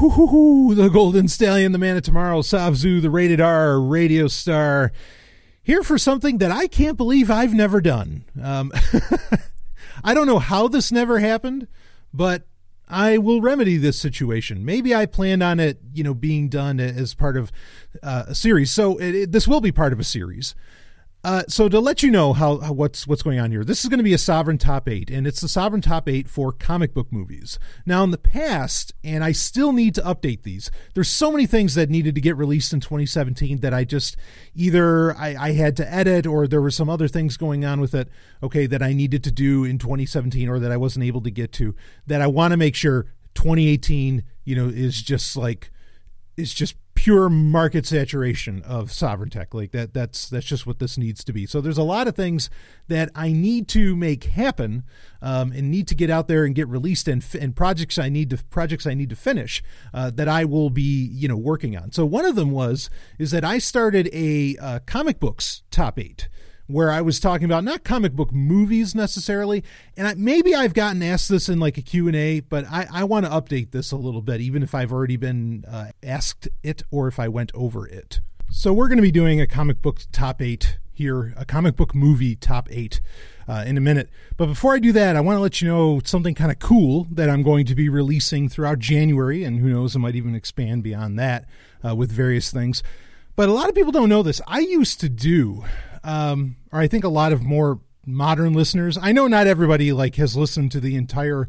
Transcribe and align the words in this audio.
The 0.00 0.88
Golden 0.90 1.28
Stallion, 1.28 1.72
the 1.72 1.78
Man 1.78 1.94
of 1.94 2.02
Tomorrow, 2.02 2.40
Savzu, 2.40 3.02
the 3.02 3.10
Rated 3.10 3.38
R 3.38 3.78
radio 3.78 4.28
star, 4.28 4.92
here 5.62 5.82
for 5.82 5.98
something 5.98 6.38
that 6.38 6.50
I 6.50 6.68
can't 6.68 6.96
believe 6.96 7.30
I've 7.30 7.52
never 7.52 7.82
done. 7.82 8.24
Um, 8.42 8.72
I 10.04 10.14
don't 10.14 10.26
know 10.26 10.38
how 10.38 10.68
this 10.68 10.90
never 10.90 11.18
happened, 11.18 11.68
but 12.14 12.46
I 12.88 13.18
will 13.18 13.42
remedy 13.42 13.76
this 13.76 14.00
situation. 14.00 14.64
Maybe 14.64 14.94
I 14.94 15.04
planned 15.04 15.42
on 15.42 15.60
it, 15.60 15.78
you 15.92 16.02
know, 16.02 16.14
being 16.14 16.48
done 16.48 16.80
as 16.80 17.12
part 17.12 17.36
of 17.36 17.52
uh, 18.02 18.24
a 18.28 18.34
series. 18.34 18.70
So 18.70 18.96
it, 18.96 19.14
it, 19.14 19.32
this 19.32 19.46
will 19.46 19.60
be 19.60 19.70
part 19.70 19.92
of 19.92 20.00
a 20.00 20.04
series. 20.04 20.54
Uh, 21.22 21.42
so 21.48 21.68
to 21.68 21.78
let 21.78 22.02
you 22.02 22.10
know 22.10 22.32
how, 22.32 22.58
how, 22.58 22.72
what's 22.72 23.06
what's 23.06 23.22
going 23.22 23.38
on 23.38 23.50
here, 23.50 23.62
this 23.62 23.84
is 23.84 23.90
going 23.90 23.98
to 23.98 24.04
be 24.04 24.14
a 24.14 24.18
sovereign 24.18 24.56
top 24.56 24.88
eight, 24.88 25.10
and 25.10 25.26
it's 25.26 25.42
the 25.42 25.48
sovereign 25.48 25.82
top 25.82 26.08
eight 26.08 26.28
for 26.28 26.50
comic 26.50 26.94
book 26.94 27.12
movies. 27.12 27.58
Now, 27.84 28.02
in 28.04 28.10
the 28.10 28.16
past, 28.16 28.94
and 29.04 29.22
I 29.22 29.32
still 29.32 29.72
need 29.72 29.94
to 29.96 30.02
update 30.02 30.44
these. 30.44 30.70
There's 30.94 31.10
so 31.10 31.30
many 31.30 31.46
things 31.46 31.74
that 31.74 31.90
needed 31.90 32.14
to 32.14 32.22
get 32.22 32.38
released 32.38 32.72
in 32.72 32.80
2017 32.80 33.58
that 33.58 33.74
I 33.74 33.84
just 33.84 34.16
either 34.54 35.14
I, 35.14 35.36
I 35.38 35.52
had 35.52 35.76
to 35.76 35.92
edit 35.92 36.26
or 36.26 36.48
there 36.48 36.62
were 36.62 36.70
some 36.70 36.88
other 36.88 37.08
things 37.08 37.36
going 37.36 37.66
on 37.66 37.82
with 37.82 37.94
it. 37.94 38.08
Okay, 38.42 38.66
that 38.66 38.82
I 38.82 38.94
needed 38.94 39.22
to 39.24 39.30
do 39.30 39.64
in 39.64 39.76
2017 39.76 40.48
or 40.48 40.58
that 40.58 40.72
I 40.72 40.78
wasn't 40.78 41.04
able 41.04 41.20
to 41.20 41.30
get 41.30 41.52
to. 41.52 41.74
That 42.06 42.22
I 42.22 42.28
want 42.28 42.52
to 42.52 42.56
make 42.56 42.74
sure 42.74 43.12
2018, 43.34 44.22
you 44.44 44.56
know, 44.56 44.68
is 44.68 45.02
just 45.02 45.36
like 45.36 45.70
is 46.38 46.54
just 46.54 46.76
pure 46.94 47.28
market 47.28 47.86
saturation 47.86 48.62
of 48.62 48.92
sovereign 48.92 49.30
tech. 49.30 49.54
Like 49.54 49.72
that 49.72 49.94
that's 49.94 50.28
that's 50.28 50.46
just 50.46 50.66
what 50.66 50.78
this 50.78 50.98
needs 50.98 51.24
to 51.24 51.32
be. 51.32 51.46
So 51.46 51.60
there's 51.60 51.78
a 51.78 51.82
lot 51.82 52.08
of 52.08 52.14
things 52.14 52.50
that 52.90 53.08
i 53.14 53.32
need 53.32 53.68
to 53.68 53.96
make 53.96 54.24
happen 54.24 54.82
um, 55.22 55.52
and 55.52 55.70
need 55.70 55.88
to 55.88 55.94
get 55.94 56.10
out 56.10 56.28
there 56.28 56.44
and 56.44 56.54
get 56.54 56.68
released 56.68 57.08
and, 57.08 57.24
and 57.40 57.56
projects 57.56 57.98
i 57.98 58.08
need 58.08 58.28
to 58.30 58.36
projects 58.50 58.86
i 58.86 58.94
need 58.94 59.08
to 59.08 59.16
finish 59.16 59.62
uh, 59.94 60.10
that 60.10 60.28
i 60.28 60.44
will 60.44 60.68
be 60.70 61.08
you 61.12 61.28
know 61.28 61.36
working 61.36 61.76
on. 61.76 61.92
So 61.92 62.04
one 62.04 62.26
of 62.26 62.34
them 62.36 62.50
was 62.50 62.90
is 63.18 63.30
that 63.30 63.44
i 63.44 63.58
started 63.58 64.10
a 64.12 64.56
uh, 64.58 64.78
comic 64.86 65.18
books 65.18 65.62
top 65.70 65.98
eight 65.98 66.28
where 66.72 66.90
I 66.90 67.00
was 67.00 67.20
talking 67.20 67.44
about 67.44 67.64
not 67.64 67.84
comic 67.84 68.12
book 68.12 68.32
movies 68.32 68.94
necessarily, 68.94 69.64
and 69.96 70.06
I, 70.06 70.14
maybe 70.14 70.54
I've 70.54 70.74
gotten 70.74 71.02
asked 71.02 71.28
this 71.28 71.48
in 71.48 71.60
like 71.60 71.78
a 71.78 71.82
Q&A, 71.82 72.40
but 72.40 72.64
I, 72.70 72.86
I 72.92 73.04
want 73.04 73.26
to 73.26 73.32
update 73.32 73.70
this 73.70 73.92
a 73.92 73.96
little 73.96 74.22
bit, 74.22 74.40
even 74.40 74.62
if 74.62 74.74
I've 74.74 74.92
already 74.92 75.16
been 75.16 75.64
uh, 75.66 75.92
asked 76.02 76.48
it 76.62 76.82
or 76.90 77.08
if 77.08 77.18
I 77.18 77.28
went 77.28 77.50
over 77.54 77.86
it. 77.86 78.20
So 78.50 78.72
we're 78.72 78.88
going 78.88 78.98
to 78.98 79.02
be 79.02 79.12
doing 79.12 79.40
a 79.40 79.46
comic 79.46 79.80
book 79.80 80.00
top 80.12 80.42
eight 80.42 80.78
here, 80.92 81.32
a 81.36 81.44
comic 81.44 81.76
book 81.76 81.94
movie 81.94 82.36
top 82.36 82.68
eight 82.70 83.00
uh, 83.48 83.64
in 83.66 83.76
a 83.76 83.80
minute. 83.80 84.10
But 84.36 84.46
before 84.46 84.74
I 84.74 84.78
do 84.78 84.92
that, 84.92 85.16
I 85.16 85.20
want 85.20 85.36
to 85.36 85.40
let 85.40 85.60
you 85.60 85.68
know 85.68 86.00
something 86.04 86.34
kind 86.34 86.52
of 86.52 86.58
cool 86.58 87.06
that 87.10 87.30
I'm 87.30 87.42
going 87.42 87.66
to 87.66 87.74
be 87.74 87.88
releasing 87.88 88.48
throughout 88.48 88.78
January, 88.78 89.42
and 89.42 89.60
who 89.60 89.70
knows, 89.70 89.96
I 89.96 89.98
might 89.98 90.14
even 90.14 90.34
expand 90.34 90.82
beyond 90.82 91.18
that 91.18 91.46
uh, 91.84 91.94
with 91.94 92.12
various 92.12 92.50
things. 92.50 92.82
But 93.34 93.48
a 93.48 93.52
lot 93.52 93.68
of 93.68 93.74
people 93.74 93.92
don't 93.92 94.08
know 94.08 94.22
this. 94.22 94.40
I 94.46 94.60
used 94.60 95.00
to 95.00 95.08
do 95.08 95.64
um, 96.04 96.56
or 96.72 96.80
I 96.80 96.88
think 96.88 97.04
a 97.04 97.08
lot 97.08 97.32
of 97.32 97.42
more 97.42 97.80
modern 98.06 98.52
listeners. 98.52 98.98
I 99.00 99.12
know 99.12 99.26
not 99.26 99.46
everybody 99.46 99.92
like 99.92 100.16
has 100.16 100.36
listened 100.36 100.72
to 100.72 100.80
the 100.80 100.96
entire, 100.96 101.48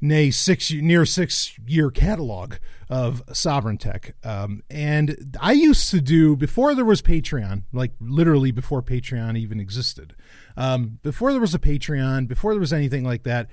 nay 0.00 0.30
six 0.30 0.70
near 0.70 1.04
six 1.06 1.58
year 1.66 1.90
catalog 1.90 2.54
of 2.88 3.22
Sovereign 3.32 3.78
Tech. 3.78 4.14
Um, 4.24 4.62
and 4.70 5.36
I 5.40 5.52
used 5.52 5.90
to 5.90 6.00
do 6.00 6.36
before 6.36 6.74
there 6.74 6.84
was 6.84 7.02
Patreon, 7.02 7.64
like 7.72 7.92
literally 8.00 8.50
before 8.50 8.82
Patreon 8.82 9.36
even 9.38 9.60
existed. 9.60 10.14
Um, 10.56 10.98
before 11.02 11.32
there 11.32 11.40
was 11.40 11.54
a 11.54 11.58
Patreon, 11.58 12.28
before 12.28 12.52
there 12.52 12.60
was 12.60 12.72
anything 12.72 13.04
like 13.04 13.24
that. 13.24 13.48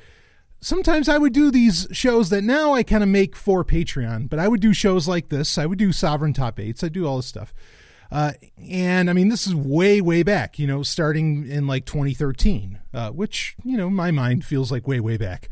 Sometimes 0.62 1.10
I 1.10 1.18
would 1.18 1.34
do 1.34 1.52
these 1.52 1.88
shows 1.92 2.30
that 2.30 2.42
now 2.42 2.74
I 2.74 2.84
kind 2.84 3.04
of 3.04 3.10
make 3.10 3.36
for 3.36 3.66
Patreon, 3.66 4.30
but 4.30 4.40
I 4.40 4.48
would 4.48 4.62
do 4.62 4.74
shows 4.74 5.10
like 5.10 5.28
this. 5.28 5.58
I 5.58 5.66
would 5.66 5.78
do 5.78 5.92
Sovereign 5.92 6.32
Top 6.32 6.58
Eights. 6.58 6.86
I 6.86 6.88
do 6.88 7.06
all 7.06 7.18
this 7.18 7.26
stuff. 7.26 7.54
Uh, 8.14 8.34
and 8.70 9.10
I 9.10 9.14
mean, 9.14 9.30
this 9.30 9.48
is 9.48 9.56
way, 9.56 10.00
way 10.00 10.22
back, 10.22 10.60
you 10.60 10.68
know, 10.68 10.84
starting 10.84 11.50
in 11.50 11.66
like 11.66 11.86
2013, 11.86 12.80
uh, 12.94 13.10
which, 13.10 13.56
you 13.64 13.76
know, 13.76 13.90
my 13.90 14.12
mind 14.12 14.46
feels 14.46 14.72
like 14.72 14.88
way, 14.88 15.00
way 15.00 15.18
back. 15.18 15.50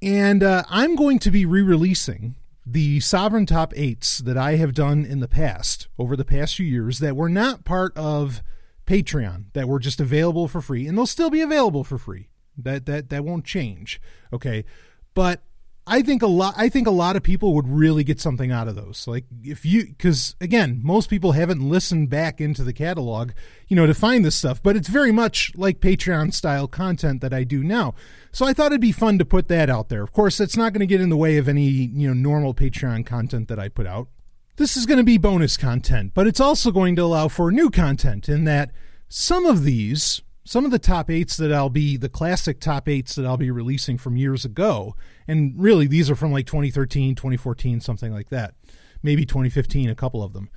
And 0.00 0.44
uh, 0.44 0.62
I'm 0.68 0.94
going 0.94 1.18
to 1.18 1.32
be 1.32 1.44
re 1.44 1.62
releasing 1.62 2.36
the 2.64 3.00
Sovereign 3.00 3.44
Top 3.44 3.72
8s 3.74 4.18
that 4.18 4.38
I 4.38 4.54
have 4.54 4.72
done 4.72 5.04
in 5.04 5.18
the 5.18 5.26
past, 5.26 5.88
over 5.98 6.14
the 6.14 6.24
past 6.24 6.54
few 6.54 6.66
years, 6.66 7.00
that 7.00 7.16
were 7.16 7.28
not 7.28 7.64
part 7.64 7.92
of 7.96 8.40
Patreon, 8.86 9.46
that 9.54 9.66
were 9.66 9.80
just 9.80 10.00
available 10.00 10.46
for 10.46 10.60
free, 10.60 10.86
and 10.86 10.96
they'll 10.96 11.06
still 11.06 11.30
be 11.30 11.40
available 11.40 11.82
for 11.82 11.98
free. 11.98 12.28
That 12.56 12.86
that 12.86 13.10
that 13.10 13.24
won't 13.24 13.44
change. 13.44 14.00
Okay. 14.32 14.64
But 15.12 15.42
I 15.86 16.00
think 16.00 16.22
a 16.22 16.26
lot 16.26 16.54
I 16.56 16.70
think 16.70 16.86
a 16.86 16.92
lot 16.92 17.14
of 17.14 17.22
people 17.22 17.54
would 17.54 17.68
really 17.68 18.04
get 18.04 18.18
something 18.18 18.50
out 18.50 18.68
of 18.68 18.74
those. 18.74 19.06
Like 19.06 19.26
if 19.42 19.66
you 19.66 19.94
cuz 19.98 20.34
again, 20.40 20.80
most 20.82 21.10
people 21.10 21.32
haven't 21.32 21.60
listened 21.60 22.08
back 22.08 22.40
into 22.40 22.64
the 22.64 22.72
catalog, 22.72 23.32
you 23.68 23.76
know, 23.76 23.86
to 23.86 23.92
find 23.92 24.24
this 24.24 24.34
stuff, 24.34 24.62
but 24.62 24.76
it's 24.76 24.88
very 24.88 25.12
much 25.12 25.52
like 25.56 25.80
Patreon 25.80 26.32
style 26.32 26.66
content 26.66 27.20
that 27.20 27.34
I 27.34 27.44
do 27.44 27.62
now. 27.62 27.94
So 28.32 28.46
I 28.46 28.54
thought 28.54 28.72
it'd 28.72 28.80
be 28.80 28.92
fun 28.92 29.18
to 29.18 29.24
put 29.26 29.48
that 29.48 29.68
out 29.68 29.90
there. 29.90 30.02
Of 30.02 30.12
course, 30.12 30.40
it's 30.40 30.56
not 30.56 30.72
going 30.72 30.80
to 30.80 30.86
get 30.86 31.02
in 31.02 31.10
the 31.10 31.16
way 31.16 31.36
of 31.36 31.48
any, 31.48 31.68
you 31.68 32.08
know, 32.08 32.14
normal 32.14 32.54
Patreon 32.54 33.04
content 33.04 33.48
that 33.48 33.58
I 33.58 33.68
put 33.68 33.86
out. 33.86 34.08
This 34.56 34.76
is 34.76 34.86
going 34.86 34.98
to 34.98 35.04
be 35.04 35.18
bonus 35.18 35.56
content, 35.56 36.12
but 36.14 36.26
it's 36.26 36.40
also 36.40 36.70
going 36.70 36.96
to 36.96 37.02
allow 37.02 37.28
for 37.28 37.50
new 37.50 37.70
content 37.70 38.28
in 38.28 38.44
that 38.44 38.70
some 39.08 39.44
of 39.44 39.64
these 39.64 40.22
some 40.44 40.64
of 40.64 40.70
the 40.70 40.78
top 40.78 41.10
eights 41.10 41.36
that 41.38 41.52
I'll 41.52 41.70
be 41.70 41.96
the 41.96 42.08
classic 42.08 42.60
top 42.60 42.88
eights 42.88 43.14
that 43.14 43.24
I'll 43.24 43.38
be 43.38 43.50
releasing 43.50 43.96
from 43.96 44.16
years 44.16 44.44
ago. 44.44 44.94
And 45.26 45.54
really, 45.56 45.86
these 45.86 46.10
are 46.10 46.14
from 46.14 46.32
like 46.32 46.46
2013, 46.46 47.14
2014, 47.14 47.80
something 47.80 48.12
like 48.12 48.28
that. 48.28 48.54
Maybe 49.02 49.24
2015, 49.24 49.88
a 49.88 49.94
couple 49.94 50.22
of 50.22 50.34
them. 50.34 50.50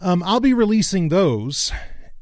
Um, 0.00 0.22
I'll 0.24 0.40
be 0.40 0.52
releasing 0.52 1.08
those 1.08 1.72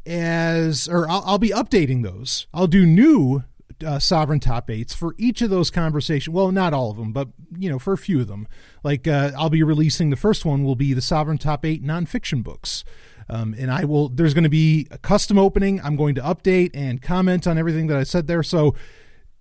as, 0.07 0.87
or 0.87 1.09
I'll, 1.09 1.23
I'll 1.27 1.39
be 1.39 1.51
updating 1.51 2.03
those. 2.03 2.47
I'll 2.53 2.67
do 2.67 2.85
new 2.85 3.45
uh, 3.85 3.99
sovereign 3.99 4.41
top 4.41 4.71
eights 4.71 4.95
for 4.95 5.15
each 5.19 5.43
of 5.43 5.51
those 5.51 5.71
conversations. 5.71 6.33
Well, 6.33 6.53
not 6.53 6.75
all 6.75 6.91
of 6.91 6.97
them, 6.97 7.13
but 7.13 7.29
you 7.57 7.69
know, 7.71 7.79
for 7.79 7.93
a 7.93 7.99
few 7.99 8.21
of 8.21 8.29
them. 8.29 8.47
Like 8.83 9.09
uh, 9.09 9.33
I'll 9.37 9.51
be 9.51 9.63
releasing 9.63 10.11
the 10.11 10.17
first 10.17 10.45
one 10.45 10.65
will 10.65 10.77
be 10.77 10.93
the 10.93 11.03
sovereign 11.03 11.39
top 11.39 11.65
eight 11.65 11.83
nonfiction 11.83 12.43
books. 12.43 12.85
Um, 13.29 13.55
and 13.59 13.71
I 13.71 13.85
will. 13.85 14.09
There's 14.09 14.35
going 14.35 14.45
to 14.45 14.51
be 14.51 14.87
a 14.91 14.99
custom 14.99 15.39
opening. 15.39 15.81
I'm 15.83 15.97
going 15.97 16.15
to 16.17 16.21
update 16.21 16.71
and 16.75 17.01
comment 17.01 17.47
on 17.47 17.59
everything 17.59 17.87
that 17.87 17.97
I 17.97 18.03
said 18.03 18.27
there. 18.27 18.43
So, 18.43 18.75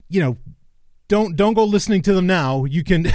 you 0.09 0.21
know, 0.21 0.37
don't 1.07 1.35
don't 1.35 1.53
go 1.53 1.63
listening 1.63 2.01
to 2.03 2.13
them 2.13 2.25
now. 2.25 2.65
You 2.65 2.83
can 2.83 3.11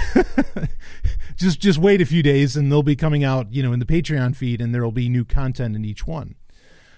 just 1.35 1.59
just 1.59 1.79
wait 1.79 2.01
a 2.01 2.05
few 2.05 2.21
days, 2.21 2.55
and 2.55 2.71
they'll 2.71 2.83
be 2.83 2.95
coming 2.95 3.23
out. 3.23 3.51
You 3.51 3.63
know, 3.63 3.73
in 3.73 3.79
the 3.79 3.85
Patreon 3.85 4.35
feed, 4.35 4.61
and 4.61 4.73
there 4.73 4.83
will 4.83 4.91
be 4.91 5.09
new 5.09 5.25
content 5.25 5.75
in 5.75 5.83
each 5.83 6.05
one. 6.05 6.35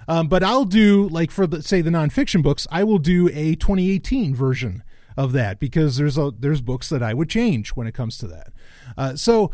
Um, 0.08 0.28
but 0.28 0.44
I'll 0.44 0.66
do 0.66 1.08
like 1.08 1.32
for 1.32 1.48
the 1.48 1.62
say 1.62 1.82
the 1.82 1.90
nonfiction 1.90 2.44
books, 2.44 2.68
I 2.72 2.84
will 2.84 2.98
do 2.98 3.30
a 3.34 3.56
2018 3.56 4.36
version 4.36 4.84
of 5.18 5.32
that 5.34 5.60
because 5.60 5.98
there's 5.98 6.18
a 6.18 6.32
there's 6.38 6.62
books 6.62 6.90
that 6.90 7.04
I 7.04 7.14
would 7.14 7.30
change 7.30 7.70
when 7.70 7.88
it 7.88 7.94
comes 7.94 8.18
to 8.20 8.28
that. 8.28 8.54
Uh, 8.98 9.16
so 9.16 9.52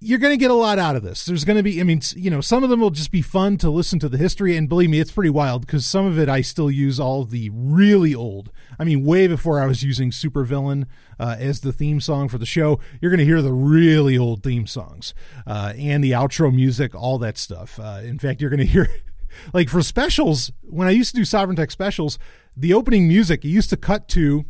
you're 0.00 0.20
going 0.20 0.32
to 0.32 0.36
get 0.36 0.50
a 0.50 0.54
lot 0.54 0.78
out 0.78 0.94
of 0.94 1.02
this. 1.02 1.24
There's 1.24 1.44
going 1.44 1.56
to 1.56 1.62
be, 1.62 1.80
I 1.80 1.82
mean, 1.82 2.00
you 2.14 2.30
know, 2.30 2.40
some 2.40 2.62
of 2.62 2.70
them 2.70 2.80
will 2.80 2.90
just 2.90 3.10
be 3.10 3.22
fun 3.22 3.56
to 3.58 3.70
listen 3.70 3.98
to 3.98 4.08
the 4.08 4.16
history. 4.16 4.56
And 4.56 4.68
believe 4.68 4.90
me, 4.90 5.00
it's 5.00 5.10
pretty 5.10 5.30
wild 5.30 5.66
because 5.66 5.84
some 5.84 6.06
of 6.06 6.18
it 6.18 6.28
I 6.28 6.40
still 6.40 6.70
use 6.70 7.00
all 7.00 7.24
the 7.24 7.50
really 7.52 8.14
old. 8.14 8.52
I 8.78 8.84
mean, 8.84 9.04
way 9.04 9.26
before 9.26 9.60
I 9.60 9.66
was 9.66 9.82
using 9.82 10.10
Supervillain 10.10 10.86
uh, 11.18 11.36
as 11.38 11.60
the 11.60 11.72
theme 11.72 12.00
song 12.00 12.28
for 12.28 12.38
the 12.38 12.46
show, 12.46 12.78
you're 13.00 13.10
going 13.10 13.18
to 13.18 13.24
hear 13.24 13.42
the 13.42 13.52
really 13.52 14.16
old 14.16 14.44
theme 14.44 14.68
songs 14.68 15.14
uh, 15.48 15.72
and 15.76 16.04
the 16.04 16.12
outro 16.12 16.54
music, 16.54 16.94
all 16.94 17.18
that 17.18 17.36
stuff. 17.36 17.80
Uh, 17.80 18.00
in 18.04 18.20
fact, 18.20 18.40
you're 18.40 18.50
going 18.50 18.58
to 18.60 18.66
hear, 18.66 18.88
like 19.52 19.68
for 19.68 19.82
specials, 19.82 20.52
when 20.62 20.86
I 20.86 20.92
used 20.92 21.10
to 21.14 21.20
do 21.20 21.24
Sovereign 21.24 21.56
Tech 21.56 21.72
specials, 21.72 22.20
the 22.56 22.72
opening 22.72 23.08
music, 23.08 23.44
it 23.44 23.48
used 23.48 23.70
to 23.70 23.76
cut 23.76 24.06
to, 24.10 24.44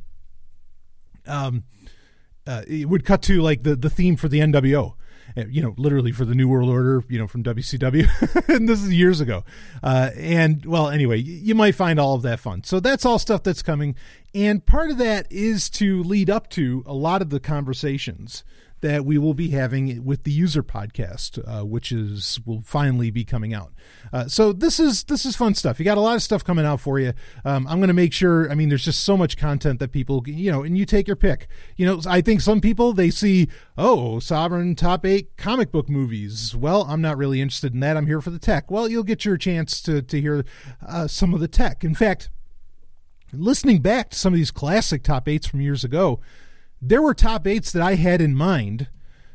um, 1.26 1.64
uh, 2.46 2.64
it 2.66 2.90
would 2.90 3.06
cut 3.06 3.22
to 3.22 3.40
like 3.40 3.62
the, 3.62 3.76
the 3.76 3.88
theme 3.88 4.16
for 4.16 4.28
the 4.28 4.40
NWO 4.40 4.94
you 5.36 5.62
know, 5.62 5.74
literally 5.76 6.12
for 6.12 6.24
the 6.24 6.34
New 6.34 6.48
World 6.48 6.70
Order, 6.70 7.04
you 7.08 7.18
know, 7.18 7.26
from 7.26 7.42
WCW. 7.42 8.48
and 8.48 8.68
this 8.68 8.82
is 8.82 8.92
years 8.92 9.20
ago. 9.20 9.44
Uh, 9.82 10.10
and 10.16 10.64
well, 10.64 10.88
anyway, 10.88 11.18
you 11.18 11.54
might 11.54 11.74
find 11.74 12.00
all 12.00 12.14
of 12.14 12.22
that 12.22 12.40
fun. 12.40 12.64
So 12.64 12.80
that's 12.80 13.04
all 13.04 13.18
stuff 13.18 13.42
that's 13.42 13.62
coming. 13.62 13.94
And 14.34 14.64
part 14.64 14.90
of 14.90 14.98
that 14.98 15.30
is 15.30 15.70
to 15.70 16.02
lead 16.02 16.30
up 16.30 16.50
to 16.50 16.82
a 16.86 16.94
lot 16.94 17.22
of 17.22 17.30
the 17.30 17.40
conversations 17.40 18.44
that 18.80 19.04
we 19.04 19.18
will 19.18 19.34
be 19.34 19.50
having 19.50 20.04
with 20.04 20.24
the 20.24 20.30
user 20.30 20.62
podcast, 20.62 21.38
uh, 21.46 21.64
which 21.64 21.90
is 21.90 22.40
will 22.44 22.60
finally 22.60 23.10
be 23.10 23.24
coming 23.24 23.52
out. 23.52 23.72
Uh, 24.12 24.26
so 24.26 24.52
this 24.52 24.78
is 24.78 25.04
this 25.04 25.24
is 25.24 25.36
fun 25.36 25.54
stuff. 25.54 25.78
You 25.78 25.84
got 25.84 25.98
a 25.98 26.02
lot 26.02 26.14
of 26.14 26.22
stuff 26.22 26.44
coming 26.44 26.64
out 26.64 26.80
for 26.80 26.98
you. 26.98 27.12
Um, 27.44 27.66
I'm 27.66 27.78
going 27.78 27.88
to 27.88 27.94
make 27.94 28.12
sure. 28.12 28.50
I 28.50 28.54
mean, 28.54 28.68
there's 28.68 28.84
just 28.84 29.04
so 29.04 29.16
much 29.16 29.36
content 29.36 29.80
that 29.80 29.92
people, 29.92 30.22
you 30.26 30.50
know, 30.50 30.62
and 30.62 30.78
you 30.78 30.84
take 30.84 31.06
your 31.06 31.16
pick. 31.16 31.48
You 31.76 31.86
know, 31.86 32.00
I 32.06 32.20
think 32.20 32.40
some 32.40 32.60
people 32.60 32.92
they 32.92 33.10
see, 33.10 33.48
oh, 33.76 34.18
Sovereign 34.18 34.74
top 34.74 35.04
eight 35.04 35.36
comic 35.36 35.72
book 35.72 35.88
movies. 35.88 36.54
Well, 36.54 36.84
I'm 36.88 37.00
not 37.00 37.16
really 37.16 37.40
interested 37.40 37.74
in 37.74 37.80
that. 37.80 37.96
I'm 37.96 38.06
here 38.06 38.20
for 38.20 38.30
the 38.30 38.38
tech. 38.38 38.70
Well, 38.70 38.88
you'll 38.88 39.02
get 39.02 39.24
your 39.24 39.36
chance 39.36 39.82
to 39.82 40.02
to 40.02 40.20
hear 40.20 40.44
uh, 40.86 41.06
some 41.08 41.34
of 41.34 41.40
the 41.40 41.48
tech. 41.48 41.84
In 41.84 41.94
fact, 41.94 42.30
listening 43.32 43.80
back 43.80 44.10
to 44.10 44.18
some 44.18 44.32
of 44.32 44.38
these 44.38 44.50
classic 44.50 45.02
top 45.02 45.28
eights 45.28 45.46
from 45.46 45.60
years 45.60 45.84
ago 45.84 46.20
there 46.80 47.02
were 47.02 47.14
top 47.14 47.46
eights 47.46 47.72
that 47.72 47.82
I 47.82 47.94
had 47.94 48.20
in 48.20 48.34
mind 48.34 48.88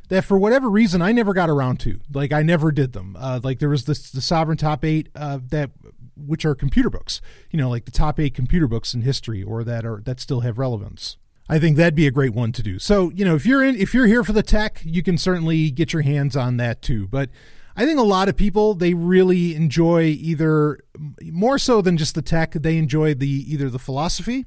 that 0.08 0.24
for 0.24 0.38
whatever 0.38 0.68
reason 0.70 1.02
I 1.02 1.12
never 1.12 1.32
got 1.32 1.50
around 1.50 1.80
to. 1.80 2.00
Like 2.12 2.32
I 2.32 2.42
never 2.42 2.72
did 2.72 2.92
them. 2.92 3.16
Uh, 3.18 3.40
like 3.42 3.58
there 3.58 3.68
was 3.68 3.84
this 3.84 4.10
the 4.10 4.20
Sovereign 4.20 4.58
Top 4.58 4.84
Eight 4.84 5.08
uh, 5.14 5.38
that 5.50 5.70
which 6.16 6.44
are 6.44 6.54
computer 6.54 6.90
books. 6.90 7.20
You 7.50 7.58
know, 7.58 7.68
like 7.68 7.84
the 7.84 7.90
top 7.90 8.20
eight 8.20 8.34
computer 8.34 8.68
books 8.68 8.94
in 8.94 9.02
history, 9.02 9.42
or 9.42 9.64
that 9.64 9.84
are 9.84 10.02
that 10.04 10.20
still 10.20 10.40
have 10.40 10.58
relevance. 10.58 11.16
I 11.48 11.58
think 11.58 11.76
that'd 11.76 11.94
be 11.94 12.06
a 12.06 12.10
great 12.10 12.32
one 12.32 12.52
to 12.52 12.62
do. 12.62 12.78
So 12.78 13.10
you 13.10 13.24
know, 13.24 13.34
if 13.34 13.46
you're 13.46 13.62
in 13.62 13.76
if 13.76 13.94
you're 13.94 14.06
here 14.06 14.24
for 14.24 14.32
the 14.32 14.42
tech, 14.42 14.80
you 14.84 15.02
can 15.02 15.18
certainly 15.18 15.70
get 15.70 15.92
your 15.92 16.02
hands 16.02 16.36
on 16.36 16.56
that 16.58 16.82
too. 16.82 17.06
But 17.08 17.30
I 17.76 17.84
think 17.84 17.98
a 17.98 18.04
lot 18.04 18.28
of 18.28 18.36
people 18.36 18.74
they 18.74 18.94
really 18.94 19.54
enjoy 19.54 20.04
either 20.04 20.80
more 21.22 21.58
so 21.58 21.80
than 21.80 21.96
just 21.96 22.14
the 22.14 22.22
tech. 22.22 22.52
They 22.52 22.78
enjoy 22.78 23.14
the 23.14 23.28
either 23.28 23.68
the 23.68 23.78
philosophy 23.78 24.46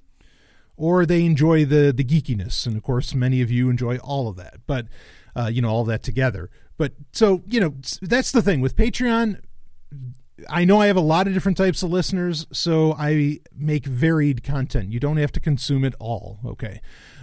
or 0.77 1.06
they 1.06 1.25
enjoy 1.25 1.65
the 1.65 1.91
the 1.91 2.03
geekiness, 2.03 2.65
and 2.65 2.77
of 2.77 2.83
course, 2.83 3.13
many 3.13 3.41
of 3.41 3.51
you 3.51 3.69
enjoy 3.69 3.97
all 3.97 4.29
of 4.29 4.38
that. 4.38 4.59
But 4.65 4.88
uh, 5.35 5.50
you 5.51 5.62
know, 5.62 5.69
all 5.69 5.83
that 5.85 6.03
together. 6.03 6.50
But 6.77 6.94
so 7.12 7.44
you 7.47 7.59
know, 7.59 7.74
that's 8.01 8.31
the 8.31 8.41
thing 8.41 8.62
with 8.62 8.75
Patreon. 8.75 9.41
I 10.50 10.65
know 10.65 10.79
I 10.79 10.85
have 10.85 10.97
a 10.97 11.01
lot 11.01 11.25
of 11.25 11.33
different 11.33 11.57
types 11.57 11.81
of 11.81 11.89
listeners, 11.89 12.45
so 12.51 12.94
I 12.94 13.39
make 13.56 13.85
varied 13.85 14.44
content. 14.44 14.91
You 14.91 15.00
don't 15.00 15.18
have 15.18 15.31
to 15.31 15.39
consume 15.39 15.83
it 15.83 15.95
all, 16.00 16.39
okay? 16.45 16.80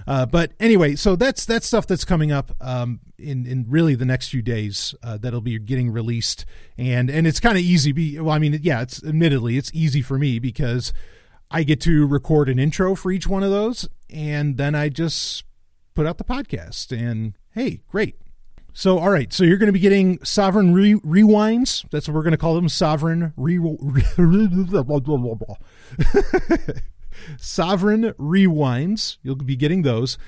Uh, 0.07 0.27
but 0.27 0.53
anyway, 0.59 0.97
so 0.97 1.15
that's 1.15 1.47
that's 1.47 1.67
stuff 1.67 1.87
that's 1.87 2.05
coming 2.05 2.33
up 2.33 2.51
um, 2.61 3.01
in 3.17 3.47
in 3.47 3.67
really 3.69 3.95
the 3.95 4.05
next 4.05 4.29
few 4.29 4.43
days 4.43 4.95
uh, 5.03 5.17
that'll 5.17 5.41
be 5.41 5.59
getting 5.59 5.91
released, 5.91 6.45
and 6.77 7.09
and 7.09 7.27
it's 7.27 7.41
kind 7.41 7.57
of 7.57 7.63
easy. 7.63 7.93
Be 7.93 8.19
well, 8.19 8.35
I 8.35 8.39
mean, 8.39 8.59
yeah, 8.63 8.83
it's 8.83 9.03
admittedly 9.03 9.57
it's 9.57 9.71
easy 9.73 10.03
for 10.03 10.19
me 10.19 10.39
because 10.39 10.93
I 11.55 11.63
get 11.63 11.81
to 11.83 12.05
record 12.05 12.49
an 12.49 12.59
intro 12.59 12.97
for 12.97 13.13
each 13.13 13.29
one 13.29 13.45
of 13.45 13.51
those, 13.51 13.89
and 14.11 14.57
then 14.57 14.75
I 14.75 14.89
just 14.89 15.45
put 15.95 16.05
out 16.05 16.19
the 16.19 16.25
podcast, 16.25 16.91
and 16.91 17.35
hey, 17.53 17.81
great. 17.87 18.17
So, 18.73 18.99
all 18.99 19.11
right. 19.11 19.33
So 19.33 19.45
you're 19.45 19.57
going 19.57 19.69
to 19.69 19.73
be 19.73 19.79
getting 19.79 20.19
Sovereign 20.25 20.75
re- 20.75 20.95
Rewinds. 20.95 21.89
That's 21.93 22.09
what 22.09 22.15
we're 22.17 22.25
going 22.25 22.33
to 22.33 22.39
call 22.39 22.57
them. 22.57 22.69
Sovereign 22.69 23.33
re- 23.37 23.59
Sovereign 27.39 28.13
Rewinds. 28.19 29.19
You'll 29.23 29.37
be 29.37 29.55
getting 29.55 29.83
those. 29.83 30.19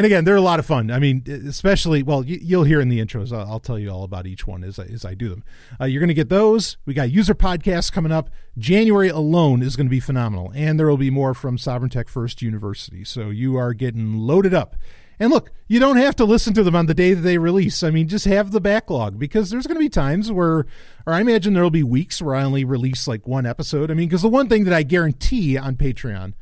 And 0.00 0.06
again, 0.06 0.24
they're 0.24 0.34
a 0.34 0.40
lot 0.40 0.58
of 0.58 0.64
fun. 0.64 0.90
I 0.90 0.98
mean, 0.98 1.24
especially, 1.46 2.02
well, 2.02 2.24
you, 2.24 2.56
will 2.56 2.64
hear 2.64 2.80
in 2.80 2.88
the 2.88 3.04
intros. 3.04 3.34
I'll, 3.34 3.46
I'll, 3.46 3.60
tell 3.60 3.78
you 3.78 3.90
all 3.90 4.02
about 4.02 4.26
each 4.26 4.46
one 4.46 4.64
as 4.64 4.78
I, 4.78 4.84
as 4.84 5.04
I 5.04 5.12
do 5.12 5.28
them. 5.28 5.44
Uh, 5.78 5.84
you're 5.84 6.00
going 6.00 6.08
to 6.08 6.14
get 6.14 6.30
those. 6.30 6.78
We 6.86 6.94
got 6.94 7.10
user 7.10 7.34
podcasts 7.34 7.92
coming 7.92 8.10
up. 8.10 8.30
January 8.56 9.10
alone 9.10 9.60
is 9.60 9.76
going 9.76 9.88
to 9.88 9.90
be 9.90 10.00
phenomenal. 10.00 10.52
And 10.54 10.80
there 10.80 10.86
will 10.86 10.96
be 10.96 11.10
more 11.10 11.34
from 11.34 11.58
Sovereign 11.58 11.90
Tech 11.90 12.08
First 12.08 12.40
University. 12.40 13.04
So 13.04 13.28
you 13.28 13.56
are 13.56 13.74
getting 13.74 14.16
loaded 14.16 14.54
up. 14.54 14.74
And 15.18 15.30
look, 15.30 15.50
you 15.68 15.78
don't 15.78 15.98
have 15.98 16.16
to 16.16 16.24
listen 16.24 16.54
to 16.54 16.62
them 16.62 16.74
on 16.74 16.86
the 16.86 16.94
day 16.94 17.12
that 17.12 17.20
they 17.20 17.36
release. 17.36 17.82
I 17.82 17.90
mean, 17.90 18.08
just 18.08 18.24
have 18.24 18.52
the 18.52 18.60
backlog 18.62 19.18
because 19.18 19.50
there's 19.50 19.66
going 19.66 19.76
to 19.76 19.80
be 19.80 19.90
times 19.90 20.32
where, 20.32 20.64
or 21.06 21.12
I 21.12 21.20
imagine 21.20 21.52
there'll 21.52 21.68
be 21.68 21.82
weeks 21.82 22.22
where 22.22 22.36
I 22.36 22.42
only 22.42 22.64
release 22.64 23.06
like 23.06 23.28
one 23.28 23.44
episode. 23.44 23.90
I 23.90 23.94
mean, 23.94 24.08
because 24.08 24.22
the 24.22 24.28
one 24.28 24.48
thing 24.48 24.64
that 24.64 24.72
I 24.72 24.82
guarantee 24.82 25.58
on 25.58 25.76
Patreon 25.76 26.32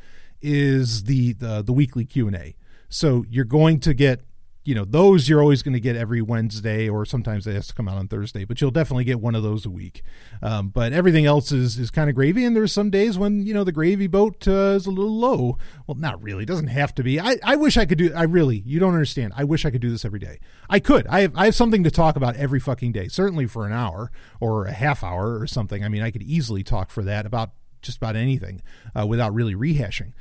is 0.41 1.03
the 1.05 1.33
the, 1.33 1.63
the 1.63 1.73
weekly 1.73 2.05
Q 2.05 2.29
and 2.29 2.37
A. 2.37 2.55
So 2.89 3.25
you're 3.29 3.45
going 3.45 3.81
to 3.81 3.95
get 3.95 4.23
you 4.69 4.75
know 4.75 4.85
those 4.85 5.31
you're 5.31 5.41
always 5.41 5.63
going 5.63 5.73
to 5.73 5.81
get 5.81 5.97
every 5.97 6.21
wednesday 6.21 6.91
or 6.91 7.07
sometimes 7.07 7.47
it 7.47 7.55
has 7.55 7.69
to 7.69 7.73
come 7.73 7.89
out 7.89 7.97
on 7.97 8.07
thursday 8.07 8.45
but 8.45 8.61
you'll 8.61 8.71
definitely 8.71 9.05
get 9.05 9.19
one 9.19 9.35
of 9.35 9.43
those 9.43 9.65
a 9.65 9.71
week. 9.71 10.03
Um, 10.43 10.69
but 10.69 10.93
everything 10.93 11.25
else 11.25 11.51
is 11.53 11.79
is 11.79 11.91
kind 11.91 12.11
of 12.11 12.15
gravy 12.15 12.45
and 12.45 12.55
there's 12.55 12.71
some 12.71 12.91
days 12.91 13.17
when 13.17 13.47
you 13.47 13.55
know 13.55 13.65
the 13.65 13.73
gravy 13.73 14.09
boat 14.09 14.47
uh, 14.47 14.77
is 14.77 14.85
a 14.85 14.91
little 14.91 15.17
low. 15.17 15.57
Well 15.87 15.95
not 15.95 16.23
really 16.23 16.43
it 16.43 16.49
doesn't 16.49 16.67
have 16.67 16.95
to 16.97 17.03
be. 17.03 17.19
I, 17.19 17.37
I 17.43 17.57
wish 17.57 17.79
i 17.79 17.87
could 17.87 17.97
do 17.97 18.13
i 18.15 18.25
really 18.25 18.63
you 18.67 18.79
don't 18.79 18.93
understand. 18.93 19.33
I 19.35 19.45
wish 19.45 19.65
i 19.65 19.71
could 19.71 19.81
do 19.81 19.91
this 19.91 20.05
every 20.05 20.21
day. 20.21 20.39
I 20.69 20.81
could. 20.81 21.07
I 21.07 21.21
have, 21.21 21.33
I 21.35 21.47
have 21.47 21.55
something 21.55 21.83
to 21.85 21.91
talk 21.91 22.17
about 22.17 22.37
every 22.37 22.61
fucking 22.61 22.93
day 22.93 23.09
certainly 23.09 23.47
for 23.47 23.65
an 23.65 23.73
hour 23.73 24.13
or 24.39 24.67
a 24.67 24.73
half 24.73 25.03
hour 25.03 25.41
or 25.41 25.47
something. 25.47 25.83
I 25.83 25.89
mean 25.89 26.03
i 26.03 26.11
could 26.11 26.23
easily 26.23 26.63
talk 26.63 26.91
for 26.91 27.03
that 27.05 27.25
about 27.25 27.53
just 27.81 27.97
about 27.97 28.17
anything 28.17 28.61
uh, 28.95 29.07
without 29.07 29.33
really 29.33 29.55
rehashing 29.55 30.13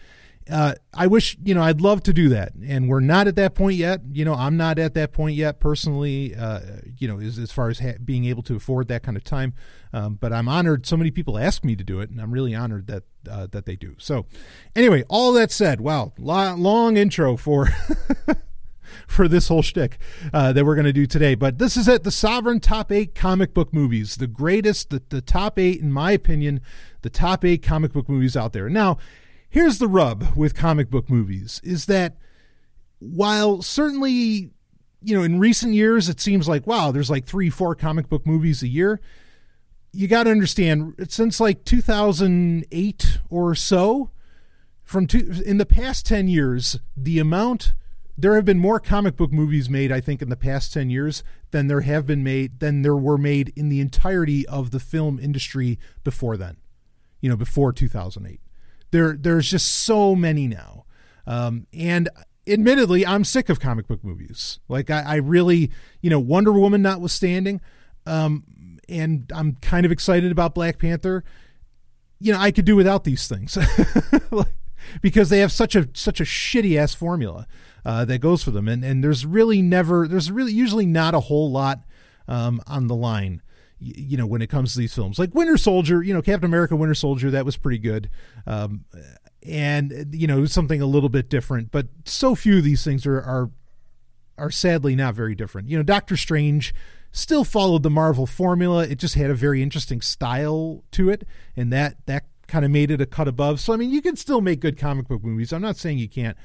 uh, 0.50 0.76
I 0.94 1.08
wish, 1.08 1.38
you 1.44 1.54
know, 1.54 1.62
I'd 1.62 1.82
love 1.82 2.04
to 2.04 2.14
do 2.14 2.30
that. 2.30 2.54
And 2.54 2.90
we're 2.90 3.00
not 3.00 3.28
at 3.28 3.36
that 3.36 3.56
point 3.56 3.76
yet. 3.78 4.02
You 4.12 4.26
know, 4.26 4.34
I'm 4.34 4.58
not 4.58 4.80
at 4.80 4.94
that 4.94 5.12
point 5.12 5.36
yet 5.36 5.60
personally, 5.60 6.36
uh, 6.36 6.62
you 6.98 7.08
know, 7.08 7.20
as, 7.20 7.38
as 7.38 7.52
far 7.52 7.70
as 7.70 7.80
ha- 7.80 7.98
being 8.04 8.26
able 8.26 8.44
to 8.44 8.56
afford 8.56 8.88
that 8.88 9.04
kind 9.04 9.18
of 9.18 9.24
time. 9.24 9.54
Um, 9.94 10.16
but 10.16 10.34
I'm 10.34 10.48
honored 10.48 10.86
so 10.86 10.98
many 10.98 11.12
people 11.12 11.38
ask 11.38 11.64
me 11.64 11.76
to 11.76 11.84
do 11.84 12.00
it, 12.00 12.10
and 12.10 12.20
I'm 12.20 12.32
really 12.32 12.54
honored 12.54 12.88
that 12.88 13.04
uh, 13.30 13.48
that 13.52 13.66
they 13.66 13.76
do. 13.76 13.96
So, 13.98 14.26
anyway, 14.76 15.04
all 15.10 15.34
that 15.34 15.52
said, 15.52 15.82
wow, 15.82 16.14
long, 16.18 16.62
long 16.62 16.98
intro 16.98 17.38
for. 17.38 17.70
for 19.08 19.28
this 19.28 19.48
whole 19.48 19.62
shtick 19.62 19.98
uh, 20.34 20.52
that 20.54 20.66
we're 20.66 20.76
going 20.76 20.86
to 20.86 20.94
do 20.94 21.06
today. 21.06 21.36
But 21.36 21.60
this 21.60 21.78
is 21.78 21.88
it 21.88 22.04
the 22.04 22.12
Sovereign 22.12 22.60
Top 22.60 22.92
8 22.92 23.16
comic 23.16 23.54
book 23.54 23.74
movies. 23.74 24.18
The 24.18 24.28
greatest, 24.28 24.90
the, 24.90 25.02
the 25.10 25.22
top 25.22 25.60
eight, 25.60 25.82
in 25.82 25.92
my 25.92 26.12
opinion, 26.12 26.62
the 27.02 27.10
top 27.10 27.46
eight 27.46 27.62
comic 27.62 27.94
book 27.94 28.10
movies 28.10 28.36
out 28.36 28.54
there. 28.54 28.70
Now, 28.70 28.98
here's 29.50 29.80
the 29.80 29.88
rub 29.88 30.36
with 30.36 30.56
comic 30.56 30.90
book 30.90 31.10
movies 31.10 31.62
is 31.64 31.86
that 31.86 32.18
while 33.00 33.62
certainly 33.62 34.52
you 35.02 35.16
know 35.16 35.24
in 35.24 35.40
recent 35.40 35.74
years 35.74 36.10
it 36.10 36.20
seems 36.20 36.48
like 36.48 36.66
wow 36.66 36.92
there's 36.92 37.10
like 37.10 37.26
3 37.26 37.50
4 37.50 37.76
comic 37.76 38.10
book 38.10 38.26
movies 38.26 38.64
a 38.64 38.68
year 38.68 39.00
you 39.94 40.08
got 40.08 40.24
to 40.24 40.32
understand 40.32 40.94
since 41.10 41.40
like 41.40 41.64
2008 41.64 43.20
or 43.30 43.56
so 43.56 44.12
from 44.84 45.08
two, 45.08 45.42
in 45.46 45.58
the 45.58 45.66
past 45.66 46.06
10 46.06 46.28
years 46.28 46.80
the 46.96 47.20
amount 47.20 47.74
there 48.18 48.36
have 48.36 48.46
been 48.46 48.60
more 48.60 48.80
comic 48.80 49.16
book 49.16 49.32
movies 49.32 49.70
made 49.70 49.92
i 49.92 50.02
think 50.02 50.22
in 50.22 50.30
the 50.30 50.36
past 50.36 50.74
10 50.74 50.90
years 50.90 51.24
than 51.52 51.68
there 51.68 51.82
have 51.82 52.06
been 52.06 52.24
made 52.24 52.60
than 52.60 52.82
there 52.82 52.98
were 52.98 53.18
made 53.18 53.54
in 53.56 53.70
the 53.70 53.80
entirety 53.80 54.48
of 54.48 54.72
the 54.72 54.80
film 54.80 55.20
industry 55.20 55.78
before 56.04 56.36
then 56.36 56.58
you 57.22 57.30
know 57.30 57.38
before 57.38 57.72
2008 57.72 58.42
there, 58.92 59.18
there's 59.20 59.50
just 59.50 59.72
so 59.72 60.16
many 60.16 60.48
now, 60.48 60.86
um, 61.26 61.68
and 61.74 62.10
admittedly, 62.48 63.06
I'm 63.06 63.24
sick 63.24 63.50
of 63.50 63.60
comic 63.60 63.88
book 63.88 64.04
movies. 64.04 64.60
Like 64.68 64.90
I, 64.90 65.02
I 65.02 65.16
really, 65.16 65.72
you 66.02 66.10
know, 66.10 66.20
Wonder 66.20 66.52
Woman 66.52 66.82
notwithstanding, 66.82 67.62
um, 68.06 68.44
and 68.88 69.32
I'm 69.36 69.56
kind 69.56 69.86
of 69.86 69.92
excited 69.92 70.32
about 70.32 70.56
Black 70.56 70.80
Panther. 70.80 71.24
You 72.20 72.34
know, 72.34 72.40
I 72.40 72.52
could 72.52 72.66
do 72.66 72.76
without 72.76 73.04
these 73.04 73.28
things 73.28 73.58
because 75.02 75.30
they 75.30 75.40
have 75.40 75.52
such 75.52 75.76
a 75.76 75.88
such 75.94 76.20
a 76.20 76.24
shitty 76.24 76.78
ass 76.78 76.94
formula 76.94 77.48
uh, 77.86 78.06
that 78.06 78.20
goes 78.20 78.44
for 78.44 78.52
them, 78.52 78.68
and 78.68 78.84
and 78.84 79.04
there's 79.04 79.26
really 79.26 79.62
never 79.62 80.08
there's 80.08 80.32
really 80.32 80.54
usually 80.54 80.86
not 80.86 81.14
a 81.14 81.22
whole 81.22 81.52
lot 81.52 81.82
um, 82.28 82.62
on 82.68 82.88
the 82.88 82.96
line 82.96 83.42
you 83.80 84.18
know, 84.18 84.26
when 84.26 84.42
it 84.42 84.48
comes 84.48 84.74
to 84.74 84.80
these 84.80 84.94
films, 84.94 85.20
like 85.20 85.36
Winter 85.36 85.58
Soldier, 85.58 86.02
you 86.02 86.14
know, 86.14 86.22
Captain 86.22 86.50
America, 86.50 86.76
Winter 86.76 86.96
Soldier, 86.96 87.32
that 87.32 87.46
was 87.46 87.58
pretty 87.58 87.78
good. 87.78 88.10
Um, 88.46 88.86
and 89.46 90.10
you 90.12 90.28
know, 90.28 90.46
something 90.46 90.82
a 90.82 90.86
little 90.86 91.10
bit 91.10 91.30
different, 91.30 91.72
but 91.72 91.88
so 92.06 92.36
few 92.36 92.58
of 92.58 92.64
these 92.64 92.84
things 92.84 93.06
are, 93.06 93.18
are, 93.18 93.52
are 94.38 94.52
sadly 94.52 94.96
not 94.96 95.16
very 95.16 95.36
different. 95.36 95.70
You 95.70 95.78
know, 95.78 95.84
Doctor 95.84 96.18
Strange 96.18 96.74
still 97.12 97.44
followed 97.44 97.84
the 97.84 97.90
Marvel 97.90 98.26
formula. 98.26 98.86
It 98.86 99.00
just 99.00 99.16
had 99.16 99.30
a 99.30 99.36
very 99.36 99.62
interesting 99.62 100.02
style 100.02 100.84
to 100.92 101.10
it. 101.10 101.26
And 101.56 101.72
that, 101.74 102.06
that 102.06 102.26
kind 102.48 102.64
of 102.64 102.72
made 102.72 102.92
it 102.92 103.02
a 103.02 103.06
cut 103.06 103.28
above. 103.28 103.60
So, 103.60 103.74
I 103.74 103.78
mean, 103.78 103.90
you 103.90 104.02
can 104.02 104.16
still 104.16 104.42
make 104.42 104.60
good 104.60 104.78
comic 104.78 105.08
book 105.08 105.24
movies. 105.24 105.52
I'm 105.52 105.62
not 105.62 105.78
saying 105.78 105.98
you 105.98 106.10
can't. 106.10 106.38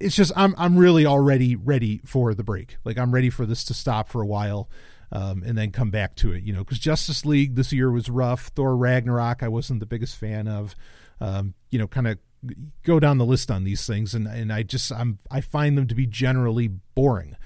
It's 0.00 0.16
just, 0.16 0.32
I'm, 0.34 0.54
I'm 0.56 0.76
really 0.76 1.06
already 1.06 1.56
ready 1.56 2.00
for 2.04 2.34
the 2.34 2.42
break. 2.42 2.76
Like 2.84 2.98
I'm 2.98 3.12
ready 3.12 3.30
for 3.30 3.46
this 3.46 3.64
to 3.64 3.74
stop 3.74 4.08
for 4.08 4.22
a 4.22 4.26
while 4.26 4.68
um, 5.12 5.42
and 5.44 5.56
then 5.56 5.70
come 5.70 5.90
back 5.90 6.16
to 6.16 6.32
it. 6.32 6.42
You 6.42 6.52
know, 6.52 6.60
because 6.60 6.78
Justice 6.78 7.24
League 7.24 7.54
this 7.54 7.72
year 7.72 7.90
was 7.90 8.08
rough. 8.08 8.48
Thor 8.48 8.76
Ragnarok 8.76 9.42
I 9.42 9.48
wasn't 9.48 9.80
the 9.80 9.86
biggest 9.86 10.16
fan 10.16 10.48
of. 10.48 10.74
Um, 11.20 11.54
you 11.70 11.78
know, 11.78 11.86
kind 11.86 12.08
of 12.08 12.18
go 12.82 12.98
down 12.98 13.18
the 13.18 13.26
list 13.26 13.50
on 13.50 13.64
these 13.64 13.86
things, 13.86 14.14
and 14.14 14.26
and 14.26 14.52
I 14.52 14.62
just 14.62 14.90
I'm 14.90 15.18
I 15.30 15.40
find 15.40 15.78
them 15.78 15.86
to 15.86 15.94
be 15.94 16.06
generally 16.06 16.68
boring, 16.68 17.36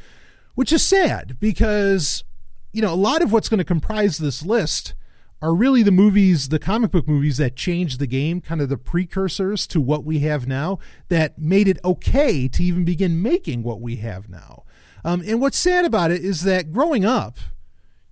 which 0.54 0.72
is 0.72 0.82
sad 0.82 1.38
because 1.38 2.24
you 2.72 2.80
know 2.80 2.92
a 2.92 2.96
lot 2.96 3.22
of 3.22 3.32
what's 3.32 3.48
going 3.48 3.58
to 3.58 3.64
comprise 3.64 4.18
this 4.18 4.44
list 4.44 4.94
are 5.42 5.54
really 5.54 5.82
the 5.82 5.90
movies, 5.90 6.48
the 6.48 6.58
comic 6.58 6.90
book 6.90 7.06
movies 7.06 7.36
that 7.36 7.56
changed 7.56 7.98
the 7.98 8.06
game, 8.06 8.40
kind 8.40 8.62
of 8.62 8.70
the 8.70 8.78
precursors 8.78 9.66
to 9.66 9.80
what 9.80 10.02
we 10.02 10.20
have 10.20 10.46
now, 10.46 10.78
that 11.08 11.38
made 11.38 11.68
it 11.68 11.78
okay 11.84 12.48
to 12.48 12.64
even 12.64 12.86
begin 12.86 13.20
making 13.20 13.62
what 13.62 13.80
we 13.80 13.96
have 13.96 14.30
now. 14.30 14.64
Um, 15.04 15.22
and 15.26 15.40
what's 15.40 15.58
sad 15.58 15.84
about 15.84 16.10
it 16.10 16.24
is 16.24 16.42
that 16.42 16.72
growing 16.72 17.04
up, 17.04 17.38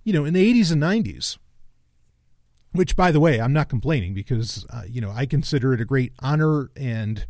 you 0.05 0.13
know, 0.13 0.23
in 0.23 0.33
the 0.33 0.53
80s 0.53 0.71
and 0.71 0.81
90s, 0.81 1.37
which, 2.71 2.95
by 2.95 3.11
the 3.11 3.19
way, 3.19 3.41
I'm 3.41 3.51
not 3.51 3.67
complaining 3.67 4.13
because, 4.13 4.65
uh, 4.69 4.83
you 4.87 5.01
know, 5.01 5.11
I 5.11 5.25
consider 5.25 5.73
it 5.73 5.81
a 5.81 5.85
great 5.85 6.13
honor 6.19 6.69
and 6.77 7.25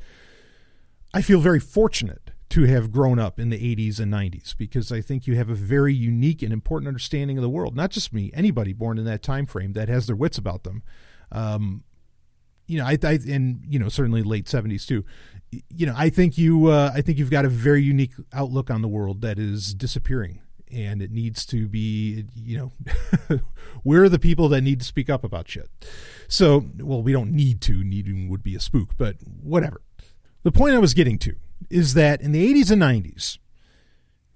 I 1.13 1.21
feel 1.21 1.39
very 1.39 1.59
fortunate 1.59 2.31
to 2.49 2.63
have 2.65 2.91
grown 2.91 3.17
up 3.17 3.39
in 3.39 3.49
the 3.49 3.57
80s 3.57 3.99
and 3.99 4.13
90s 4.13 4.55
because 4.57 4.91
I 4.91 5.01
think 5.01 5.25
you 5.25 5.35
have 5.37 5.49
a 5.49 5.55
very 5.55 5.93
unique 5.93 6.43
and 6.43 6.51
important 6.51 6.89
understanding 6.89 7.37
of 7.37 7.41
the 7.41 7.49
world. 7.49 7.75
Not 7.75 7.91
just 7.91 8.13
me, 8.13 8.29
anybody 8.33 8.73
born 8.73 8.97
in 8.97 9.05
that 9.05 9.23
time 9.23 9.45
frame 9.45 9.73
that 9.73 9.87
has 9.87 10.07
their 10.07 10.15
wits 10.15 10.37
about 10.37 10.63
them. 10.63 10.83
Um, 11.31 11.83
you 12.67 12.79
know, 12.79 12.85
I, 12.85 12.97
I 13.03 13.19
and 13.29 13.61
you 13.67 13.79
know 13.79 13.89
certainly 13.89 14.23
late 14.23 14.45
70s 14.45 14.87
too. 14.87 15.05
You 15.69 15.85
know, 15.85 15.93
I 15.95 16.09
think 16.09 16.37
you 16.37 16.67
uh, 16.67 16.91
I 16.93 17.01
think 17.01 17.19
you've 17.19 17.29
got 17.29 17.45
a 17.45 17.49
very 17.49 17.83
unique 17.83 18.13
outlook 18.33 18.71
on 18.71 18.81
the 18.81 18.87
world 18.87 19.21
that 19.21 19.37
is 19.37 19.73
disappearing 19.73 20.41
and 20.71 21.01
it 21.01 21.11
needs 21.11 21.45
to 21.47 21.67
be, 21.67 22.25
you 22.35 22.57
know, 22.57 23.39
we're 23.83 24.09
the 24.09 24.19
people 24.19 24.49
that 24.49 24.61
need 24.61 24.79
to 24.79 24.85
speak 24.85 25.09
up 25.09 25.23
about 25.23 25.47
shit. 25.47 25.69
So, 26.27 26.65
well, 26.79 27.01
we 27.01 27.11
don't 27.11 27.31
need 27.31 27.61
to. 27.61 27.83
Needing 27.83 28.29
would 28.29 28.43
be 28.43 28.55
a 28.55 28.59
spook, 28.59 28.97
but 28.97 29.17
whatever. 29.41 29.81
The 30.43 30.51
point 30.51 30.75
I 30.75 30.79
was 30.79 30.93
getting 30.93 31.17
to 31.19 31.35
is 31.69 31.93
that 31.93 32.21
in 32.21 32.31
the 32.31 32.53
80s 32.53 32.71
and 32.71 32.81
90s, 32.81 33.37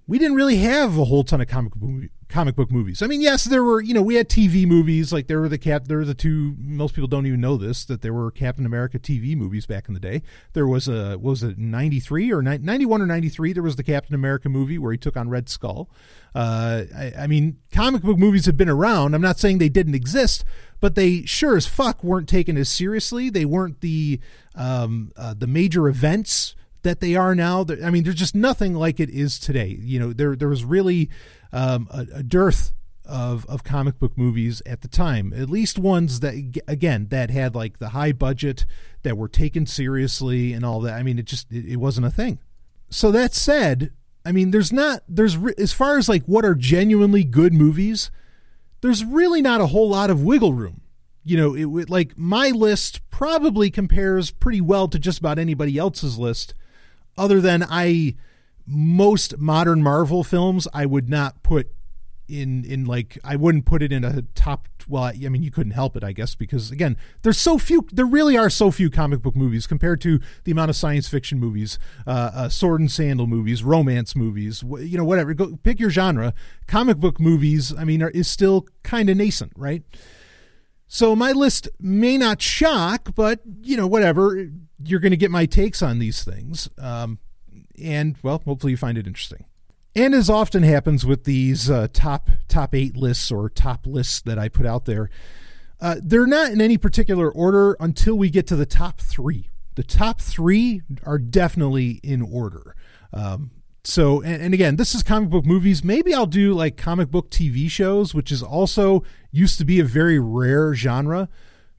we 0.09 0.17
didn't 0.17 0.35
really 0.35 0.57
have 0.57 0.97
a 0.97 1.05
whole 1.05 1.23
ton 1.23 1.39
of 1.39 1.47
comic 1.47 1.75
movie, 1.75 2.09
comic 2.29 2.55
book 2.55 2.71
movies. 2.71 3.03
I 3.03 3.05
mean, 3.05 3.21
yes, 3.21 3.43
there 3.43 3.63
were, 3.63 3.79
you 3.79 3.93
know, 3.93 4.01
we 4.01 4.15
had 4.15 4.27
TV 4.27 4.65
movies 4.65 5.13
like 5.13 5.27
there 5.27 5.39
were 5.39 5.47
the 5.47 5.59
cap 5.59 5.85
there 5.85 5.99
were 5.99 6.05
the 6.05 6.15
two 6.15 6.55
most 6.57 6.95
people 6.95 7.07
don't 7.07 7.27
even 7.27 7.39
know 7.39 7.57
this 7.57 7.85
that 7.85 8.01
there 8.01 8.11
were 8.11 8.31
Captain 8.31 8.65
America 8.65 8.97
TV 8.97 9.37
movies 9.37 9.67
back 9.67 9.87
in 9.87 9.93
the 9.93 9.99
day. 9.99 10.23
There 10.53 10.65
was 10.65 10.87
a 10.87 11.19
was 11.19 11.43
it 11.43 11.59
93 11.59 12.33
or 12.33 12.41
91 12.41 13.03
or 13.03 13.05
93 13.05 13.53
there 13.53 13.61
was 13.61 13.75
the 13.75 13.83
Captain 13.83 14.15
America 14.15 14.49
movie 14.49 14.79
where 14.79 14.91
he 14.91 14.97
took 14.97 15.15
on 15.15 15.29
Red 15.29 15.47
Skull. 15.47 15.91
Uh, 16.33 16.85
I, 16.95 17.13
I 17.19 17.27
mean, 17.27 17.57
comic 17.71 18.01
book 18.01 18.17
movies 18.17 18.47
have 18.47 18.57
been 18.57 18.67
around. 18.67 19.13
I'm 19.13 19.21
not 19.21 19.37
saying 19.37 19.59
they 19.59 19.69
didn't 19.69 19.95
exist, 19.95 20.43
but 20.79 20.95
they 20.95 21.21
sure 21.25 21.55
as 21.55 21.67
fuck 21.67 22.03
weren't 22.03 22.27
taken 22.27 22.57
as 22.57 22.67
seriously. 22.67 23.29
They 23.29 23.45
weren't 23.45 23.81
the 23.81 24.19
um, 24.55 25.11
uh, 25.15 25.35
the 25.35 25.47
major 25.47 25.87
events 25.87 26.55
that 26.83 26.99
they 26.99 27.15
are 27.15 27.35
now. 27.35 27.65
I 27.83 27.89
mean, 27.89 28.03
there's 28.03 28.15
just 28.15 28.35
nothing 28.35 28.73
like 28.73 28.99
it 28.99 29.09
is 29.09 29.39
today. 29.39 29.77
You 29.79 29.99
know, 29.99 30.13
there 30.13 30.35
there 30.35 30.49
was 30.49 30.63
really 30.63 31.09
um, 31.51 31.87
a, 31.91 32.05
a, 32.15 32.23
dearth 32.23 32.73
of 33.05 33.45
of 33.47 33.63
comic 33.63 33.99
book 33.99 34.17
movies 34.17 34.61
at 34.65 34.81
the 34.81 34.87
time. 34.87 35.33
At 35.35 35.49
least 35.49 35.77
ones 35.79 36.19
that 36.21 36.61
again 36.67 37.07
that 37.09 37.29
had 37.29 37.55
like 37.55 37.79
the 37.79 37.89
high 37.89 38.11
budget 38.11 38.65
that 39.03 39.17
were 39.17 39.27
taken 39.27 39.65
seriously 39.65 40.53
and 40.53 40.65
all 40.65 40.79
that. 40.81 40.93
I 40.93 41.03
mean, 41.03 41.19
it 41.19 41.25
just 41.25 41.51
it, 41.51 41.65
it 41.65 41.77
wasn't 41.77 42.07
a 42.07 42.11
thing. 42.11 42.39
So 42.89 43.11
that 43.11 43.33
said, 43.33 43.91
I 44.25 44.31
mean, 44.31 44.51
there's 44.51 44.73
not 44.73 45.03
there's 45.07 45.37
as 45.57 45.73
far 45.73 45.97
as 45.97 46.09
like 46.09 46.23
what 46.25 46.45
are 46.45 46.55
genuinely 46.55 47.23
good 47.23 47.53
movies. 47.53 48.11
There's 48.81 49.03
really 49.03 49.41
not 49.41 49.59
a 49.59 49.67
whole 49.67 49.89
lot 49.89 50.09
of 50.09 50.23
wiggle 50.23 50.53
room 50.53 50.81
you 51.29 51.37
know, 51.37 51.53
it 51.53 51.89
like 51.89 52.17
my 52.17 52.49
list 52.49 53.07
probably 53.11 53.69
compares 53.69 54.31
pretty 54.31 54.61
well 54.61 54.87
to 54.87 54.97
just 54.97 55.19
about 55.19 55.37
anybody 55.37 55.77
else's 55.77 56.17
list 56.17 56.55
other 57.19 57.41
than 57.41 57.63
I 57.69 58.15
most 58.65 59.37
modern 59.37 59.83
Marvel 59.83 60.23
films 60.23 60.67
I 60.73 60.85
would 60.85 61.09
not 61.09 61.43
put 61.43 61.71
in 62.29 62.63
in 62.63 62.85
like 62.85 63.17
I 63.23 63.35
wouldn't 63.35 63.65
put 63.65 63.81
it 63.81 63.91
in 63.91 64.03
a 64.03 64.21
top 64.35 64.67
well 64.87 65.05
I 65.05 65.13
mean 65.13 65.41
you 65.41 65.49
couldn't 65.49 65.71
help 65.71 65.97
it 65.97 66.03
I 66.03 66.11
guess 66.11 66.35
because 66.35 66.69
again 66.69 66.95
there's 67.23 67.39
so 67.39 67.57
few 67.57 67.87
there 67.91 68.05
really 68.05 68.37
are 68.37 68.49
so 68.49 68.69
few 68.69 68.89
comic 68.89 69.21
book 69.21 69.35
movies 69.35 69.65
compared 69.65 69.99
to 70.01 70.19
the 70.43 70.51
amount 70.51 70.69
of 70.69 70.75
science 70.75 71.07
fiction 71.07 71.39
movies 71.39 71.79
uh, 72.05 72.31
uh, 72.33 72.49
sword 72.49 72.81
and 72.81 72.91
sandal 72.91 73.25
movies 73.25 73.63
romance 73.63 74.15
movies 74.15 74.63
you 74.63 74.97
know 74.97 75.03
whatever. 75.03 75.33
Go 75.33 75.57
pick 75.63 75.79
your 75.79 75.89
genre. 75.89 76.33
Comic 76.67 76.97
book 76.97 77.19
movies 77.19 77.73
I 77.75 77.83
mean 77.83 78.03
are, 78.03 78.11
is 78.11 78.27
still 78.27 78.67
kind 78.83 79.09
of 79.09 79.17
nascent 79.17 79.53
right 79.55 79.83
so 80.89 81.15
my 81.15 81.31
list 81.31 81.69
may 81.79 82.17
not 82.17 82.41
shock 82.41 83.15
but 83.15 83.39
you 83.61 83.77
know 83.77 83.87
whatever 83.87 84.49
you're 84.83 84.99
going 84.99 85.11
to 85.11 85.17
get 85.17 85.31
my 85.31 85.45
takes 85.45 85.81
on 85.81 85.99
these 85.99 86.23
things. 86.23 86.69
Um, 86.77 87.19
and 87.81 88.15
well, 88.23 88.41
hopefully 88.45 88.71
you 88.71 88.77
find 88.77 88.97
it 88.97 89.07
interesting. 89.07 89.45
And 89.95 90.13
as 90.13 90.29
often 90.29 90.63
happens 90.63 91.05
with 91.05 91.23
these 91.23 91.69
uh, 91.69 91.87
top 91.91 92.29
top 92.47 92.75
eight 92.75 92.95
lists 92.95 93.31
or 93.31 93.49
top 93.49 93.85
lists 93.85 94.21
that 94.21 94.37
I 94.37 94.47
put 94.47 94.65
out 94.65 94.85
there, 94.85 95.09
uh, 95.81 95.95
they're 96.01 96.27
not 96.27 96.51
in 96.51 96.61
any 96.61 96.77
particular 96.77 97.29
order 97.29 97.75
until 97.79 98.15
we 98.15 98.29
get 98.29 98.47
to 98.47 98.55
the 98.55 98.65
top 98.65 98.99
three. 98.99 99.49
The 99.75 99.83
top 99.83 100.21
three 100.21 100.81
are 101.03 101.17
definitely 101.17 101.99
in 102.03 102.21
order. 102.21 102.75
Um, 103.11 103.51
so, 103.83 104.21
and, 104.21 104.41
and, 104.41 104.53
again, 104.53 104.75
this 104.75 104.93
is 104.93 105.03
comic 105.03 105.29
book 105.29 105.45
movies. 105.45 105.83
Maybe 105.83 106.13
I'll 106.13 106.25
do 106.25 106.53
like 106.53 106.75
comic 106.75 107.09
book 107.09 107.29
TV 107.29 107.69
shows, 107.69 108.13
which 108.13 108.31
is 108.31 108.43
also 108.43 109.03
used 109.31 109.57
to 109.59 109.65
be 109.65 109.79
a 109.79 109.85
very 109.85 110.19
rare 110.19 110.73
genre. 110.73 111.29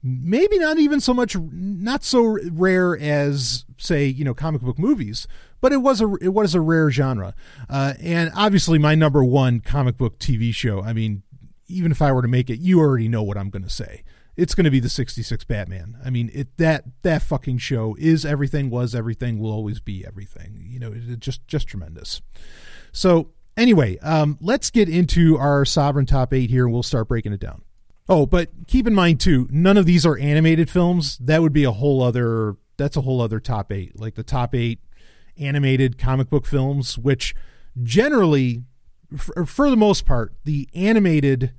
Maybe 0.03 0.57
not 0.57 0.79
even 0.79 0.99
so 0.99 1.13
much 1.13 1.37
not 1.37 2.03
so 2.03 2.39
rare 2.51 2.97
as 2.97 3.65
say 3.77 4.05
you 4.05 4.25
know 4.25 4.33
comic 4.33 4.61
book 4.61 4.79
movies 4.79 5.27
but 5.61 5.71
it 5.71 5.77
was 5.77 6.01
a 6.01 6.11
it 6.15 6.29
was 6.29 6.53
a 6.53 6.59
rare 6.59 6.91
genre. 6.91 7.33
Uh, 7.69 7.93
and 8.01 8.31
obviously 8.35 8.79
my 8.79 8.95
number 8.95 9.23
one 9.23 9.59
comic 9.59 9.97
book 9.97 10.17
tv 10.19 10.53
show 10.53 10.81
i 10.81 10.91
mean 10.91 11.21
even 11.67 11.91
if 11.91 12.01
i 12.01 12.11
were 12.11 12.21
to 12.21 12.27
make 12.27 12.49
it 12.49 12.59
you 12.59 12.79
already 12.79 13.07
know 13.07 13.23
what 13.23 13.37
i'm 13.37 13.49
going 13.49 13.63
to 13.63 13.69
say 13.69 14.03
it's 14.37 14.55
going 14.55 14.65
to 14.65 14.71
be 14.71 14.79
the 14.79 14.89
66 14.89 15.43
batman 15.45 15.97
i 16.03 16.09
mean 16.09 16.29
it 16.33 16.57
that 16.57 16.85
that 17.01 17.21
fucking 17.21 17.57
show 17.57 17.95
is 17.99 18.25
everything 18.25 18.69
was 18.69 18.95
everything 18.95 19.39
will 19.39 19.51
always 19.51 19.79
be 19.79 20.05
everything 20.05 20.65
you 20.67 20.79
know 20.79 20.91
it, 20.91 21.19
just 21.19 21.45
just 21.47 21.67
tremendous 21.67 22.21
so 22.91 23.29
anyway 23.57 23.97
um, 23.99 24.37
let's 24.41 24.69
get 24.69 24.89
into 24.89 25.37
our 25.37 25.65
sovereign 25.65 26.05
top 26.05 26.33
eight 26.33 26.49
here 26.49 26.65
and 26.65 26.73
we'll 26.73 26.83
start 26.83 27.07
breaking 27.07 27.33
it 27.33 27.39
down 27.39 27.63
Oh, 28.09 28.25
but 28.25 28.49
keep 28.67 28.87
in 28.87 28.93
mind 28.93 29.21
too, 29.21 29.47
none 29.51 29.77
of 29.77 29.85
these 29.85 30.05
are 30.05 30.17
animated 30.17 30.69
films. 30.69 31.17
That 31.19 31.41
would 31.41 31.53
be 31.53 31.63
a 31.63 31.71
whole 31.71 32.03
other. 32.03 32.57
That's 32.75 32.97
a 32.97 33.01
whole 33.01 33.21
other 33.21 33.39
top 33.39 33.71
eight, 33.71 33.97
like 33.97 34.15
the 34.15 34.23
top 34.23 34.53
eight 34.53 34.79
animated 35.37 35.97
comic 35.97 36.29
book 36.29 36.45
films, 36.45 36.97
which 36.97 37.33
generally, 37.81 38.63
for, 39.15 39.45
for 39.45 39.69
the 39.69 39.77
most 39.77 40.05
part, 40.05 40.33
the 40.43 40.67
animated, 40.73 41.53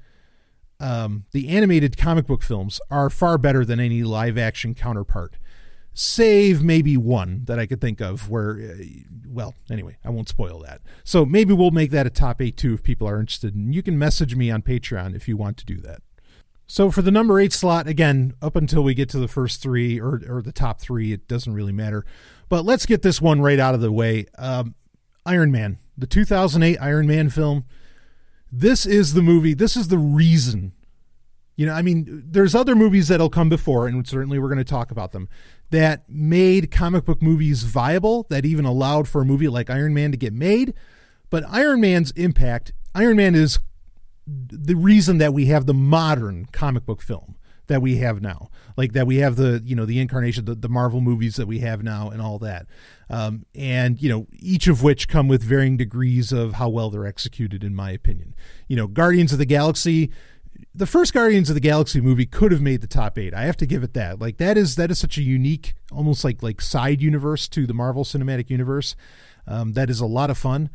um, 0.82 1.24
the 1.30 1.48
animated 1.48 1.96
comic 1.96 2.26
book 2.26 2.42
films 2.42 2.80
are 2.90 3.08
far 3.08 3.38
better 3.38 3.64
than 3.64 3.78
any 3.78 4.02
live 4.02 4.36
action 4.36 4.74
counterpart. 4.74 5.38
Save 5.94 6.62
maybe 6.62 6.96
one 6.96 7.44
that 7.44 7.58
I 7.58 7.66
could 7.66 7.80
think 7.80 8.00
of 8.00 8.28
where, 8.28 8.58
uh, 8.58 8.84
well, 9.28 9.54
anyway, 9.70 9.98
I 10.04 10.10
won't 10.10 10.28
spoil 10.28 10.58
that. 10.60 10.80
So 11.04 11.24
maybe 11.24 11.52
we'll 11.52 11.70
make 11.70 11.90
that 11.92 12.06
a 12.06 12.10
top 12.10 12.42
eight 12.42 12.56
too 12.56 12.74
if 12.74 12.82
people 12.82 13.08
are 13.08 13.20
interested. 13.20 13.54
And 13.54 13.74
you 13.74 13.82
can 13.82 13.98
message 13.98 14.34
me 14.34 14.50
on 14.50 14.62
Patreon 14.62 15.14
if 15.14 15.28
you 15.28 15.36
want 15.36 15.56
to 15.58 15.66
do 15.66 15.76
that. 15.82 16.02
So 16.66 16.90
for 16.90 17.02
the 17.02 17.10
number 17.10 17.38
eight 17.38 17.52
slot, 17.52 17.86
again, 17.86 18.32
up 18.40 18.56
until 18.56 18.82
we 18.82 18.94
get 18.94 19.10
to 19.10 19.18
the 19.18 19.28
first 19.28 19.62
three 19.62 20.00
or, 20.00 20.20
or 20.26 20.42
the 20.42 20.52
top 20.52 20.80
three, 20.80 21.12
it 21.12 21.28
doesn't 21.28 21.52
really 21.52 21.72
matter. 21.72 22.04
But 22.48 22.64
let's 22.64 22.86
get 22.86 23.02
this 23.02 23.20
one 23.20 23.40
right 23.40 23.60
out 23.60 23.74
of 23.74 23.80
the 23.80 23.92
way. 23.92 24.26
Um, 24.38 24.74
Iron 25.26 25.52
Man, 25.52 25.78
the 25.96 26.06
2008 26.06 26.78
Iron 26.78 27.06
Man 27.06 27.28
film. 27.28 27.66
This 28.54 28.85
is 28.85 29.14
the 29.14 29.23
movie. 29.23 29.54
This 29.54 29.76
is 29.76 29.88
the 29.88 29.99
reason. 29.99 30.73
You 31.56 31.66
know, 31.66 31.73
I 31.73 31.80
mean, 31.80 32.25
there's 32.26 32.54
other 32.54 32.75
movies 32.75 33.09
that'll 33.09 33.30
come 33.30 33.49
before, 33.49 33.87
and 33.87 34.06
certainly 34.06 34.38
we're 34.38 34.49
going 34.49 34.59
to 34.59 34.64
talk 34.64 34.90
about 34.90 35.12
them, 35.12 35.28
that 35.71 36.09
made 36.09 36.71
comic 36.71 37.06
book 37.06 37.23
movies 37.23 37.62
viable, 37.62 38.26
that 38.28 38.44
even 38.44 38.66
allowed 38.66 39.09
for 39.09 39.23
a 39.23 39.25
movie 39.25 39.49
like 39.49 39.71
Iron 39.71 39.94
Man 39.94 40.11
to 40.11 40.18
get 40.18 40.35
made. 40.35 40.75
But 41.30 41.44
Iron 41.49 41.80
Man's 41.80 42.11
impact, 42.12 42.73
Iron 42.94 43.16
Man 43.16 43.35
is 43.35 43.59
the 44.26 44.75
reason 44.75 45.18
that 45.18 45.32
we 45.32 45.47
have 45.47 45.66
the 45.66 45.75
modern 45.75 46.47
comic 46.52 46.85
book 46.85 47.00
film 47.00 47.37
that 47.73 47.83
we 47.83 47.97
have 47.97 48.21
now. 48.21 48.50
Like 48.76 48.93
that 48.93 49.07
we 49.07 49.17
have 49.17 49.37
the 49.37 49.62
you 49.64 49.75
know 49.75 49.85
the 49.85 49.99
incarnation 49.99 50.45
the, 50.45 50.55
the 50.55 50.69
marvel 50.69 51.00
movies 51.00 51.37
that 51.37 51.47
we 51.47 51.61
have 51.61 51.83
now 51.83 52.11
and 52.11 52.21
all 52.23 52.38
that. 52.41 52.67
Um, 53.11 53.47
and 53.55 54.00
you 54.00 54.09
know 54.09 54.26
each 54.38 54.69
of 54.69 54.83
which 54.83 55.09
come 55.09 55.26
with 55.26 55.43
varying 55.43 55.76
degrees 55.76 56.33
of 56.33 56.55
how 56.55 56.69
well 56.69 56.91
they're 56.91 57.07
executed 57.07 57.64
in 57.64 57.75
my 57.75 57.91
opinion. 57.91 58.35
You 58.69 58.76
know 58.76 58.87
guardians 58.87 59.33
of 59.33 59.38
the 59.38 59.47
galaxy 59.47 60.11
the 60.75 60.87
first 60.87 61.12
guardians 61.12 61.49
of 61.49 61.55
the 61.55 61.61
galaxy 61.61 62.00
movie 62.00 62.26
could 62.26 62.52
have 62.52 62.61
made 62.61 62.81
the 62.81 62.87
top 62.87 63.19
eight. 63.19 63.35
I 63.35 63.43
have 63.43 63.57
to 63.59 63.67
give 63.67 63.83
it 63.83 63.95
that. 63.95 64.21
Like 64.21 64.38
that 64.38 64.57
is 64.57 64.76
that 64.76 64.91
is 64.91 64.99
such 64.99 65.19
a 65.19 65.23
unique 65.23 65.75
almost 65.91 66.25
like 66.25 66.43
like 66.43 66.61
side 66.61 67.00
universe 67.00 67.49
to 67.49 67.67
the 67.67 67.75
marvel 67.75 68.05
cinematic 68.05 68.50
universe. 68.50 68.95
Um, 69.47 69.73
that 69.73 69.91
is 69.91 70.00
a 70.00 70.07
lot 70.07 70.31
of 70.31 70.38
fun. 70.38 70.71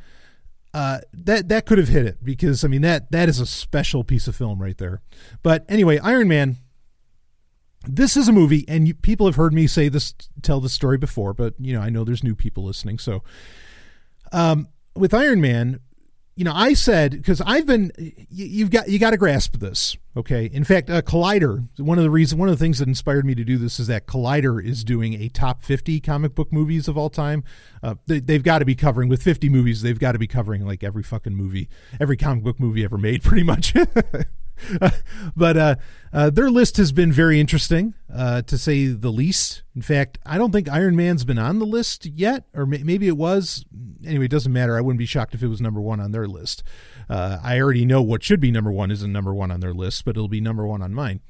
Uh, 0.74 1.00
that 1.14 1.50
that 1.50 1.66
could 1.66 1.78
have 1.78 1.88
hit 1.88 2.06
it 2.06 2.24
because 2.24 2.64
I 2.64 2.68
mean 2.68 2.82
that 2.82 3.12
that 3.12 3.30
is 3.30 3.40
a 3.40 3.46
special 3.46 4.04
piece 4.04 4.28
of 4.28 4.36
film 4.36 4.62
right 4.62 4.78
there. 4.78 5.02
But 5.42 5.66
anyway, 5.70 6.00
Iron 6.00 6.28
Man. 6.28 6.58
This 7.86 8.18
is 8.18 8.28
a 8.28 8.34
movie, 8.34 8.66
and 8.68 8.88
you, 8.88 8.94
people 8.94 9.28
have 9.28 9.36
heard 9.36 9.54
me 9.54 9.68
say 9.68 9.88
this, 9.88 10.14
tell 10.42 10.60
this 10.60 10.74
story 10.74 10.98
before, 10.98 11.34
but 11.34 11.54
you 11.60 11.74
know 11.74 11.82
I 11.82 11.90
know 11.90 12.04
there's 12.04 12.24
new 12.24 12.36
people 12.36 12.64
listening. 12.64 13.00
So, 13.00 13.24
um, 14.32 14.68
with 14.96 15.14
Iron 15.14 15.40
Man, 15.40 15.80
you 16.38 16.44
know, 16.44 16.54
I 16.54 16.74
said 16.74 17.14
because 17.14 17.42
I've 17.42 17.66
been, 17.66 17.92
you, 18.30 18.64
have 18.64 18.72
got 18.72 18.90
you 18.90 19.00
got 19.00 19.10
to 19.10 19.18
grasp 19.18 19.58
this, 19.58 19.98
okay? 20.16 20.46
In 20.46 20.64
fact, 20.64 20.88
uh, 20.88 21.02
Collider, 21.02 21.68
one 21.80 21.98
of 21.98 22.04
the 22.04 22.12
reasons, 22.12 22.38
one 22.38 22.48
of 22.48 22.58
the 22.58 22.64
things 22.64 22.78
that 22.78 22.88
inspired 22.88 23.26
me 23.26 23.34
to 23.34 23.44
do 23.44 23.58
this 23.58 23.80
is 23.80 23.88
that 23.88 24.06
Collider 24.06 24.64
is 24.64 24.84
doing 24.84 25.16
a 25.16 25.30
top 25.30 25.64
fifty 25.64 26.00
comic 26.00 26.36
book 26.36 26.54
movies 26.54 26.88
of 26.88 26.96
all 26.96 27.10
time. 27.10 27.44
Uh, 27.82 27.96
they, 28.06 28.34
have 28.34 28.44
got 28.44 28.60
to 28.60 28.66
be 28.66 28.76
covering 28.76 29.10
with 29.10 29.24
fifty 29.24 29.50
movies. 29.50 29.82
They've 29.82 29.98
got 29.98 30.12
to 30.12 30.20
be 30.20 30.28
covering 30.28 30.64
like 30.64 30.84
every 30.84 31.02
fucking 31.02 31.34
movie, 31.34 31.70
every 32.00 32.18
comic 32.18 32.44
book 32.44 32.60
movie 32.60 32.84
ever 32.84 33.00
made, 33.00 33.24
pretty 33.24 33.44
much. 33.44 33.74
but 35.36 35.58
uh, 35.58 35.76
uh, 36.14 36.30
their 36.30 36.50
list 36.50 36.78
has 36.78 36.92
been 36.92 37.12
very 37.12 37.40
interesting, 37.40 37.94
uh, 38.14 38.42
to 38.44 38.58
say 38.58 38.88
the 38.88 39.12
least. 39.12 39.64
In 39.76 39.82
fact, 39.82 40.18
I 40.26 40.38
don't 40.38 40.52
think 40.52 40.70
Iron 40.70 40.96
Man's 40.96 41.26
been 41.26 41.38
on 41.38 41.60
the 41.60 41.66
list 41.66 42.06
yet, 42.06 42.46
or 42.54 42.66
may- 42.66 42.84
maybe 42.84 43.08
it 43.08 43.18
was. 43.18 43.66
Anyway, 44.06 44.26
it 44.26 44.32
doesn't 44.32 44.54
matter. 44.54 44.78
I 44.78 44.82
wouldn't 44.82 45.00
be 45.00 45.06
shocked 45.06 45.34
if 45.34 45.44
it 45.44 45.48
was 45.48 45.62
number 45.62 45.82
one 45.82 46.00
on 46.00 46.12
their 46.12 46.28
list. 46.28 46.64
Uh, 47.10 47.38
I 47.44 47.60
already 47.60 47.86
know 47.86 48.02
what 48.02 48.24
should 48.24 48.40
be 48.40 48.52
number 48.52 48.72
one 48.72 48.92
isn't 48.92 49.12
number 49.12 49.34
one 49.34 49.52
on 49.52 49.60
their 49.60 49.74
list, 49.74 50.06
but 50.06 50.12
it'll 50.12 50.28
be 50.28 50.42
number 50.42 50.66
one 50.66 50.82
on 50.82 50.94
mine. 50.94 51.22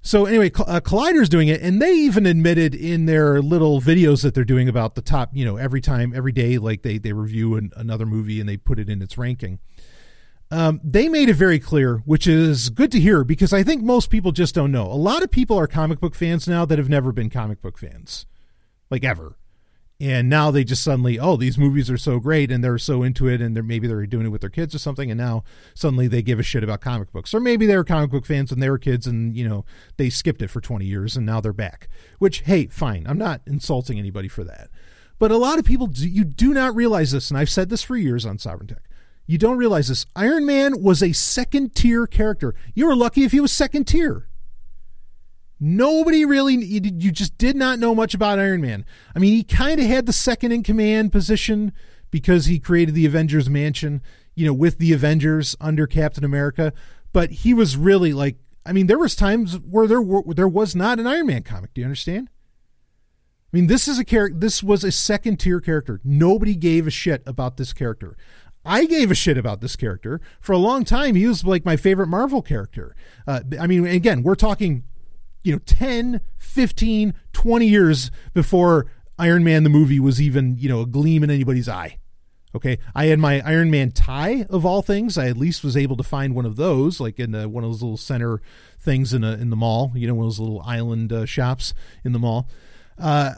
So 0.00 0.26
anyway, 0.26 0.50
uh, 0.54 0.80
Collider's 0.80 1.28
doing 1.28 1.48
it, 1.48 1.60
and 1.60 1.82
they 1.82 1.92
even 1.92 2.24
admitted 2.24 2.74
in 2.74 3.06
their 3.06 3.42
little 3.42 3.80
videos 3.80 4.22
that 4.22 4.32
they're 4.32 4.44
doing 4.44 4.68
about 4.68 4.94
the 4.94 5.02
top, 5.02 5.30
you 5.32 5.44
know, 5.44 5.56
every 5.56 5.80
time, 5.80 6.12
every 6.14 6.32
day, 6.32 6.56
like 6.56 6.82
they 6.82 6.98
they 6.98 7.12
review 7.12 7.56
an, 7.56 7.72
another 7.76 8.06
movie 8.06 8.38
and 8.40 8.48
they 8.48 8.56
put 8.56 8.78
it 8.78 8.88
in 8.88 9.02
its 9.02 9.18
ranking 9.18 9.58
um, 10.50 10.80
they 10.82 11.08
made 11.08 11.28
it 11.28 11.34
very 11.34 11.58
clear, 11.58 11.98
which 11.98 12.26
is 12.26 12.70
good 12.70 12.90
to 12.92 13.00
hear 13.00 13.22
because 13.22 13.52
I 13.52 13.62
think 13.62 13.82
most 13.82 14.08
people 14.08 14.32
just 14.32 14.54
don't 14.54 14.72
know. 14.72 14.86
A 14.86 14.94
lot 14.94 15.22
of 15.22 15.30
people 15.30 15.58
are 15.58 15.66
comic 15.66 16.00
book 16.00 16.14
fans 16.14 16.48
now 16.48 16.64
that 16.64 16.78
have 16.78 16.88
never 16.88 17.12
been 17.12 17.28
comic 17.28 17.60
book 17.60 17.76
fans, 17.76 18.24
like 18.90 19.04
ever. 19.04 19.36
And 20.00 20.28
now 20.28 20.52
they 20.52 20.62
just 20.62 20.84
suddenly, 20.84 21.18
oh, 21.18 21.36
these 21.36 21.58
movies 21.58 21.90
are 21.90 21.98
so 21.98 22.20
great, 22.20 22.52
and 22.52 22.62
they're 22.62 22.78
so 22.78 23.02
into 23.02 23.26
it, 23.26 23.40
and 23.40 23.54
they're 23.54 23.64
maybe 23.64 23.88
they're 23.88 24.06
doing 24.06 24.26
it 24.26 24.28
with 24.28 24.42
their 24.42 24.48
kids 24.48 24.72
or 24.72 24.78
something, 24.78 25.10
and 25.10 25.18
now 25.18 25.42
suddenly 25.74 26.06
they 26.06 26.22
give 26.22 26.38
a 26.38 26.44
shit 26.44 26.62
about 26.62 26.80
comic 26.80 27.10
books, 27.10 27.34
or 27.34 27.40
maybe 27.40 27.66
they 27.66 27.76
were 27.76 27.82
comic 27.82 28.12
book 28.12 28.24
fans 28.24 28.50
when 28.50 28.60
they 28.60 28.70
were 28.70 28.78
kids, 28.78 29.08
and 29.08 29.36
you 29.36 29.46
know 29.46 29.64
they 29.96 30.08
skipped 30.08 30.40
it 30.40 30.50
for 30.50 30.60
twenty 30.60 30.86
years, 30.86 31.16
and 31.16 31.26
now 31.26 31.40
they're 31.40 31.52
back. 31.52 31.88
Which, 32.20 32.42
hey, 32.42 32.66
fine, 32.66 33.06
I'm 33.08 33.18
not 33.18 33.40
insulting 33.44 33.98
anybody 33.98 34.28
for 34.28 34.44
that, 34.44 34.70
but 35.18 35.32
a 35.32 35.36
lot 35.36 35.58
of 35.58 35.64
people 35.64 35.90
you 35.92 36.24
do 36.24 36.54
not 36.54 36.76
realize 36.76 37.10
this, 37.10 37.28
and 37.28 37.36
I've 37.36 37.50
said 37.50 37.68
this 37.68 37.82
for 37.82 37.96
years 37.96 38.24
on 38.24 38.38
Sovereign 38.38 38.68
Tech 38.68 38.87
you 39.28 39.36
don't 39.36 39.58
realize 39.58 39.88
this. 39.88 40.06
Iron 40.16 40.46
Man 40.46 40.82
was 40.82 41.02
a 41.02 41.12
second 41.12 41.74
tier 41.74 42.06
character. 42.06 42.54
You 42.74 42.86
were 42.86 42.96
lucky 42.96 43.24
if 43.24 43.32
he 43.32 43.40
was 43.40 43.52
second 43.52 43.84
tier. 43.84 44.26
Nobody 45.60 46.24
really, 46.24 46.54
you 46.54 47.12
just 47.12 47.36
did 47.36 47.54
not 47.54 47.78
know 47.78 47.94
much 47.94 48.14
about 48.14 48.38
Iron 48.38 48.62
Man. 48.62 48.86
I 49.14 49.18
mean, 49.18 49.34
he 49.34 49.44
kind 49.44 49.80
of 49.80 49.86
had 49.86 50.06
the 50.06 50.14
second 50.14 50.52
in 50.52 50.62
command 50.62 51.12
position 51.12 51.72
because 52.10 52.46
he 52.46 52.58
created 52.58 52.94
the 52.94 53.04
Avengers 53.04 53.50
Mansion, 53.50 54.00
you 54.34 54.46
know, 54.46 54.54
with 54.54 54.78
the 54.78 54.94
Avengers 54.94 55.54
under 55.60 55.86
Captain 55.86 56.24
America. 56.24 56.72
But 57.12 57.30
he 57.30 57.52
was 57.52 57.76
really 57.76 58.14
like, 58.14 58.38
I 58.64 58.72
mean, 58.72 58.86
there 58.86 58.98
was 58.98 59.14
times 59.14 59.58
where 59.58 59.86
there 59.86 60.00
were, 60.00 60.22
there 60.32 60.48
was 60.48 60.74
not 60.74 60.98
an 60.98 61.06
Iron 61.06 61.26
Man 61.26 61.42
comic. 61.42 61.74
Do 61.74 61.82
you 61.82 61.86
understand? 61.86 62.30
I 63.52 63.56
mean, 63.56 63.66
this 63.66 63.88
is 63.88 63.98
a 63.98 64.04
character. 64.04 64.38
This 64.38 64.62
was 64.62 64.84
a 64.84 64.92
second 64.92 65.38
tier 65.38 65.60
character. 65.60 66.00
Nobody 66.04 66.54
gave 66.54 66.86
a 66.86 66.90
shit 66.90 67.22
about 67.26 67.56
this 67.58 67.72
character. 67.74 68.16
I 68.68 68.84
gave 68.84 69.10
a 69.10 69.14
shit 69.14 69.38
about 69.38 69.60
this 69.60 69.76
character 69.76 70.20
for 70.40 70.52
a 70.52 70.58
long 70.58 70.84
time. 70.84 71.14
He 71.14 71.26
was 71.26 71.44
like 71.44 71.64
my 71.64 71.76
favorite 71.76 72.08
Marvel 72.08 72.42
character. 72.42 72.94
Uh, 73.26 73.40
I 73.58 73.66
mean, 73.66 73.86
again, 73.86 74.22
we're 74.22 74.34
talking, 74.34 74.84
you 75.42 75.52
know, 75.52 75.58
10, 75.64 76.20
15, 76.36 77.14
20 77.32 77.66
years 77.66 78.10
before 78.34 78.86
Iron 79.18 79.42
Man 79.42 79.64
the 79.64 79.70
movie 79.70 79.98
was 79.98 80.20
even, 80.20 80.56
you 80.58 80.68
know, 80.68 80.82
a 80.82 80.86
gleam 80.86 81.24
in 81.24 81.30
anybody's 81.30 81.68
eye. 81.68 81.98
Okay, 82.54 82.78
I 82.94 83.06
had 83.06 83.18
my 83.18 83.42
Iron 83.44 83.70
Man 83.70 83.90
tie 83.90 84.46
of 84.48 84.64
all 84.64 84.80
things. 84.80 85.18
I 85.18 85.28
at 85.28 85.36
least 85.36 85.62
was 85.62 85.76
able 85.76 85.96
to 85.96 86.02
find 86.02 86.34
one 86.34 86.46
of 86.46 86.56
those, 86.56 86.98
like 86.98 87.18
in 87.18 87.32
the, 87.32 87.48
one 87.48 87.62
of 87.62 87.70
those 87.70 87.82
little 87.82 87.98
center 87.98 88.40
things 88.80 89.12
in 89.12 89.22
a, 89.22 89.32
in 89.32 89.50
the 89.50 89.56
mall. 89.56 89.92
You 89.94 90.08
know, 90.08 90.14
one 90.14 90.24
of 90.24 90.32
those 90.32 90.40
little 90.40 90.62
island 90.62 91.12
uh, 91.12 91.26
shops 91.26 91.74
in 92.04 92.12
the 92.12 92.18
mall. 92.18 92.48
Uh, 92.98 93.34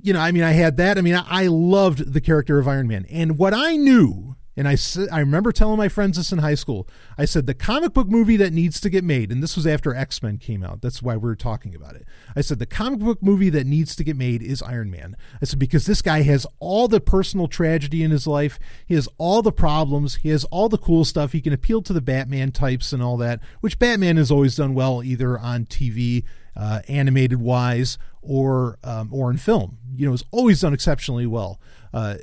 you 0.00 0.12
know, 0.12 0.20
I 0.20 0.32
mean, 0.32 0.44
I 0.44 0.52
had 0.52 0.76
that. 0.76 0.96
I 0.96 1.00
mean, 1.00 1.14
I, 1.14 1.24
I 1.28 1.46
loved 1.48 2.12
the 2.12 2.20
character 2.20 2.58
of 2.58 2.68
Iron 2.68 2.86
Man, 2.86 3.04
and 3.10 3.36
what 3.36 3.52
I 3.52 3.76
knew 3.76 4.36
and 4.56 4.68
I, 4.68 4.76
I 5.10 5.20
remember 5.20 5.50
telling 5.50 5.78
my 5.78 5.88
friends 5.88 6.18
this 6.18 6.30
in 6.30 6.38
high 6.38 6.54
school. 6.54 6.86
I 7.16 7.24
said, 7.24 7.46
the 7.46 7.54
comic 7.54 7.94
book 7.94 8.08
movie 8.08 8.36
that 8.36 8.52
needs 8.52 8.80
to 8.80 8.90
get 8.90 9.02
made, 9.02 9.32
and 9.32 9.42
this 9.42 9.56
was 9.56 9.66
after 9.66 9.94
X 9.94 10.22
Men 10.22 10.36
came 10.36 10.62
out. 10.62 10.82
That's 10.82 11.02
why 11.02 11.16
we 11.16 11.30
are 11.30 11.36
talking 11.36 11.74
about 11.74 11.94
it. 11.94 12.04
I 12.36 12.42
said, 12.42 12.58
the 12.58 12.66
comic 12.66 13.00
book 13.00 13.22
movie 13.22 13.50
that 13.50 13.66
needs 13.66 13.96
to 13.96 14.04
get 14.04 14.16
made 14.16 14.42
is 14.42 14.62
Iron 14.62 14.90
Man. 14.90 15.16
I 15.40 15.46
said, 15.46 15.58
because 15.58 15.86
this 15.86 16.02
guy 16.02 16.22
has 16.22 16.46
all 16.60 16.86
the 16.86 17.00
personal 17.00 17.48
tragedy 17.48 18.02
in 18.02 18.10
his 18.10 18.26
life, 18.26 18.58
he 18.86 18.94
has 18.94 19.08
all 19.16 19.40
the 19.40 19.52
problems, 19.52 20.16
he 20.16 20.28
has 20.28 20.44
all 20.44 20.68
the 20.68 20.78
cool 20.78 21.04
stuff. 21.04 21.32
He 21.32 21.40
can 21.40 21.52
appeal 21.52 21.80
to 21.82 21.92
the 21.92 22.02
Batman 22.02 22.52
types 22.52 22.92
and 22.92 23.02
all 23.02 23.16
that, 23.18 23.40
which 23.60 23.78
Batman 23.78 24.18
has 24.18 24.30
always 24.30 24.56
done 24.56 24.74
well, 24.74 25.02
either 25.02 25.38
on 25.38 25.64
TV, 25.64 26.24
uh, 26.54 26.80
animated 26.88 27.40
wise, 27.40 27.96
or, 28.20 28.78
um, 28.84 29.08
or 29.12 29.30
in 29.30 29.38
film. 29.38 29.78
You 29.96 30.06
know, 30.06 30.12
has 30.12 30.24
always 30.30 30.60
done 30.60 30.74
exceptionally 30.74 31.26
well. 31.26 31.58
Uh, 31.92 32.16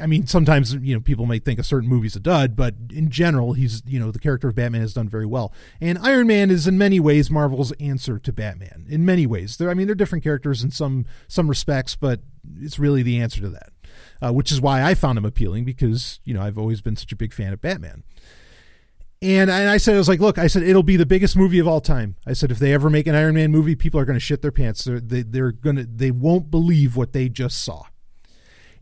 I 0.00 0.06
mean, 0.06 0.26
sometimes 0.26 0.74
you 0.74 0.94
know 0.94 1.00
people 1.00 1.26
may 1.26 1.38
think 1.38 1.58
a 1.58 1.64
certain 1.64 1.88
movie's 1.88 2.14
a 2.14 2.20
dud, 2.20 2.54
but 2.54 2.74
in 2.92 3.10
general, 3.10 3.54
he's 3.54 3.82
you 3.86 3.98
know 3.98 4.10
the 4.10 4.20
character 4.20 4.48
of 4.48 4.54
Batman 4.54 4.82
has 4.82 4.94
done 4.94 5.08
very 5.08 5.26
well. 5.26 5.52
And 5.80 5.98
Iron 5.98 6.28
Man 6.28 6.50
is 6.50 6.66
in 6.66 6.78
many 6.78 7.00
ways 7.00 7.30
Marvel's 7.30 7.72
answer 7.72 8.18
to 8.20 8.32
Batman. 8.32 8.86
In 8.88 9.04
many 9.04 9.26
ways, 9.26 9.56
they're 9.56 9.70
I 9.70 9.74
mean 9.74 9.86
they're 9.86 9.96
different 9.96 10.22
characters 10.22 10.62
in 10.62 10.70
some 10.70 11.06
some 11.26 11.48
respects, 11.48 11.96
but 11.96 12.20
it's 12.60 12.78
really 12.78 13.02
the 13.02 13.20
answer 13.20 13.40
to 13.40 13.48
that, 13.48 13.72
uh, 14.22 14.32
which 14.32 14.52
is 14.52 14.60
why 14.60 14.82
I 14.82 14.94
found 14.94 15.18
him 15.18 15.24
appealing 15.24 15.64
because 15.64 16.20
you 16.24 16.34
know 16.34 16.42
I've 16.42 16.58
always 16.58 16.80
been 16.80 16.96
such 16.96 17.10
a 17.10 17.16
big 17.16 17.32
fan 17.32 17.52
of 17.52 17.60
Batman. 17.60 18.04
And 19.22 19.50
I 19.50 19.78
said, 19.78 19.94
I 19.94 19.98
was 19.98 20.08
like, 20.08 20.20
look, 20.20 20.36
I 20.36 20.48
said, 20.48 20.64
it'll 20.64 20.82
be 20.82 20.98
the 20.98 21.06
biggest 21.06 21.34
movie 21.34 21.58
of 21.58 21.66
all 21.66 21.80
time. 21.80 22.16
I 22.26 22.34
said, 22.34 22.50
if 22.50 22.58
they 22.58 22.74
ever 22.74 22.90
make 22.90 23.06
an 23.06 23.14
Iron 23.14 23.36
Man 23.36 23.50
movie, 23.50 23.74
people 23.74 23.98
are 23.98 24.04
going 24.04 24.16
to 24.16 24.20
shit 24.20 24.42
their 24.42 24.52
pants. 24.52 24.84
They're, 24.84 25.00
they, 25.00 25.22
they're 25.22 25.52
going 25.52 25.76
to, 25.76 25.84
they 25.84 26.10
won't 26.10 26.50
believe 26.50 26.94
what 26.94 27.14
they 27.14 27.30
just 27.30 27.64
saw. 27.64 27.84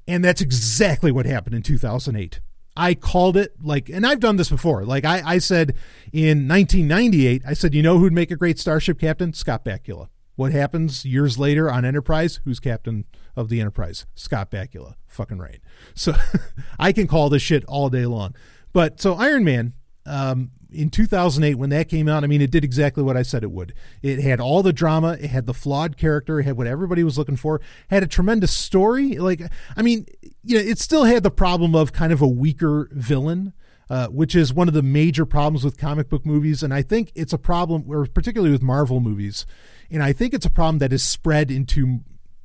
And 0.07 0.25
that's 0.25 0.41
exactly 0.41 1.13
what 1.13 1.27
happened 1.27 1.55
in 1.55 1.63
2008. 1.63 2.41
I 2.77 2.95
called 2.95 3.37
it 3.37 3.55
like, 3.63 3.89
and 3.89 4.07
I've 4.07 4.21
done 4.21 4.37
this 4.37 4.49
before. 4.49 4.85
Like 4.85 5.05
I, 5.05 5.23
I 5.25 5.39
said 5.39 5.75
in 6.13 6.49
1998, 6.49 7.43
I 7.47 7.53
said, 7.53 7.75
you 7.75 7.83
know 7.83 7.99
who'd 7.99 8.13
make 8.13 8.31
a 8.31 8.37
great 8.37 8.59
starship 8.59 8.99
captain? 8.99 9.33
Scott 9.33 9.65
Bakula. 9.65 10.09
What 10.37 10.53
happens 10.53 11.05
years 11.05 11.39
later 11.39 11.71
on 11.71 11.85
Enterprise? 11.85 12.41
Who's 12.45 12.59
captain 12.59 13.05
of 13.37 13.51
the 13.51 13.61
Enterprise? 13.61 14.07
Scott 14.15 14.51
Bakula. 14.51 14.95
Fucking 15.07 15.39
right. 15.39 15.61
So 15.95 16.15
I 16.79 16.93
can 16.93 17.07
call 17.07 17.29
this 17.29 17.43
shit 17.43 17.65
all 17.67 17.91
day 17.91 18.07
long. 18.07 18.35
But 18.73 19.01
so 19.01 19.15
Iron 19.15 19.45
Man, 19.45 19.75
um, 20.07 20.53
in 20.75 20.91
2008 20.91 21.55
when 21.55 21.71
that 21.71 21.89
came 21.89 22.09
out 22.09 22.25
i 22.25 22.27
mean 22.27 22.41
it 22.41 22.51
did 22.51 22.65
exactly 22.65 23.03
what 23.03 23.17
i 23.17 23.23
said 23.23 23.43
it 23.43 23.51
would. 23.51 23.75
It 24.03 24.21
had 24.21 24.41
all 24.41 24.63
the 24.63 24.73
drama 24.73 25.17
it 25.21 25.29
had 25.29 25.47
the 25.47 25.55
flawed 25.55 25.97
character 25.97 26.41
it 26.41 26.45
had 26.45 26.57
what 26.57 26.67
everybody 26.67 27.05
was 27.05 27.19
looking 27.19 27.37
for 27.37 27.61
had 27.89 28.03
a 28.03 28.07
tremendous 28.07 28.53
story 28.53 29.19
like 29.19 29.43
i 29.77 29.83
mean 29.83 30.07
you 30.43 30.57
know 30.57 30.63
it 30.63 30.79
still 30.79 31.05
had 31.05 31.23
the 31.23 31.31
problem 31.31 31.75
of 31.75 31.93
kind 31.93 32.13
of 32.13 32.21
a 32.23 32.29
weaker 32.29 32.89
villain 32.93 33.53
uh, 33.91 34.09
which 34.09 34.35
is 34.35 34.55
one 34.55 34.69
of 34.69 34.75
the 34.75 34.83
major 34.83 35.27
problems 35.27 35.65
with 35.65 35.77
comic 35.77 36.09
book 36.09 36.25
movies 36.25 36.63
and 36.63 36.73
i 36.73 36.83
think 36.83 37.13
it's 37.15 37.33
a 37.33 37.39
problem 37.39 37.85
or 37.89 38.07
particularly 38.07 38.53
with 38.53 38.63
marvel 38.63 39.01
movies 39.01 39.47
and 39.91 40.03
i 40.03 40.13
think 40.13 40.33
it's 40.33 40.47
a 40.47 40.51
problem 40.51 40.79
that 40.79 40.93
is 40.93 41.03
spread 41.03 41.51
into 41.51 42.01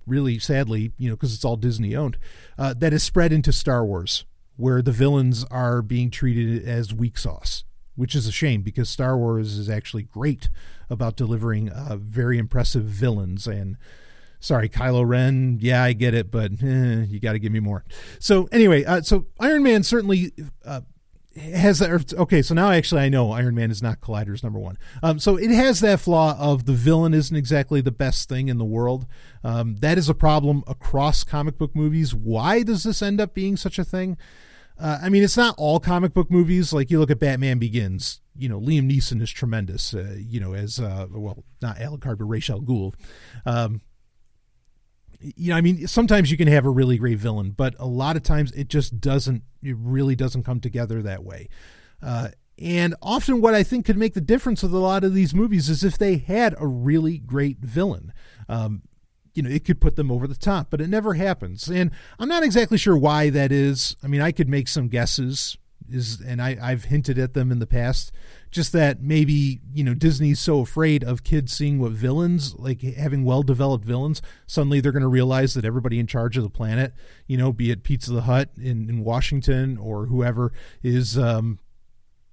really 0.05 0.39
sadly 0.39 0.91
you 0.97 1.09
know 1.09 1.15
because 1.15 1.33
it's 1.33 1.45
all 1.45 1.55
disney 1.55 1.95
owned 1.95 2.17
uh, 2.57 2.73
that 2.77 2.93
is 2.93 3.03
spread 3.03 3.31
into 3.31 3.51
star 3.51 3.85
wars 3.85 4.25
where 4.57 4.81
the 4.81 4.91
villains 4.91 5.45
are 5.45 5.81
being 5.81 6.09
treated 6.09 6.67
as 6.67 6.93
weak 6.93 7.17
sauce 7.17 7.63
which 7.97 8.15
is 8.15 8.27
a 8.27 8.31
shame 8.31 8.62
because 8.62 8.88
Star 8.88 9.17
Wars 9.17 9.57
is 9.57 9.69
actually 9.69 10.03
great 10.03 10.49
about 10.89 11.17
delivering 11.17 11.69
uh, 11.69 11.97
very 11.99 12.38
impressive 12.38 12.83
villains. 12.86 13.47
And 13.47 13.75
sorry, 14.39 14.69
Kylo 14.69 15.05
Ren, 15.05 15.57
yeah, 15.60 15.83
I 15.83 15.91
get 15.93 16.13
it, 16.13 16.31
but 16.31 16.51
eh, 16.63 17.03
you 17.10 17.19
got 17.19 17.33
to 17.33 17.39
give 17.39 17.51
me 17.51 17.60
more. 17.60 17.83
So 18.19 18.47
anyway, 18.51 18.86
uh, 18.86 19.01
so 19.01 19.25
Iron 19.39 19.63
Man 19.63 19.83
certainly. 19.83 20.31
Uh, 20.63 20.81
has 21.38 21.77
that 21.77 22.13
okay 22.15 22.41
so 22.41 22.55
now 22.55 22.71
actually 22.71 22.99
i 22.99 23.10
know 23.10 23.31
iron 23.31 23.53
man 23.53 23.69
is 23.69 23.79
not 23.79 24.01
collider's 24.01 24.41
number 24.41 24.57
one 24.57 24.75
um, 25.03 25.19
so 25.19 25.38
it 25.38 25.51
has 25.51 25.81
that 25.81 25.99
flaw 25.99 26.36
of 26.39 26.65
the 26.65 26.73
villain 26.73 27.13
isn't 27.13 27.36
exactly 27.36 27.79
the 27.79 27.91
best 27.91 28.27
thing 28.27 28.47
in 28.47 28.57
the 28.57 28.65
world 28.65 29.05
um, 29.43 29.75
that 29.75 29.99
is 29.99 30.10
a 30.10 30.15
problem 30.15 30.63
across 30.65 31.23
comic 31.23 31.55
book 31.60 31.75
movies 31.75 32.15
why 32.15 32.63
does 32.63 32.81
this 32.81 33.03
end 33.03 33.21
up 33.21 33.36
being 33.36 33.55
such 33.55 33.77
a 33.77 33.83
thing 33.83 34.17
uh, 34.79 34.99
I 35.01 35.09
mean, 35.09 35.23
it's 35.23 35.37
not 35.37 35.55
all 35.57 35.79
comic 35.79 36.13
book 36.13 36.29
movies. 36.29 36.71
Like 36.73 36.91
you 36.91 36.99
look 36.99 37.11
at 37.11 37.19
Batman 37.19 37.59
Begins. 37.59 38.21
You 38.35 38.49
know, 38.49 38.59
Liam 38.59 38.91
Neeson 38.91 39.21
is 39.21 39.31
tremendous. 39.31 39.93
Uh, 39.93 40.15
you 40.17 40.39
know, 40.39 40.53
as 40.53 40.79
uh, 40.79 41.07
well, 41.09 41.43
not 41.61 41.77
Alucard, 41.77 42.19
but 42.19 42.25
Ra's 42.25 42.49
al 42.49 42.61
Ghul. 42.61 42.93
Um, 43.45 43.81
you 45.19 45.49
know, 45.49 45.57
I 45.57 45.61
mean, 45.61 45.87
sometimes 45.87 46.29
you 46.29 46.37
can 46.37 46.47
have 46.47 46.65
a 46.65 46.69
really 46.69 46.97
great 46.97 47.17
villain, 47.17 47.51
but 47.51 47.75
a 47.79 47.87
lot 47.87 48.15
of 48.15 48.23
times 48.23 48.51
it 48.51 48.67
just 48.67 48.99
doesn't. 48.99 49.43
It 49.63 49.75
really 49.79 50.15
doesn't 50.15 50.43
come 50.43 50.59
together 50.59 51.01
that 51.01 51.23
way. 51.23 51.49
Uh, 52.01 52.29
and 52.59 52.93
often, 53.01 53.41
what 53.41 53.55
I 53.55 53.63
think 53.63 53.85
could 53.85 53.97
make 53.97 54.13
the 54.13 54.21
difference 54.21 54.61
with 54.61 54.73
a 54.73 54.79
lot 54.79 55.03
of 55.03 55.13
these 55.15 55.33
movies 55.33 55.69
is 55.69 55.83
if 55.83 55.97
they 55.97 56.17
had 56.17 56.55
a 56.59 56.67
really 56.67 57.17
great 57.17 57.59
villain. 57.59 58.13
Um, 58.47 58.83
you 59.38 59.43
know, 59.43 59.50
it 59.52 59.63
could 59.63 59.80
put 59.80 59.95
them 59.95 60.12
over 60.12 60.28
the 60.28 60.36
top, 60.36 60.71
but 60.71 60.82
it 60.82 60.89
never 60.89 61.13
happens. 61.13 61.69
And 61.69 61.91
I'm 62.17 62.28
not 62.28 62.43
exactly 62.43 62.80
sure 62.80 62.97
why 62.97 63.30
that 63.30 63.52
is. 63.52 63.95
I 64.04 64.08
mean, 64.08 64.19
I 64.19 64.32
could 64.32 64.50
make 64.50 64.67
some 64.67 64.88
guesses 64.88 65.58
is 65.89 66.19
and 66.19 66.41
I, 66.41 66.58
I've 66.62 66.86
hinted 66.86 67.17
at 67.19 67.36
them 67.36 67.52
in 67.52 67.60
the 67.60 67.67
past. 67.67 68.12
Just 68.50 68.73
that 68.73 69.02
maybe, 69.02 69.62
you 69.71 69.84
know, 69.84 69.93
Disney's 69.93 70.39
so 70.39 70.60
afraid 70.60 71.04
of 71.04 71.23
kids 71.23 71.54
seeing 71.54 71.80
what 71.80 71.91
villains, 71.91 72.56
like 72.56 72.82
having 72.82 73.23
well 73.23 73.43
developed 73.43 73.86
villains, 73.86 74.23
suddenly 74.47 74.82
they're 74.82 74.91
gonna 74.91 75.08
realize 75.08 75.54
that 75.54 75.65
everybody 75.65 76.00
in 76.00 76.08
charge 76.08 76.36
of 76.36 76.43
the 76.43 76.50
planet, 76.50 76.93
you 77.28 77.38
know, 77.38 77.54
be 77.54 77.69
it 77.69 77.84
Pizza 77.84 78.12
the 78.12 78.21
Hut 78.21 78.50
in, 78.58 78.89
in 78.89 79.04
Washington 79.04 79.78
or 79.78 80.08
whoever, 80.08 80.52
is 80.82 81.17
um, 81.17 81.60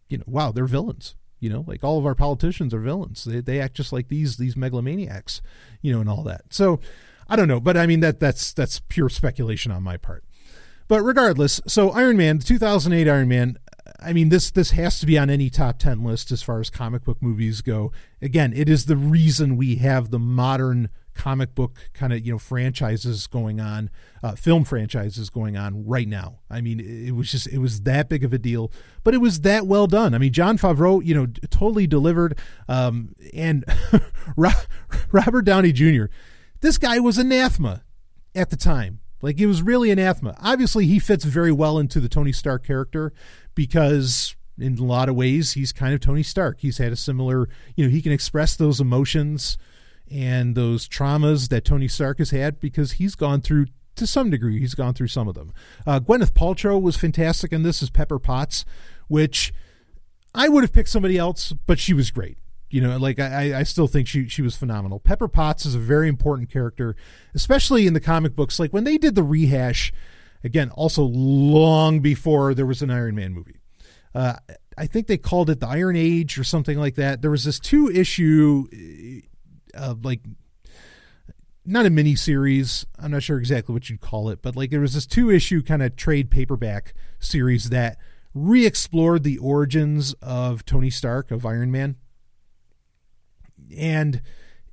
you 0.09 0.17
know, 0.17 0.25
wow, 0.27 0.53
they're 0.53 0.65
villains 0.65 1.15
you 1.45 1.51
know 1.51 1.63
like 1.67 1.85
all 1.85 1.99
of 1.99 2.07
our 2.07 2.15
politicians 2.15 2.73
are 2.73 2.81
villains. 2.81 3.25
They, 3.25 3.41
they 3.41 3.61
act 3.61 3.75
just 3.75 3.93
like 3.93 4.09
these 4.09 4.39
these 4.39 4.55
megalomaniacs 4.55 5.43
you 5.83 5.93
know 5.93 6.01
and 6.01 6.09
all 6.09 6.23
that. 6.25 6.43
So 6.49 6.81
i 7.29 7.37
don't 7.37 7.49
know 7.49 7.61
but 7.61 7.77
i 7.77 7.87
mean 7.87 8.01
that 8.01 8.19
that's 8.19 8.53
that's 8.53 8.81
pure 8.89 9.11
speculation 9.11 9.71
on 9.71 9.83
my 9.83 9.99
part. 9.99 10.25
But 10.89 11.03
regardless 11.03 11.61
so 11.67 11.91
iron 11.91 12.17
man 12.17 12.39
the 12.39 12.45
2008 12.45 13.07
iron 13.09 13.29
man 13.29 13.59
i 14.01 14.15
mean 14.15 14.31
this 14.31 14.51
this 14.51 14.71
has 14.71 14.99
to 15.01 15.07
be 15.07 15.19
on 15.19 15.29
any 15.29 15.51
top 15.51 15.79
10 15.79 16.03
list 16.03 16.33
as 16.33 16.43
far 16.43 16.61
as 16.61 16.71
comic 16.71 17.05
book 17.05 17.19
movies 17.21 17.61
go. 17.61 17.93
Again 18.23 18.55
it 18.55 18.71
is 18.71 18.87
the 18.87 18.97
reason 18.97 19.59
we 19.59 19.77
have 19.77 20.11
the 20.11 20.19
modern 20.19 20.89
comic 21.15 21.55
book 21.55 21.91
kind 21.93 22.13
of 22.13 22.25
you 22.25 22.33
know 22.33 22.39
franchises 22.39 23.27
going 23.27 23.61
on, 23.61 23.91
uh, 24.23 24.33
film 24.33 24.65
franchises 24.65 25.31
going 25.31 25.57
on 25.57 25.87
right 25.87 26.09
now. 26.09 26.41
I 26.51 26.61
mean, 26.61 26.81
it 26.81 27.13
was 27.13 27.31
just 27.31 27.47
it 27.47 27.59
was 27.59 27.83
that 27.83 28.09
big 28.09 28.25
of 28.25 28.33
a 28.33 28.39
deal, 28.39 28.73
but 29.03 29.15
it 29.15 29.19
was 29.19 29.41
that 29.41 29.67
well 29.67 29.87
done. 29.87 30.15
I 30.15 30.19
mean, 30.19 30.33
Jon 30.33 30.59
Favreau, 30.59 31.05
you 31.05 31.15
know, 31.15 31.27
totally 31.51 31.87
delivered, 31.87 32.39
um, 32.69 33.15
and 33.33 33.65
Robert 35.13 35.43
Downey 35.43 35.73
Jr. 35.73 36.07
This 36.61 36.79
guy 36.79 36.99
was 36.99 37.19
anathema 37.19 37.83
at 38.35 38.51
the 38.51 38.57
time. 38.57 39.01
Like 39.23 39.41
it 39.41 39.47
was 39.47 39.63
really 39.63 39.91
anathema. 39.91 40.37
Obviously, 40.41 40.87
he 40.87 40.99
fits 40.99 41.25
very 41.25 41.53
well 41.53 41.79
into 41.79 42.01
the 42.01 42.09
Tony 42.09 42.33
Stark 42.33 42.67
character 42.67 43.13
because 43.55 44.37
in 44.59 44.79
a 44.79 44.85
lot 44.85 45.09
of 45.09 45.17
ways 45.17 45.53
he's 45.53 45.73
kind 45.73 45.95
of 45.95 46.01
Tony 46.01 46.23
Stark. 46.23 46.61
He's 46.61 46.79
had 46.79 46.93
a 46.93 46.97
similar, 46.97 47.49
you 47.77 47.85
know, 47.85 47.91
he 47.91 48.03
can 48.03 48.13
express 48.13 48.57
those 48.57 48.81
emotions 48.81 49.59
and 50.11 50.55
those 50.55 50.89
traumas 50.89 51.49
that 51.49 51.65
Tony 51.65 51.89
Stark 51.89 52.19
has 52.19 52.31
had 52.31 52.61
because 52.61 52.93
he's 52.93 53.15
gone 53.15 53.41
through 53.41 53.67
to 53.97 54.07
some 54.07 54.31
degree. 54.31 54.61
He's 54.61 54.75
gone 54.75 54.95
through 54.95 55.09
some 55.09 55.29
of 55.29 55.35
them. 55.35 55.53
Uh, 55.87 56.01
Gwyneth 56.01 56.33
Paltrow 56.33 56.81
was 56.81 56.97
fantastic 56.97 57.53
in 57.53 57.63
this 57.63 57.83
as 57.83 57.91
Pepper 57.91 58.19
Potts, 58.19 58.65
which 59.09 59.53
I 60.35 60.49
would 60.49 60.65
have 60.65 60.73
picked 60.73 60.89
somebody 60.89 61.17
else, 61.17 61.53
but 61.67 61.79
she 61.79 61.95
was 61.95 62.11
great. 62.11 62.39
You 62.71 62.81
know, 62.81 62.97
like 62.97 63.21
I, 63.21 63.61
I 63.61 63.63
still 63.63 63.87
think 63.87 64.09
she 64.09 64.27
she 64.29 64.43
was 64.43 64.57
phenomenal. 64.57 64.99
Pepper 64.99 65.29
Potts 65.29 65.65
is 65.65 65.77
a 65.77 65.79
very 65.79 66.09
important 66.09 66.51
character, 66.51 66.97
especially 67.33 67.87
in 67.87 67.95
the 67.95 68.01
comic 68.01 68.35
books. 68.35 68.59
Like 68.59 68.73
when 68.73 68.83
they 68.83 68.99
did 68.99 69.15
the 69.15 69.23
rehash, 69.23 69.93
again, 70.43 70.71
also 70.71 71.05
long 71.05 72.01
before 72.01 72.53
there 72.53 72.67
was 72.67 72.83
an 72.83 72.91
Iron 72.91 73.15
Man 73.15 73.33
movie. 73.33 73.61
Uh, 74.13 74.35
I 74.77 74.87
think 74.87 75.07
they 75.07 75.19
called 75.19 75.51
it 75.51 75.61
the 75.61 75.69
Iron 75.69 75.95
Age 75.95 76.37
or 76.37 76.43
something 76.43 76.79
like 76.79 76.97
that. 76.97 77.23
There 77.23 77.31
was 77.31 77.45
this 77.45 77.61
two 77.61 77.91
issue, 77.91 78.67
uh, 79.77 79.95
like 80.03 80.21
not 81.65 81.87
a 81.87 81.91
mini 81.91 82.15
series. 82.15 82.85
I'm 82.99 83.13
not 83.13 83.23
sure 83.23 83.39
exactly 83.39 83.73
what 83.73 83.89
you'd 83.89 84.01
call 84.01 84.29
it, 84.29 84.43
but 84.43 84.57
like 84.57 84.71
there 84.71 84.81
was 84.81 84.95
this 84.95 85.07
two 85.07 85.31
issue 85.31 85.63
kind 85.63 85.83
of 85.83 85.97
trade 85.97 86.31
paperback 86.31 86.95
series 87.19 87.71
that 87.71 87.97
re-explored 88.35 89.23
the 89.23 89.39
origins 89.39 90.13
of 90.21 90.65
Tony 90.65 90.91
Stark 90.91 91.31
of 91.31 91.47
Iron 91.47 91.71
Man 91.71 91.97
and 93.77 94.21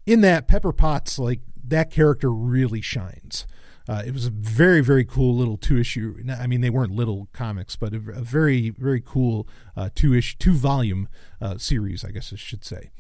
in 0.06 0.22
that 0.22 0.48
Pepper 0.48 0.72
Potts, 0.72 1.20
like 1.20 1.42
that 1.64 1.92
character 1.92 2.32
really 2.32 2.82
shines. 2.82 3.46
Uh, 3.88 4.04
it 4.06 4.14
was 4.14 4.26
a 4.26 4.30
very 4.30 4.82
very 4.82 5.04
cool 5.04 5.36
little 5.36 5.58
two 5.58 5.78
issue. 5.78 6.24
I 6.38 6.48
mean, 6.48 6.62
they 6.62 6.70
weren't 6.70 6.92
little 6.92 7.28
comics, 7.34 7.76
but 7.76 7.94
a, 7.94 8.00
very 8.00 8.70
very 8.70 9.02
cool 9.02 9.48
uh, 9.76 9.90
two 9.94 10.14
issue 10.14 10.38
two 10.40 10.54
volume 10.54 11.10
uh, 11.42 11.58
series, 11.58 12.06
I 12.06 12.12
guess 12.12 12.32
I 12.32 12.36
should 12.36 12.64
say. 12.64 12.92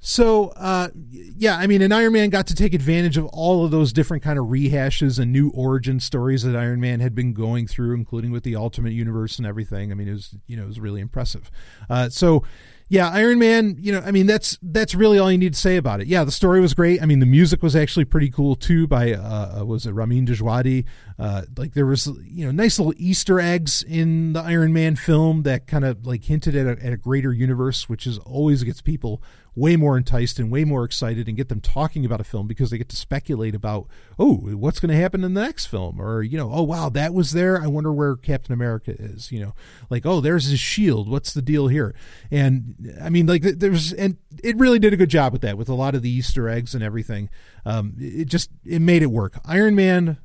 So 0.00 0.52
uh, 0.56 0.88
yeah, 1.12 1.56
I 1.56 1.66
mean, 1.66 1.82
and 1.82 1.92
Iron 1.92 2.12
Man 2.12 2.30
got 2.30 2.46
to 2.48 2.54
take 2.54 2.72
advantage 2.72 3.16
of 3.16 3.26
all 3.26 3.64
of 3.64 3.72
those 3.72 3.92
different 3.92 4.22
kind 4.22 4.38
of 4.38 4.46
rehashes 4.46 5.18
and 5.18 5.32
new 5.32 5.50
origin 5.50 5.98
stories 5.98 6.44
that 6.44 6.54
Iron 6.54 6.80
Man 6.80 7.00
had 7.00 7.14
been 7.14 7.32
going 7.32 7.66
through, 7.66 7.94
including 7.94 8.30
with 8.30 8.44
the 8.44 8.54
Ultimate 8.54 8.92
Universe 8.92 9.38
and 9.38 9.46
everything. 9.46 9.90
I 9.90 9.94
mean, 9.96 10.08
it 10.08 10.12
was 10.12 10.36
you 10.46 10.56
know 10.56 10.62
it 10.64 10.68
was 10.68 10.78
really 10.78 11.00
impressive. 11.00 11.50
Uh, 11.90 12.08
so 12.08 12.44
yeah, 12.90 13.10
Iron 13.10 13.38
Man, 13.38 13.76
you 13.78 13.92
know, 13.92 14.00
I 14.00 14.12
mean 14.12 14.26
that's 14.26 14.56
that's 14.62 14.94
really 14.94 15.18
all 15.18 15.30
you 15.30 15.36
need 15.36 15.52
to 15.52 15.58
say 15.58 15.76
about 15.76 16.00
it. 16.00 16.06
Yeah, 16.06 16.24
the 16.24 16.32
story 16.32 16.60
was 16.60 16.72
great. 16.72 17.02
I 17.02 17.06
mean, 17.06 17.18
the 17.18 17.26
music 17.26 17.62
was 17.62 17.76
actually 17.76 18.06
pretty 18.06 18.30
cool 18.30 18.56
too 18.56 18.86
by 18.86 19.12
uh, 19.12 19.62
was 19.64 19.84
it 19.84 19.92
Ramin 19.92 20.26
Djawadi? 20.26 20.86
Uh, 21.18 21.42
like 21.56 21.74
there 21.74 21.84
was 21.84 22.06
you 22.24 22.46
know 22.46 22.50
nice 22.50 22.78
little 22.78 22.94
Easter 22.96 23.40
eggs 23.40 23.82
in 23.82 24.32
the 24.32 24.40
Iron 24.40 24.72
Man 24.72 24.96
film 24.96 25.42
that 25.42 25.66
kind 25.66 25.84
of 25.84 26.06
like 26.06 26.24
hinted 26.24 26.56
at 26.56 26.66
a, 26.66 26.84
at 26.84 26.92
a 26.94 26.96
greater 26.96 27.32
universe, 27.32 27.90
which 27.90 28.06
is 28.06 28.16
always 28.18 28.62
gets 28.62 28.80
people 28.80 29.22
way 29.58 29.76
more 29.76 29.96
enticed 29.96 30.38
and 30.38 30.50
way 30.50 30.64
more 30.64 30.84
excited 30.84 31.26
and 31.26 31.36
get 31.36 31.48
them 31.48 31.60
talking 31.60 32.04
about 32.04 32.20
a 32.20 32.24
film 32.24 32.46
because 32.46 32.70
they 32.70 32.78
get 32.78 32.88
to 32.88 32.96
speculate 32.96 33.54
about 33.54 33.88
oh 34.18 34.36
what's 34.36 34.78
going 34.78 34.90
to 34.90 34.96
happen 34.96 35.24
in 35.24 35.34
the 35.34 35.42
next 35.42 35.66
film? 35.66 36.00
Or 36.00 36.22
you 36.22 36.38
know 36.38 36.50
oh 36.52 36.62
wow 36.62 36.88
that 36.90 37.12
was 37.12 37.32
there. 37.32 37.60
I 37.60 37.66
wonder 37.66 37.92
where 37.92 38.16
captain 38.16 38.52
america 38.52 38.94
is 38.98 39.32
you 39.32 39.40
know. 39.40 39.54
Like 39.90 40.06
oh 40.06 40.20
there's 40.20 40.46
his 40.46 40.60
shield. 40.60 41.08
What's 41.08 41.34
the 41.34 41.42
deal 41.42 41.68
here? 41.68 41.94
And 42.30 42.96
i 43.02 43.10
mean 43.10 43.26
like 43.26 43.42
there's 43.42 43.92
and 43.92 44.16
it 44.42 44.56
really 44.56 44.78
did 44.78 44.92
a 44.92 44.96
good 44.96 45.10
job 45.10 45.32
with 45.32 45.42
that 45.42 45.58
with 45.58 45.68
a 45.68 45.74
lot 45.74 45.94
of 45.94 46.02
the 46.02 46.10
easter 46.10 46.48
eggs 46.48 46.74
and 46.74 46.82
everything. 46.82 47.28
Um, 47.66 47.94
it 47.98 48.26
just 48.26 48.50
it 48.64 48.80
made 48.80 49.02
it 49.02 49.10
work. 49.10 49.40
Iron 49.44 49.74
man 49.74 50.18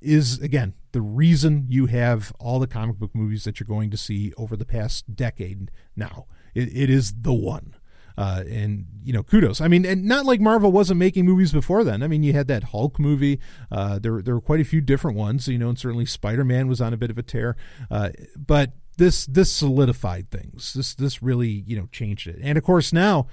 is 0.00 0.40
again 0.40 0.74
the 0.92 1.00
reason 1.00 1.66
you 1.68 1.86
have 1.86 2.32
all 2.38 2.58
the 2.58 2.66
comic 2.66 2.96
book 2.96 3.14
movies 3.14 3.44
that 3.44 3.60
you're 3.60 3.66
going 3.66 3.90
to 3.90 3.96
see 3.96 4.32
over 4.36 4.56
the 4.56 4.64
past 4.64 5.14
decade 5.14 5.70
now. 5.94 6.26
It, 6.54 6.74
it 6.74 6.90
is 6.90 7.12
the 7.20 7.34
one 7.34 7.75
uh, 8.16 8.44
and 8.48 8.86
you 9.04 9.12
know, 9.12 9.22
kudos. 9.22 9.60
I 9.60 9.68
mean, 9.68 9.84
and 9.84 10.04
not 10.04 10.24
like 10.24 10.40
Marvel 10.40 10.72
wasn't 10.72 10.98
making 10.98 11.24
movies 11.24 11.52
before 11.52 11.84
then. 11.84 12.02
I 12.02 12.08
mean, 12.08 12.22
you 12.22 12.32
had 12.32 12.48
that 12.48 12.64
Hulk 12.64 12.98
movie. 12.98 13.40
Uh, 13.70 13.98
there 13.98 14.22
there 14.22 14.34
were 14.34 14.40
quite 14.40 14.60
a 14.60 14.64
few 14.64 14.80
different 14.80 15.16
ones. 15.16 15.48
You 15.48 15.58
know, 15.58 15.68
and 15.68 15.78
certainly 15.78 16.06
Spider 16.06 16.44
Man 16.44 16.68
was 16.68 16.80
on 16.80 16.92
a 16.92 16.96
bit 16.96 17.10
of 17.10 17.18
a 17.18 17.22
tear. 17.22 17.56
Uh, 17.90 18.10
but 18.36 18.72
this 18.96 19.26
this 19.26 19.52
solidified 19.52 20.30
things. 20.30 20.74
This 20.74 20.94
this 20.94 21.22
really 21.22 21.64
you 21.66 21.76
know 21.76 21.88
changed 21.92 22.26
it. 22.26 22.38
And 22.42 22.56
of 22.56 22.64
course 22.64 22.92
now 22.92 23.26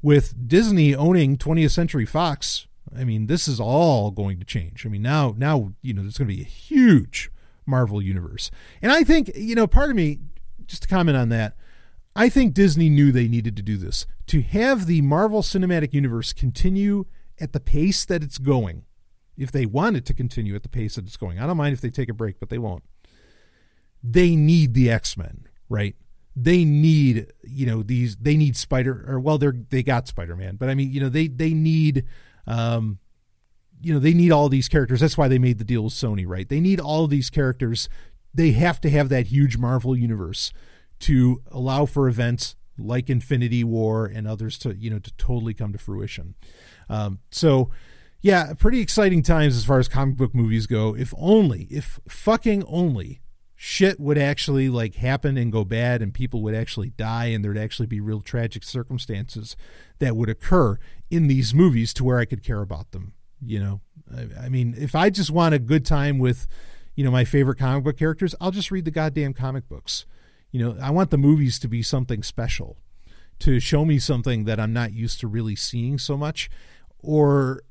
with 0.00 0.48
Disney 0.48 0.94
owning 0.94 1.36
20th 1.36 1.72
Century 1.72 2.06
Fox, 2.06 2.68
I 2.96 3.02
mean, 3.02 3.26
this 3.26 3.48
is 3.48 3.58
all 3.58 4.12
going 4.12 4.38
to 4.38 4.44
change. 4.44 4.86
I 4.86 4.88
mean, 4.88 5.02
now 5.02 5.34
now 5.36 5.72
you 5.82 5.92
know 5.92 6.02
there's 6.02 6.18
going 6.18 6.28
to 6.28 6.34
be 6.34 6.42
a 6.42 6.46
huge 6.46 7.30
Marvel 7.66 8.00
universe. 8.00 8.50
And 8.82 8.90
I 8.90 9.04
think, 9.04 9.30
you 9.36 9.54
know, 9.54 9.66
part 9.66 9.90
of 9.90 9.96
me 9.96 10.18
just 10.66 10.82
to 10.82 10.88
comment 10.88 11.16
on 11.16 11.28
that, 11.28 11.56
I 12.18 12.28
think 12.28 12.52
Disney 12.52 12.88
knew 12.88 13.12
they 13.12 13.28
needed 13.28 13.54
to 13.58 13.62
do 13.62 13.76
this. 13.76 14.04
To 14.26 14.42
have 14.42 14.86
the 14.86 15.02
Marvel 15.02 15.40
Cinematic 15.40 15.94
Universe 15.94 16.32
continue 16.32 17.04
at 17.40 17.52
the 17.52 17.60
pace 17.60 18.04
that 18.06 18.24
it's 18.24 18.38
going, 18.38 18.82
if 19.36 19.52
they 19.52 19.64
want 19.64 19.96
it 19.96 20.04
to 20.06 20.14
continue 20.14 20.56
at 20.56 20.64
the 20.64 20.68
pace 20.68 20.96
that 20.96 21.06
it's 21.06 21.16
going, 21.16 21.38
I 21.38 21.46
don't 21.46 21.56
mind 21.56 21.74
if 21.74 21.80
they 21.80 21.90
take 21.90 22.08
a 22.08 22.12
break, 22.12 22.40
but 22.40 22.48
they 22.48 22.58
won't. 22.58 22.82
They 24.02 24.34
need 24.34 24.74
the 24.74 24.90
X 24.90 25.16
Men, 25.16 25.46
right? 25.68 25.94
They 26.34 26.64
need, 26.64 27.32
you 27.44 27.66
know, 27.66 27.84
these. 27.84 28.16
They 28.16 28.36
need 28.36 28.56
Spider, 28.56 29.04
or 29.06 29.20
well, 29.20 29.38
they're 29.38 29.54
they 29.70 29.84
got 29.84 30.08
Spider 30.08 30.34
Man, 30.34 30.56
but 30.56 30.68
I 30.68 30.74
mean, 30.74 30.90
you 30.92 31.00
know, 31.00 31.08
they 31.08 31.28
they 31.28 31.54
need, 31.54 32.04
um, 32.48 32.98
you 33.80 33.94
know, 33.94 34.00
they 34.00 34.12
need 34.12 34.32
all 34.32 34.48
these 34.48 34.66
characters. 34.66 34.98
That's 34.98 35.16
why 35.16 35.28
they 35.28 35.38
made 35.38 35.58
the 35.58 35.64
deal 35.64 35.84
with 35.84 35.92
Sony, 35.92 36.26
right? 36.26 36.48
They 36.48 36.60
need 36.60 36.80
all 36.80 37.06
these 37.06 37.30
characters. 37.30 37.88
They 38.34 38.50
have 38.52 38.80
to 38.80 38.90
have 38.90 39.08
that 39.08 39.28
huge 39.28 39.56
Marvel 39.56 39.96
universe 39.96 40.52
to 41.00 41.42
allow 41.50 41.86
for 41.86 42.08
events 42.08 42.56
like 42.78 43.10
Infinity 43.10 43.64
War 43.64 44.06
and 44.06 44.26
others 44.26 44.58
to 44.58 44.76
you 44.76 44.90
know 44.90 44.98
to 44.98 45.12
totally 45.14 45.54
come 45.54 45.72
to 45.72 45.78
fruition. 45.78 46.34
Um, 46.88 47.20
so 47.30 47.70
yeah, 48.20 48.52
pretty 48.58 48.80
exciting 48.80 49.22
times 49.22 49.56
as 49.56 49.64
far 49.64 49.78
as 49.78 49.88
comic 49.88 50.16
book 50.16 50.34
movies 50.34 50.66
go. 50.66 50.94
If 50.94 51.14
only, 51.16 51.68
if 51.70 52.00
fucking 52.08 52.64
only 52.64 53.20
shit 53.60 53.98
would 53.98 54.18
actually 54.18 54.68
like 54.68 54.94
happen 54.94 55.36
and 55.36 55.50
go 55.50 55.64
bad 55.64 56.00
and 56.00 56.14
people 56.14 56.42
would 56.42 56.54
actually 56.54 56.90
die 56.90 57.26
and 57.26 57.44
there'd 57.44 57.58
actually 57.58 57.86
be 57.86 58.00
real 58.00 58.20
tragic 58.20 58.62
circumstances 58.62 59.56
that 59.98 60.16
would 60.16 60.28
occur 60.28 60.78
in 61.10 61.26
these 61.26 61.52
movies 61.52 61.92
to 61.92 62.04
where 62.04 62.18
I 62.18 62.24
could 62.24 62.44
care 62.44 62.60
about 62.60 62.92
them. 62.92 63.14
You 63.44 63.58
know, 63.60 63.80
I, 64.16 64.44
I 64.44 64.48
mean, 64.48 64.74
if 64.78 64.94
I 64.94 65.10
just 65.10 65.30
want 65.30 65.54
a 65.54 65.58
good 65.58 65.84
time 65.84 66.18
with, 66.18 66.46
you 66.94 67.04
know, 67.04 67.10
my 67.10 67.24
favorite 67.24 67.58
comic 67.58 67.82
book 67.82 67.96
characters, 67.96 68.34
I'll 68.40 68.52
just 68.52 68.70
read 68.70 68.84
the 68.84 68.92
goddamn 68.92 69.34
comic 69.34 69.68
books. 69.68 70.06
You 70.50 70.64
know, 70.64 70.76
I 70.80 70.90
want 70.90 71.10
the 71.10 71.18
movies 71.18 71.58
to 71.60 71.68
be 71.68 71.82
something 71.82 72.22
special, 72.22 72.78
to 73.40 73.60
show 73.60 73.84
me 73.84 73.98
something 73.98 74.44
that 74.44 74.58
I'm 74.58 74.72
not 74.72 74.92
used 74.92 75.20
to 75.20 75.28
really 75.28 75.56
seeing 75.56 75.98
so 75.98 76.16
much, 76.16 76.50
or 77.00 77.62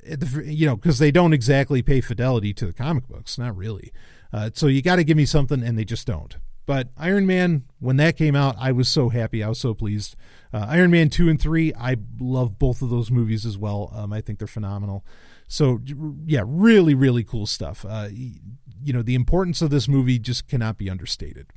you 0.45 0.65
know, 0.65 0.75
because 0.75 0.99
they 0.99 1.11
don't 1.11 1.33
exactly 1.33 1.81
pay 1.81 2.01
fidelity 2.01 2.53
to 2.53 2.65
the 2.65 2.73
comic 2.73 3.07
books, 3.07 3.37
not 3.37 3.55
really. 3.55 3.91
Uh, 4.31 4.49
so 4.53 4.67
you 4.67 4.81
got 4.81 4.97
to 4.97 5.03
give 5.03 5.17
me 5.17 5.25
something, 5.25 5.63
and 5.63 5.77
they 5.77 5.85
just 5.85 6.07
don't. 6.07 6.37
But 6.67 6.89
Iron 6.97 7.25
Man, 7.25 7.63
when 7.79 7.95
that 7.95 8.17
came 8.17 8.35
out, 8.35 8.55
I 8.59 8.73
was 8.73 8.89
so 8.89 9.07
happy. 9.07 9.41
I 9.41 9.47
was 9.47 9.57
so 9.57 9.73
pleased. 9.73 10.17
Uh, 10.53 10.65
Iron 10.67 10.91
Man 10.91 11.09
2 11.09 11.29
and 11.29 11.41
3, 11.41 11.73
I 11.73 11.95
love 12.19 12.59
both 12.59 12.81
of 12.81 12.89
those 12.89 13.09
movies 13.09 13.45
as 13.45 13.57
well. 13.57 13.89
Um, 13.95 14.11
I 14.11 14.19
think 14.19 14.37
they're 14.37 14.49
phenomenal. 14.49 15.05
So, 15.47 15.79
yeah, 16.25 16.43
really, 16.45 16.93
really 16.93 17.23
cool 17.23 17.45
stuff. 17.45 17.85
Uh, 17.87 18.09
you 18.11 18.91
know, 18.91 19.01
the 19.01 19.15
importance 19.15 19.61
of 19.61 19.69
this 19.69 19.87
movie 19.87 20.19
just 20.19 20.49
cannot 20.49 20.77
be 20.77 20.89
understated. 20.89 21.47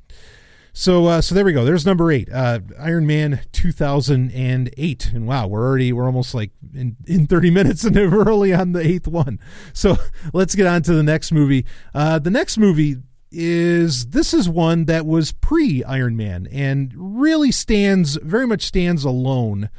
So 0.73 1.07
uh, 1.07 1.21
so 1.21 1.35
there 1.35 1.43
we 1.43 1.51
go. 1.51 1.65
There's 1.65 1.85
number 1.85 2.11
eight, 2.11 2.31
uh, 2.31 2.59
Iron 2.79 3.05
Man 3.05 3.41
2008, 3.51 5.11
and 5.13 5.27
wow, 5.27 5.47
we're 5.47 5.65
already 5.67 5.91
we're 5.91 6.05
almost 6.05 6.33
like 6.33 6.51
in 6.73 6.95
in 7.05 7.27
30 7.27 7.51
minutes, 7.51 7.83
and 7.83 7.95
we're 8.11 8.23
early 8.23 8.53
on 8.53 8.71
the 8.71 8.79
eighth 8.79 9.07
one. 9.07 9.39
So 9.73 9.97
let's 10.33 10.55
get 10.55 10.67
on 10.67 10.81
to 10.83 10.93
the 10.93 11.03
next 11.03 11.31
movie. 11.31 11.65
Uh, 11.93 12.19
the 12.19 12.31
next 12.31 12.57
movie 12.57 12.97
is 13.31 14.07
this 14.07 14.33
is 14.33 14.47
one 14.47 14.85
that 14.85 15.05
was 15.05 15.33
pre 15.33 15.83
Iron 15.83 16.15
Man 16.15 16.47
and 16.51 16.93
really 16.95 17.51
stands 17.51 18.15
very 18.17 18.47
much 18.47 18.63
stands 18.63 19.03
alone 19.03 19.69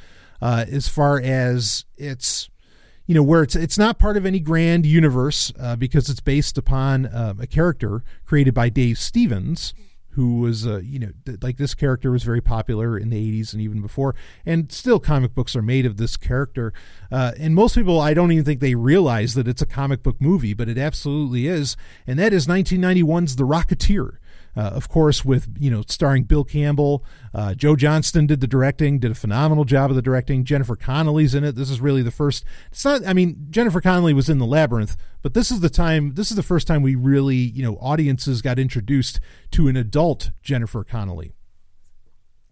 uh, 0.42 0.66
as 0.70 0.88
far 0.88 1.18
as 1.18 1.86
its 1.96 2.50
you 3.06 3.14
know 3.14 3.22
where 3.22 3.42
it's 3.42 3.56
it's 3.56 3.78
not 3.78 3.98
part 3.98 4.18
of 4.18 4.26
any 4.26 4.40
grand 4.40 4.84
universe 4.84 5.52
uh, 5.58 5.74
because 5.74 6.10
it's 6.10 6.20
based 6.20 6.58
upon 6.58 7.06
uh, 7.06 7.34
a 7.38 7.46
character 7.46 8.04
created 8.26 8.52
by 8.52 8.68
Dave 8.68 8.98
Stevens 8.98 9.72
who 10.12 10.40
was, 10.40 10.66
uh, 10.66 10.78
you 10.78 10.98
know, 10.98 11.10
like 11.40 11.56
this 11.56 11.74
character 11.74 12.10
was 12.10 12.22
very 12.22 12.40
popular 12.40 12.98
in 12.98 13.10
the 13.10 13.40
80s 13.40 13.52
and 13.52 13.62
even 13.62 13.80
before. 13.80 14.14
And 14.44 14.70
still, 14.70 14.98
comic 15.00 15.34
books 15.34 15.56
are 15.56 15.62
made 15.62 15.86
of 15.86 15.96
this 15.96 16.16
character. 16.16 16.72
Uh, 17.10 17.32
and 17.38 17.54
most 17.54 17.74
people, 17.74 18.00
I 18.00 18.14
don't 18.14 18.30
even 18.32 18.44
think 18.44 18.60
they 18.60 18.74
realize 18.74 19.34
that 19.34 19.48
it's 19.48 19.62
a 19.62 19.66
comic 19.66 20.02
book 20.02 20.20
movie, 20.20 20.54
but 20.54 20.68
it 20.68 20.78
absolutely 20.78 21.46
is. 21.46 21.76
And 22.06 22.18
that 22.18 22.32
is 22.32 22.46
1991's 22.46 23.36
The 23.36 23.44
Rocketeer. 23.46 24.18
Uh, 24.56 24.60
of 24.60 24.88
course, 24.88 25.24
with 25.24 25.48
you 25.58 25.70
know 25.70 25.82
starring 25.86 26.24
Bill 26.24 26.44
Campbell, 26.44 27.04
uh, 27.34 27.54
Joe 27.54 27.74
Johnston 27.74 28.26
did 28.26 28.40
the 28.40 28.46
directing, 28.46 28.98
did 28.98 29.10
a 29.10 29.14
phenomenal 29.14 29.64
job 29.64 29.90
of 29.90 29.96
the 29.96 30.02
directing. 30.02 30.44
Jennifer 30.44 30.76
Connelly's 30.76 31.34
in 31.34 31.42
it. 31.42 31.54
This 31.54 31.70
is 31.70 31.80
really 31.80 32.02
the 32.02 32.10
first. 32.10 32.44
It's 32.70 32.84
not. 32.84 33.06
I 33.06 33.14
mean, 33.14 33.46
Jennifer 33.50 33.80
Connelly 33.80 34.12
was 34.12 34.28
in 34.28 34.38
the 34.38 34.46
Labyrinth, 34.46 34.96
but 35.22 35.34
this 35.34 35.50
is 35.50 35.60
the 35.60 35.70
time. 35.70 36.14
This 36.14 36.30
is 36.30 36.36
the 36.36 36.42
first 36.42 36.66
time 36.66 36.82
we 36.82 36.94
really 36.94 37.36
you 37.36 37.62
know 37.62 37.76
audiences 37.76 38.42
got 38.42 38.58
introduced 38.58 39.20
to 39.52 39.68
an 39.68 39.76
adult 39.76 40.30
Jennifer 40.42 40.84
Connelly. 40.84 41.32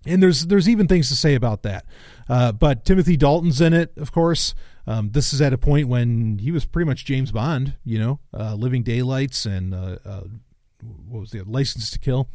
And 0.06 0.22
there's 0.22 0.46
there's 0.46 0.68
even 0.68 0.88
things 0.88 1.10
to 1.10 1.16
say 1.16 1.34
about 1.34 1.62
that, 1.64 1.84
uh, 2.30 2.52
but 2.52 2.86
Timothy 2.86 3.18
Dalton's 3.18 3.60
in 3.60 3.74
it, 3.74 3.92
of 3.98 4.12
course. 4.12 4.54
Um, 4.86 5.10
this 5.10 5.34
is 5.34 5.42
at 5.42 5.52
a 5.52 5.58
point 5.58 5.88
when 5.88 6.38
he 6.38 6.50
was 6.50 6.64
pretty 6.64 6.88
much 6.88 7.04
James 7.04 7.30
Bond, 7.30 7.76
you 7.84 7.98
know, 7.98 8.20
uh, 8.32 8.54
Living 8.54 8.82
Daylights 8.82 9.44
and 9.44 9.74
uh, 9.74 9.98
uh, 10.04 10.22
what 11.08 11.20
was 11.20 11.30
the 11.30 11.42
License 11.42 11.90
to 11.90 11.98
Kill. 11.98 12.28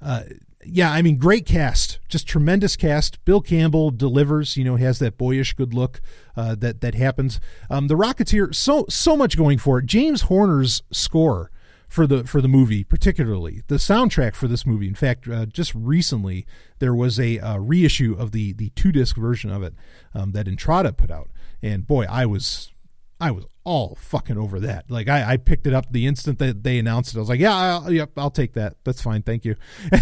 Uh, 0.00 0.22
yeah, 0.64 0.90
I 0.90 1.02
mean, 1.02 1.16
great 1.16 1.46
cast, 1.46 1.98
just 2.08 2.26
tremendous 2.26 2.76
cast. 2.76 3.24
Bill 3.24 3.40
Campbell 3.40 3.90
delivers. 3.90 4.56
You 4.56 4.64
know, 4.64 4.76
has 4.76 4.98
that 4.98 5.16
boyish 5.16 5.54
good 5.54 5.72
look 5.72 6.00
uh, 6.36 6.54
that 6.56 6.80
that 6.80 6.94
happens. 6.94 7.40
Um, 7.70 7.88
the 7.88 7.94
Rocketeer, 7.94 8.54
so 8.54 8.84
so 8.88 9.16
much 9.16 9.36
going 9.36 9.58
for 9.58 9.78
it. 9.78 9.86
James 9.86 10.22
Horner's 10.22 10.82
score 10.90 11.50
for 11.88 12.06
the 12.06 12.24
for 12.24 12.40
the 12.40 12.48
movie, 12.48 12.84
particularly 12.84 13.62
the 13.68 13.76
soundtrack 13.76 14.34
for 14.34 14.48
this 14.48 14.66
movie. 14.66 14.88
In 14.88 14.94
fact, 14.94 15.28
uh, 15.28 15.46
just 15.46 15.74
recently 15.74 16.46
there 16.80 16.94
was 16.94 17.18
a 17.18 17.38
uh, 17.38 17.56
reissue 17.58 18.14
of 18.18 18.32
the 18.32 18.52
the 18.52 18.70
two 18.70 18.92
disc 18.92 19.16
version 19.16 19.50
of 19.50 19.62
it 19.62 19.74
um, 20.14 20.32
that 20.32 20.46
Intrada 20.46 20.96
put 20.96 21.10
out, 21.10 21.30
and 21.62 21.86
boy, 21.86 22.04
I 22.08 22.26
was 22.26 22.72
I 23.20 23.30
was 23.32 23.44
all 23.64 23.96
fucking 23.96 24.38
over 24.38 24.60
that. 24.60 24.90
Like 24.90 25.08
I, 25.08 25.32
I 25.32 25.36
picked 25.36 25.66
it 25.66 25.74
up 25.74 25.92
the 25.92 26.06
instant 26.06 26.38
that 26.38 26.62
they 26.62 26.78
announced 26.78 27.14
it. 27.14 27.18
I 27.18 27.20
was 27.20 27.28
like, 27.28 27.40
yeah, 27.40 27.54
I'll, 27.54 27.92
yep, 27.92 28.12
I'll 28.16 28.30
take 28.30 28.54
that. 28.54 28.76
That's 28.84 29.02
fine, 29.02 29.22
thank 29.22 29.44
you. 29.44 29.56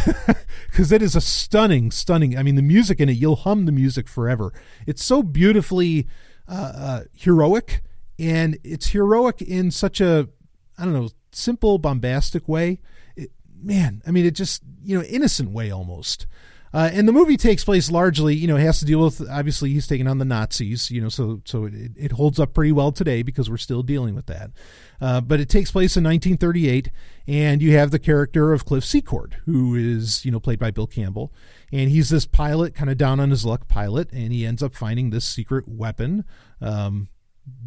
Because 0.70 0.92
it 0.92 1.00
is 1.00 1.16
a 1.16 1.22
stunning, 1.22 1.90
stunning. 1.90 2.36
I 2.36 2.42
mean, 2.42 2.54
the 2.54 2.62
music 2.62 3.00
in 3.00 3.08
it, 3.08 3.16
you'll 3.16 3.36
hum 3.36 3.64
the 3.64 3.72
music 3.72 4.08
forever. 4.08 4.52
It's 4.86 5.02
so 5.02 5.22
beautifully 5.22 6.06
uh, 6.46 6.72
uh, 6.76 7.00
heroic, 7.14 7.82
and 8.18 8.58
it's 8.62 8.88
heroic 8.88 9.40
in 9.40 9.70
such 9.70 10.02
a, 10.02 10.28
I 10.76 10.84
don't 10.84 10.92
know, 10.92 11.08
simple, 11.32 11.78
bombastic 11.78 12.46
way. 12.46 12.80
It, 13.16 13.30
man, 13.58 14.02
I 14.06 14.10
mean, 14.10 14.26
it 14.26 14.32
just 14.32 14.62
you 14.84 14.98
know, 14.98 15.04
innocent 15.04 15.50
way 15.50 15.70
almost. 15.70 16.26
Uh, 16.76 16.90
and 16.92 17.08
the 17.08 17.12
movie 17.12 17.38
takes 17.38 17.64
place 17.64 17.90
largely, 17.90 18.34
you 18.34 18.46
know, 18.46 18.56
has 18.56 18.80
to 18.80 18.84
deal 18.84 19.02
with 19.02 19.26
obviously 19.30 19.70
he's 19.70 19.86
taking 19.86 20.06
on 20.06 20.18
the 20.18 20.26
Nazis, 20.26 20.90
you 20.90 21.00
know, 21.00 21.08
so 21.08 21.40
so 21.46 21.64
it, 21.64 21.92
it 21.96 22.12
holds 22.12 22.38
up 22.38 22.52
pretty 22.52 22.70
well 22.70 22.92
today 22.92 23.22
because 23.22 23.48
we're 23.48 23.56
still 23.56 23.82
dealing 23.82 24.14
with 24.14 24.26
that. 24.26 24.50
Uh, 25.00 25.22
but 25.22 25.40
it 25.40 25.48
takes 25.48 25.70
place 25.70 25.96
in 25.96 26.04
1938, 26.04 26.90
and 27.26 27.62
you 27.62 27.72
have 27.72 27.92
the 27.92 27.98
character 27.98 28.52
of 28.52 28.66
Cliff 28.66 28.84
Secord, 28.84 29.38
who 29.46 29.74
is 29.74 30.22
you 30.26 30.30
know 30.30 30.38
played 30.38 30.58
by 30.58 30.70
Bill 30.70 30.86
Campbell, 30.86 31.32
and 31.72 31.88
he's 31.88 32.10
this 32.10 32.26
pilot, 32.26 32.74
kind 32.74 32.90
of 32.90 32.98
down 32.98 33.20
on 33.20 33.30
his 33.30 33.46
luck 33.46 33.68
pilot, 33.68 34.12
and 34.12 34.30
he 34.30 34.44
ends 34.44 34.62
up 34.62 34.74
finding 34.74 35.08
this 35.08 35.24
secret 35.24 35.66
weapon 35.66 36.26
um, 36.60 37.08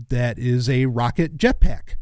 that 0.10 0.38
is 0.38 0.70
a 0.70 0.86
rocket 0.86 1.36
jetpack. 1.36 1.96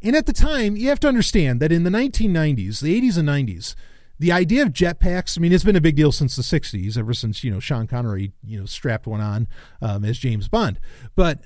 And 0.00 0.14
at 0.14 0.26
the 0.26 0.32
time, 0.32 0.76
you 0.76 0.90
have 0.90 1.00
to 1.00 1.08
understand 1.08 1.58
that 1.58 1.72
in 1.72 1.82
the 1.82 1.90
1990s, 1.90 2.80
the 2.80 3.00
80s 3.00 3.18
and 3.18 3.28
90s, 3.28 3.74
the 4.18 4.32
idea 4.32 4.62
of 4.62 4.68
jetpacks, 4.70 5.36
I 5.36 5.40
mean, 5.40 5.52
it's 5.52 5.64
been 5.64 5.76
a 5.76 5.80
big 5.80 5.96
deal 5.96 6.12
since 6.12 6.36
the 6.36 6.42
60s, 6.42 6.96
ever 6.96 7.14
since, 7.14 7.42
you 7.42 7.50
know, 7.50 7.60
Sean 7.60 7.86
Connery, 7.86 8.32
you 8.44 8.58
know, 8.58 8.66
strapped 8.66 9.06
one 9.06 9.20
on 9.20 9.48
um, 9.80 10.04
as 10.04 10.18
James 10.18 10.48
Bond. 10.48 10.78
But, 11.16 11.42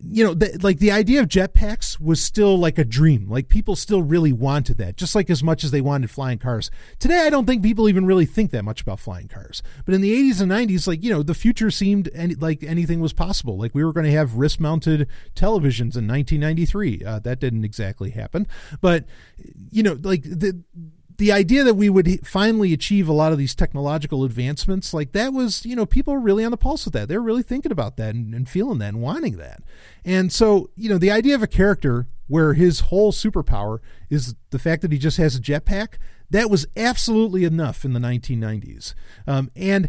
you 0.00 0.24
know, 0.24 0.32
the, 0.32 0.58
like 0.62 0.78
the 0.78 0.92
idea 0.92 1.20
of 1.20 1.28
jetpacks 1.28 2.00
was 2.00 2.22
still 2.22 2.56
like 2.56 2.78
a 2.78 2.84
dream. 2.84 3.28
Like 3.28 3.48
people 3.48 3.74
still 3.76 4.02
really 4.02 4.32
wanted 4.32 4.78
that, 4.78 4.96
just 4.96 5.14
like 5.14 5.28
as 5.28 5.42
much 5.42 5.64
as 5.64 5.70
they 5.70 5.80
wanted 5.80 6.10
flying 6.10 6.38
cars. 6.38 6.70
Today, 6.98 7.26
I 7.26 7.30
don't 7.30 7.46
think 7.46 7.62
people 7.62 7.88
even 7.88 8.06
really 8.06 8.26
think 8.26 8.50
that 8.52 8.64
much 8.64 8.80
about 8.80 9.00
flying 9.00 9.28
cars. 9.28 9.62
But 9.84 9.94
in 9.94 10.00
the 10.00 10.12
80s 10.12 10.40
and 10.40 10.50
90s, 10.50 10.86
like, 10.86 11.02
you 11.02 11.10
know, 11.10 11.22
the 11.22 11.34
future 11.34 11.70
seemed 11.70 12.10
any, 12.14 12.34
like 12.36 12.62
anything 12.62 13.00
was 13.00 13.12
possible. 13.12 13.58
Like 13.58 13.74
we 13.74 13.84
were 13.84 13.92
going 13.92 14.06
to 14.06 14.12
have 14.12 14.34
wrist 14.34 14.60
mounted 14.60 15.08
televisions 15.34 15.96
in 15.96 16.06
1993. 16.06 17.04
Uh, 17.04 17.18
that 17.20 17.40
didn't 17.40 17.64
exactly 17.64 18.10
happen. 18.10 18.46
But, 18.80 19.04
you 19.70 19.82
know, 19.82 19.98
like 20.00 20.22
the, 20.22 20.62
the 21.18 21.32
idea 21.32 21.64
that 21.64 21.74
we 21.74 21.90
would 21.90 22.26
finally 22.26 22.72
achieve 22.72 23.08
a 23.08 23.12
lot 23.12 23.32
of 23.32 23.38
these 23.38 23.54
technological 23.54 24.24
advancements, 24.24 24.94
like 24.94 25.12
that 25.12 25.32
was, 25.32 25.66
you 25.66 25.74
know, 25.74 25.84
people 25.84 26.14
were 26.14 26.20
really 26.20 26.44
on 26.44 26.52
the 26.52 26.56
pulse 26.56 26.84
with 26.84 26.94
that. 26.94 27.08
They're 27.08 27.20
really 27.20 27.42
thinking 27.42 27.72
about 27.72 27.96
that 27.96 28.14
and, 28.14 28.32
and 28.32 28.48
feeling 28.48 28.78
that 28.78 28.90
and 28.90 29.02
wanting 29.02 29.36
that. 29.36 29.60
And 30.04 30.32
so, 30.32 30.70
you 30.76 30.88
know, 30.88 30.96
the 30.96 31.10
idea 31.10 31.34
of 31.34 31.42
a 31.42 31.48
character 31.48 32.06
where 32.28 32.54
his 32.54 32.80
whole 32.80 33.10
superpower 33.10 33.80
is 34.08 34.36
the 34.50 34.60
fact 34.60 34.82
that 34.82 34.92
he 34.92 34.98
just 34.98 35.16
has 35.16 35.34
a 35.34 35.40
jetpack, 35.40 35.94
that 36.30 36.50
was 36.50 36.66
absolutely 36.76 37.44
enough 37.44 37.84
in 37.84 37.94
the 37.94 38.00
1990s. 38.00 38.94
Um, 39.26 39.50
and 39.56 39.88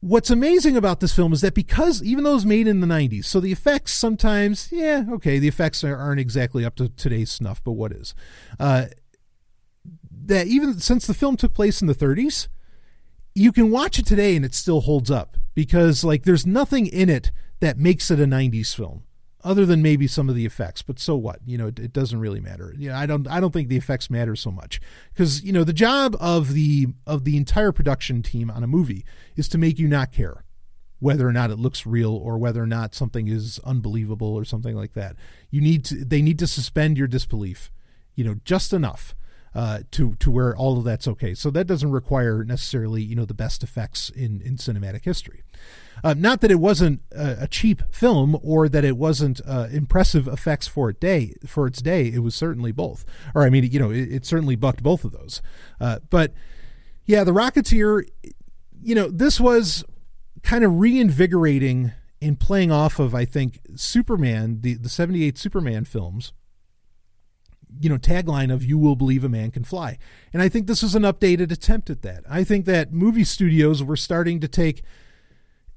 what's 0.00 0.30
amazing 0.30 0.76
about 0.76 1.00
this 1.00 1.16
film 1.16 1.32
is 1.32 1.40
that 1.40 1.54
because 1.54 2.00
even 2.02 2.22
though 2.22 2.30
it 2.30 2.34
was 2.34 2.46
made 2.46 2.68
in 2.68 2.78
the 2.80 2.86
90s, 2.86 3.24
so 3.24 3.40
the 3.40 3.50
effects 3.50 3.92
sometimes, 3.92 4.68
yeah, 4.70 5.04
okay, 5.10 5.40
the 5.40 5.48
effects 5.48 5.82
aren't 5.82 6.20
exactly 6.20 6.64
up 6.64 6.76
to 6.76 6.90
today's 6.90 7.32
snuff, 7.32 7.60
but 7.64 7.72
what 7.72 7.90
is? 7.90 8.14
Uh, 8.60 8.86
that 10.28 10.46
even 10.46 10.78
since 10.78 11.06
the 11.06 11.14
film 11.14 11.36
took 11.36 11.52
place 11.52 11.80
in 11.80 11.88
the 11.88 11.94
30s, 11.94 12.48
you 13.34 13.52
can 13.52 13.70
watch 13.70 13.98
it 13.98 14.06
today 14.06 14.36
and 14.36 14.44
it 14.44 14.54
still 14.54 14.82
holds 14.82 15.10
up 15.10 15.36
because 15.54 16.04
like 16.04 16.24
there's 16.24 16.46
nothing 16.46 16.86
in 16.86 17.08
it 17.08 17.32
that 17.60 17.78
makes 17.78 18.10
it 18.10 18.20
a 18.20 18.24
90s 18.24 18.74
film 18.74 19.02
other 19.44 19.64
than 19.64 19.80
maybe 19.80 20.06
some 20.06 20.28
of 20.28 20.34
the 20.34 20.44
effects 20.44 20.82
but 20.82 20.98
so 20.98 21.16
what? 21.16 21.40
You 21.46 21.58
know 21.58 21.66
it, 21.68 21.78
it 21.78 21.92
doesn't 21.92 22.20
really 22.20 22.40
matter. 22.40 22.74
You 22.76 22.90
know 22.90 22.96
i 22.96 23.06
don't 23.06 23.26
i 23.28 23.40
don't 23.40 23.52
think 23.52 23.68
the 23.68 23.76
effects 23.76 24.10
matter 24.10 24.36
so 24.36 24.50
much 24.50 24.80
because 25.12 25.42
you 25.42 25.52
know 25.52 25.64
the 25.64 25.72
job 25.72 26.16
of 26.20 26.52
the 26.52 26.88
of 27.06 27.24
the 27.24 27.36
entire 27.36 27.72
production 27.72 28.22
team 28.22 28.50
on 28.50 28.62
a 28.62 28.68
movie 28.68 29.04
is 29.36 29.48
to 29.48 29.58
make 29.58 29.78
you 29.78 29.88
not 29.88 30.12
care 30.12 30.44
whether 31.00 31.26
or 31.26 31.32
not 31.32 31.50
it 31.50 31.58
looks 31.58 31.86
real 31.86 32.14
or 32.14 32.38
whether 32.38 32.60
or 32.62 32.66
not 32.66 32.94
something 32.94 33.28
is 33.28 33.60
unbelievable 33.64 34.34
or 34.34 34.44
something 34.44 34.74
like 34.74 34.94
that. 34.94 35.14
You 35.48 35.60
need 35.60 35.84
to 35.86 36.04
they 36.04 36.20
need 36.20 36.38
to 36.40 36.46
suspend 36.46 36.98
your 36.98 37.08
disbelief 37.08 37.70
you 38.14 38.24
know 38.24 38.34
just 38.44 38.72
enough 38.72 39.14
uh, 39.58 39.80
to 39.90 40.14
to 40.20 40.30
where 40.30 40.56
all 40.56 40.78
of 40.78 40.84
that's 40.84 41.08
okay. 41.08 41.34
So 41.34 41.50
that 41.50 41.66
doesn't 41.66 41.90
require 41.90 42.44
necessarily 42.44 43.02
you 43.02 43.16
know 43.16 43.24
the 43.24 43.34
best 43.34 43.64
effects 43.64 44.08
in 44.08 44.40
in 44.40 44.56
cinematic 44.56 45.04
history. 45.04 45.42
Uh, 46.04 46.14
not 46.16 46.40
that 46.42 46.52
it 46.52 46.60
wasn't 46.60 47.00
a, 47.10 47.38
a, 47.40 47.48
cheap 47.48 47.82
film 47.90 48.38
or 48.44 48.68
that 48.68 48.84
it 48.84 48.96
wasn't 48.96 49.40
uh, 49.44 49.66
impressive 49.72 50.28
effects 50.28 50.68
for 50.68 50.92
day. 50.92 51.34
For 51.44 51.66
its 51.66 51.82
day, 51.82 52.06
it 52.06 52.20
was 52.20 52.36
certainly 52.36 52.70
both. 52.70 53.04
Or 53.34 53.42
I 53.42 53.50
mean, 53.50 53.64
you 53.64 53.80
know, 53.80 53.90
it, 53.90 54.12
it 54.12 54.24
certainly 54.24 54.54
bucked 54.54 54.80
both 54.80 55.04
of 55.04 55.10
those. 55.10 55.42
Uh, 55.80 55.98
but 56.08 56.32
yeah, 57.04 57.24
the 57.24 57.32
Rocketeer. 57.32 58.08
You 58.80 58.94
know, 58.94 59.08
this 59.08 59.40
was 59.40 59.82
kind 60.44 60.62
of 60.62 60.78
reinvigorating 60.78 61.90
in 62.20 62.36
playing 62.36 62.70
off 62.70 63.00
of 63.00 63.12
I 63.12 63.24
think 63.24 63.58
Superman, 63.74 64.60
the 64.60 64.74
the 64.74 64.88
'78 64.88 65.36
Superman 65.36 65.84
films 65.84 66.32
you 67.80 67.88
know 67.88 67.98
tagline 67.98 68.52
of 68.52 68.64
"You 68.64 68.78
will 68.78 68.96
believe 68.96 69.24
a 69.24 69.28
man 69.28 69.50
can 69.50 69.64
fly," 69.64 69.98
and 70.32 70.42
I 70.42 70.48
think 70.48 70.66
this 70.66 70.82
is 70.82 70.94
an 70.94 71.02
updated 71.02 71.52
attempt 71.52 71.90
at 71.90 72.02
that. 72.02 72.24
I 72.28 72.44
think 72.44 72.64
that 72.66 72.92
movie 72.92 73.24
studios 73.24 73.82
were 73.82 73.96
starting 73.96 74.40
to 74.40 74.48
take 74.48 74.82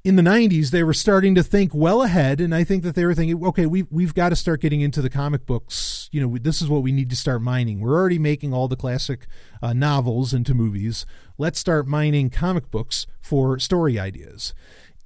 in 0.03 0.15
the 0.15 0.23
90s 0.23 0.71
they 0.71 0.83
were 0.83 0.93
starting 0.93 1.35
to 1.35 1.43
think 1.43 1.73
well 1.73 2.01
ahead 2.01 2.41
and 2.41 2.55
i 2.55 2.63
think 2.63 2.81
that 2.83 2.95
they 2.95 3.05
were 3.05 3.13
thinking 3.13 3.43
okay 3.45 3.65
we, 3.65 3.83
we've 3.83 4.15
got 4.15 4.29
to 4.29 4.35
start 4.35 4.61
getting 4.61 4.81
into 4.81 5.01
the 5.01 5.09
comic 5.09 5.45
books. 5.45 6.09
You 6.11 6.21
know 6.21 6.37
this 6.37 6.61
is 6.61 6.67
what 6.67 6.83
we 6.83 6.91
need 6.91 7.09
to 7.11 7.15
start 7.15 7.41
mining. 7.41 7.79
We're 7.79 7.95
already 7.95 8.19
making 8.19 8.53
all 8.53 8.67
the 8.67 8.75
classic 8.75 9.27
uh, 9.61 9.73
novels 9.73 10.33
into 10.33 10.53
movies. 10.53 11.05
Let's 11.37 11.59
start 11.59 11.87
mining 11.87 12.29
comic 12.29 12.69
books 12.69 13.07
for 13.21 13.59
story 13.59 13.99
ideas. 13.99 14.53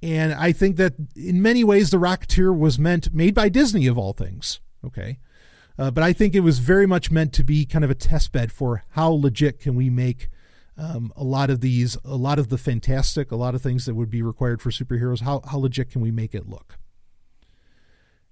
And 0.02 0.32
i 0.34 0.52
think 0.52 0.76
that 0.76 0.94
in 1.14 1.42
many 1.42 1.64
ways 1.64 1.90
the 1.90 1.98
rocketeer 1.98 2.56
was 2.56 2.78
meant 2.78 3.12
made 3.14 3.34
by 3.34 3.48
disney 3.48 3.86
of 3.86 3.98
all 3.98 4.12
things 4.12 4.60
okay 4.84 5.18
uh, 5.78 5.90
but 5.90 6.02
I 6.02 6.12
think 6.12 6.34
it 6.34 6.40
was 6.40 6.58
very 6.58 6.86
much 6.86 7.10
meant 7.10 7.32
to 7.34 7.44
be 7.44 7.64
kind 7.64 7.84
of 7.84 7.90
a 7.90 7.94
test 7.94 8.32
bed 8.32 8.52
for 8.52 8.84
how 8.90 9.10
legit 9.10 9.60
can 9.60 9.74
we 9.74 9.90
make 9.90 10.28
um, 10.78 11.12
a 11.16 11.24
lot 11.24 11.50
of 11.50 11.60
these, 11.60 11.96
a 12.04 12.16
lot 12.16 12.38
of 12.38 12.48
the 12.48 12.58
fantastic, 12.58 13.30
a 13.30 13.36
lot 13.36 13.54
of 13.54 13.62
things 13.62 13.86
that 13.86 13.94
would 13.94 14.10
be 14.10 14.22
required 14.22 14.60
for 14.60 14.70
superheroes. 14.70 15.22
How 15.22 15.40
how 15.48 15.58
legit 15.58 15.90
can 15.90 16.00
we 16.00 16.10
make 16.10 16.34
it 16.34 16.48
look? 16.48 16.78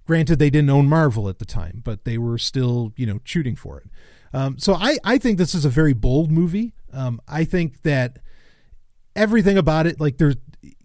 Granted, 0.05 0.37
they 0.37 0.51
didn't 0.51 0.69
own 0.69 0.87
Marvel 0.87 1.27
at 1.27 1.39
the 1.39 1.45
time, 1.45 1.81
but 1.83 2.05
they 2.05 2.17
were 2.17 2.37
still 2.37 2.93
you 2.95 3.05
know 3.05 3.19
shooting 3.23 3.55
for 3.55 3.79
it. 3.79 3.87
Um, 4.33 4.59
so 4.59 4.75
I 4.75 4.97
I 5.03 5.17
think 5.17 5.37
this 5.37 5.55
is 5.55 5.65
a 5.65 5.69
very 5.69 5.93
bold 5.93 6.31
movie. 6.31 6.73
Um, 6.93 7.19
I 7.27 7.45
think 7.45 7.81
that 7.81 8.19
everything 9.15 9.57
about 9.57 9.87
it, 9.87 9.99
like 9.99 10.17
there's 10.17 10.35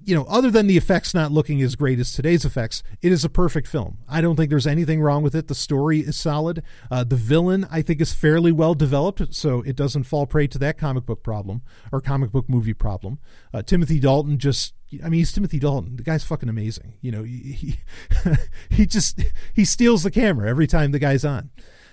you 0.04 0.14
know, 0.14 0.24
other 0.24 0.50
than 0.50 0.66
the 0.66 0.76
effects 0.76 1.14
not 1.14 1.30
looking 1.30 1.60
as 1.62 1.76
great 1.76 1.98
as 1.98 2.12
today's 2.12 2.44
effects, 2.44 2.82
it 3.02 3.12
is 3.12 3.24
a 3.24 3.28
perfect 3.28 3.68
film. 3.68 3.98
I 4.08 4.20
don't 4.20 4.36
think 4.36 4.50
there's 4.50 4.66
anything 4.66 5.00
wrong 5.00 5.22
with 5.22 5.34
it. 5.34 5.48
The 5.48 5.54
story 5.54 6.00
is 6.00 6.16
solid. 6.16 6.62
Uh, 6.90 7.04
the 7.04 7.16
villain, 7.16 7.66
I 7.70 7.82
think, 7.82 8.00
is 8.00 8.12
fairly 8.12 8.52
well 8.52 8.74
developed, 8.74 9.34
so 9.34 9.62
it 9.62 9.76
doesn't 9.76 10.04
fall 10.04 10.26
prey 10.26 10.46
to 10.48 10.58
that 10.58 10.78
comic 10.78 11.06
book 11.06 11.22
problem 11.22 11.62
or 11.92 12.00
comic 12.00 12.32
book 12.32 12.48
movie 12.48 12.74
problem. 12.74 13.18
Uh, 13.52 13.62
Timothy 13.62 14.00
Dalton 14.00 14.38
just, 14.38 14.74
I 15.04 15.08
mean, 15.08 15.18
he's 15.18 15.32
Timothy 15.32 15.58
Dalton. 15.58 15.96
The 15.96 16.02
guy's 16.02 16.24
fucking 16.24 16.48
amazing. 16.48 16.94
You 17.00 17.12
know, 17.12 17.22
he, 17.22 17.52
he, 17.52 17.78
he 18.70 18.86
just, 18.86 19.20
he 19.54 19.64
steals 19.64 20.02
the 20.02 20.10
camera 20.10 20.48
every 20.48 20.66
time 20.66 20.92
the 20.92 20.98
guy's 20.98 21.24
on. 21.24 21.50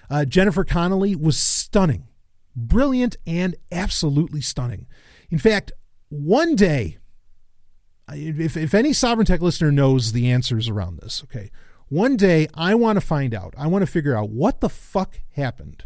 Uh, 0.10 0.24
Jennifer 0.24 0.63
Connelly 0.63 1.15
was 1.15 1.38
stunning, 1.38 2.08
brilliant, 2.56 3.17
and 3.26 3.56
absolutely 3.72 4.41
stunning. 4.41 4.88
In 5.30 5.39
fact, 5.39 5.74
one 6.10 6.56
day, 6.56 6.98
if, 8.13 8.56
if 8.56 8.74
any 8.74 8.93
Sovereign 8.93 9.26
Tech 9.26 9.41
listener 9.41 9.72
knows 9.72 10.12
the 10.12 10.32
answers 10.32 10.70
around 10.70 11.00
this, 11.00 11.24
okay, 11.24 11.52
one 11.89 12.17
day 12.17 12.48
I 12.54 12.76
want 12.76 12.98
to 12.98 13.06
find 13.06 13.34
out. 13.34 13.54
I 13.58 13.67
want 13.67 13.84
to 13.84 13.91
figure 13.91 14.15
out 14.15 14.30
what 14.30 14.62
the 14.62 14.70
fuck 14.70 15.20
happened, 15.32 15.86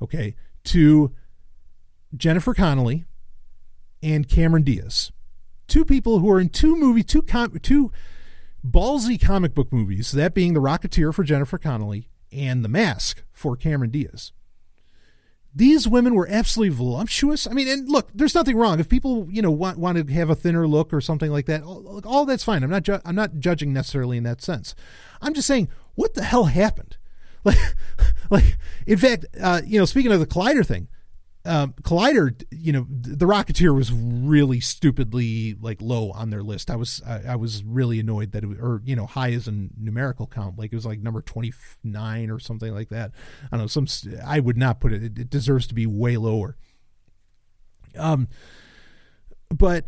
okay, 0.00 0.34
to 0.64 1.12
Jennifer 2.16 2.54
Connelly 2.54 3.04
and 4.02 4.28
Cameron 4.28 4.62
Diaz, 4.62 5.10
two 5.66 5.84
people 5.84 6.18
who 6.18 6.30
are 6.30 6.40
in 6.40 6.48
two 6.48 6.76
movie, 6.76 7.02
two 7.02 7.22
com- 7.22 7.58
two 7.60 7.90
ballsy 8.66 9.20
comic 9.20 9.54
book 9.54 9.72
movies. 9.72 10.12
That 10.12 10.34
being 10.34 10.54
The 10.54 10.60
Rocketeer 10.60 11.14
for 11.14 11.24
Jennifer 11.24 11.58
Connelly 11.58 12.08
and 12.32 12.64
The 12.64 12.68
Mask 12.68 13.22
for 13.32 13.56
Cameron 13.56 13.90
Diaz 13.90 14.32
these 15.54 15.86
women 15.86 16.14
were 16.14 16.28
absolutely 16.28 16.74
voluptuous. 16.74 17.46
I 17.46 17.52
mean, 17.52 17.68
and 17.68 17.88
look, 17.88 18.08
there's 18.12 18.34
nothing 18.34 18.56
wrong 18.56 18.80
if 18.80 18.88
people, 18.88 19.28
you 19.30 19.40
know, 19.40 19.50
want 19.50 19.78
want 19.78 20.04
to 20.04 20.12
have 20.12 20.28
a 20.30 20.34
thinner 20.34 20.66
look 20.66 20.92
or 20.92 21.00
something 21.00 21.30
like 21.30 21.46
that. 21.46 21.62
All, 21.62 22.00
all 22.04 22.24
that's 22.24 22.42
fine. 22.44 22.62
I'm 22.62 22.70
not 22.70 22.82
ju- 22.82 23.00
I'm 23.04 23.14
not 23.14 23.38
judging 23.38 23.72
necessarily 23.72 24.16
in 24.16 24.24
that 24.24 24.42
sense. 24.42 24.74
I'm 25.22 25.32
just 25.34 25.46
saying, 25.46 25.68
what 25.94 26.14
the 26.14 26.24
hell 26.24 26.44
happened? 26.44 26.96
Like, 27.46 27.58
like 28.30 28.56
in 28.86 28.96
fact, 28.96 29.26
uh, 29.38 29.60
you 29.66 29.78
know, 29.78 29.84
speaking 29.84 30.10
of 30.10 30.18
the 30.18 30.26
Collider 30.26 30.66
thing, 30.66 30.88
um, 31.46 31.74
Collider, 31.82 32.42
you 32.50 32.72
know, 32.72 32.86
the 32.88 33.26
Rocketeer 33.26 33.74
was 33.74 33.92
really 33.92 34.60
stupidly 34.60 35.54
like 35.60 35.82
low 35.82 36.10
on 36.12 36.30
their 36.30 36.42
list. 36.42 36.70
I 36.70 36.76
was 36.76 37.02
I, 37.06 37.22
I 37.30 37.36
was 37.36 37.62
really 37.62 38.00
annoyed 38.00 38.32
that 38.32 38.44
it 38.44 38.46
was, 38.46 38.58
or 38.58 38.80
you 38.84 38.96
know, 38.96 39.04
high 39.04 39.32
as 39.32 39.46
a 39.46 39.52
numerical 39.78 40.26
count, 40.26 40.58
like 40.58 40.72
it 40.72 40.76
was 40.76 40.86
like 40.86 41.00
number 41.00 41.20
twenty 41.20 41.52
nine 41.82 42.30
or 42.30 42.38
something 42.38 42.72
like 42.72 42.88
that. 42.88 43.12
I 43.52 43.56
don't 43.56 43.60
know. 43.60 43.66
Some 43.66 43.86
I 44.24 44.40
would 44.40 44.56
not 44.56 44.80
put 44.80 44.94
it. 44.94 45.02
It, 45.02 45.18
it 45.18 45.30
deserves 45.30 45.66
to 45.66 45.74
be 45.74 45.86
way 45.86 46.16
lower. 46.16 46.56
Um, 47.98 48.28
but 49.50 49.84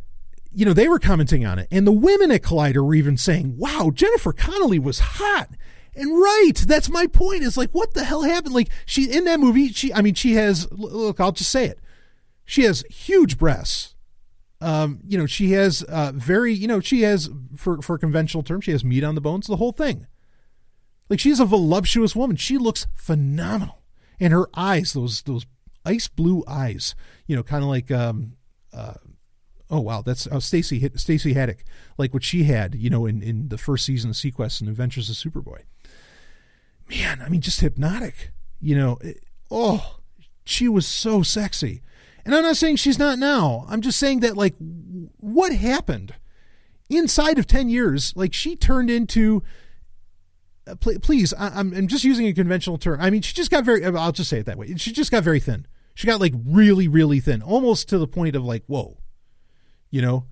you 0.53 0.67
know, 0.67 0.75
they 0.75 0.89
were 0.89 0.99
commenting 0.99 1.47
on 1.47 1.59
it, 1.59 1.69
and 1.71 1.87
the 1.87 1.93
women 1.93 2.31
at 2.31 2.43
Collider 2.43 2.85
were 2.85 2.95
even 2.95 3.17
saying, 3.17 3.57
"Wow, 3.57 3.91
Jennifer 3.95 4.35
Connelly 4.35 4.79
was 4.79 4.99
hot." 4.99 5.49
And 5.97 6.21
right, 6.21 6.53
that's 6.67 6.91
my 6.91 7.07
point. 7.07 7.43
Is 7.43 7.57
like, 7.57 7.71
what 7.71 7.95
the 7.95 8.05
hell 8.05 8.23
happened? 8.23 8.55
Like, 8.55 8.69
she 8.85 9.11
in 9.11 9.25
that 9.25 9.41
movie, 9.41 9.73
she, 9.73 9.93
I 9.95 10.03
mean, 10.03 10.15
she 10.15 10.35
has. 10.35 10.71
Look, 10.71 11.21
I'll 11.21 11.33
just 11.33 11.51
say 11.51 11.65
it. 11.67 11.81
She 12.45 12.65
has 12.65 12.85
huge 12.91 13.39
breasts. 13.39 13.95
Um, 14.61 15.01
you 15.07 15.19
know, 15.19 15.27
she 15.27 15.53
has 15.53 15.83
uh, 15.83 16.13
very, 16.15 16.53
you 16.53 16.69
know, 16.69 16.81
she 16.81 17.03
has 17.03 17.31
for 17.57 17.81
for 17.81 17.99
conventional 17.99 18.43
terms, 18.43 18.65
she 18.65 18.73
has 18.73 18.85
meat 18.85 19.05
on 19.05 19.15
the 19.15 19.21
bones, 19.21 19.47
the 19.47 19.57
whole 19.57 19.73
thing. 19.73 20.07
Like, 21.09 21.21
she's 21.21 21.41
a 21.41 21.45
voluptuous 21.45 22.15
woman. 22.15 22.37
She 22.37 22.59
looks 22.59 22.87
phenomenal, 22.95 23.83
and 24.21 24.33
her 24.33 24.49
eyes, 24.55 24.93
those 24.93 25.23
those 25.23 25.47
ice 25.85 26.09
blue 26.09 26.45
eyes, 26.47 26.95
you 27.27 27.37
know, 27.37 27.43
kind 27.43 27.63
of 27.63 27.71
like 27.71 27.91
um, 27.91 28.33
uh, 28.73 28.95
oh 29.71 29.81
wow, 29.81 30.03
that's 30.03 30.27
uh, 30.27 30.41
Stacy 30.41 30.91
Stacy 30.97 31.35
Haiduk, 31.35 31.65
like 31.97 32.13
what 32.13 32.25
she 32.25 32.45
had, 32.45 32.75
you 32.75 32.91
know, 32.91 33.07
in 33.07 33.23
in 33.23 33.49
the 33.49 33.59
first 33.59 33.87
season 33.87 34.11
of 34.11 34.17
SeaQuest 34.17 34.61
and 34.61 34.69
Adventures 34.69 35.09
of 35.09 35.17
Superboy 35.17 35.63
man, 36.89 37.23
I 37.23 37.29
mean, 37.29 37.41
just 37.41 37.61
hypnotic. 37.61 38.33
You 38.61 38.77
know, 38.77 38.99
it, 39.01 39.25
oh, 39.51 39.99
she 40.45 40.69
was 40.69 40.87
so 40.87 41.23
sexy. 41.23 41.83
And 42.25 42.35
I'm 42.35 42.43
not 42.43 42.57
saying 42.57 42.77
she's 42.77 42.99
not 42.99 43.19
now. 43.19 43.65
I'm 43.69 43.81
just 43.81 43.99
saying 43.99 44.21
that, 44.21 44.37
like, 44.37 44.55
what 45.19 45.53
happened 45.53 46.15
inside 46.91 47.39
of 47.39 47.47
10 47.47 47.69
years? 47.69 48.13
Like, 48.17 48.33
she 48.33 48.57
turned 48.57 48.91
into. 48.91 49.43
Uh, 50.67 50.75
pl- 50.75 50.99
please, 50.99 51.33
I'm 51.39 51.87
just 51.87 52.03
using 52.03 52.27
a 52.27 52.33
conventional 52.33 52.79
term. 52.79 53.01
I 53.01 53.11
mean, 53.11 53.23
she 53.23 53.33
just 53.33 53.53
got 53.53 53.65
very, 53.65 53.85
I'll 53.85 54.11
just 54.11 54.29
say 54.29 54.41
it 54.41 54.47
that 54.47 54.59
way. 54.59 54.75
She 54.77 54.91
just 54.91 55.13
got 55.13 55.23
very 55.23 55.39
thin. 55.39 55.67
She 55.95 56.09
got 56.09 56.21
like 56.21 56.35
really, 56.45 56.89
really 56.89 57.21
thin, 57.21 57.41
almost 57.41 57.89
to 57.91 57.99
the 57.99 58.09
point 58.09 58.35
of 58.35 58.45
like, 58.45 58.65
whoa, 58.67 58.99
you 59.91 60.03
know? 60.03 60.27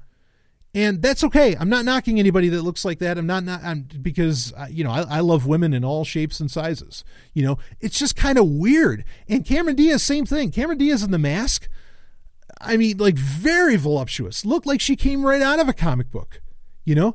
And 0.75 1.01
that's 1.01 1.23
okay. 1.23 1.57
I'm 1.59 1.69
not 1.69 1.85
knocking 1.85 2.19
anybody 2.19 2.49
that 2.49 2.63
looks 2.63 2.85
like 2.85 2.99
that. 2.99 3.17
I'm 3.17 3.27
not, 3.27 3.45
not 3.45 3.63
I'm, 3.63 3.87
because 4.03 4.53
uh, 4.57 4.67
you 4.69 4.83
know 4.83 4.91
I, 4.91 5.03
I, 5.03 5.21
love 5.21 5.47
women 5.47 5.73
in 5.73 5.85
all 5.85 6.05
shapes 6.05 6.41
and 6.41 6.51
sizes. 6.51 7.05
You 7.33 7.45
know, 7.45 7.59
it's 7.81 7.99
just 7.99 8.17
kind 8.17 8.39
of 8.39 8.49
weird. 8.49 9.05
And 9.29 9.45
Cameron 9.45 9.77
Diaz, 9.77 10.03
same 10.03 10.27
thing. 10.27 10.51
Cameron 10.51 10.79
Diaz 10.79 11.05
in 11.05 11.13
the 11.13 11.19
mask. 11.19 11.69
I 12.61 12.77
mean, 12.77 12.97
like 12.97 13.17
very 13.17 13.77
voluptuous. 13.77 14.45
Looked 14.45 14.67
like 14.67 14.81
she 14.81 14.97
came 14.97 15.25
right 15.25 15.43
out 15.43 15.61
of 15.61 15.69
a 15.69 15.73
comic 15.73 16.11
book. 16.11 16.43
You 16.85 16.97
know, 16.97 17.15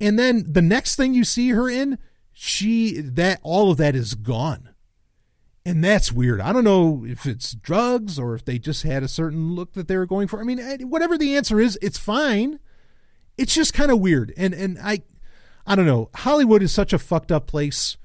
and 0.00 0.18
then 0.18 0.44
the 0.46 0.62
next 0.62 0.96
thing 0.96 1.14
you 1.14 1.24
see 1.24 1.50
her 1.50 1.68
in, 1.68 1.98
she 2.34 3.00
that 3.00 3.40
all 3.42 3.70
of 3.70 3.78
that 3.78 3.96
is 3.96 4.14
gone. 4.14 4.68
And 5.64 5.82
that's 5.82 6.12
weird. 6.12 6.40
I 6.40 6.52
don't 6.52 6.64
know 6.64 7.04
if 7.06 7.26
it's 7.26 7.52
drugs 7.52 8.18
or 8.18 8.34
if 8.34 8.44
they 8.44 8.58
just 8.58 8.84
had 8.84 9.02
a 9.02 9.08
certain 9.08 9.54
look 9.54 9.72
that 9.72 9.88
they 9.88 9.96
were 9.96 10.06
going 10.06 10.28
for. 10.28 10.40
I 10.40 10.44
mean, 10.44 10.58
eh, 10.58 10.78
whatever 10.82 11.18
the 11.18 11.36
answer 11.36 11.58
is, 11.58 11.78
it's 11.82 11.98
fine 11.98 12.58
it's 13.38 13.54
just 13.54 13.72
kind 13.72 13.90
of 13.90 14.00
weird. 14.00 14.34
And 14.36 14.52
and 14.52 14.78
I 14.82 15.02
I 15.66 15.74
don't 15.74 15.86
know. 15.86 16.10
Hollywood 16.14 16.62
is 16.62 16.72
such 16.72 16.92
a 16.92 16.98
fucked 16.98 17.32
up 17.32 17.46
place 17.46 17.96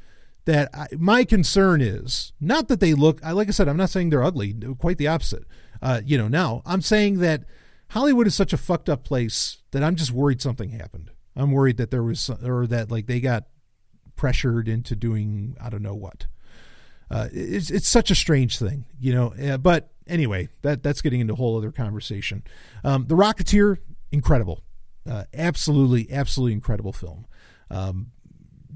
that 0.46 0.70
I, 0.74 0.88
my 0.98 1.24
concern 1.24 1.82
is 1.82 2.34
not 2.40 2.68
that 2.68 2.80
they 2.80 2.94
look. 2.94 3.22
Like 3.24 3.48
I 3.48 3.52
said, 3.52 3.68
I'm 3.68 3.78
not 3.78 3.90
saying 3.90 4.10
they're 4.10 4.24
ugly. 4.24 4.54
Quite 4.78 4.98
the 4.98 5.08
opposite. 5.08 5.46
Uh, 5.82 6.02
you 6.06 6.18
know, 6.18 6.28
now 6.28 6.62
I'm 6.66 6.82
saying 6.82 7.20
that 7.20 7.44
Hollywood 7.90 8.28
is 8.28 8.36
such 8.36 8.54
a 8.54 8.58
fucked 8.58 8.90
up 8.90 9.04
place 9.04 9.58
that 9.72 9.84
I'm 9.84 9.96
just 9.96 10.12
worried 10.12 10.42
something 10.42 10.70
happened. 10.70 11.12
I'm 11.36 11.52
worried 11.52 11.78
that 11.78 11.92
there 11.92 12.04
was 12.04 12.30
or 12.30 12.68
that 12.68 12.92
like 12.92 13.08
they 13.08 13.20
got 13.20 13.46
pressured 14.16 14.68
into 14.68 14.96
doing 14.96 15.58
I 15.60 15.70
don't 15.70 15.82
know 15.82 15.96
what. 15.96 16.28
Uh, 17.10 17.28
it's 17.32 17.70
it's 17.70 17.88
such 17.88 18.12
a 18.12 18.16
strange 18.16 18.58
thing, 18.58 18.86
you 19.00 19.14
know. 19.14 19.34
Uh, 19.42 19.58
but 19.58 19.92
anyway, 20.08 20.50
that 20.62 20.84
that's 20.84 21.02
getting 21.02 21.22
into 21.22 21.34
a 21.34 21.36
whole 21.36 21.58
other 21.58 21.72
conversation. 21.72 22.44
Um, 22.84 23.06
the 23.08 23.16
Rocketeer, 23.16 23.78
incredible. 24.12 24.64
Uh, 25.10 25.24
absolutely, 25.34 26.12
absolutely 26.12 26.54
incredible 26.54 26.94
film. 26.94 27.26
Um, 27.70 28.12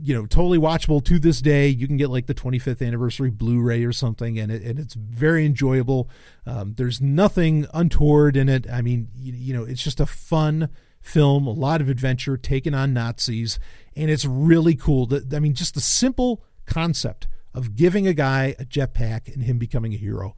you 0.02 0.14
know, 0.14 0.26
totally 0.26 0.60
watchable 0.60 1.04
to 1.04 1.20
this 1.20 1.42
day. 1.42 1.68
You 1.68 1.88
can 1.88 1.98
get 1.98 2.10
like 2.10 2.28
the 2.28 2.36
25th 2.36 2.86
anniversary 2.86 3.32
Blu-ray 3.32 3.84
or 3.84 3.94
something, 3.94 4.38
and 4.38 4.52
it, 4.52 4.62
and 4.62 4.80
it's 4.80 4.94
very 4.94 5.46
enjoyable. 5.46 6.10
Um, 6.46 6.76
there's 6.78 7.02
nothing 7.02 7.66
untoward 7.74 8.38
in 8.38 8.50
it. 8.50 8.70
I 8.70 8.82
mean, 8.82 9.10
you, 9.16 9.34
you 9.34 9.54
know, 9.54 9.64
it's 9.64 9.82
just 9.84 10.00
a 10.00 10.06
fun 10.06 10.70
film, 11.02 11.48
a 11.48 11.52
lot 11.52 11.82
of 11.82 11.90
adventure, 11.90 12.38
taking 12.38 12.74
on 12.74 12.94
Nazis, 12.94 13.60
and 13.96 14.12
it's 14.12 14.26
really 14.26 14.76
cool. 14.76 15.08
That 15.08 15.34
I 15.34 15.40
mean, 15.40 15.54
just 15.54 15.74
the 15.74 15.82
simple 15.82 16.44
concept 16.66 17.28
of 17.54 17.76
giving 17.76 18.06
a 18.06 18.14
guy 18.14 18.56
a 18.60 18.66
jetpack 18.66 19.34
and 19.34 19.44
him 19.44 19.58
becoming 19.58 19.94
a 19.94 19.98
hero. 19.98 20.36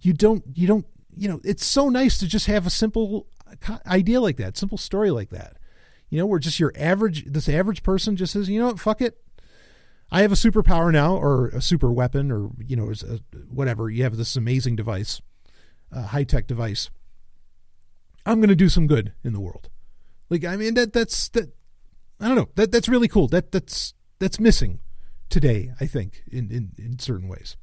You 0.00 0.14
don't, 0.14 0.42
you 0.54 0.66
don't, 0.66 0.86
you 1.14 1.28
know, 1.28 1.40
it's 1.44 1.66
so 1.66 1.88
nice 1.90 2.16
to 2.18 2.26
just 2.26 2.46
have 2.46 2.66
a 2.66 2.70
simple 2.70 3.26
idea 3.86 4.20
like 4.20 4.36
that, 4.36 4.56
simple 4.56 4.78
story 4.78 5.10
like 5.10 5.30
that. 5.30 5.56
You 6.10 6.18
know, 6.18 6.26
where 6.26 6.38
just 6.38 6.60
your 6.60 6.72
average, 6.76 7.24
this 7.24 7.48
average 7.48 7.82
person 7.82 8.16
just 8.16 8.32
says, 8.32 8.48
you 8.48 8.60
know 8.60 8.66
what, 8.66 8.80
fuck 8.80 9.00
it. 9.00 9.18
I 10.10 10.22
have 10.22 10.32
a 10.32 10.36
superpower 10.36 10.92
now, 10.92 11.16
or 11.16 11.48
a 11.48 11.60
super 11.60 11.90
weapon, 11.90 12.30
or 12.30 12.50
you 12.64 12.76
know, 12.76 12.92
whatever. 13.48 13.90
You 13.90 14.04
have 14.04 14.16
this 14.16 14.36
amazing 14.36 14.76
device, 14.76 15.20
a 15.90 16.02
high 16.02 16.24
tech 16.24 16.46
device. 16.46 16.90
I'm 18.26 18.38
going 18.38 18.48
to 18.48 18.54
do 18.54 18.68
some 18.68 18.86
good 18.86 19.12
in 19.24 19.32
the 19.32 19.40
world. 19.40 19.70
Like, 20.30 20.44
I 20.44 20.56
mean, 20.56 20.74
that 20.74 20.92
that's 20.92 21.28
that. 21.30 21.52
I 22.20 22.28
don't 22.28 22.36
know. 22.36 22.48
That 22.54 22.70
that's 22.70 22.88
really 22.88 23.08
cool. 23.08 23.28
That 23.28 23.50
that's 23.50 23.94
that's 24.18 24.38
missing 24.38 24.80
today. 25.30 25.72
I 25.80 25.86
think 25.86 26.22
in 26.30 26.50
in 26.50 26.72
in 26.78 26.98
certain 26.98 27.28
ways. 27.28 27.56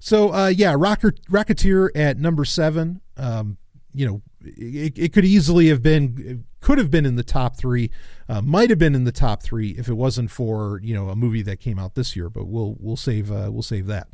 So 0.00 0.32
uh, 0.32 0.48
yeah, 0.48 0.74
Rocker, 0.76 1.12
Rocketeer 1.30 1.90
at 1.94 2.18
number 2.18 2.44
seven. 2.44 3.00
Um, 3.16 3.58
you 3.94 4.06
know, 4.06 4.22
it, 4.56 4.98
it, 4.98 5.12
could 5.12 5.24
easily 5.24 5.68
have 5.68 5.82
been 5.82 6.44
could 6.60 6.78
have 6.78 6.90
been 6.90 7.06
in 7.06 7.16
the 7.16 7.22
top 7.22 7.56
three 7.56 7.90
uh, 8.28 8.40
might 8.42 8.70
have 8.70 8.78
been 8.78 8.94
in 8.94 9.04
the 9.04 9.12
top 9.12 9.42
three 9.42 9.70
if 9.70 9.88
it 9.88 9.94
wasn't 9.94 10.30
for 10.30 10.80
you 10.82 10.94
know 10.94 11.08
a 11.08 11.16
movie 11.16 11.42
that 11.42 11.60
came 11.60 11.78
out 11.78 11.94
this 11.94 12.16
year 12.16 12.28
but 12.28 12.46
we'll 12.46 12.76
we'll 12.78 12.96
save 12.96 13.30
uh, 13.30 13.48
we'll 13.50 13.62
save 13.62 13.86
that. 13.86 14.08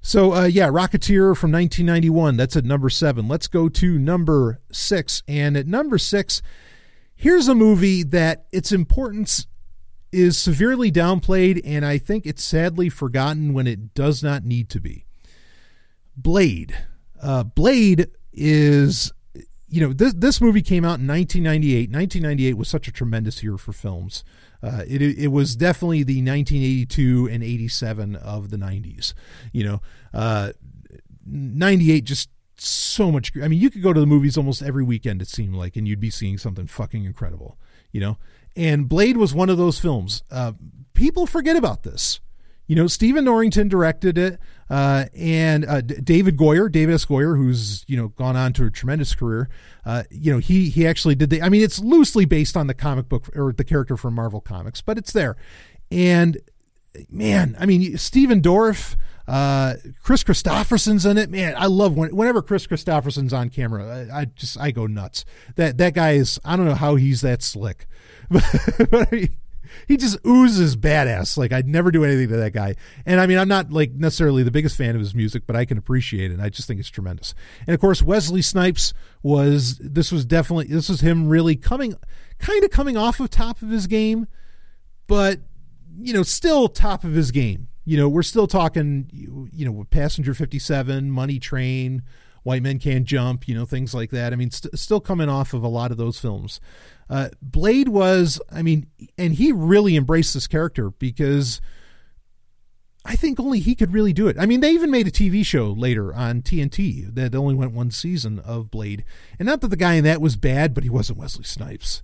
So 0.00 0.32
uh, 0.32 0.44
yeah 0.44 0.68
rocketeer 0.68 1.36
from 1.36 1.52
1991 1.52 2.36
that's 2.36 2.56
at 2.56 2.64
number 2.64 2.90
seven. 2.90 3.28
Let's 3.28 3.48
go 3.48 3.68
to 3.68 3.98
number 3.98 4.60
six. 4.70 5.22
And 5.26 5.56
at 5.56 5.66
number 5.66 5.98
six 5.98 6.42
here's 7.16 7.48
a 7.48 7.54
movie 7.54 8.02
that 8.02 8.46
its 8.52 8.72
importance 8.72 9.46
is 10.12 10.38
severely 10.38 10.92
downplayed 10.92 11.60
and 11.64 11.84
i 11.84 11.98
think 11.98 12.24
it's 12.24 12.44
sadly 12.44 12.88
forgotten 12.88 13.52
when 13.52 13.66
it 13.66 13.94
does 13.94 14.22
not 14.22 14.44
need 14.44 14.68
to 14.68 14.80
be. 14.80 15.06
Blade. 16.16 16.76
Uh, 17.20 17.42
blade 17.42 18.08
is 18.32 19.12
you 19.74 19.80
know, 19.80 19.92
this 19.92 20.14
this 20.14 20.40
movie 20.40 20.62
came 20.62 20.84
out 20.84 21.00
in 21.00 21.08
1998. 21.08 21.90
1998 21.90 22.56
was 22.56 22.68
such 22.68 22.86
a 22.86 22.92
tremendous 22.92 23.42
year 23.42 23.58
for 23.58 23.72
films. 23.72 24.22
Uh, 24.62 24.82
it 24.86 25.02
it 25.02 25.32
was 25.32 25.56
definitely 25.56 26.04
the 26.04 26.22
1982 26.22 27.28
and 27.32 27.42
87 27.42 28.14
of 28.14 28.50
the 28.50 28.56
90s. 28.56 29.14
You 29.52 29.64
know, 29.64 29.82
uh, 30.12 30.52
98 31.26 32.04
just 32.04 32.30
so 32.56 33.10
much. 33.10 33.32
I 33.42 33.48
mean, 33.48 33.58
you 33.58 33.68
could 33.68 33.82
go 33.82 33.92
to 33.92 33.98
the 33.98 34.06
movies 34.06 34.38
almost 34.38 34.62
every 34.62 34.84
weekend. 34.84 35.20
It 35.20 35.28
seemed 35.28 35.56
like, 35.56 35.74
and 35.74 35.88
you'd 35.88 35.98
be 35.98 36.10
seeing 36.10 36.38
something 36.38 36.68
fucking 36.68 37.04
incredible. 37.04 37.58
You 37.90 38.00
know, 38.00 38.18
and 38.54 38.88
Blade 38.88 39.16
was 39.16 39.34
one 39.34 39.50
of 39.50 39.58
those 39.58 39.80
films. 39.80 40.22
Uh, 40.30 40.52
people 40.94 41.26
forget 41.26 41.56
about 41.56 41.82
this. 41.82 42.20
You 42.66 42.76
know, 42.76 42.86
Stephen 42.86 43.24
Norrington 43.24 43.68
directed 43.68 44.16
it, 44.16 44.38
uh, 44.70 45.04
and 45.14 45.66
uh, 45.66 45.82
David 45.82 46.36
Goyer, 46.36 46.72
David 46.72 46.94
S. 46.94 47.04
Goyer, 47.04 47.36
who's 47.36 47.84
you 47.86 47.96
know 47.96 48.08
gone 48.08 48.36
on 48.36 48.52
to 48.54 48.64
a 48.64 48.70
tremendous 48.70 49.14
career. 49.14 49.48
Uh, 49.84 50.04
you 50.10 50.32
know, 50.32 50.38
he 50.38 50.70
he 50.70 50.86
actually 50.86 51.14
did 51.14 51.30
the. 51.30 51.42
I 51.42 51.48
mean, 51.48 51.62
it's 51.62 51.78
loosely 51.78 52.24
based 52.24 52.56
on 52.56 52.66
the 52.66 52.74
comic 52.74 53.08
book 53.08 53.28
or 53.36 53.52
the 53.52 53.64
character 53.64 53.96
from 53.96 54.14
Marvel 54.14 54.40
Comics, 54.40 54.80
but 54.80 54.96
it's 54.96 55.12
there. 55.12 55.36
And 55.90 56.38
man, 57.10 57.56
I 57.58 57.66
mean, 57.66 57.96
Stephen 57.98 58.40
Dorff, 58.40 58.96
uh, 59.26 59.74
Kris 60.02 60.24
Kristofferson's 60.24 61.06
in 61.06 61.18
it. 61.18 61.30
Man, 61.30 61.54
I 61.56 61.66
love 61.66 61.96
when, 61.96 62.14
whenever 62.14 62.42
Kris 62.42 62.66
Kristofferson's 62.66 63.32
on 63.32 63.50
camera. 63.50 64.08
I, 64.10 64.20
I, 64.20 64.24
just 64.26 64.58
I 64.58 64.70
go 64.70 64.86
nuts. 64.86 65.24
That 65.56 65.78
that 65.78 65.94
guy 65.94 66.12
is. 66.12 66.40
I 66.44 66.56
don't 66.56 66.66
know 66.66 66.74
how 66.74 66.96
he's 66.96 67.20
that 67.22 67.42
slick, 67.42 67.86
but, 68.30 68.44
but 68.90 69.12
I 69.12 69.16
mean, 69.16 69.36
he 69.86 69.96
just 69.96 70.18
oozes 70.26 70.76
badass. 70.76 71.36
Like 71.36 71.52
I'd 71.52 71.66
never 71.66 71.90
do 71.90 72.04
anything 72.04 72.28
to 72.28 72.36
that 72.36 72.52
guy. 72.52 72.74
And 73.06 73.20
I 73.20 73.26
mean, 73.26 73.38
I'm 73.38 73.48
not 73.48 73.70
like 73.70 73.92
necessarily 73.92 74.42
the 74.42 74.50
biggest 74.50 74.76
fan 74.76 74.94
of 74.94 75.00
his 75.00 75.14
music, 75.14 75.44
but 75.46 75.56
I 75.56 75.64
can 75.64 75.78
appreciate 75.78 76.30
it. 76.30 76.40
I 76.40 76.48
just 76.48 76.68
think 76.68 76.80
it's 76.80 76.88
tremendous. 76.88 77.34
And 77.66 77.74
of 77.74 77.80
course, 77.80 78.02
Wesley 78.02 78.42
Snipes 78.42 78.92
was 79.22 79.78
this 79.78 80.12
was 80.12 80.24
definitely 80.24 80.66
this 80.66 80.88
was 80.88 81.00
him 81.00 81.28
really 81.28 81.56
coming 81.56 81.94
kind 82.38 82.64
of 82.64 82.70
coming 82.70 82.96
off 82.96 83.20
of 83.20 83.30
top 83.30 83.62
of 83.62 83.70
his 83.70 83.86
game, 83.86 84.26
but 85.06 85.40
you 85.98 86.12
know, 86.12 86.22
still 86.22 86.68
top 86.68 87.04
of 87.04 87.12
his 87.12 87.30
game. 87.30 87.68
You 87.84 87.98
know, 87.98 88.08
we're 88.08 88.22
still 88.22 88.46
talking 88.46 89.08
you 89.52 89.64
know, 89.64 89.84
Passenger 89.90 90.34
57, 90.34 91.10
Money 91.10 91.38
Train, 91.38 92.02
White 92.44 92.62
Men 92.62 92.78
Can't 92.78 93.04
Jump, 93.04 93.48
you 93.48 93.54
know, 93.54 93.64
things 93.64 93.92
like 93.92 94.10
that. 94.10 94.32
I 94.32 94.36
mean, 94.36 94.50
st- 94.50 94.78
still 94.78 95.00
coming 95.00 95.28
off 95.28 95.52
of 95.52 95.64
a 95.64 95.68
lot 95.68 95.90
of 95.90 95.96
those 95.96 96.18
films. 96.18 96.60
Uh, 97.10 97.30
Blade 97.42 97.88
was, 97.88 98.40
I 98.52 98.62
mean, 98.62 98.86
and 99.18 99.34
he 99.34 99.50
really 99.50 99.96
embraced 99.96 100.34
this 100.34 100.46
character 100.46 100.90
because 100.90 101.60
I 103.04 103.16
think 103.16 103.40
only 103.40 103.60
he 103.60 103.74
could 103.74 103.92
really 103.92 104.12
do 104.12 104.28
it. 104.28 104.36
I 104.38 104.46
mean, 104.46 104.60
they 104.60 104.72
even 104.72 104.90
made 104.90 105.06
a 105.06 105.10
TV 105.10 105.44
show 105.44 105.70
later 105.70 106.14
on 106.14 106.42
TNT 106.42 107.14
that 107.14 107.34
only 107.34 107.54
went 107.54 107.72
one 107.72 107.90
season 107.90 108.38
of 108.40 108.70
Blade. 108.70 109.04
And 109.38 109.46
not 109.46 109.60
that 109.62 109.68
the 109.68 109.76
guy 109.76 109.94
in 109.94 110.04
that 110.04 110.20
was 110.20 110.36
bad, 110.36 110.74
but 110.74 110.84
he 110.84 110.90
wasn't 110.90 111.18
Wesley 111.18 111.44
Snipes. 111.44 112.02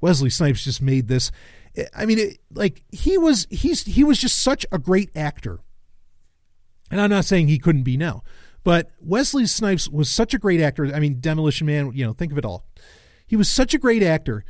Wesley 0.00 0.30
Snipes 0.30 0.64
just 0.64 0.80
made 0.80 1.08
this. 1.08 1.30
I 1.94 2.06
mean, 2.06 2.18
it, 2.18 2.38
like 2.52 2.82
he 2.90 3.18
was, 3.18 3.46
he's 3.50 3.84
he 3.84 4.02
was 4.02 4.18
just 4.18 4.40
such 4.40 4.66
a 4.72 4.78
great 4.78 5.10
actor. 5.16 5.60
And 6.90 7.00
I'm 7.00 7.10
not 7.10 7.24
saying 7.24 7.46
he 7.46 7.58
couldn't 7.58 7.84
be 7.84 7.96
now, 7.96 8.24
but 8.62 8.90
Wesley 9.00 9.46
Snipes 9.46 9.88
was 9.88 10.10
such 10.10 10.34
a 10.34 10.38
great 10.38 10.60
actor. 10.60 10.86
I 10.86 11.00
mean, 11.00 11.20
Demolition 11.20 11.66
Man, 11.66 11.92
you 11.94 12.04
know, 12.04 12.12
think 12.12 12.32
of 12.32 12.38
it 12.38 12.44
all. 12.44 12.66
He 13.26 13.36
was 13.36 13.48
such 13.48 13.74
a 13.74 13.78
great 13.78 14.02
actor. 14.02 14.44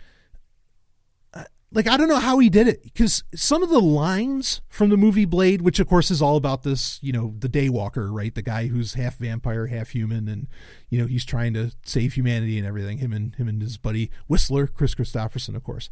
Uh, 1.32 1.44
like 1.70 1.86
I 1.86 1.96
don't 1.96 2.08
know 2.08 2.18
how 2.18 2.38
he 2.38 2.48
did 2.48 2.66
it 2.66 2.82
because 2.82 3.22
some 3.34 3.62
of 3.62 3.68
the 3.68 3.80
lines 3.80 4.62
from 4.68 4.90
the 4.90 4.96
movie 4.96 5.26
Blade, 5.26 5.62
which 5.62 5.78
of 5.78 5.86
course 5.86 6.10
is 6.10 6.22
all 6.22 6.36
about 6.36 6.62
this, 6.62 6.98
you 7.02 7.12
know, 7.12 7.34
the 7.38 7.48
Daywalker, 7.48 8.10
right? 8.10 8.34
The 8.34 8.42
guy 8.42 8.66
who's 8.66 8.94
half 8.94 9.16
vampire, 9.16 9.66
half 9.66 9.90
human, 9.90 10.28
and 10.28 10.48
you 10.88 10.98
know 10.98 11.06
he's 11.06 11.24
trying 11.24 11.54
to 11.54 11.72
save 11.84 12.14
humanity 12.14 12.58
and 12.58 12.66
everything. 12.66 12.98
Him 12.98 13.12
and 13.12 13.34
him 13.36 13.48
and 13.48 13.62
his 13.62 13.76
buddy 13.76 14.10
Whistler, 14.28 14.66
Kris 14.66 14.94
Kristofferson, 14.94 15.54
of 15.54 15.62
course. 15.62 15.90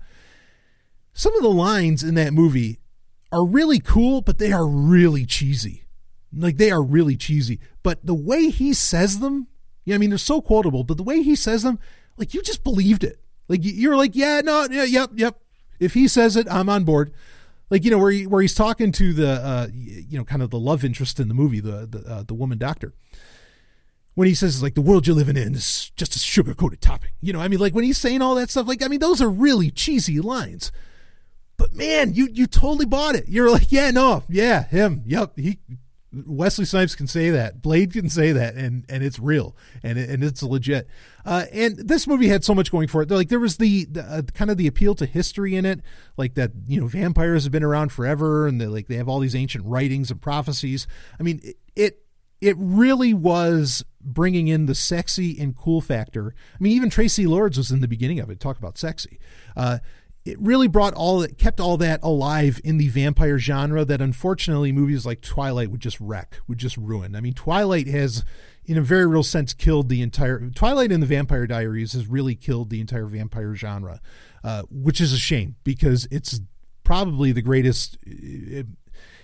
Some 1.13 1.35
of 1.37 1.43
the 1.43 1.49
lines 1.49 2.03
in 2.03 2.15
that 2.15 2.33
movie 2.33 2.81
are 3.31 3.45
really 3.45 3.81
cool, 3.81 4.21
but 4.21 4.39
they 4.39 4.53
are 4.53 4.67
really 4.67 5.27
cheesy. 5.27 5.85
Like 6.33 6.57
they 6.57 6.71
are 6.71 6.83
really 6.83 7.17
cheesy. 7.17 7.61
But 7.83 8.05
the 8.05 8.15
way 8.15 8.51
he 8.51 8.75
says 8.75 9.21
them, 9.21 9.49
yeah, 9.85 9.95
I 9.95 9.99
mean 9.99 10.11
they're 10.11 10.19
so 10.19 10.41
quotable, 10.41 10.85
but 10.85 10.97
the 10.97 11.03
way 11.03 11.23
he 11.23 11.35
says 11.35 11.63
them, 11.63 11.79
like 12.17 12.35
you 12.35 12.43
just 12.43 12.65
believed 12.65 13.05
it. 13.05 13.21
Like 13.49 13.61
you're 13.63 13.97
like, 13.97 14.15
yeah, 14.15 14.43
no, 14.45 14.67
yeah, 14.71 14.85
yep, 14.85 15.11
yep. 15.15 15.41
If 15.81 15.95
he 15.95 16.09
says 16.09 16.37
it, 16.37 16.47
I'm 16.51 16.69
on 16.69 16.85
board. 16.85 17.13
Like 17.71 17.85
you 17.85 17.91
know 17.91 17.99
where 17.99 18.11
he, 18.11 18.27
where 18.27 18.43
he's 18.43 18.55
talking 18.55 18.93
to 18.93 19.13
the 19.13 19.31
uh, 19.31 19.67
you 19.73 20.19
know 20.19 20.25
kind 20.25 20.43
of 20.43 20.51
the 20.51 20.59
love 20.59 20.85
interest 20.85 21.21
in 21.21 21.29
the 21.29 21.35
movie, 21.35 21.61
the 21.61 21.87
the 21.87 22.11
uh, 22.11 22.23
the 22.23 22.35
woman 22.35 22.59
doctor. 22.59 22.95
When 24.15 24.27
he 24.27 24.35
says 24.35 24.63
like 24.63 24.75
the 24.75 24.81
world 24.81 25.07
you're 25.07 25.15
living 25.15 25.37
in 25.37 25.55
is 25.55 25.93
just 25.95 26.17
a 26.17 26.19
sugar 26.19 26.53
coated 26.53 26.81
topping, 26.81 27.11
you 27.21 27.33
know, 27.33 27.41
I 27.41 27.47
mean, 27.47 27.61
like 27.61 27.75
when 27.75 27.85
he's 27.85 27.99
saying 27.99 28.21
all 28.21 28.35
that 28.35 28.51
stuff, 28.51 28.67
like 28.67 28.83
I 28.83 28.89
mean, 28.89 29.01
those 29.01 29.23
are 29.23 29.31
really 29.31 29.71
cheesy 29.71 30.21
lines. 30.21 30.73
But 31.57 31.75
man, 31.75 32.15
you 32.15 32.29
you 32.33 32.47
totally 32.47 32.87
bought 32.87 33.15
it. 33.15 33.29
You're 33.29 33.51
like, 33.51 33.71
yeah, 33.71 33.91
no, 33.91 34.25
yeah, 34.29 34.65
him, 34.65 35.03
yep, 35.07 35.33
he 35.37 35.59
Wesley 36.13 36.65
Snipes 36.65 36.95
can 36.95 37.07
say 37.07 37.31
that. 37.31 37.61
Blade 37.61 37.93
can 37.93 38.09
say 38.09 38.33
that, 38.33 38.55
and 38.55 38.85
and 38.89 39.03
it's 39.03 39.19
real, 39.19 39.55
and 39.83 39.99
and 39.99 40.25
it's 40.25 40.43
legit. 40.43 40.89
Uh, 41.25 41.45
and 41.53 41.77
this 41.77 42.07
movie 42.07 42.29
had 42.29 42.45
so 42.45 42.55
much 42.55 42.73
going 42.73 42.89
for 42.89 43.03
it. 43.03 43.11
Like 43.11 43.29
there 43.29 43.39
was 43.39 43.59
the, 43.59 43.85
the 43.85 44.03
uh, 44.03 44.23
kind 44.33 44.51
of 44.51 44.57
the 44.57 44.67
appeal 44.67 44.95
to 44.95 45.07
history 45.07 45.55
in 45.55 45.67
it, 45.67 45.81
like 46.17 46.35
that 46.35 46.53
you 46.67 46.81
know 46.81 46.87
vampires 46.87 47.45
have 47.45 47.53
been 47.53 47.63
around 47.63 47.93
forever, 47.93 48.47
and 48.47 48.61
they 48.61 48.67
like 48.67 48.87
they 48.89 48.97
have 48.97 49.09
all 49.09 49.21
these 49.21 49.35
ancient 49.35 49.67
writings 49.67 50.11
and 50.11 50.21
prophecies. 50.21 50.87
I 51.21 51.23
mean, 51.23 51.41
it, 51.43 51.57
it 51.77 52.03
it 52.41 52.57
really 52.59 53.13
was 53.13 53.85
bringing 54.01 54.49
in 54.49 54.67
the 54.67 54.75
sexy 54.75 55.39
and 55.39 55.55
cool 55.55 55.83
factor. 55.83 56.35
I 56.55 56.57
mean, 56.63 56.73
even 56.73 56.89
Traci 56.89 57.27
Lords 57.27 57.59
was 57.59 57.71
in 57.71 57.81
the 57.81 57.89
beginning 57.89 58.21
of 58.21 58.31
it. 58.31 58.41
Talk 58.41 58.59
about 58.59 58.79
sexy. 58.79 59.19
Uh, 59.57 59.79
it 60.29 60.39
really 60.41 60.69
brought 60.69 60.95
all 60.95 61.21
that 61.21 61.39
kept 61.39 61.59
all 61.59 61.77
that 61.79 62.01
alive 62.03 62.61
in 62.63 62.77
the 62.77 62.89
vampire 62.89 63.39
genre 63.39 63.85
that 63.85 64.01
unfortunately 64.01 64.73
movies 64.73 65.07
like 65.07 65.21
Twilight 65.23 65.71
would 65.71 65.81
just 65.81 65.99
wreck, 66.01 66.41
would 66.47 66.59
just 66.59 66.77
ruin. 66.77 67.17
I 67.17 67.21
mean, 67.21 67.35
Twilight 67.35 67.87
has 67.87 68.25
in 68.67 68.77
a 68.77 68.83
very 68.83 69.07
real 69.07 69.23
sense 69.23 69.55
killed 69.55 69.89
the 69.89 70.03
entire 70.03 70.51
Twilight 70.51 70.93
and 70.93 71.03
the 71.03 71.07
Vampire 71.07 71.47
Diaries 71.47 71.95
has 71.95 72.07
really 72.07 72.35
killed 72.35 72.69
the 72.69 72.81
entire 72.81 73.07
vampire 73.07 73.55
genre, 73.55 74.01
uh, 74.45 74.63
which 74.71 75.01
is 75.01 75.13
a 75.15 75.19
shame 75.19 75.57
because 75.65 76.07
it's 76.11 76.41
probably 76.85 77.33
the 77.33 77.43
greatest. 77.43 77.97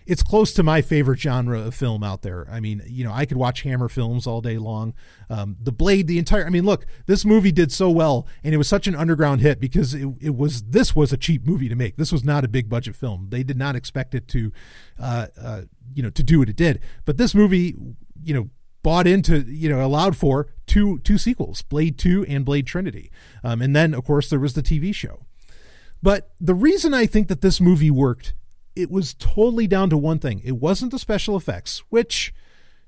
It, 0.04 0.10
it's 0.12 0.22
close 0.22 0.52
to 0.54 0.62
my 0.62 0.82
favorite 0.82 1.20
genre 1.20 1.60
of 1.60 1.74
film 1.74 2.02
out 2.02 2.22
there. 2.22 2.46
I 2.50 2.60
mean, 2.60 2.82
you 2.86 3.04
know, 3.04 3.12
I 3.12 3.26
could 3.26 3.36
watch 3.36 3.62
Hammer 3.62 3.88
films 3.88 4.26
all 4.26 4.40
day 4.40 4.58
long. 4.58 4.94
Um, 5.30 5.56
the 5.60 5.72
Blade, 5.72 6.06
the 6.06 6.18
entire. 6.18 6.46
I 6.46 6.50
mean, 6.50 6.64
look, 6.64 6.86
this 7.06 7.24
movie 7.24 7.52
did 7.52 7.72
so 7.72 7.90
well, 7.90 8.26
and 8.42 8.54
it 8.54 8.58
was 8.58 8.68
such 8.68 8.86
an 8.86 8.94
underground 8.94 9.40
hit 9.40 9.60
because 9.60 9.94
it, 9.94 10.08
it 10.20 10.36
was. 10.36 10.62
This 10.62 10.94
was 10.94 11.12
a 11.12 11.16
cheap 11.16 11.46
movie 11.46 11.68
to 11.68 11.74
make. 11.74 11.96
This 11.96 12.12
was 12.12 12.24
not 12.24 12.44
a 12.44 12.48
big 12.48 12.68
budget 12.68 12.96
film. 12.96 13.28
They 13.30 13.42
did 13.42 13.58
not 13.58 13.76
expect 13.76 14.14
it 14.14 14.28
to, 14.28 14.52
uh, 14.98 15.26
uh, 15.40 15.62
you 15.94 16.02
know, 16.02 16.10
to 16.10 16.22
do 16.22 16.38
what 16.38 16.48
it 16.48 16.56
did. 16.56 16.80
But 17.04 17.16
this 17.16 17.34
movie, 17.34 17.74
you 18.22 18.34
know, 18.34 18.50
bought 18.82 19.06
into 19.06 19.40
you 19.48 19.68
know 19.68 19.84
allowed 19.84 20.14
for 20.14 20.46
two 20.66 20.98
two 20.98 21.16
sequels 21.16 21.62
blade 21.62 21.96
2 21.96 22.26
and 22.28 22.44
blade 22.44 22.66
trinity 22.66 23.10
um, 23.42 23.62
and 23.62 23.74
then 23.74 23.94
of 23.94 24.04
course 24.04 24.28
there 24.28 24.38
was 24.38 24.52
the 24.52 24.62
tv 24.62 24.94
show 24.94 25.24
but 26.02 26.32
the 26.38 26.54
reason 26.54 26.92
i 26.92 27.06
think 27.06 27.28
that 27.28 27.40
this 27.40 27.62
movie 27.62 27.90
worked 27.90 28.34
it 28.76 28.90
was 28.90 29.14
totally 29.14 29.66
down 29.66 29.90
to 29.90 29.98
one 29.98 30.18
thing. 30.18 30.40
It 30.44 30.56
wasn't 30.56 30.90
the 30.90 30.98
special 30.98 31.36
effects, 31.36 31.82
which 31.90 32.34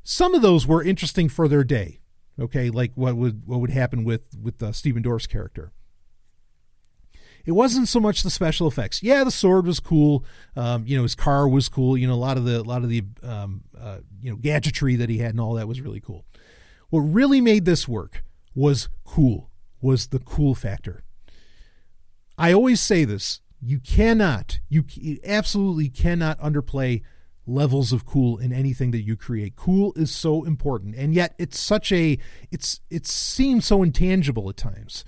some 0.03 0.34
of 0.34 0.43
those 0.43 0.66
were 0.66 0.82
interesting 0.82 1.28
for 1.28 1.49
their 1.49 1.64
day. 1.64 2.01
Okay, 2.39 2.70
like 2.70 2.93
what 2.95 3.16
would 3.16 3.45
what 3.47 3.61
would 3.61 3.70
happen 3.70 4.05
with 4.05 4.22
with 4.41 4.62
uh, 4.62 4.72
Stephen 4.72 5.03
Dorff's 5.03 5.26
character. 5.26 5.72
It 7.47 7.53
wasn't 7.53 7.87
so 7.87 8.01
much 8.01 8.22
the 8.22 8.30
special 8.30 8.66
effects. 8.66 9.05
Yeah, 9.05 9.22
the 9.22 9.30
sword 9.30 9.66
was 9.66 9.78
cool. 9.78 10.24
Um, 10.57 10.84
you 10.84 10.97
know, 10.97 11.05
his 11.05 11.14
car 11.14 11.49
was 11.49 11.68
cool. 11.68 11.97
You 11.97 12.09
know, 12.09 12.14
a 12.14 12.16
lot 12.16 12.37
of 12.37 12.45
the 12.45 12.61
a 12.61 12.62
lot 12.62 12.82
of 12.82 12.89
the 12.89 13.05
um, 13.22 13.62
uh, 13.78 13.99
you 14.20 14.30
know 14.30 14.37
gadgetry 14.37 14.97
that 14.97 15.09
he 15.09 15.18
had 15.18 15.30
and 15.30 15.41
all 15.41 15.55
that 15.55 15.68
was 15.68 15.80
really 15.80 16.01
cool. 16.01 16.26
What 16.91 17.01
really 17.01 17.41
made 17.41 17.64
this 17.64 17.89
work 17.89 18.22
was 18.55 18.89
cool. 19.05 19.51
Was 19.80 20.09
the 20.09 20.18
cool 20.18 20.55
factor. 20.55 21.05
I 22.37 22.53
always 22.53 22.80
say 22.80 23.05
this 23.05 23.41
you 23.61 23.81
cannot, 23.81 24.61
you, 24.69 24.85
absolutely 25.25 25.89
cannot 25.89 26.39
underplay 26.41 27.03
levels 27.47 27.93
of 27.93 28.05
cool 28.05 28.39
in 28.39 28.53
anything 28.53 28.91
that 28.91 29.03
you 29.03 29.17
create. 29.17 29.57
Cool 29.57 29.93
is 29.97 30.15
so 30.15 30.45
important, 30.45 30.95
and 30.97 31.15
yet 31.15 31.35
it's 31.39 31.59
such 31.59 31.93
a 31.93 32.19
it's 32.51 32.81
it 32.91 33.07
seems 33.07 33.67
so 33.67 33.83
intangible 33.83 34.49
at 34.49 34.57
times. 34.57 35.05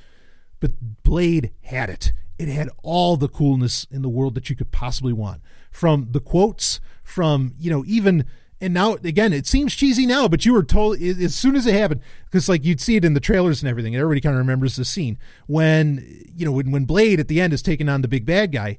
But 0.61 1.03
Blade 1.03 1.53
had 1.63 1.91
it. 1.91 2.13
It 2.39 2.49
had 2.49 2.71
all 2.83 3.17
the 3.17 3.29
coolness 3.29 3.87
in 3.91 4.03
the 4.03 4.09
world 4.09 4.35
that 4.35 4.49
you 4.49 4.57
could 4.57 4.71
possibly 4.71 5.13
want. 5.13 5.43
From 5.71 6.09
the 6.11 6.21
quotes, 6.21 6.81
from 7.03 7.55
you 7.59 7.71
know 7.71 7.85
even 7.87 8.25
and 8.61 8.75
now 8.75 8.95
again 9.05 9.33
it 9.33 9.47
seems 9.47 9.75
cheesy 9.75 10.07
now 10.07 10.29
but 10.29 10.45
you 10.45 10.53
were 10.53 10.63
told 10.63 11.01
as 11.01 11.35
soon 11.35 11.57
as 11.57 11.67
it 11.67 11.75
happened 11.75 12.01
because 12.25 12.49
like 12.49 12.65
you'd 12.65 12.81
see 12.81 12.97
it 12.97 13.05
in 13.05 13.15
the 13.15 13.21
trailers 13.21 13.63
and 13.63 13.71
everything 13.71 13.95
and 13.95 14.01
everybody 14.01 14.21
kind 14.21 14.35
of 14.35 14.39
remembers 14.39 14.77
the 14.77 14.85
scene. 14.85 15.19
When 15.47 16.25
you 16.35 16.45
know 16.45 16.53
when, 16.53 16.71
when 16.71 16.85
blade 16.85 17.21
at 17.21 17.29
the 17.29 17.41
end 17.41 17.53
is 17.53 17.63
taking 17.63 17.89
on 17.89 18.03
the 18.03 18.09
big 18.09 18.27
bad 18.27 18.53
guy 18.53 18.79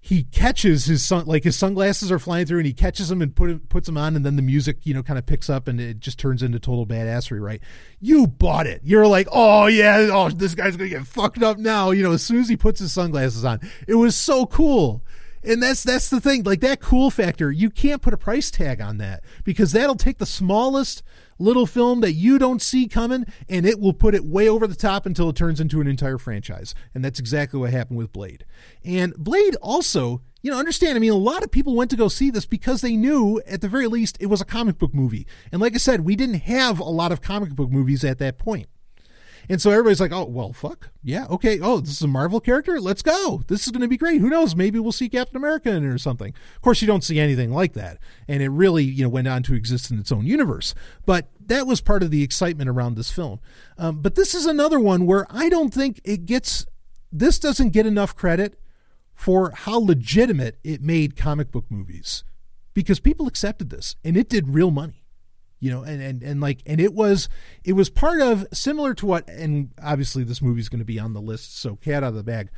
he 0.00 0.22
catches 0.22 0.84
his 0.84 1.04
sun 1.04 1.26
like 1.26 1.42
his 1.42 1.56
sunglasses 1.56 2.12
are 2.12 2.20
flying 2.20 2.46
through 2.46 2.58
and 2.58 2.66
he 2.66 2.72
catches 2.72 3.08
them 3.08 3.20
and 3.20 3.34
put 3.34 3.68
puts 3.68 3.86
them 3.86 3.98
on 3.98 4.14
and 4.14 4.24
then 4.24 4.36
the 4.36 4.42
music 4.42 4.78
you 4.84 4.94
know 4.94 5.02
kind 5.02 5.18
of 5.18 5.26
picks 5.26 5.50
up 5.50 5.66
and 5.66 5.80
it 5.80 5.98
just 5.98 6.18
turns 6.18 6.42
into 6.42 6.58
total 6.58 6.86
badassery 6.86 7.40
right? 7.40 7.60
You 8.00 8.26
bought 8.26 8.66
it. 8.66 8.80
You're 8.84 9.06
like 9.06 9.28
oh 9.32 9.66
yeah 9.66 10.08
oh 10.12 10.30
this 10.30 10.54
guy's 10.54 10.76
gonna 10.76 10.88
get 10.88 11.06
fucked 11.06 11.42
up 11.42 11.58
now 11.58 11.90
you 11.90 12.02
know 12.02 12.12
as 12.12 12.22
soon 12.22 12.38
as 12.38 12.48
he 12.48 12.56
puts 12.56 12.80
his 12.80 12.92
sunglasses 12.92 13.44
on. 13.44 13.60
It 13.86 13.96
was 13.96 14.16
so 14.16 14.46
cool 14.46 15.02
and 15.42 15.62
that's 15.62 15.82
that's 15.82 16.08
the 16.08 16.20
thing 16.20 16.42
like 16.42 16.60
that 16.60 16.80
cool 16.80 17.10
factor 17.10 17.50
you 17.50 17.70
can't 17.70 18.02
put 18.02 18.14
a 18.14 18.18
price 18.18 18.50
tag 18.50 18.80
on 18.80 18.98
that 18.98 19.22
because 19.44 19.72
that'll 19.72 19.94
take 19.94 20.18
the 20.18 20.26
smallest 20.26 21.02
little 21.38 21.66
film 21.66 22.00
that 22.00 22.12
you 22.12 22.38
don't 22.38 22.60
see 22.60 22.88
coming 22.88 23.24
and 23.48 23.64
it 23.64 23.80
will 23.80 23.92
put 23.92 24.14
it 24.14 24.24
way 24.24 24.48
over 24.48 24.66
the 24.66 24.74
top 24.74 25.06
until 25.06 25.28
it 25.28 25.36
turns 25.36 25.60
into 25.60 25.80
an 25.80 25.86
entire 25.86 26.18
franchise. 26.18 26.74
And 26.94 27.04
that's 27.04 27.20
exactly 27.20 27.60
what 27.60 27.70
happened 27.70 27.98
with 27.98 28.12
Blade. 28.12 28.44
And 28.84 29.14
Blade 29.16 29.56
also, 29.56 30.22
you 30.42 30.50
know, 30.50 30.58
understand, 30.58 30.96
I 30.96 31.00
mean, 31.00 31.12
a 31.12 31.16
lot 31.16 31.42
of 31.42 31.50
people 31.50 31.74
went 31.74 31.90
to 31.90 31.96
go 31.96 32.08
see 32.08 32.30
this 32.30 32.46
because 32.46 32.80
they 32.80 32.96
knew 32.96 33.40
at 33.46 33.60
the 33.60 33.68
very 33.68 33.86
least 33.86 34.16
it 34.20 34.26
was 34.26 34.40
a 34.40 34.46
comic 34.46 34.78
book 34.78 34.94
movie. 34.94 35.26
And 35.52 35.60
like 35.60 35.74
I 35.74 35.78
said, 35.78 36.02
we 36.02 36.16
didn't 36.16 36.40
have 36.40 36.78
a 36.78 36.84
lot 36.84 37.12
of 37.12 37.20
comic 37.20 37.50
book 37.50 37.70
movies 37.70 38.04
at 38.04 38.18
that 38.18 38.38
point. 38.38 38.68
And 39.48 39.62
so 39.62 39.70
everybody's 39.70 40.00
like, 40.00 40.12
oh, 40.12 40.24
well, 40.24 40.52
fuck. 40.52 40.90
Yeah, 41.02 41.26
okay. 41.30 41.58
Oh, 41.60 41.80
this 41.80 41.92
is 41.92 42.02
a 42.02 42.08
Marvel 42.08 42.40
character? 42.40 42.80
Let's 42.80 43.02
go. 43.02 43.42
This 43.48 43.66
is 43.66 43.72
going 43.72 43.82
to 43.82 43.88
be 43.88 43.96
great. 43.96 44.20
Who 44.20 44.28
knows? 44.28 44.54
Maybe 44.54 44.78
we'll 44.78 44.92
see 44.92 45.08
Captain 45.08 45.36
America 45.36 45.70
in 45.70 45.84
it 45.84 45.88
or 45.88 45.98
something. 45.98 46.34
Of 46.56 46.62
course, 46.62 46.82
you 46.82 46.86
don't 46.86 47.04
see 47.04 47.18
anything 47.18 47.50
like 47.50 47.72
that. 47.72 47.98
And 48.26 48.42
it 48.42 48.50
really, 48.50 48.84
you 48.84 49.04
know, 49.04 49.08
went 49.08 49.28
on 49.28 49.42
to 49.44 49.54
exist 49.54 49.90
in 49.90 49.98
its 49.98 50.12
own 50.12 50.26
universe. 50.26 50.74
But 51.06 51.28
that 51.46 51.66
was 51.66 51.80
part 51.80 52.02
of 52.02 52.10
the 52.10 52.22
excitement 52.22 52.68
around 52.68 52.96
this 52.96 53.10
film. 53.10 53.40
Um, 53.78 54.02
but 54.02 54.16
this 54.16 54.34
is 54.34 54.44
another 54.44 54.78
one 54.78 55.06
where 55.06 55.26
I 55.30 55.48
don't 55.48 55.72
think 55.72 56.00
it 56.04 56.26
gets, 56.26 56.66
this 57.10 57.38
doesn't 57.38 57.70
get 57.70 57.86
enough 57.86 58.14
credit 58.14 58.60
for 59.14 59.50
how 59.50 59.78
legitimate 59.78 60.58
it 60.62 60.82
made 60.82 61.16
comic 61.16 61.50
book 61.50 61.64
movies 61.70 62.22
because 62.74 63.00
people 63.00 63.26
accepted 63.26 63.70
this 63.70 63.96
and 64.04 64.16
it 64.16 64.28
did 64.28 64.54
real 64.54 64.70
money 64.70 64.97
you 65.60 65.70
know 65.70 65.82
and, 65.82 66.00
and 66.00 66.22
and 66.22 66.40
like 66.40 66.62
and 66.66 66.80
it 66.80 66.94
was 66.94 67.28
it 67.64 67.72
was 67.72 67.90
part 67.90 68.20
of 68.20 68.46
similar 68.52 68.94
to 68.94 69.06
what 69.06 69.28
and 69.28 69.70
obviously 69.82 70.24
this 70.24 70.42
movie's 70.42 70.68
going 70.68 70.78
to 70.78 70.84
be 70.84 70.98
on 70.98 71.12
the 71.12 71.20
list 71.20 71.58
so 71.58 71.76
cat 71.76 72.02
out 72.02 72.08
of 72.08 72.14
the 72.14 72.22
bag. 72.22 72.50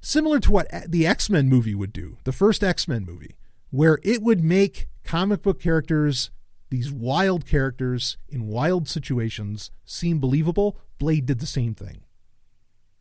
Similar 0.00 0.38
to 0.40 0.52
what 0.52 0.68
the 0.86 1.06
x-men 1.06 1.48
movie 1.48 1.74
would 1.74 1.92
do 1.92 2.18
the 2.24 2.32
first 2.32 2.62
x-men 2.62 3.04
movie 3.04 3.36
where 3.70 3.98
it 4.02 4.22
would 4.22 4.44
make 4.44 4.88
comic 5.02 5.42
book 5.42 5.60
characters 5.60 6.30
these 6.70 6.90
wild 6.90 7.46
characters 7.46 8.16
in 8.28 8.46
wild 8.46 8.88
situations 8.88 9.70
seem 9.84 10.18
believable. 10.18 10.76
Blade 10.98 11.26
did 11.26 11.38
the 11.38 11.46
same 11.46 11.74
thing. 11.74 12.02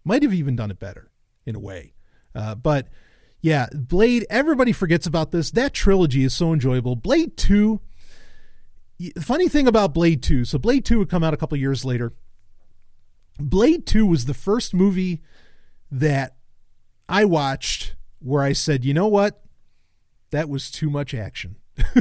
Might 0.04 0.22
have 0.24 0.34
even 0.34 0.56
done 0.56 0.70
it 0.70 0.80
better 0.80 1.10
in 1.46 1.56
a 1.56 1.60
way. 1.60 1.94
Uh, 2.36 2.56
but 2.56 2.88
yeah 3.42 3.68
blade 3.74 4.26
everybody 4.30 4.72
forgets 4.72 5.06
about 5.06 5.32
this. 5.32 5.52
That 5.52 5.74
trilogy 5.74 6.24
is 6.24 6.34
so 6.34 6.54
enjoyable. 6.54 6.96
Blade 6.96 7.36
2 7.36 7.82
funny 9.20 9.48
thing 9.48 9.68
about 9.68 9.94
Blade 9.94 10.22
2, 10.22 10.46
so 10.46 10.58
Blade 10.58 10.86
2 10.86 11.00
would 11.00 11.10
come 11.10 11.24
out 11.24 11.34
a 11.34 11.38
couple 11.38 11.58
years 11.58 11.84
later. 11.86 12.14
Blade 13.40 13.86
2 13.86 14.06
was 14.06 14.26
the 14.26 14.34
first 14.34 14.74
movie 14.74 15.22
that 15.92 16.36
I 17.10 17.26
watched 17.26 17.96
where 18.20 18.44
I 18.44 18.54
said, 18.54 18.86
you 18.86 18.94
know 18.94 19.08
what? 19.08 19.44
That 20.32 20.50
was 20.50 20.72
too 20.72 20.90
much 20.90 21.14
action. 21.14 21.58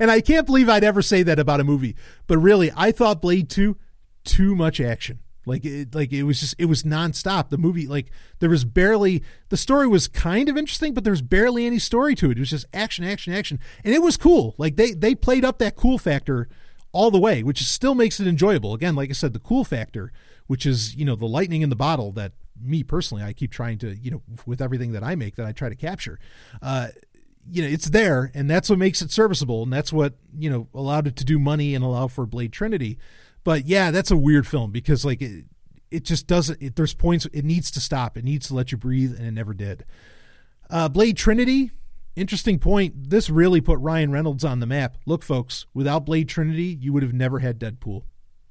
and 0.00 0.10
I 0.10 0.20
can't 0.20 0.46
believe 0.46 0.68
I'd 0.68 0.84
ever 0.84 1.02
say 1.02 1.22
that 1.22 1.38
about 1.38 1.60
a 1.60 1.64
movie. 1.64 1.96
But 2.26 2.38
really, 2.38 2.70
I 2.76 2.92
thought 2.92 3.22
Blade 3.22 3.48
2, 3.48 3.76
too 4.24 4.54
much 4.54 4.80
action. 4.80 5.20
Like 5.48 5.64
it, 5.64 5.94
like 5.94 6.12
it 6.12 6.22
was 6.22 6.40
just 6.40 6.54
it 6.58 6.66
was 6.66 6.82
nonstop. 6.82 7.48
The 7.48 7.58
movie, 7.58 7.86
like 7.86 8.10
there 8.38 8.50
was 8.50 8.64
barely 8.64 9.22
the 9.48 9.56
story 9.56 9.88
was 9.88 10.06
kind 10.06 10.48
of 10.48 10.56
interesting, 10.56 10.94
but 10.94 11.04
there 11.04 11.10
was 11.10 11.22
barely 11.22 11.66
any 11.66 11.78
story 11.78 12.14
to 12.16 12.30
it. 12.30 12.36
It 12.36 12.40
was 12.40 12.50
just 12.50 12.66
action, 12.72 13.04
action, 13.04 13.32
action, 13.32 13.58
and 13.84 13.94
it 13.94 14.02
was 14.02 14.16
cool. 14.16 14.54
Like 14.58 14.76
they 14.76 14.92
they 14.92 15.14
played 15.14 15.44
up 15.44 15.58
that 15.58 15.74
cool 15.74 15.98
factor 15.98 16.48
all 16.92 17.10
the 17.10 17.18
way, 17.18 17.42
which 17.42 17.62
still 17.62 17.94
makes 17.94 18.20
it 18.20 18.26
enjoyable. 18.26 18.74
Again, 18.74 18.94
like 18.94 19.10
I 19.10 19.14
said, 19.14 19.32
the 19.32 19.38
cool 19.40 19.64
factor, 19.64 20.12
which 20.46 20.66
is 20.66 20.94
you 20.94 21.04
know 21.04 21.16
the 21.16 21.26
lightning 21.26 21.62
in 21.62 21.70
the 21.70 21.76
bottle 21.76 22.12
that 22.12 22.32
me 22.60 22.82
personally 22.82 23.22
I 23.22 23.32
keep 23.32 23.50
trying 23.50 23.78
to 23.78 23.96
you 23.96 24.10
know 24.10 24.22
with 24.46 24.60
everything 24.60 24.92
that 24.92 25.02
I 25.02 25.14
make 25.14 25.36
that 25.36 25.46
I 25.46 25.52
try 25.52 25.68
to 25.68 25.76
capture. 25.76 26.18
Uh, 26.60 26.88
you 27.50 27.62
know 27.62 27.68
it's 27.68 27.88
there 27.90 28.30
and 28.34 28.50
that's 28.50 28.68
what 28.68 28.78
makes 28.78 29.00
it 29.00 29.10
serviceable 29.10 29.62
and 29.62 29.72
that's 29.72 29.92
what 29.92 30.14
you 30.36 30.50
know 30.50 30.68
allowed 30.74 31.06
it 31.06 31.16
to 31.16 31.24
do 31.24 31.38
money 31.38 31.74
and 31.74 31.82
allow 31.84 32.06
for 32.06 32.26
blade 32.26 32.52
trinity 32.52 32.98
but 33.44 33.66
yeah, 33.66 33.90
that's 33.90 34.10
a 34.10 34.16
weird 34.16 34.46
film 34.46 34.70
because 34.70 35.04
like 35.04 35.22
it, 35.22 35.44
it 35.90 36.04
just 36.04 36.26
doesn't. 36.26 36.60
It, 36.62 36.76
there's 36.76 36.94
points 36.94 37.26
it 37.26 37.44
needs 37.44 37.70
to 37.72 37.80
stop. 37.80 38.16
It 38.16 38.24
needs 38.24 38.48
to 38.48 38.54
let 38.54 38.72
you 38.72 38.78
breathe, 38.78 39.16
and 39.16 39.26
it 39.26 39.32
never 39.32 39.54
did. 39.54 39.84
Uh, 40.70 40.88
Blade 40.88 41.16
Trinity, 41.16 41.70
interesting 42.14 42.58
point. 42.58 43.10
This 43.10 43.30
really 43.30 43.60
put 43.60 43.78
Ryan 43.78 44.12
Reynolds 44.12 44.44
on 44.44 44.60
the 44.60 44.66
map. 44.66 44.98
Look, 45.06 45.22
folks, 45.22 45.66
without 45.72 46.04
Blade 46.04 46.28
Trinity, 46.28 46.76
you 46.80 46.92
would 46.92 47.02
have 47.02 47.14
never 47.14 47.38
had 47.38 47.58
Deadpool. 47.58 48.02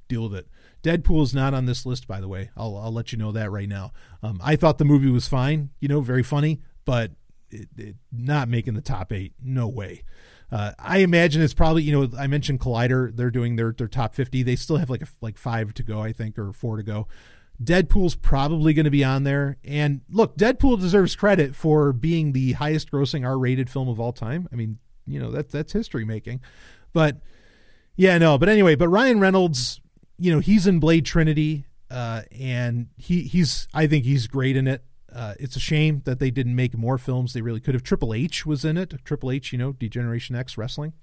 Deal 0.07 0.23
with 0.23 0.35
it. 0.35 0.47
Deadpool 0.83 1.21
is 1.23 1.33
not 1.33 1.53
on 1.53 1.65
this 1.65 1.85
list, 1.85 2.07
by 2.07 2.21
the 2.21 2.27
way. 2.27 2.49
I'll, 2.55 2.77
I'll 2.77 2.93
let 2.93 3.11
you 3.11 3.17
know 3.17 3.31
that 3.33 3.51
right 3.51 3.67
now. 3.67 3.91
Um, 4.23 4.39
I 4.43 4.55
thought 4.55 4.77
the 4.77 4.85
movie 4.85 5.11
was 5.11 5.27
fine, 5.27 5.69
you 5.79 5.87
know, 5.87 6.01
very 6.01 6.23
funny, 6.23 6.61
but 6.85 7.11
it, 7.49 7.67
it, 7.77 7.95
not 8.11 8.47
making 8.47 8.73
the 8.75 8.81
top 8.81 9.11
eight. 9.11 9.33
No 9.43 9.67
way. 9.67 10.03
Uh, 10.51 10.71
I 10.79 10.99
imagine 10.99 11.41
it's 11.41 11.53
probably 11.53 11.83
you 11.83 11.91
know 11.91 12.09
I 12.17 12.27
mentioned 12.27 12.59
Collider 12.59 13.15
they're 13.15 13.31
doing 13.31 13.57
their 13.57 13.73
their 13.73 13.87
top 13.87 14.15
50 14.15 14.43
they 14.43 14.55
still 14.55 14.77
have 14.77 14.89
like 14.89 15.01
a, 15.01 15.07
like 15.19 15.37
5 15.37 15.73
to 15.73 15.83
go 15.83 16.01
I 16.01 16.13
think 16.13 16.37
or 16.39 16.53
4 16.53 16.77
to 16.77 16.83
go. 16.83 17.07
Deadpool's 17.61 18.15
probably 18.15 18.73
going 18.73 18.85
to 18.85 18.91
be 18.91 19.03
on 19.03 19.23
there. 19.23 19.57
And 19.63 20.01
look 20.09 20.37
Deadpool 20.37 20.79
deserves 20.79 21.15
credit 21.15 21.55
for 21.55 21.91
being 21.91 22.31
the 22.31 22.53
highest 22.53 22.91
grossing 22.91 23.25
R-rated 23.25 23.69
film 23.69 23.89
of 23.89 23.99
all 23.99 24.13
time. 24.13 24.47
I 24.51 24.55
mean 24.55 24.79
you 25.05 25.19
know 25.19 25.31
that 25.31 25.51
that's 25.51 25.73
history 25.73 26.05
making. 26.05 26.39
But 26.93 27.17
yeah 27.95 28.17
no 28.17 28.37
but 28.37 28.47
anyway 28.47 28.75
but 28.75 28.87
Ryan 28.87 29.19
Reynolds 29.19 29.81
you 30.17 30.33
know 30.33 30.39
he's 30.39 30.65
in 30.65 30.79
Blade 30.79 31.05
Trinity 31.05 31.65
uh, 31.91 32.21
and 32.31 32.87
he 32.95 33.23
he's 33.23 33.67
I 33.73 33.87
think 33.87 34.05
he's 34.05 34.27
great 34.27 34.55
in 34.55 34.67
it 34.67 34.83
uh, 35.17 35.33
it's 35.39 35.55
a 35.55 35.59
shame 35.59 36.03
that 36.05 36.19
they 36.19 36.29
didn't 36.29 36.55
make 36.55 36.77
more 36.77 36.99
films. 36.99 37.33
They 37.33 37.41
really 37.41 37.59
could 37.59 37.73
have. 37.73 37.81
Triple 37.81 38.13
H 38.13 38.45
was 38.45 38.63
in 38.63 38.77
it. 38.77 38.93
Triple 39.03 39.31
H, 39.31 39.51
you 39.51 39.57
know, 39.57 39.71
D-Generation 39.73 40.35
X 40.35 40.59
Wrestling, 40.59 40.93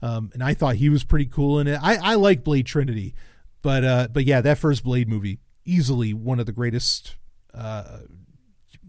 um, 0.00 0.30
and 0.32 0.44
I 0.44 0.54
thought 0.54 0.76
he 0.76 0.88
was 0.88 1.02
pretty 1.02 1.26
cool 1.26 1.58
in 1.58 1.66
it. 1.66 1.80
I, 1.82 1.96
I 1.96 2.14
like 2.14 2.44
Blade 2.44 2.66
Trinity, 2.66 3.16
but 3.60 3.82
uh, 3.84 4.08
but 4.12 4.24
yeah, 4.24 4.40
that 4.40 4.58
first 4.58 4.84
Blade 4.84 5.08
movie 5.08 5.40
easily 5.64 6.14
one 6.14 6.38
of 6.38 6.46
the 6.46 6.52
greatest. 6.52 7.16
Uh, 7.52 7.98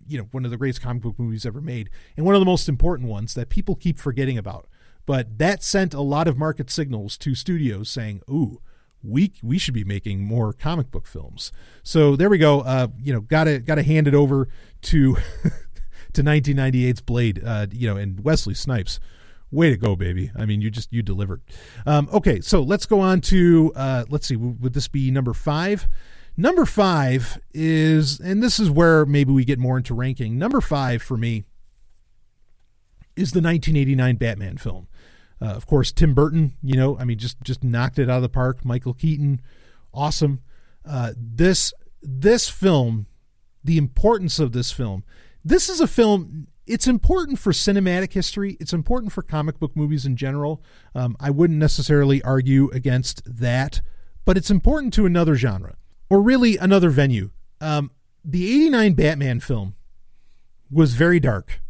you 0.08 0.20
know, 0.20 0.28
one 0.32 0.46
of 0.46 0.52
the 0.52 0.58
greatest 0.58 0.82
comic 0.82 1.02
book 1.02 1.16
movies 1.18 1.48
ever 1.48 1.62
made, 1.62 1.90
and 2.16 2.26
one 2.26 2.36
of 2.36 2.42
the 2.42 2.46
most 2.46 2.70
important 2.70 3.10
ones 3.10 3.34
that 3.34 3.50
people 3.50 3.76
keep 3.76 3.98
forgetting 3.98 4.38
about. 4.38 4.68
But 5.08 5.40
that 5.40 5.64
sent 5.64 5.96
a 5.96 6.02
lot 6.02 6.28
of 6.28 6.38
market 6.38 6.70
signals 6.70 7.18
to 7.20 7.34
studios 7.34 7.90
saying, 7.90 8.22
"Ooh, 8.30 8.62
we 9.04 9.32
we 9.42 9.58
should 9.58 9.74
be 9.74 9.84
making 9.84 10.24
more 10.24 10.54
comic 10.54 10.92
book 10.92 11.08
films. 11.08 11.52
So 11.84 12.16
there 12.16 12.30
we 12.30 12.38
go. 12.38 12.62
Uh, 12.62 12.88
you 13.02 13.14
know, 13.14 13.22
gotta 13.22 13.60
gotta 13.60 13.84
hand 13.84 14.08
it 14.08 14.14
over 14.14 14.48
to 14.84 15.16
to 16.14 16.24
1998's 16.24 17.02
Blade. 17.02 17.42
Uh, 17.44 17.68
you 17.72 17.88
know, 17.88 17.98
and 17.98 18.24
Wesley 18.24 18.54
Snipes. 18.54 19.00
Way 19.52 19.72
to 19.72 19.78
go, 19.78 19.96
baby! 19.96 20.30
I 20.38 20.46
mean, 20.46 20.62
you 20.62 20.70
just 20.70 20.94
you 20.94 21.02
delivered. 21.02 21.42
Um, 21.88 22.08
okay, 22.14 22.40
so 22.40 22.62
let's 22.62 22.86
go 22.86 23.00
on 23.00 23.20
to 23.22 23.74
uh, 23.76 24.06
let's 24.08 24.28
see. 24.28 24.36
Would 24.36 24.74
this 24.74 24.88
be 24.88 25.10
number 25.10 25.34
five? 25.34 25.88
Number 26.38 26.66
five 26.66 27.42
is, 27.52 28.20
and 28.20 28.44
this 28.44 28.60
is 28.60 28.70
where 28.70 29.06
maybe 29.08 29.34
we 29.34 29.44
get 29.44 29.58
more 29.58 29.76
into 29.76 29.96
ranking. 29.96 30.38
Number 30.38 30.62
five 30.62 31.02
for 31.02 31.18
me 31.18 31.46
is 33.16 33.32
the 33.32 33.42
1989 33.42 34.16
Batman 34.16 34.58
film. 34.58 34.88
Uh, 35.42 35.46
of 35.48 35.66
course, 35.66 35.92
Tim 35.92 36.14
Burton, 36.14 36.56
you 36.62 36.76
know, 36.76 36.98
I 36.98 37.06
mean, 37.06 37.18
just 37.18 37.42
just 37.44 37.64
knocked 37.64 37.98
it 37.98 38.10
out 38.10 38.18
of 38.18 38.22
the 38.24 38.30
park. 38.30 38.66
Michael 38.66 38.94
Keaton, 38.94 39.42
awesome. 39.94 40.42
Uh, 40.86 41.14
this 41.18 41.74
this 42.02 42.50
film, 42.50 43.08
the 43.64 43.78
importance 43.78 44.40
of 44.40 44.52
this 44.52 44.72
film. 44.72 45.04
This 45.44 45.70
is 45.70 45.80
a 45.80 45.88
film. 45.88 46.48
It's 46.68 46.88
important 46.88 47.40
for 47.40 47.52
cinematic 47.52 48.14
history. 48.14 48.58
It's 48.60 48.74
important 48.74 49.12
for 49.12 49.22
comic 49.22 49.60
book 49.60 49.76
movies 49.76 50.06
in 50.06 50.16
general. 50.16 50.62
Um, 50.94 51.16
I 51.20 51.30
wouldn't 51.32 51.58
necessarily 51.58 52.22
argue 52.22 52.70
against 52.72 53.22
that, 53.26 53.82
but 54.26 54.38
it's 54.38 54.52
important 54.52 54.94
to 54.96 55.06
another 55.06 55.36
genre, 55.36 55.78
or 56.10 56.22
really 56.22 56.58
another 56.58 56.90
venue. 56.90 57.32
Um, 57.62 57.92
the 58.26 58.46
'89 58.52 58.94
Batman 58.94 59.40
film 59.40 59.76
was 60.70 60.96
very 60.96 61.22
dark. 61.22 61.62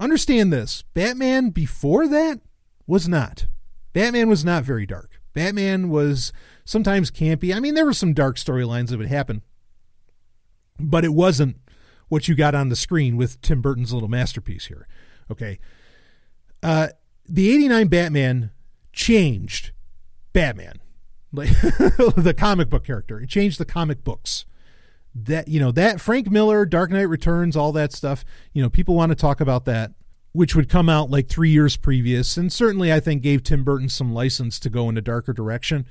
Understand 0.00 0.52
this: 0.52 0.82
Batman 0.94 1.50
before 1.50 2.08
that 2.08 2.40
was 2.88 3.06
not. 3.08 3.46
Batman 3.92 4.28
was 4.28 4.44
not 4.44 4.64
very 4.64 4.86
dark. 4.86 5.20
Batman 5.34 5.88
was 5.88 6.32
sometimes 6.64 7.12
campy. 7.12 7.54
I 7.54 7.60
mean, 7.60 7.74
there 7.74 7.84
were 7.84 7.92
some 7.92 8.14
dark 8.14 8.36
storylines 8.36 8.88
that 8.88 8.98
would 8.98 9.08
happen, 9.08 9.42
but 10.80 11.04
it 11.04 11.14
wasn't 11.14 11.58
what 12.08 12.26
you 12.26 12.34
got 12.34 12.54
on 12.54 12.70
the 12.70 12.76
screen 12.76 13.16
with 13.16 13.40
Tim 13.42 13.60
Burton's 13.60 13.92
little 13.92 14.08
masterpiece 14.08 14.66
here. 14.66 14.88
Okay. 15.30 15.60
Uh, 16.62 16.88
the 17.28 17.50
89 17.54 17.88
Batman 17.88 18.50
changed 18.92 19.72
Batman, 20.32 20.80
like 21.32 21.50
the 21.60 22.34
comic 22.36 22.68
book 22.70 22.84
character. 22.84 23.20
It 23.20 23.28
changed 23.28 23.60
the 23.60 23.64
comic 23.64 24.02
books. 24.02 24.44
that 25.14 25.48
you 25.48 25.60
know 25.60 25.72
that 25.72 26.00
Frank 26.00 26.30
Miller, 26.30 26.64
Dark 26.64 26.90
Knight 26.90 27.08
Returns, 27.08 27.56
all 27.56 27.72
that 27.72 27.92
stuff. 27.92 28.24
You 28.52 28.62
know, 28.62 28.70
people 28.70 28.94
want 28.94 29.10
to 29.10 29.16
talk 29.16 29.40
about 29.40 29.66
that, 29.66 29.92
which 30.32 30.54
would 30.54 30.68
come 30.68 30.88
out 30.88 31.10
like 31.10 31.28
three 31.28 31.50
years 31.50 31.76
previous, 31.76 32.36
and 32.36 32.52
certainly 32.52 32.92
I 32.92 33.00
think 33.00 33.22
gave 33.22 33.42
Tim 33.42 33.64
Burton 33.64 33.88
some 33.88 34.12
license 34.12 34.58
to 34.60 34.70
go 34.70 34.88
in 34.88 34.96
a 34.96 35.02
darker 35.02 35.32
direction. 35.32 35.86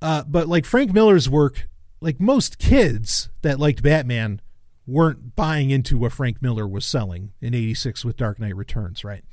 Uh, 0.00 0.22
but 0.26 0.48
like 0.48 0.64
Frank 0.64 0.92
Miller's 0.92 1.28
work, 1.28 1.68
like 2.00 2.20
most 2.20 2.58
kids 2.58 3.28
that 3.42 3.58
liked 3.58 3.82
Batman 3.82 4.40
weren't 4.86 5.34
buying 5.34 5.70
into 5.70 5.98
what 5.98 6.12
Frank 6.12 6.40
Miller 6.40 6.66
was 6.66 6.84
selling 6.84 7.32
in 7.40 7.54
86 7.54 8.04
with 8.04 8.16
Dark 8.16 8.38
Knight 8.38 8.54
Returns, 8.54 9.04
right? 9.04 9.24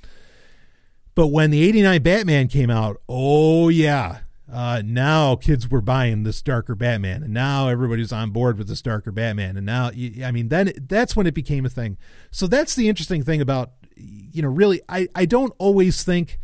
But 1.15 1.27
when 1.27 1.51
the 1.51 1.63
89 1.63 2.01
Batman 2.01 2.47
came 2.47 2.71
out, 2.71 2.97
oh 3.07 3.69
yeah, 3.69 4.19
uh, 4.51 4.81
now 4.83 5.35
kids 5.35 5.69
were 5.69 5.81
buying 5.81 6.23
this 6.23 6.41
darker 6.41 6.75
Batman, 6.75 7.23
and 7.23 7.33
now 7.33 7.67
everybody's 7.67 8.11
on 8.11 8.31
board 8.31 8.57
with 8.57 8.67
this 8.67 8.81
darker 8.81 9.11
Batman, 9.11 9.57
and 9.57 9.65
now 9.65 9.91
I 10.23 10.31
mean 10.31 10.49
then 10.49 10.73
that's 10.87 11.15
when 11.15 11.27
it 11.27 11.33
became 11.33 11.65
a 11.65 11.69
thing. 11.69 11.97
So 12.31 12.47
that's 12.47 12.75
the 12.75 12.89
interesting 12.89 13.23
thing 13.23 13.41
about 13.41 13.71
you 13.95 14.41
know 14.41 14.49
really 14.49 14.81
I 14.89 15.07
I 15.15 15.25
don't 15.25 15.53
always 15.57 16.03
think 16.03 16.39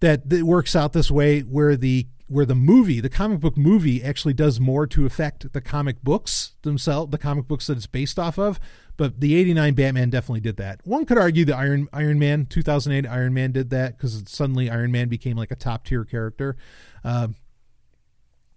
that 0.00 0.22
it 0.32 0.42
works 0.42 0.74
out 0.74 0.92
this 0.92 1.10
way 1.10 1.40
where 1.40 1.76
the 1.76 2.06
where 2.30 2.46
the 2.46 2.54
movie, 2.54 3.00
the 3.00 3.08
comic 3.08 3.40
book 3.40 3.56
movie, 3.56 4.04
actually 4.04 4.32
does 4.32 4.60
more 4.60 4.86
to 4.86 5.04
affect 5.04 5.52
the 5.52 5.60
comic 5.60 6.00
books 6.00 6.54
themselves, 6.62 7.10
the 7.10 7.18
comic 7.18 7.48
books 7.48 7.66
that 7.66 7.76
it's 7.76 7.88
based 7.88 8.20
off 8.20 8.38
of. 8.38 8.60
But 8.96 9.20
the 9.20 9.34
'89 9.34 9.74
Batman 9.74 10.10
definitely 10.10 10.40
did 10.40 10.56
that. 10.58 10.80
One 10.84 11.04
could 11.04 11.18
argue 11.18 11.44
the 11.44 11.56
Iron 11.56 11.88
Iron 11.92 12.18
Man 12.18 12.46
2008 12.46 13.08
Iron 13.10 13.34
Man 13.34 13.50
did 13.50 13.70
that 13.70 13.96
because 13.96 14.22
suddenly 14.26 14.70
Iron 14.70 14.92
Man 14.92 15.08
became 15.08 15.36
like 15.36 15.50
a 15.50 15.56
top 15.56 15.84
tier 15.84 16.04
character. 16.04 16.56
Uh, 17.02 17.28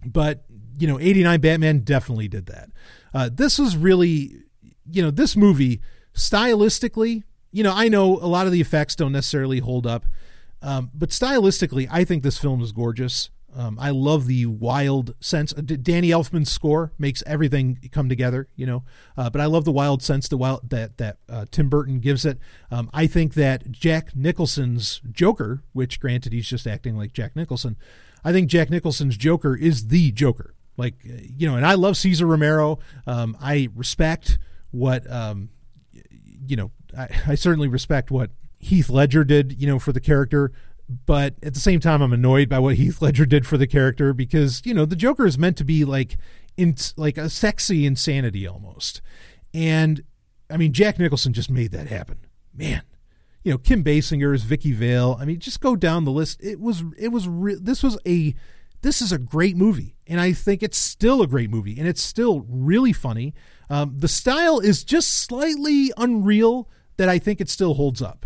but 0.06 0.43
you 0.78 0.88
know, 0.88 0.99
'89 0.99 1.41
Batman 1.41 1.80
definitely 1.80 2.28
did 2.28 2.45
that. 2.47 2.70
Uh, 3.14 3.30
this 3.34 3.58
was 3.58 3.76
really, 3.76 4.43
you 4.89 5.01
know, 5.01 5.12
this 5.12 5.36
movie 5.36 5.82
stylistically. 6.14 7.24
You 7.54 7.64
know, 7.64 7.74
I 7.74 7.88
know 7.88 8.18
a 8.18 8.28
lot 8.28 8.45
of 8.45 8.51
the 8.51 8.60
effects 8.60 8.95
don't 8.95 9.14
necessarily 9.14 9.60
hold 9.60 9.88
up. 9.88 10.06
Um, 10.62 10.91
but 10.93 11.10
stylistically, 11.10 11.88
I 11.91 12.04
think 12.04 12.24
this 12.24 12.38
film 12.38 12.62
is 12.62 12.72
gorgeous. 12.72 13.30
Um, 13.56 13.78
I 13.80 13.91
love 13.91 14.26
the 14.26 14.45
wild 14.47 15.14
sense. 15.20 15.54
Uh, 15.54 15.62
Danny 15.62 16.10
Elfman's 16.10 16.51
score 16.51 16.91
makes 16.97 17.22
everything 17.26 17.78
come 17.91 18.10
together, 18.10 18.47
you 18.56 18.66
know. 18.66 18.84
Uh, 19.16 19.30
but 19.30 19.41
I 19.41 19.45
love 19.45 19.66
the 19.66 19.72
wild 19.72 20.01
sense 20.01 20.28
the 20.28 20.38
wild 20.38 20.70
that 20.70 20.97
that 20.97 21.18
uh, 21.30 21.45
Tim 21.51 21.70
Burton 21.70 21.99
gives 21.99 22.26
it. 22.26 22.39
Um, 22.72 22.89
I 22.93 23.08
think 23.08 23.36
that 23.36 23.72
Jack 23.72 24.16
Nicholson's 24.16 25.01
Joker, 25.12 25.64
which 25.74 25.99
granted 25.99 26.34
he's 26.34 26.47
just 26.47 26.66
acting 26.66 26.97
like 26.97 27.14
Jack 27.14 27.36
Nicholson, 27.36 27.76
I 28.24 28.32
think 28.32 28.49
Jack 28.49 28.70
Nicholson's 28.70 29.18
Joker 29.18 29.56
is 29.56 29.88
the 29.88 30.12
Joker. 30.12 30.56
Like 30.78 30.95
uh, 31.06 31.14
you 31.38 31.47
know, 31.47 31.56
and 31.56 31.66
I 31.66 31.76
love 31.76 31.97
Cesar 31.97 32.26
Romero. 32.26 32.80
Um, 33.06 33.38
I 33.39 33.70
respect 33.76 34.39
what 34.72 35.10
um, 35.12 35.49
you 36.47 36.56
know. 36.56 36.72
I, 36.97 37.09
I 37.27 37.35
certainly 37.35 37.67
respect 37.67 38.11
what 38.11 38.31
Heath 38.57 38.89
Ledger 38.89 39.23
did, 39.23 39.61
you 39.61 39.67
know, 39.67 39.79
for 39.79 39.91
the 39.91 39.99
character 40.01 40.51
but 41.05 41.35
at 41.41 41.53
the 41.53 41.61
same 41.61 41.79
time 41.79 42.01
i'm 42.01 42.11
annoyed 42.11 42.49
by 42.49 42.59
what 42.59 42.75
heath 42.75 43.01
ledger 43.01 43.25
did 43.25 43.47
for 43.47 43.57
the 43.57 43.65
character 43.65 44.13
because 44.13 44.61
you 44.65 44.73
know 44.73 44.83
the 44.83 44.97
joker 44.97 45.25
is 45.25 45.37
meant 45.37 45.55
to 45.55 45.63
be 45.63 45.85
like 45.85 46.17
in 46.57 46.75
like 46.97 47.17
a 47.17 47.29
sexy 47.29 47.85
insanity 47.85 48.47
almost. 48.47 49.01
And 49.53 50.03
i 50.49 50.57
mean 50.57 50.73
jack 50.73 50.99
nicholson 50.99 51.33
just 51.33 51.49
made 51.49 51.71
that 51.71 51.87
happen. 51.87 52.19
Man. 52.53 52.83
You 53.43 53.51
know 53.51 53.57
kim 53.57 53.83
Basinger 53.83 54.33
basinger's 54.33 54.43
Vicki 54.43 54.71
Vale. 54.71 55.17
I 55.19 55.25
mean 55.25 55.39
just 55.39 55.59
go 55.59 55.75
down 55.75 56.05
the 56.05 56.11
list. 56.11 56.41
It 56.43 56.59
was 56.59 56.83
it 56.97 57.09
was 57.09 57.27
re- 57.27 57.59
this 57.59 57.83
was 57.83 57.97
a 58.05 58.35
this 58.81 59.01
is 59.01 59.11
a 59.11 59.17
great 59.17 59.55
movie 59.55 59.95
and 60.07 60.19
i 60.19 60.33
think 60.33 60.61
it's 60.61 60.77
still 60.77 61.21
a 61.21 61.27
great 61.27 61.49
movie 61.49 61.79
and 61.79 61.87
it's 61.87 62.01
still 62.01 62.45
really 62.47 62.93
funny. 62.93 63.33
Um, 63.69 63.95
the 63.97 64.07
style 64.07 64.59
is 64.59 64.83
just 64.83 65.13
slightly 65.13 65.91
unreal 65.97 66.69
that 66.97 67.09
i 67.09 67.17
think 67.17 67.41
it 67.41 67.49
still 67.49 67.73
holds 67.73 68.01
up 68.01 68.25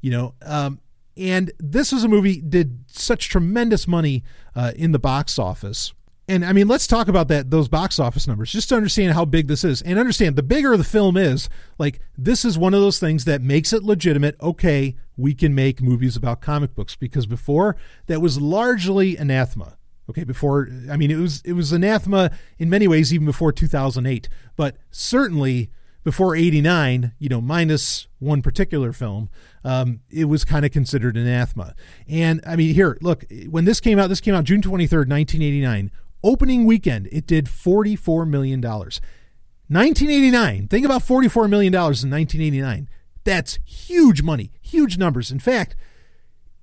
you 0.00 0.10
know 0.10 0.34
um, 0.42 0.80
and 1.16 1.52
this 1.58 1.92
was 1.92 2.04
a 2.04 2.08
movie 2.08 2.40
did 2.40 2.84
such 2.88 3.28
tremendous 3.28 3.86
money 3.86 4.24
uh, 4.54 4.72
in 4.76 4.92
the 4.92 4.98
box 4.98 5.38
office. 5.38 5.92
And 6.28 6.44
I 6.44 6.52
mean, 6.52 6.68
let's 6.68 6.86
talk 6.86 7.08
about 7.08 7.28
that 7.28 7.50
those 7.50 7.68
box 7.68 7.98
office 7.98 8.26
numbers 8.26 8.52
just 8.52 8.68
to 8.70 8.76
understand 8.76 9.12
how 9.12 9.24
big 9.24 9.48
this 9.48 9.64
is. 9.64 9.82
And 9.82 9.98
understand 9.98 10.36
the 10.36 10.42
bigger 10.42 10.76
the 10.76 10.84
film 10.84 11.16
is, 11.16 11.48
like 11.78 12.00
this 12.16 12.44
is 12.44 12.56
one 12.56 12.74
of 12.74 12.80
those 12.80 12.98
things 12.98 13.24
that 13.24 13.42
makes 13.42 13.72
it 13.72 13.82
legitimate. 13.82 14.36
Okay, 14.40 14.96
we 15.16 15.34
can 15.34 15.54
make 15.54 15.82
movies 15.82 16.16
about 16.16 16.40
comic 16.40 16.74
books 16.74 16.96
because 16.96 17.26
before 17.26 17.76
that 18.06 18.20
was 18.20 18.40
largely 18.40 19.16
anathema. 19.16 19.76
Okay, 20.08 20.24
before 20.24 20.68
I 20.90 20.96
mean 20.96 21.10
it 21.10 21.16
was 21.16 21.42
it 21.44 21.52
was 21.52 21.72
anathema 21.72 22.30
in 22.58 22.70
many 22.70 22.88
ways 22.88 23.12
even 23.12 23.26
before 23.26 23.52
2008, 23.52 24.28
but 24.56 24.76
certainly 24.90 25.70
before 26.04 26.34
89, 26.34 27.12
you 27.18 27.28
know, 27.28 27.40
minus 27.40 28.08
one 28.18 28.42
particular 28.42 28.92
film, 28.92 29.30
um, 29.64 30.00
it 30.10 30.24
was 30.24 30.44
kind 30.44 30.64
of 30.64 30.72
considered 30.72 31.16
anathema. 31.16 31.74
And 32.08 32.40
I 32.46 32.56
mean, 32.56 32.74
here, 32.74 32.98
look, 33.00 33.24
when 33.48 33.64
this 33.64 33.80
came 33.80 33.98
out, 33.98 34.08
this 34.08 34.20
came 34.20 34.34
out 34.34 34.44
June 34.44 34.60
23rd, 34.60 35.08
1989. 35.08 35.90
Opening 36.24 36.64
weekend, 36.64 37.08
it 37.10 37.26
did 37.26 37.46
$44 37.46 38.28
million. 38.28 38.60
1989, 38.60 40.68
think 40.68 40.84
about 40.84 41.02
$44 41.02 41.48
million 41.48 41.72
in 41.72 41.80
1989. 41.80 42.88
That's 43.24 43.58
huge 43.64 44.22
money, 44.22 44.52
huge 44.60 44.98
numbers. 44.98 45.30
In 45.30 45.38
fact, 45.38 45.76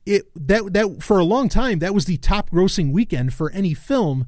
it 0.06 0.26
that 0.36 0.74
that 0.74 1.04
for 1.04 1.20
a 1.20 1.24
long 1.24 1.50
time 1.50 1.80
that 1.80 1.94
was 1.94 2.06
the 2.06 2.18
top 2.18 2.50
grossing 2.50 2.92
weekend 2.92 3.34
for 3.34 3.52
any 3.52 3.74
film 3.74 4.26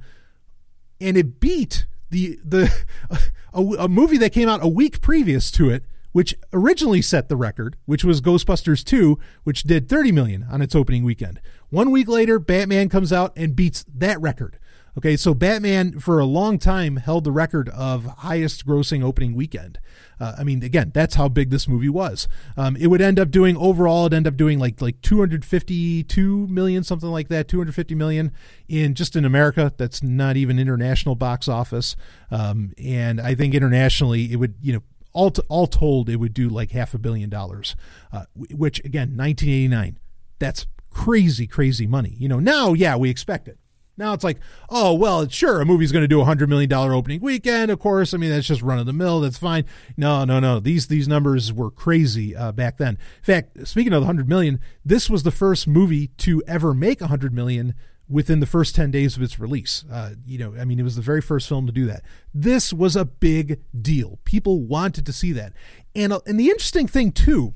and 0.99 1.17
it 1.17 1.39
beat 1.39 1.85
the 2.11 2.39
the 2.43 2.71
a, 3.53 3.61
a, 3.61 3.87
movie 3.89 4.17
that 4.17 4.31
came 4.31 4.47
out 4.47 4.63
a 4.63 4.67
week 4.67 5.01
previous 5.01 5.49
to 5.51 5.69
it, 5.69 5.83
which 6.11 6.35
originally 6.53 7.01
set 7.01 7.29
the 7.29 7.35
record, 7.35 7.77
which 7.85 8.03
was 8.03 8.21
Ghostbusters 8.21 8.83
2, 8.83 9.17
which 9.43 9.63
did 9.63 9.89
30 9.89 10.11
million 10.11 10.45
on 10.51 10.61
its 10.61 10.75
opening 10.75 11.03
weekend. 11.03 11.41
One 11.69 11.89
week 11.89 12.07
later, 12.07 12.37
Batman 12.37 12.89
comes 12.89 13.11
out 13.11 13.33
and 13.35 13.55
beats 13.55 13.83
that 13.93 14.21
record. 14.21 14.59
Okay, 14.97 15.15
so 15.15 15.33
Batman 15.33 15.99
for 15.99 16.19
a 16.19 16.25
long 16.25 16.59
time 16.59 16.97
held 16.97 17.23
the 17.23 17.31
record 17.31 17.69
of 17.69 18.05
highest 18.05 18.65
grossing 18.65 19.01
opening 19.01 19.33
weekend. 19.33 19.79
Uh, 20.19 20.35
I 20.37 20.43
mean, 20.43 20.63
again, 20.63 20.91
that's 20.93 21.15
how 21.15 21.29
big 21.29 21.49
this 21.49 21.67
movie 21.67 21.87
was. 21.87 22.27
Um, 22.57 22.75
it 22.75 22.87
would 22.87 23.01
end 23.01 23.17
up 23.17 23.31
doing 23.31 23.55
overall, 23.55 24.07
it 24.07 24.13
end 24.13 24.27
up 24.27 24.35
doing 24.35 24.59
like 24.59 24.81
like 24.81 25.01
252 25.01 26.47
million, 26.47 26.83
something 26.83 27.09
like 27.09 27.29
that, 27.29 27.47
250 27.47 27.95
million 27.95 28.31
in 28.67 28.93
just 28.93 29.15
in 29.15 29.23
America. 29.23 29.73
That's 29.77 30.03
not 30.03 30.35
even 30.35 30.59
international 30.59 31.15
box 31.15 31.47
office. 31.47 31.95
Um, 32.29 32.73
and 32.77 33.21
I 33.21 33.33
think 33.33 33.53
internationally, 33.53 34.31
it 34.33 34.35
would 34.35 34.55
you 34.61 34.73
know 34.73 34.83
all 35.13 35.33
all 35.47 35.67
told, 35.67 36.09
it 36.09 36.17
would 36.17 36.33
do 36.33 36.49
like 36.49 36.71
half 36.71 36.93
a 36.93 36.97
billion 36.97 37.29
dollars, 37.29 37.75
uh, 38.11 38.25
which 38.35 38.79
again, 38.79 39.15
1989, 39.15 39.97
that's 40.37 40.67
crazy, 40.89 41.47
crazy 41.47 41.87
money. 41.87 42.15
You 42.17 42.27
know, 42.27 42.39
now, 42.39 42.73
yeah, 42.73 42.97
we 42.97 43.09
expect 43.09 43.47
it. 43.47 43.57
Now 43.97 44.13
it's 44.13 44.23
like, 44.23 44.37
oh, 44.69 44.93
well, 44.93 45.27
sure, 45.27 45.61
a 45.61 45.65
movie's 45.65 45.91
going 45.91 46.03
to 46.03 46.07
do 46.07 46.21
a 46.21 46.25
$100 46.25 46.47
million 46.47 46.71
opening 46.73 47.21
weekend. 47.21 47.71
Of 47.71 47.79
course, 47.79 48.13
I 48.13 48.17
mean, 48.17 48.29
that's 48.29 48.47
just 48.47 48.61
run 48.61 48.79
of 48.79 48.85
the 48.85 48.93
mill. 48.93 49.19
That's 49.19 49.37
fine. 49.37 49.65
No, 49.97 50.23
no, 50.25 50.39
no. 50.39 50.59
These 50.59 50.87
these 50.87 51.07
numbers 51.07 51.53
were 51.53 51.69
crazy 51.69 52.35
uh, 52.35 52.51
back 52.51 52.77
then. 52.77 52.97
In 53.19 53.23
fact, 53.23 53.67
speaking 53.67 53.93
of 53.93 54.01
the 54.01 54.07
100 54.07 54.27
million, 54.27 54.59
this 54.83 55.09
was 55.09 55.23
the 55.23 55.31
first 55.31 55.67
movie 55.67 56.07
to 56.07 56.41
ever 56.47 56.73
make 56.73 57.01
a 57.01 57.05
100 57.05 57.33
million 57.33 57.75
within 58.11 58.41
the 58.41 58.45
first 58.45 58.75
10 58.75 58.91
days 58.91 59.15
of 59.15 59.23
its 59.23 59.39
release. 59.39 59.85
Uh, 59.89 60.11
you 60.25 60.37
know, 60.37 60.53
I 60.59 60.65
mean, 60.65 60.79
it 60.79 60.83
was 60.83 60.97
the 60.97 61.01
very 61.01 61.21
first 61.21 61.47
film 61.47 61.65
to 61.65 61.71
do 61.71 61.85
that. 61.85 62.03
This 62.33 62.73
was 62.73 62.95
a 62.95 63.05
big 63.05 63.61
deal. 63.79 64.19
People 64.25 64.61
wanted 64.61 65.05
to 65.05 65.13
see 65.13 65.31
that. 65.31 65.53
And, 65.95 66.11
uh, 66.11 66.19
and 66.27 66.39
the 66.39 66.49
interesting 66.49 66.87
thing, 66.87 67.13
too, 67.13 67.53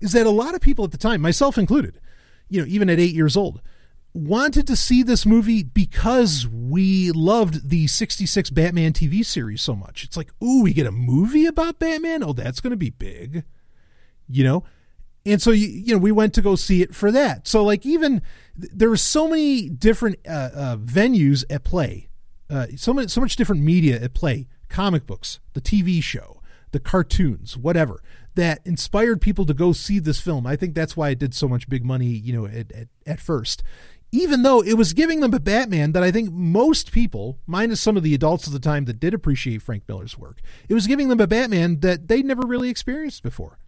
is 0.00 0.12
that 0.12 0.26
a 0.26 0.30
lot 0.30 0.54
of 0.54 0.60
people 0.60 0.84
at 0.84 0.92
the 0.92 0.98
time, 0.98 1.20
myself 1.20 1.58
included, 1.58 2.00
you 2.48 2.60
know, 2.60 2.66
even 2.66 2.88
at 2.88 2.98
eight 2.98 3.14
years 3.14 3.36
old, 3.36 3.60
wanted 4.14 4.66
to 4.66 4.76
see 4.76 5.02
this 5.02 5.24
movie 5.24 5.62
because 5.62 6.46
we 6.46 7.10
loved 7.12 7.70
the 7.70 7.86
66 7.86 8.50
Batman 8.50 8.92
TV 8.92 9.24
series 9.24 9.62
so 9.62 9.74
much. 9.74 10.04
It's 10.04 10.16
like, 10.16 10.30
ooh, 10.42 10.62
we 10.62 10.72
get 10.72 10.86
a 10.86 10.92
movie 10.92 11.46
about 11.46 11.78
Batman? 11.78 12.22
Oh, 12.22 12.32
that's 12.32 12.60
going 12.60 12.72
to 12.72 12.76
be 12.76 12.90
big. 12.90 13.44
You 14.28 14.44
know? 14.44 14.64
And 15.24 15.40
so 15.40 15.50
you, 15.50 15.94
know, 15.94 15.98
we 15.98 16.12
went 16.12 16.34
to 16.34 16.42
go 16.42 16.56
see 16.56 16.82
it 16.82 16.94
for 16.94 17.10
that. 17.12 17.46
So 17.46 17.64
like 17.64 17.86
even 17.86 18.22
there 18.56 18.90
were 18.90 18.96
so 18.96 19.28
many 19.28 19.68
different 19.68 20.18
uh, 20.28 20.50
uh, 20.54 20.76
venues 20.76 21.44
at 21.48 21.64
play. 21.64 22.08
Uh, 22.50 22.66
so 22.76 22.92
much 22.92 23.08
so 23.08 23.20
much 23.20 23.36
different 23.36 23.62
media 23.62 24.02
at 24.02 24.14
play. 24.14 24.48
Comic 24.68 25.06
books, 25.06 25.38
the 25.54 25.60
TV 25.60 26.02
show, 26.02 26.42
the 26.72 26.80
cartoons, 26.80 27.56
whatever 27.56 28.02
that 28.34 28.60
inspired 28.64 29.20
people 29.20 29.44
to 29.46 29.54
go 29.54 29.72
see 29.72 29.98
this 29.98 30.18
film. 30.18 30.46
I 30.46 30.56
think 30.56 30.74
that's 30.74 30.96
why 30.96 31.10
it 31.10 31.18
did 31.18 31.34
so 31.34 31.46
much 31.46 31.68
big 31.68 31.84
money, 31.84 32.06
you 32.06 32.32
know, 32.32 32.46
at, 32.46 32.72
at, 32.72 32.88
at 33.06 33.20
first 33.20 33.62
even 34.12 34.42
though 34.42 34.62
it 34.62 34.74
was 34.74 34.92
giving 34.92 35.20
them 35.20 35.32
a 35.32 35.40
Batman 35.40 35.92
that 35.92 36.02
I 36.02 36.10
think 36.10 36.30
most 36.30 36.92
people, 36.92 37.38
minus 37.46 37.80
some 37.80 37.96
of 37.96 38.02
the 38.02 38.14
adults 38.14 38.46
of 38.46 38.52
the 38.52 38.60
time 38.60 38.84
that 38.84 39.00
did 39.00 39.14
appreciate 39.14 39.62
Frank 39.62 39.84
Miller's 39.88 40.18
work, 40.18 40.40
it 40.68 40.74
was 40.74 40.86
giving 40.86 41.08
them 41.08 41.20
a 41.20 41.26
Batman 41.26 41.80
that 41.80 42.08
they'd 42.08 42.26
never 42.26 42.46
really 42.46 42.68
experienced 42.68 43.22
before. 43.22 43.58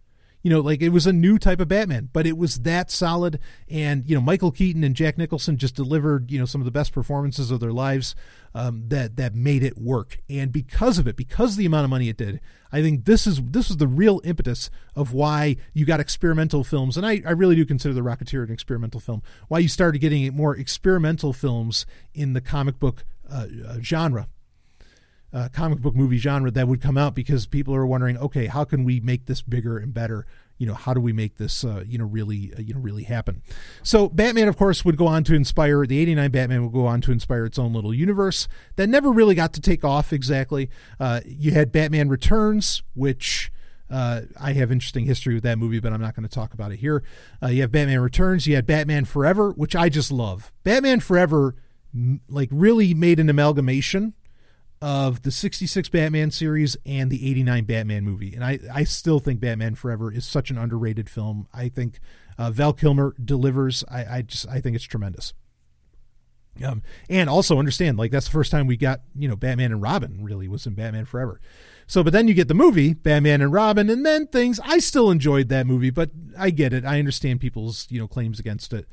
You 0.45 0.51
know, 0.51 0.61
like 0.61 0.83
it 0.83 0.89
was 0.89 1.07
a 1.07 1.11
new 1.11 1.39
type 1.39 1.59
of 1.59 1.69
Batman, 1.69 2.09
but 2.13 2.27
it 2.27 2.37
was 2.37 2.59
that 2.59 2.91
solid. 2.91 3.39
And, 3.67 4.07
you 4.07 4.13
know, 4.13 4.21
Michael 4.21 4.51
Keaton 4.51 4.83
and 4.83 4.95
Jack 4.95 5.17
Nicholson 5.17 5.57
just 5.57 5.73
delivered, 5.73 6.29
you 6.29 6.37
know, 6.37 6.45
some 6.45 6.61
of 6.61 6.65
the 6.65 6.71
best 6.71 6.93
performances 6.93 7.49
of 7.49 7.59
their 7.59 7.71
lives 7.71 8.13
um, 8.53 8.83
that, 8.89 9.15
that 9.15 9.33
made 9.33 9.63
it 9.63 9.75
work. 9.75 10.19
And 10.29 10.51
because 10.51 10.99
of 10.99 11.07
it, 11.07 11.15
because 11.15 11.53
of 11.53 11.57
the 11.57 11.65
amount 11.65 11.85
of 11.85 11.89
money 11.89 12.09
it 12.09 12.17
did, 12.17 12.41
I 12.71 12.83
think 12.83 13.05
this 13.05 13.25
is 13.25 13.41
this 13.41 13.71
is 13.71 13.77
the 13.77 13.87
real 13.87 14.21
impetus 14.23 14.69
of 14.95 15.13
why 15.13 15.55
you 15.73 15.83
got 15.83 15.99
experimental 15.99 16.63
films. 16.63 16.95
And 16.95 17.07
I, 17.07 17.23
I 17.25 17.31
really 17.31 17.55
do 17.55 17.65
consider 17.65 17.95
The 17.95 18.01
Rocketeer 18.01 18.43
an 18.43 18.51
experimental 18.51 18.99
film. 18.99 19.23
Why 19.47 19.57
you 19.57 19.67
started 19.67 19.97
getting 19.97 20.31
more 20.35 20.55
experimental 20.55 21.33
films 21.33 21.87
in 22.13 22.33
the 22.33 22.41
comic 22.41 22.77
book 22.77 23.03
uh, 23.27 23.47
uh, 23.67 23.77
genre 23.81 24.27
uh, 25.35 25.49
comic 25.49 25.79
book 25.79 25.95
movie 25.95 26.17
genre 26.17 26.49
that 26.49 26.67
would 26.67 26.81
come 26.81 26.97
out 26.97 27.13
because 27.13 27.45
people 27.45 27.75
are 27.75 27.85
wondering, 27.85 28.17
okay, 28.17 28.45
how 28.45 28.63
can 28.63 28.85
we 28.85 29.01
make 29.01 29.25
this 29.25 29.41
bigger 29.41 29.77
and 29.77 29.93
better? 29.93 30.25
You 30.57 30.65
know, 30.65 30.73
how 30.73 30.93
do 30.93 31.01
we 31.01 31.11
make 31.11 31.35
this, 31.35 31.65
uh, 31.65 31.83
you 31.85 31.97
know, 31.97 32.05
really, 32.05 32.53
uh, 32.57 32.61
you 32.61 32.73
know, 32.73 32.79
really 32.79 33.03
happen? 33.03 33.41
So 33.83 34.07
Batman, 34.07 34.47
of 34.47 34.55
course, 34.55 34.85
would 34.85 34.95
go 34.95 35.07
on 35.07 35.25
to 35.25 35.35
inspire 35.35 35.85
the 35.85 35.99
'89 35.99 36.31
Batman 36.31 36.63
would 36.63 36.71
go 36.71 36.87
on 36.87 37.01
to 37.01 37.11
inspire 37.11 37.45
its 37.45 37.59
own 37.59 37.73
little 37.73 37.93
universe 37.93 38.47
that 38.77 38.87
never 38.87 39.11
really 39.11 39.35
got 39.35 39.51
to 39.53 39.61
take 39.61 39.83
off 39.83 40.13
exactly. 40.13 40.69
Uh, 41.01 41.19
you 41.25 41.51
had 41.51 41.71
Batman 41.71 42.07
Returns, 42.09 42.81
which. 42.93 43.51
Uh, 43.87 44.21
I 44.41 44.53
have 44.53 44.71
interesting 44.71 45.05
history 45.05 45.35
with 45.35 45.43
that 45.43 45.59
movie, 45.59 45.79
but 45.79 45.93
I'm 45.93 46.01
not 46.01 46.15
going 46.15 46.27
to 46.27 46.33
talk 46.33 46.55
about 46.55 46.71
it 46.71 46.77
here. 46.77 47.03
Uh, 47.41 47.49
you 47.49 47.61
have 47.61 47.71
Batman 47.71 47.99
Returns. 47.99 48.47
You 48.47 48.55
had 48.55 48.65
Batman 48.65 49.05
Forever, 49.05 49.51
which 49.51 49.75
I 49.75 49.89
just 49.89 50.11
love. 50.11 50.51
Batman 50.63 51.01
Forever, 51.01 51.55
like, 52.27 52.49
really 52.51 52.95
made 52.95 53.19
an 53.19 53.29
amalgamation 53.29 54.15
of 54.81 55.23
the 55.23 55.31
66 55.31 55.89
Batman 55.89 56.31
series 56.31 56.77
and 56.85 57.09
the 57.09 57.29
89 57.29 57.63
Batman 57.65 58.03
movie. 58.03 58.33
And 58.33 58.43
I, 58.43 58.59
I 58.73 58.83
still 58.83 59.19
think 59.19 59.39
Batman 59.39 59.75
Forever 59.75 60.11
is 60.11 60.25
such 60.25 60.49
an 60.49 60.57
underrated 60.57 61.09
film. 61.09 61.47
I 61.53 61.69
think 61.69 61.99
uh, 62.37 62.51
Val 62.51 62.73
Kilmer 62.73 63.15
delivers. 63.23 63.83
I, 63.89 64.17
I 64.17 64.21
just 64.21 64.47
I 64.47 64.59
think 64.59 64.75
it's 64.75 64.85
tremendous. 64.85 65.33
Um, 66.63 66.83
and 67.09 67.29
also 67.29 67.59
understand 67.59 67.97
like 67.97 68.11
that's 68.11 68.27
the 68.27 68.31
first 68.31 68.49
time 68.49 68.65
we 68.65 68.77
got 68.77 69.01
you 69.13 69.27
know 69.27 69.35
Batman 69.35 69.73
and 69.73 69.81
Robin 69.81 70.23
really 70.23 70.47
was 70.47 70.65
in 70.65 70.73
Batman 70.73 71.05
Forever. 71.05 71.41
So, 71.87 72.03
but 72.03 72.13
then 72.13 72.27
you 72.27 72.33
get 72.33 72.47
the 72.47 72.53
movie 72.53 72.93
Batman 72.93 73.41
and 73.41 73.51
Robin, 73.51 73.89
and 73.89 74.05
then 74.05 74.27
things. 74.27 74.59
I 74.63 74.79
still 74.79 75.11
enjoyed 75.11 75.49
that 75.49 75.67
movie, 75.67 75.89
but 75.89 76.11
I 76.37 76.49
get 76.49 76.73
it. 76.73 76.85
I 76.85 76.99
understand 76.99 77.41
people's 77.41 77.87
you 77.89 77.99
know 77.99 78.07
claims 78.07 78.39
against 78.39 78.71
it. 78.73 78.87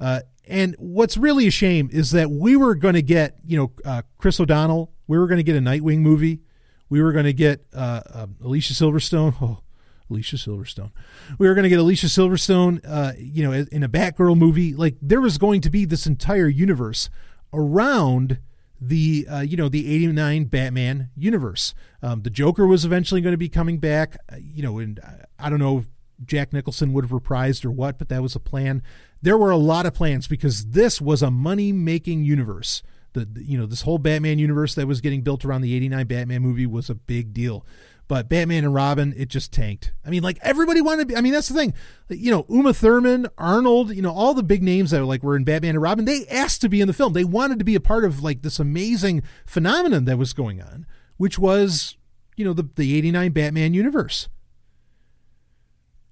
Uh, 0.00 0.20
and 0.46 0.76
what's 0.78 1.16
really 1.16 1.46
a 1.46 1.50
shame 1.50 1.88
is 1.92 2.12
that 2.12 2.30
we 2.30 2.56
were 2.56 2.74
going 2.74 2.94
to 2.94 3.02
get, 3.02 3.36
you 3.44 3.56
know, 3.58 3.72
uh, 3.84 4.02
Chris 4.18 4.38
O'Donnell. 4.38 4.92
We 5.06 5.18
were 5.18 5.26
going 5.26 5.38
to 5.38 5.44
get 5.44 5.56
a 5.56 5.60
Nightwing 5.60 5.98
movie. 5.98 6.40
We 6.88 7.02
were 7.02 7.12
going 7.12 7.24
to 7.24 7.32
get 7.32 7.66
uh, 7.74 8.00
uh, 8.12 8.26
Alicia 8.42 8.74
Silverstone. 8.74 9.34
Oh, 9.42 9.62
Alicia 10.08 10.36
Silverstone. 10.36 10.92
We 11.36 11.48
were 11.48 11.54
going 11.54 11.64
to 11.64 11.68
get 11.68 11.80
Alicia 11.80 12.06
Silverstone, 12.06 12.80
uh, 12.86 13.12
you 13.18 13.42
know, 13.42 13.50
in 13.50 13.82
a 13.82 13.88
Batgirl 13.88 14.38
movie. 14.38 14.72
Like 14.72 14.94
there 15.02 15.20
was 15.20 15.36
going 15.36 15.60
to 15.62 15.70
be 15.70 15.84
this 15.84 16.06
entire 16.06 16.46
universe 16.46 17.10
around 17.52 18.38
the 18.80 19.26
uh, 19.30 19.40
you 19.40 19.56
know 19.56 19.68
the 19.68 19.92
89 19.94 20.44
batman 20.44 21.08
universe 21.16 21.74
um, 22.02 22.22
the 22.22 22.30
joker 22.30 22.66
was 22.66 22.84
eventually 22.84 23.20
going 23.20 23.32
to 23.32 23.38
be 23.38 23.48
coming 23.48 23.78
back 23.78 24.18
uh, 24.30 24.36
you 24.38 24.62
know 24.62 24.78
and 24.78 25.00
i 25.38 25.48
don't 25.48 25.58
know 25.58 25.84
jack 26.24 26.52
nicholson 26.52 26.92
would 26.92 27.04
have 27.04 27.10
reprised 27.10 27.64
or 27.64 27.70
what 27.70 27.98
but 27.98 28.08
that 28.08 28.22
was 28.22 28.34
a 28.34 28.40
plan 28.40 28.82
there 29.22 29.38
were 29.38 29.50
a 29.50 29.56
lot 29.56 29.86
of 29.86 29.94
plans 29.94 30.28
because 30.28 30.66
this 30.66 31.00
was 31.00 31.22
a 31.22 31.30
money 31.30 31.72
making 31.72 32.24
universe. 32.24 32.82
The, 33.12 33.24
the, 33.24 33.44
you 33.44 33.58
know 33.58 33.66
this 33.66 33.82
whole 33.82 33.98
Batman 33.98 34.38
universe 34.38 34.74
that 34.74 34.86
was 34.86 35.00
getting 35.00 35.22
built 35.22 35.44
around 35.44 35.62
the 35.62 35.74
89 35.74 36.06
Batman 36.06 36.42
movie 36.42 36.66
was 36.66 36.90
a 36.90 36.94
big 36.94 37.32
deal. 37.32 37.66
But 38.08 38.28
Batman 38.28 38.62
and 38.62 38.72
Robin, 38.72 39.12
it 39.16 39.26
just 39.26 39.52
tanked. 39.52 39.92
I 40.04 40.10
mean, 40.10 40.22
like 40.22 40.38
everybody 40.42 40.80
wanted 40.80 41.02
to 41.02 41.06
be. 41.06 41.16
I 41.16 41.22
mean, 41.22 41.32
that's 41.32 41.48
the 41.48 41.54
thing. 41.54 41.74
You 42.08 42.30
know, 42.30 42.46
Uma 42.48 42.72
Thurman, 42.72 43.26
Arnold, 43.36 43.96
you 43.96 44.02
know, 44.02 44.12
all 44.12 44.32
the 44.32 44.44
big 44.44 44.62
names 44.62 44.92
that 44.92 45.00
were 45.00 45.06
like 45.06 45.24
were 45.24 45.34
in 45.34 45.42
Batman 45.42 45.70
and 45.70 45.82
Robin. 45.82 46.04
They 46.04 46.24
asked 46.28 46.60
to 46.60 46.68
be 46.68 46.80
in 46.80 46.86
the 46.86 46.94
film. 46.94 47.14
They 47.14 47.24
wanted 47.24 47.58
to 47.58 47.64
be 47.64 47.74
a 47.74 47.80
part 47.80 48.04
of 48.04 48.22
like 48.22 48.42
this 48.42 48.60
amazing 48.60 49.24
phenomenon 49.44 50.04
that 50.04 50.18
was 50.18 50.32
going 50.32 50.62
on, 50.62 50.86
which 51.16 51.36
was, 51.36 51.96
you 52.36 52.44
know, 52.44 52.52
the 52.52 52.68
the 52.76 52.96
89 52.96 53.32
Batman 53.32 53.74
universe. 53.74 54.28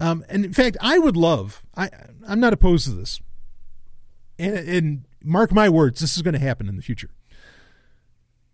Um, 0.01 0.25
and 0.29 0.45
in 0.45 0.53
fact, 0.53 0.77
I 0.81 0.99
would 0.99 1.17
love. 1.17 1.63
I 1.77 1.89
I'm 2.27 2.41
not 2.41 2.53
opposed 2.53 2.87
to 2.87 2.93
this, 2.93 3.21
and, 4.39 4.57
and 4.57 5.05
mark 5.23 5.53
my 5.53 5.69
words, 5.69 6.01
this 6.01 6.17
is 6.17 6.23
going 6.23 6.35
to 6.35 6.41
happen 6.41 6.69
in 6.69 6.77
the 6.77 6.83
future. 6.83 7.11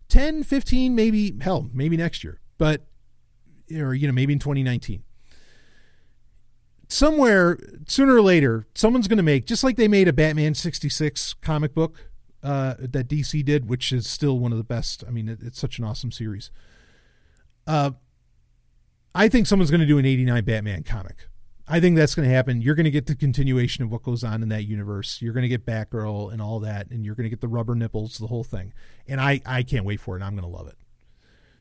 10, 0.08 0.42
15, 0.42 0.94
maybe 0.94 1.36
hell, 1.40 1.70
maybe 1.72 1.96
next 1.96 2.24
year, 2.24 2.40
but 2.58 2.86
or 3.74 3.94
you 3.94 4.06
know 4.06 4.12
maybe 4.12 4.32
in 4.32 4.38
2019. 4.38 5.02
Somewhere 6.88 7.56
sooner 7.86 8.16
or 8.16 8.22
later, 8.22 8.66
someone's 8.74 9.06
going 9.06 9.18
to 9.18 9.22
make 9.22 9.46
just 9.46 9.62
like 9.62 9.76
they 9.76 9.86
made 9.86 10.08
a 10.08 10.12
Batman 10.12 10.54
66 10.54 11.34
comic 11.34 11.72
book 11.72 12.10
uh, 12.42 12.74
that 12.80 13.08
DC 13.08 13.44
did, 13.44 13.68
which 13.68 13.92
is 13.92 14.08
still 14.08 14.40
one 14.40 14.50
of 14.50 14.58
the 14.58 14.64
best. 14.64 15.04
I 15.06 15.10
mean, 15.10 15.28
it, 15.28 15.38
it's 15.40 15.60
such 15.60 15.78
an 15.78 15.84
awesome 15.84 16.10
series. 16.10 16.50
Uh, 17.66 17.92
I 19.14 19.28
think 19.28 19.46
someone's 19.46 19.70
going 19.70 19.80
to 19.80 19.86
do 19.86 19.98
an 19.98 20.06
89 20.06 20.44
Batman 20.44 20.82
comic 20.82 21.28
I 21.70 21.78
think 21.78 21.96
that's 21.96 22.16
going 22.16 22.28
to 22.28 22.34
happen. 22.34 22.60
You're 22.60 22.74
going 22.74 22.84
to 22.84 22.90
get 22.90 23.06
the 23.06 23.14
continuation 23.14 23.84
of 23.84 23.92
what 23.92 24.02
goes 24.02 24.24
on 24.24 24.42
in 24.42 24.48
that 24.48 24.64
universe. 24.64 25.22
You're 25.22 25.32
going 25.32 25.42
to 25.42 25.48
get 25.48 25.64
Batgirl 25.64 26.32
and 26.32 26.42
all 26.42 26.58
that, 26.60 26.90
and 26.90 27.04
you're 27.04 27.14
going 27.14 27.24
to 27.24 27.30
get 27.30 27.40
the 27.40 27.48
rubber 27.48 27.76
nipples, 27.76 28.18
the 28.18 28.26
whole 28.26 28.42
thing. 28.42 28.72
And 29.06 29.20
I, 29.20 29.40
I 29.46 29.62
can't 29.62 29.84
wait 29.84 30.00
for 30.00 30.16
it. 30.16 30.22
I'm 30.22 30.34
going 30.34 30.50
to 30.50 30.56
love 30.56 30.66
it. 30.66 30.76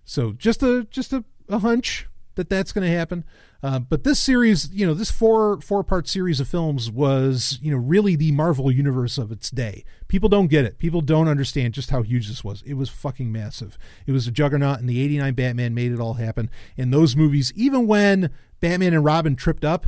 So 0.06 0.32
just 0.32 0.64
a 0.64 0.88
just 0.90 1.14
a, 1.14 1.24
a 1.48 1.60
hunch 1.60 2.08
that 2.36 2.50
that's 2.50 2.72
going 2.72 2.90
to 2.90 2.98
happen. 2.98 3.24
Uh, 3.62 3.80
but 3.80 4.04
this 4.04 4.20
series, 4.20 4.70
you 4.72 4.88
know, 4.88 4.94
this 4.94 5.12
four 5.12 5.60
four 5.62 5.84
part 5.84 6.08
series 6.08 6.40
of 6.40 6.48
films 6.48 6.90
was, 6.90 7.60
you 7.62 7.72
know, 7.72 7.78
really 7.78 8.16
the 8.16 8.32
Marvel 8.32 8.72
universe 8.72 9.18
of 9.18 9.32
its 9.32 9.50
day. 9.50 9.84
People 10.08 10.30
don't 10.30 10.48
get 10.48 10.64
it. 10.64 10.78
People 10.78 11.02
don't 11.02 11.28
understand 11.28 11.74
just 11.74 11.90
how 11.90 12.02
huge 12.02 12.28
this 12.30 12.44
was. 12.44 12.62
It 12.66 12.76
was 12.76 12.90
fucking 12.90 13.32
massive. 13.32 13.78
It 14.08 14.14
was 14.14 14.28
a 14.28 14.32
juggernaut, 14.32 14.80
and 14.80 14.88
the 14.88 15.02
'89 15.02 15.34
Batman 15.34 15.74
made 15.74 15.92
it 15.92 16.00
all 16.00 16.14
happen. 16.14 16.50
And 16.78 16.94
those 16.94 17.18
movies, 17.18 17.52
even 17.56 17.86
when 17.86 18.30
Batman 18.62 18.94
and 18.94 19.04
Robin 19.04 19.36
tripped 19.36 19.66
up, 19.66 19.88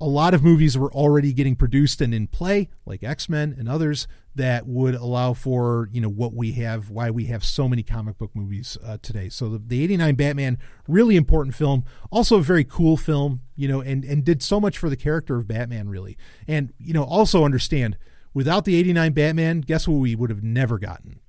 a 0.00 0.06
lot 0.06 0.32
of 0.34 0.42
movies 0.42 0.76
were 0.76 0.92
already 0.92 1.32
getting 1.32 1.56
produced 1.56 2.00
and 2.00 2.14
in 2.14 2.26
play, 2.26 2.70
like 2.86 3.02
X 3.02 3.28
Men 3.28 3.54
and 3.58 3.68
others, 3.68 4.08
that 4.34 4.66
would 4.66 4.94
allow 4.94 5.32
for 5.32 5.88
you 5.92 6.00
know 6.00 6.08
what 6.08 6.34
we 6.34 6.52
have, 6.52 6.90
why 6.90 7.10
we 7.10 7.26
have 7.26 7.44
so 7.44 7.68
many 7.68 7.82
comic 7.82 8.18
book 8.18 8.30
movies 8.34 8.76
uh, 8.84 8.98
today. 9.02 9.28
So 9.28 9.48
the, 9.48 9.58
the 9.58 9.82
'89 9.82 10.14
Batman, 10.14 10.58
really 10.88 11.16
important 11.16 11.54
film, 11.54 11.84
also 12.10 12.38
a 12.38 12.42
very 12.42 12.64
cool 12.64 12.96
film, 12.96 13.40
you 13.56 13.68
know, 13.68 13.80
and 13.80 14.04
and 14.04 14.24
did 14.24 14.42
so 14.42 14.60
much 14.60 14.78
for 14.78 14.88
the 14.88 14.96
character 14.96 15.36
of 15.36 15.46
Batman, 15.46 15.88
really. 15.88 16.16
And 16.48 16.72
you 16.78 16.92
know, 16.92 17.04
also 17.04 17.44
understand, 17.44 17.96
without 18.32 18.64
the 18.64 18.76
'89 18.76 19.12
Batman, 19.12 19.60
guess 19.60 19.86
what 19.86 19.98
we 19.98 20.14
would 20.14 20.30
have 20.30 20.42
never 20.42 20.78
gotten? 20.78 21.20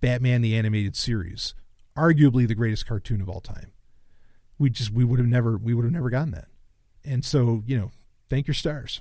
Batman 0.00 0.40
the 0.40 0.56
animated 0.56 0.96
series, 0.96 1.54
arguably 1.96 2.48
the 2.48 2.54
greatest 2.54 2.86
cartoon 2.86 3.20
of 3.20 3.28
all 3.28 3.40
time 3.40 3.72
we 4.60 4.70
just 4.70 4.92
we 4.92 5.02
would 5.02 5.18
have 5.18 5.28
never 5.28 5.56
we 5.56 5.74
would 5.74 5.84
have 5.84 5.92
never 5.92 6.10
gotten 6.10 6.30
that. 6.32 6.46
And 7.02 7.24
so, 7.24 7.62
you 7.66 7.76
know, 7.76 7.90
thank 8.28 8.46
your 8.46 8.54
stars. 8.54 9.00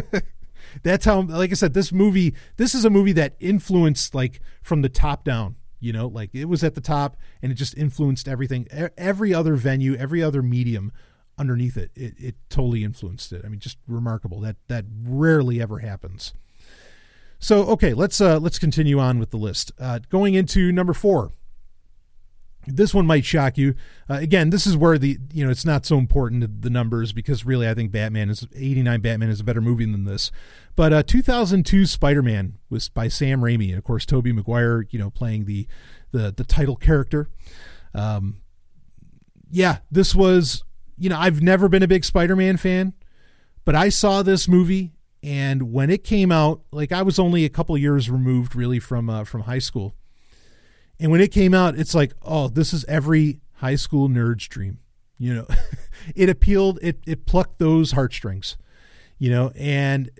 That's 0.82 1.04
how 1.04 1.22
like 1.22 1.50
I 1.50 1.54
said 1.54 1.74
this 1.74 1.92
movie 1.92 2.34
this 2.56 2.74
is 2.74 2.84
a 2.84 2.90
movie 2.90 3.12
that 3.12 3.34
influenced 3.40 4.14
like 4.14 4.40
from 4.62 4.82
the 4.82 4.88
top 4.88 5.24
down, 5.24 5.56
you 5.80 5.92
know, 5.92 6.06
like 6.06 6.30
it 6.34 6.46
was 6.46 6.64
at 6.64 6.74
the 6.74 6.80
top 6.80 7.16
and 7.42 7.52
it 7.52 7.56
just 7.56 7.76
influenced 7.76 8.28
everything 8.28 8.66
every 8.96 9.32
other 9.34 9.54
venue, 9.56 9.94
every 9.96 10.22
other 10.22 10.42
medium 10.42 10.92
underneath 11.38 11.76
it. 11.76 11.90
It 11.94 12.14
it 12.18 12.34
totally 12.48 12.84
influenced 12.84 13.32
it. 13.32 13.42
I 13.44 13.48
mean, 13.48 13.60
just 13.60 13.78
remarkable. 13.86 14.40
That 14.40 14.56
that 14.68 14.84
rarely 15.04 15.60
ever 15.60 15.78
happens. 15.78 16.34
So, 17.38 17.62
okay, 17.66 17.94
let's 17.94 18.20
uh 18.20 18.38
let's 18.38 18.58
continue 18.58 18.98
on 18.98 19.18
with 19.18 19.30
the 19.30 19.36
list. 19.36 19.72
Uh 19.78 20.00
going 20.08 20.34
into 20.34 20.72
number 20.72 20.92
4 20.92 21.32
this 22.68 22.94
one 22.94 23.06
might 23.06 23.24
shock 23.24 23.58
you. 23.58 23.74
Uh, 24.08 24.14
again, 24.14 24.50
this 24.50 24.66
is 24.66 24.76
where 24.76 24.98
the 24.98 25.18
you 25.32 25.44
know 25.44 25.50
it's 25.50 25.64
not 25.64 25.86
so 25.86 25.98
important 25.98 26.62
the 26.62 26.70
numbers 26.70 27.12
because 27.12 27.44
really 27.44 27.68
I 27.68 27.74
think 27.74 27.90
Batman 27.90 28.30
is 28.30 28.46
89 28.54 29.00
Batman 29.00 29.30
is 29.30 29.40
a 29.40 29.44
better 29.44 29.60
movie 29.60 29.84
than 29.84 30.04
this. 30.04 30.30
But 30.76 30.92
uh, 30.92 31.02
2002 31.02 31.86
Spider-Man 31.86 32.58
was 32.70 32.88
by 32.88 33.08
Sam 33.08 33.40
Raimi 33.40 33.70
and 33.70 33.78
of 33.78 33.84
course 33.84 34.06
Tobey 34.06 34.32
Maguire, 34.32 34.86
you 34.90 34.98
know, 34.98 35.10
playing 35.10 35.44
the 35.46 35.66
the 36.12 36.32
the 36.36 36.44
title 36.44 36.76
character. 36.76 37.28
Um, 37.94 38.38
yeah, 39.50 39.78
this 39.90 40.14
was 40.14 40.64
you 40.96 41.08
know 41.08 41.18
I've 41.18 41.42
never 41.42 41.68
been 41.68 41.82
a 41.82 41.88
big 41.88 42.04
Spider-Man 42.04 42.56
fan, 42.58 42.94
but 43.64 43.74
I 43.74 43.88
saw 43.88 44.22
this 44.22 44.46
movie 44.46 44.92
and 45.22 45.72
when 45.72 45.90
it 45.90 46.04
came 46.04 46.30
out, 46.30 46.62
like 46.70 46.92
I 46.92 47.02
was 47.02 47.18
only 47.18 47.44
a 47.44 47.48
couple 47.48 47.76
years 47.76 48.08
removed 48.08 48.54
really 48.54 48.78
from 48.78 49.10
uh, 49.10 49.24
from 49.24 49.42
high 49.42 49.58
school 49.58 49.94
and 51.00 51.10
when 51.10 51.20
it 51.20 51.32
came 51.32 51.54
out, 51.54 51.78
it's 51.78 51.94
like, 51.94 52.12
oh, 52.22 52.48
this 52.48 52.72
is 52.72 52.84
every 52.86 53.40
high 53.54 53.76
school 53.76 54.08
nerd's 54.08 54.48
dream. 54.48 54.78
You 55.18 55.34
know, 55.34 55.46
it 56.14 56.28
appealed, 56.28 56.78
it 56.82 57.00
it 57.06 57.26
plucked 57.26 57.58
those 57.58 57.92
heartstrings, 57.92 58.56
you 59.18 59.30
know, 59.30 59.52
and 59.56 60.10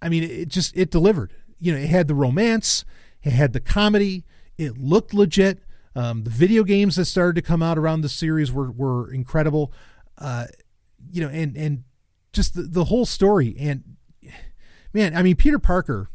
I 0.00 0.08
mean, 0.08 0.22
it 0.22 0.48
just 0.48 0.76
it 0.76 0.90
delivered. 0.90 1.32
You 1.58 1.72
know, 1.72 1.78
it 1.78 1.88
had 1.88 2.08
the 2.08 2.14
romance, 2.14 2.84
it 3.22 3.32
had 3.32 3.52
the 3.52 3.60
comedy, 3.60 4.24
it 4.58 4.78
looked 4.78 5.14
legit. 5.14 5.60
Um, 5.96 6.24
the 6.24 6.30
video 6.30 6.64
games 6.64 6.96
that 6.96 7.04
started 7.04 7.36
to 7.36 7.42
come 7.42 7.62
out 7.62 7.78
around 7.78 8.00
the 8.00 8.08
series 8.08 8.52
were 8.52 8.70
were 8.70 9.12
incredible. 9.12 9.72
Uh, 10.18 10.46
you 11.10 11.20
know, 11.20 11.28
and 11.28 11.56
and 11.56 11.84
just 12.32 12.54
the, 12.54 12.62
the 12.62 12.84
whole 12.84 13.06
story 13.06 13.56
and 13.58 13.96
man, 14.92 15.16
I 15.16 15.22
mean 15.22 15.36
Peter 15.36 15.58
Parker, 15.58 16.10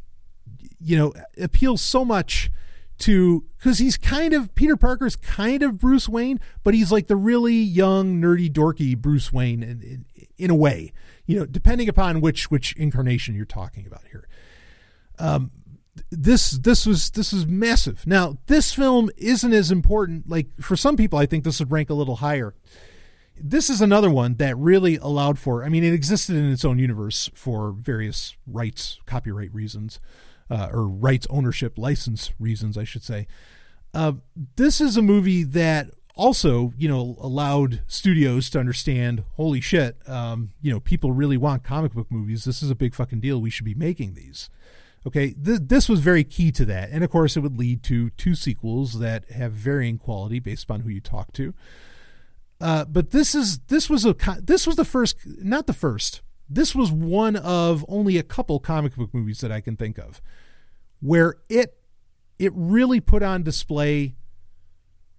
you 0.79 0.97
know, 0.97 1.13
appeals 1.37 1.81
so 1.81 2.03
much 2.03 2.51
to 2.99 3.45
because 3.59 3.79
he's 3.79 3.97
kind 3.97 4.33
of 4.33 4.55
Peter 4.55 4.77
Parker's 4.77 5.17
kind 5.17 5.61
of 5.61 5.77
Bruce 5.77 6.07
Wayne, 6.07 6.39
but 6.63 6.73
he's 6.73 6.91
like 6.91 7.07
the 7.07 7.17
really 7.17 7.55
young, 7.55 8.21
nerdy, 8.21 8.49
dorky 8.49 8.97
Bruce 8.97 9.33
Wayne 9.33 9.61
in, 9.61 9.81
in, 9.81 10.05
in, 10.37 10.49
a 10.49 10.55
way, 10.55 10.93
you 11.25 11.37
know, 11.37 11.45
depending 11.45 11.89
upon 11.89 12.21
which 12.21 12.49
which 12.49 12.73
incarnation 12.77 13.35
you're 13.35 13.45
talking 13.45 13.85
about 13.85 14.03
here. 14.11 14.27
Um, 15.19 15.51
this 16.09 16.51
this 16.51 16.85
was 16.85 17.11
this 17.11 17.33
was 17.33 17.45
massive. 17.45 18.07
Now 18.07 18.37
this 18.47 18.73
film 18.73 19.09
isn't 19.17 19.53
as 19.53 19.71
important. 19.71 20.29
Like 20.29 20.47
for 20.61 20.77
some 20.77 20.95
people, 20.95 21.19
I 21.19 21.25
think 21.25 21.43
this 21.43 21.59
would 21.59 21.71
rank 21.71 21.89
a 21.89 21.93
little 21.95 22.17
higher. 22.17 22.55
This 23.41 23.69
is 23.69 23.81
another 23.81 24.09
one 24.09 24.35
that 24.35 24.57
really 24.57 24.97
allowed 24.97 25.37
for. 25.37 25.63
I 25.65 25.69
mean, 25.69 25.83
it 25.83 25.93
existed 25.93 26.35
in 26.35 26.49
its 26.51 26.63
own 26.63 26.79
universe 26.79 27.29
for 27.33 27.71
various 27.71 28.35
rights, 28.45 28.99
copyright 29.05 29.53
reasons, 29.53 29.99
uh, 30.49 30.69
or 30.71 30.87
rights 30.87 31.27
ownership 31.29 31.77
license 31.77 32.31
reasons, 32.39 32.77
I 32.77 32.83
should 32.83 33.03
say. 33.03 33.27
Uh, 33.93 34.13
this 34.55 34.79
is 34.81 34.97
a 34.97 35.01
movie 35.01 35.43
that 35.43 35.89
also, 36.15 36.73
you 36.77 36.89
know, 36.89 37.15
allowed 37.21 37.81
studios 37.87 38.49
to 38.49 38.59
understand, 38.59 39.23
holy 39.35 39.61
shit, 39.61 39.97
um, 40.07 40.51
you 40.61 40.71
know, 40.71 40.79
people 40.79 41.11
really 41.11 41.37
want 41.37 41.63
comic 41.63 41.93
book 41.93 42.07
movies. 42.09 42.43
This 42.43 42.61
is 42.61 42.69
a 42.69 42.75
big 42.75 42.93
fucking 42.93 43.21
deal. 43.21 43.39
We 43.39 43.49
should 43.49 43.65
be 43.65 43.73
making 43.73 44.15
these. 44.15 44.49
Okay, 45.07 45.31
th- 45.31 45.61
this 45.63 45.87
was 45.87 46.01
very 46.01 46.25
key 46.25 46.51
to 46.51 46.65
that, 46.65 46.89
and 46.91 47.05
of 47.05 47.09
course, 47.09 47.37
it 47.37 47.39
would 47.39 47.57
lead 47.57 47.83
to 47.83 48.09
two 48.11 48.35
sequels 48.35 48.99
that 48.99 49.31
have 49.31 49.53
varying 49.53 49.97
quality 49.97 50.39
based 50.39 50.65
upon 50.65 50.81
who 50.81 50.89
you 50.89 50.99
talk 50.99 51.31
to. 51.33 51.53
Uh, 52.59 52.83
but 52.83 53.11
this 53.11 53.33
is 53.33 53.59
this 53.67 53.89
was 53.89 54.05
a 54.05 54.13
this 54.41 54.67
was 54.67 54.75
the 54.75 54.83
first, 54.83 55.15
not 55.25 55.67
the 55.67 55.73
first. 55.73 56.21
This 56.49 56.73
was 56.73 56.91
one 56.91 57.35
of 57.35 57.85
only 57.87 58.17
a 58.17 58.23
couple 58.23 58.59
comic 58.59 58.95
book 58.95 59.13
movies 59.13 59.41
that 59.41 59.51
I 59.51 59.61
can 59.61 59.75
think 59.75 59.97
of 59.97 60.21
where 60.99 61.35
it 61.49 61.75
it 62.37 62.51
really 62.55 62.99
put 62.99 63.21
on 63.21 63.43
display 63.43 64.15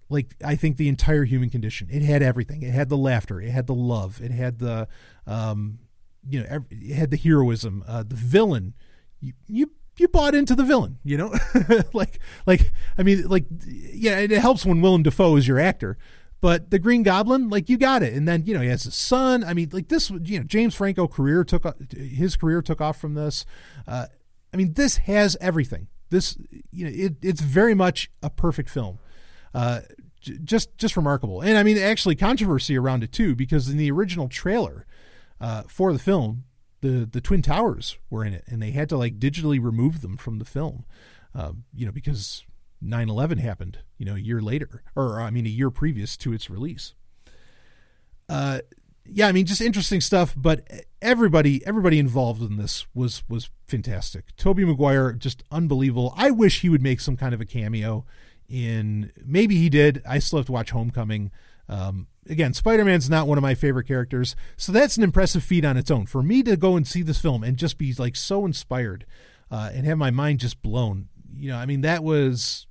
like 0.08 0.34
I 0.44 0.56
think 0.56 0.76
the 0.76 0.88
entire 0.88 1.24
human 1.24 1.50
condition. 1.50 1.88
It 1.90 2.02
had 2.02 2.22
everything. 2.22 2.62
It 2.62 2.72
had 2.72 2.88
the 2.88 2.96
laughter. 2.96 3.40
It 3.40 3.50
had 3.50 3.66
the 3.66 3.74
love. 3.74 4.20
It 4.20 4.32
had 4.32 4.58
the 4.58 4.88
um, 5.26 5.78
you 6.28 6.40
know, 6.40 6.64
it 6.70 6.94
had 6.94 7.10
the 7.10 7.16
heroism. 7.16 7.84
Uh, 7.86 8.02
the 8.02 8.16
villain 8.16 8.74
you 9.20 9.34
you 9.46 9.70
you 9.96 10.08
bought 10.08 10.34
into 10.34 10.54
the 10.54 10.64
villain, 10.64 10.98
you 11.04 11.16
know, 11.16 11.34
like 11.92 12.18
like 12.46 12.72
I 12.98 13.02
mean, 13.02 13.28
like 13.28 13.44
yeah, 13.66 14.18
it 14.18 14.30
helps 14.32 14.66
when 14.66 14.80
Willem 14.80 15.02
Dafoe 15.02 15.36
is 15.36 15.46
your 15.46 15.60
actor, 15.60 15.96
but 16.40 16.70
the 16.70 16.78
Green 16.78 17.02
Goblin, 17.02 17.48
like 17.48 17.68
you 17.68 17.76
got 17.76 18.02
it, 18.02 18.14
and 18.14 18.26
then 18.26 18.44
you 18.46 18.54
know 18.54 18.60
he 18.60 18.68
has 18.68 18.86
a 18.86 18.90
son. 18.90 19.44
I 19.44 19.54
mean, 19.54 19.70
like 19.72 19.88
this, 19.88 20.10
you 20.10 20.38
know, 20.38 20.44
James 20.44 20.74
Franco 20.74 21.06
career 21.06 21.44
took 21.44 21.64
his 21.92 22.36
career 22.36 22.62
took 22.62 22.80
off 22.80 23.00
from 23.00 23.14
this. 23.14 23.44
Uh, 23.86 24.06
I 24.52 24.56
mean, 24.56 24.72
this 24.74 24.98
has 24.98 25.36
everything. 25.40 25.88
This 26.10 26.36
you 26.70 26.84
know, 26.84 26.90
it, 26.92 27.16
it's 27.22 27.40
very 27.40 27.74
much 27.74 28.10
a 28.22 28.30
perfect 28.30 28.70
film. 28.70 28.98
Uh, 29.54 29.80
just 30.20 30.76
just 30.76 30.96
remarkable, 30.96 31.40
and 31.40 31.56
I 31.56 31.62
mean, 31.62 31.78
actually 31.78 32.16
controversy 32.16 32.76
around 32.76 33.02
it 33.02 33.12
too, 33.12 33.34
because 33.34 33.68
in 33.68 33.76
the 33.76 33.90
original 33.90 34.28
trailer 34.28 34.86
uh, 35.40 35.62
for 35.68 35.92
the 35.92 35.98
film, 35.98 36.44
the 36.80 37.08
the 37.10 37.20
twin 37.20 37.42
towers 37.42 37.98
were 38.08 38.24
in 38.24 38.32
it 38.32 38.44
and 38.46 38.60
they 38.60 38.70
had 38.70 38.88
to 38.88 38.96
like 38.96 39.18
digitally 39.18 39.62
remove 39.62 40.00
them 40.00 40.16
from 40.16 40.38
the 40.38 40.44
film 40.44 40.84
um, 41.34 41.64
you 41.74 41.86
know 41.86 41.92
because 41.92 42.44
9-11 42.84 43.38
happened 43.38 43.78
you 43.98 44.06
know 44.06 44.14
a 44.14 44.18
year 44.18 44.40
later 44.40 44.82
or 44.96 45.20
i 45.20 45.30
mean 45.30 45.46
a 45.46 45.50
year 45.50 45.70
previous 45.70 46.16
to 46.16 46.32
its 46.32 46.48
release 46.48 46.94
uh 48.28 48.60
yeah 49.04 49.26
i 49.28 49.32
mean 49.32 49.46
just 49.46 49.60
interesting 49.60 50.00
stuff 50.00 50.34
but 50.36 50.66
everybody 51.02 51.64
everybody 51.66 51.98
involved 51.98 52.42
in 52.42 52.56
this 52.56 52.86
was 52.94 53.22
was 53.28 53.50
fantastic 53.68 54.34
tobey 54.36 54.64
maguire 54.64 55.12
just 55.12 55.42
unbelievable 55.50 56.14
i 56.16 56.30
wish 56.30 56.60
he 56.60 56.68
would 56.68 56.82
make 56.82 57.00
some 57.00 57.16
kind 57.16 57.34
of 57.34 57.40
a 57.40 57.46
cameo 57.46 58.04
in 58.48 59.12
maybe 59.24 59.56
he 59.56 59.68
did 59.68 60.02
i 60.08 60.18
still 60.18 60.38
have 60.38 60.46
to 60.46 60.52
watch 60.52 60.70
homecoming 60.70 61.30
um, 61.70 62.08
again, 62.28 62.52
Spider 62.52 62.84
Man's 62.84 63.08
not 63.08 63.28
one 63.28 63.38
of 63.38 63.42
my 63.42 63.54
favorite 63.54 63.86
characters, 63.86 64.34
so 64.56 64.72
that's 64.72 64.96
an 64.96 65.04
impressive 65.04 65.44
feat 65.44 65.64
on 65.64 65.76
its 65.76 65.90
own. 65.90 66.06
For 66.06 66.20
me 66.20 66.42
to 66.42 66.56
go 66.56 66.76
and 66.76 66.86
see 66.86 67.02
this 67.02 67.20
film 67.20 67.44
and 67.44 67.56
just 67.56 67.78
be 67.78 67.94
like 67.94 68.16
so 68.16 68.44
inspired 68.44 69.06
uh, 69.52 69.70
and 69.72 69.86
have 69.86 69.96
my 69.96 70.10
mind 70.10 70.40
just 70.40 70.60
blown, 70.62 71.08
you 71.36 71.48
know, 71.48 71.56
I 71.56 71.66
mean, 71.66 71.82
that 71.82 72.02
was. 72.02 72.66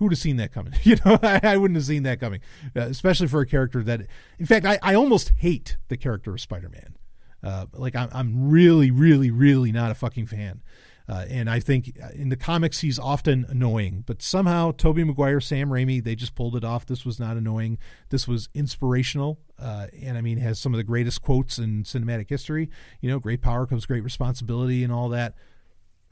Who'd 0.00 0.12
have 0.12 0.18
seen 0.18 0.36
that 0.38 0.50
coming? 0.50 0.72
You 0.82 0.96
know, 1.04 1.18
I, 1.22 1.40
I 1.42 1.56
wouldn't 1.58 1.76
have 1.76 1.84
seen 1.84 2.02
that 2.04 2.18
coming, 2.18 2.40
uh, 2.74 2.80
especially 2.80 3.28
for 3.28 3.42
a 3.42 3.46
character 3.46 3.82
that, 3.84 4.00
in 4.38 4.46
fact, 4.46 4.66
I, 4.66 4.78
I 4.82 4.94
almost 4.94 5.32
hate 5.36 5.76
the 5.88 5.96
character 5.96 6.32
of 6.32 6.40
Spider 6.40 6.70
Man. 6.70 6.96
Uh, 7.42 7.66
like, 7.74 7.94
I'm, 7.94 8.08
I'm 8.12 8.50
really, 8.50 8.90
really, 8.90 9.30
really 9.30 9.72
not 9.72 9.90
a 9.90 9.94
fucking 9.94 10.26
fan. 10.26 10.62
Uh, 11.06 11.26
and 11.28 11.50
I 11.50 11.60
think 11.60 11.98
in 12.14 12.28
the 12.28 12.36
comics 12.36 12.80
he's 12.80 12.98
often 12.98 13.44
annoying, 13.48 14.04
but 14.06 14.22
somehow 14.22 14.70
Tobey 14.70 15.04
Maguire, 15.04 15.40
Sam 15.40 15.68
Raimi, 15.68 16.02
they 16.02 16.14
just 16.14 16.34
pulled 16.34 16.56
it 16.56 16.64
off. 16.64 16.86
This 16.86 17.04
was 17.04 17.18
not 17.18 17.36
annoying. 17.36 17.78
This 18.10 18.28
was 18.28 18.48
inspirational, 18.54 19.40
uh, 19.58 19.88
and 20.00 20.16
I 20.16 20.20
mean 20.20 20.38
has 20.38 20.60
some 20.60 20.72
of 20.72 20.78
the 20.78 20.84
greatest 20.84 21.20
quotes 21.20 21.58
in 21.58 21.82
cinematic 21.82 22.30
history. 22.30 22.70
You 23.00 23.10
know, 23.10 23.18
great 23.18 23.42
power 23.42 23.66
comes 23.66 23.86
great 23.86 24.04
responsibility, 24.04 24.84
and 24.84 24.92
all 24.92 25.08
that. 25.08 25.34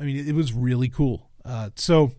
I 0.01 0.03
mean, 0.03 0.17
it, 0.17 0.29
it 0.29 0.35
was 0.35 0.53
really 0.53 0.89
cool. 0.89 1.31
Uh, 1.45 1.71
so, 1.77 2.13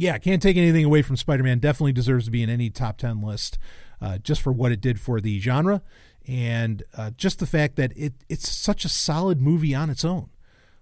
yeah, 0.00 0.16
can't 0.18 0.40
take 0.40 0.56
anything 0.56 0.84
away 0.84 1.02
from 1.02 1.16
Spider-Man. 1.16 1.58
Definitely 1.58 1.92
deserves 1.92 2.24
to 2.24 2.30
be 2.30 2.42
in 2.42 2.48
any 2.48 2.70
top 2.70 2.96
ten 2.96 3.20
list, 3.20 3.58
uh, 4.00 4.18
just 4.18 4.40
for 4.40 4.52
what 4.52 4.72
it 4.72 4.80
did 4.80 4.98
for 4.98 5.20
the 5.20 5.38
genre, 5.40 5.82
and 6.26 6.82
uh, 6.96 7.10
just 7.10 7.38
the 7.38 7.46
fact 7.46 7.76
that 7.76 7.92
it 7.96 8.14
it's 8.28 8.50
such 8.50 8.84
a 8.84 8.88
solid 8.88 9.40
movie 9.40 9.74
on 9.74 9.90
its 9.90 10.04
own. 10.04 10.30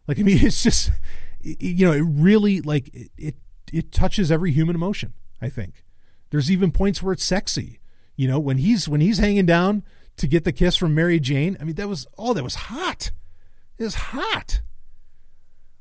Like 0.07 0.19
I 0.19 0.23
mean, 0.23 0.39
it's 0.43 0.63
just 0.63 0.93
you 1.41 1.85
know, 1.85 1.93
it 1.93 2.05
really 2.07 2.61
like 2.61 2.89
it, 2.95 3.11
it 3.19 3.35
it 3.73 3.93
touches 3.93 4.31
every 4.31 4.53
human 4.53 4.77
emotion. 4.77 5.15
I 5.43 5.49
think 5.49 5.85
there's 6.31 6.51
even 6.51 6.71
points 6.71 7.03
where 7.03 7.13
it's 7.13 7.25
sexy. 7.25 7.81
You 8.15 8.29
know, 8.29 8.39
when 8.39 8.59
he's 8.59 8.89
when 8.89 9.01
he's 9.01 9.19
hanging 9.19 9.47
down 9.47 9.83
to 10.19 10.27
get 10.27 10.45
the 10.45 10.53
kiss 10.53 10.77
from 10.77 10.95
Mary 10.95 11.19
Jane. 11.19 11.57
I 11.61 11.65
mean, 11.65 11.77
that 11.77 11.89
was 11.89 12.07
oh, 12.17 12.35
that 12.35 12.45
was 12.45 12.55
hot. 12.55 13.11
It 13.79 13.85
was 13.85 13.95
hot. 13.95 14.61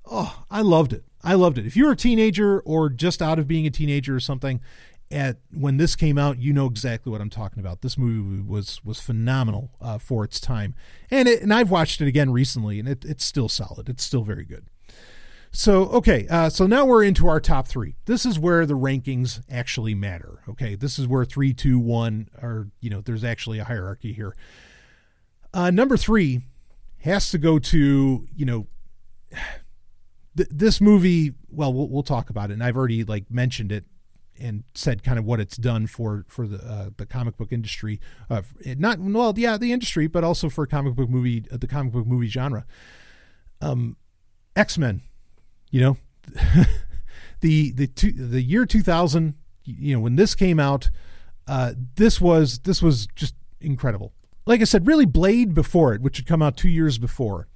Oh, 0.06 0.44
I 0.50 0.62
loved 0.62 0.94
it. 0.94 1.04
I 1.28 1.34
loved 1.34 1.58
it. 1.58 1.66
If 1.66 1.76
you're 1.76 1.92
a 1.92 1.96
teenager 1.96 2.62
or 2.62 2.90
just 2.90 3.22
out 3.22 3.38
of 3.38 3.50
being 3.50 3.68
a 3.68 3.70
teenager 3.70 4.16
or 4.16 4.20
something, 4.22 4.62
at 5.12 5.38
when 5.52 5.76
this 5.76 5.94
came 5.94 6.18
out, 6.18 6.40
you 6.40 6.54
know 6.54 6.68
exactly 6.68 7.12
what 7.12 7.20
I'm 7.20 7.30
talking 7.30 7.60
about. 7.60 7.82
This 7.82 7.98
movie 7.98 8.42
was 8.42 8.84
was 8.86 9.02
phenomenal 9.02 9.72
uh, 9.82 9.98
for 9.98 10.24
its 10.24 10.40
time, 10.40 10.74
and 11.12 11.28
it, 11.28 11.42
and 11.42 11.54
I've 11.54 11.70
watched 11.70 12.00
it 12.00 12.08
again 12.08 12.32
recently, 12.32 12.80
and 12.80 12.88
it, 12.88 13.04
it's 13.04 13.26
still 13.26 13.50
solid. 13.50 13.90
It's 13.90 14.06
still 14.06 14.24
very 14.24 14.46
good. 14.46 14.68
So 15.52 15.88
okay, 15.90 16.28
uh, 16.30 16.50
so 16.50 16.66
now 16.66 16.86
we're 16.86 17.04
into 17.04 17.28
our 17.28 17.42
top 17.42 17.68
three. 17.68 17.98
This 18.06 18.26
is 18.26 18.40
where 18.40 18.66
the 18.66 18.78
rankings 18.78 19.42
actually 19.52 19.96
matter. 19.96 20.44
Okay, 20.48 20.76
this 20.76 20.98
is 20.98 21.08
where 21.08 21.26
three, 21.26 21.54
two, 21.54 21.78
one, 21.78 22.30
or 22.42 22.70
you 22.80 22.90
know, 22.90 23.02
there's 23.02 23.26
actually 23.26 23.60
a 23.60 23.66
hierarchy 23.66 24.14
here. 24.14 24.34
Uh, 25.54 25.72
number 25.72 25.98
three 25.98 26.44
has 27.00 27.30
to 27.32 27.38
go 27.38 27.60
to 27.60 28.28
you 28.34 28.46
know. 28.46 28.68
Th- 30.38 30.50
this 30.52 30.80
movie, 30.80 31.34
well, 31.50 31.74
well, 31.74 31.90
we'll 31.90 32.04
talk 32.04 32.30
about 32.30 32.52
it, 32.52 32.54
and 32.54 32.64
I've 32.64 32.78
already 32.78 33.04
like 33.04 33.30
mentioned 33.30 33.72
it 33.72 33.86
and 34.40 34.64
said 34.76 35.04
kind 35.04 35.18
of 35.18 35.26
what 35.26 35.40
it's 35.40 35.58
done 35.58 35.88
for 35.88 36.26
for 36.28 36.48
the 36.48 36.58
uh, 36.58 36.90
the 36.96 37.06
comic 37.06 37.38
book 37.38 37.52
industry, 37.52 38.00
uh, 38.30 38.42
not 38.78 39.00
well, 39.00 39.34
yeah, 39.38 39.58
the 39.58 39.72
industry, 39.72 40.08
but 40.08 40.24
also 40.24 40.50
for 40.50 40.66
comic 40.66 40.96
book 40.96 41.10
movie, 41.10 41.46
uh, 41.52 41.58
the 41.58 41.68
comic 41.68 41.94
book 41.94 42.08
movie 42.08 42.28
genre. 42.28 42.66
Um, 43.62 43.98
X 44.56 44.78
Men, 44.78 45.02
you 45.72 45.82
know, 45.82 45.98
the 47.42 47.72
the 47.72 47.88
two, 47.88 48.12
the 48.12 48.42
year 48.42 48.66
two 48.66 48.82
thousand, 48.82 49.36
you 49.64 49.96
know, 49.96 50.00
when 50.00 50.16
this 50.16 50.36
came 50.36 50.60
out, 50.60 50.90
uh, 51.48 51.74
this 51.96 52.22
was 52.22 52.60
this 52.60 52.82
was 52.82 53.08
just 53.16 53.36
incredible. 53.60 54.14
Like 54.46 54.62
I 54.62 54.66
said, 54.66 54.88
really 54.88 55.06
Blade 55.06 55.54
before 55.54 55.94
it, 55.94 56.02
which 56.02 56.18
had 56.18 56.26
come 56.26 56.42
out 56.42 56.56
two 56.56 56.70
years 56.70 56.98
before 56.98 57.48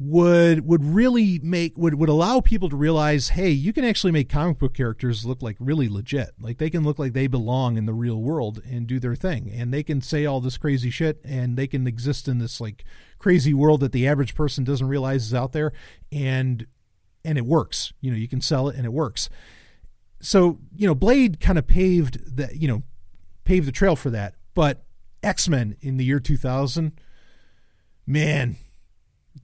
would 0.00 0.64
would 0.64 0.84
really 0.84 1.40
make 1.42 1.76
would 1.76 1.94
would 1.94 2.08
allow 2.08 2.40
people 2.40 2.68
to 2.68 2.76
realize 2.76 3.30
hey 3.30 3.50
you 3.50 3.72
can 3.72 3.84
actually 3.84 4.12
make 4.12 4.28
comic 4.28 4.56
book 4.56 4.72
characters 4.72 5.24
look 5.24 5.42
like 5.42 5.56
really 5.58 5.88
legit. 5.88 6.30
Like 6.40 6.58
they 6.58 6.70
can 6.70 6.84
look 6.84 7.00
like 7.00 7.14
they 7.14 7.26
belong 7.26 7.76
in 7.76 7.86
the 7.86 7.92
real 7.92 8.22
world 8.22 8.62
and 8.64 8.86
do 8.86 9.00
their 9.00 9.16
thing. 9.16 9.50
And 9.52 9.74
they 9.74 9.82
can 9.82 10.00
say 10.00 10.24
all 10.24 10.40
this 10.40 10.56
crazy 10.56 10.90
shit 10.90 11.20
and 11.24 11.56
they 11.56 11.66
can 11.66 11.86
exist 11.88 12.28
in 12.28 12.38
this 12.38 12.60
like 12.60 12.84
crazy 13.18 13.52
world 13.52 13.80
that 13.80 13.90
the 13.90 14.06
average 14.06 14.36
person 14.36 14.62
doesn't 14.62 14.86
realize 14.86 15.24
is 15.26 15.34
out 15.34 15.52
there. 15.52 15.72
And 16.12 16.66
and 17.24 17.36
it 17.36 17.44
works. 17.44 17.92
You 18.00 18.12
know 18.12 18.16
you 18.16 18.28
can 18.28 18.40
sell 18.40 18.68
it 18.68 18.76
and 18.76 18.84
it 18.86 18.92
works. 18.92 19.28
So 20.20 20.60
you 20.76 20.86
know 20.86 20.94
blade 20.94 21.40
kind 21.40 21.58
of 21.58 21.66
paved 21.66 22.36
that 22.36 22.54
you 22.54 22.68
know 22.68 22.84
paved 23.44 23.66
the 23.66 23.72
trail 23.72 23.96
for 23.96 24.10
that. 24.10 24.34
But 24.54 24.84
x-men 25.24 25.76
in 25.80 25.96
the 25.96 26.04
year 26.04 26.20
2000 26.20 26.92
man 28.06 28.56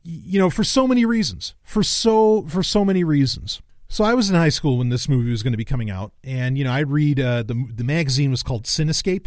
you 0.03 0.39
know, 0.39 0.51
for 0.51 0.65
so 0.65 0.87
many 0.87 1.05
reasons, 1.05 1.55
for 1.63 1.83
so 1.83 2.43
for 2.43 2.63
so 2.63 2.85
many 2.85 3.05
reasons. 3.05 3.63
So 3.89 4.03
I 4.03 4.15
was 4.15 4.29
in 4.29 4.37
high 4.37 4.49
school 4.49 4.79
when 4.79 4.89
this 4.89 5.09
movie 5.09 5.31
was 5.31 5.43
going 5.43 5.53
to 5.53 5.59
be 5.59 5.65
coming 5.65 5.91
out, 5.91 6.13
and 6.23 6.59
you 6.59 6.65
know, 6.65 6.73
I'd 6.73 6.91
read 6.91 7.21
uh, 7.21 7.43
the 7.43 7.69
the 7.73 7.85
magazine 7.85 8.31
was 8.31 8.43
called 8.43 8.65
Cinescape, 8.65 9.27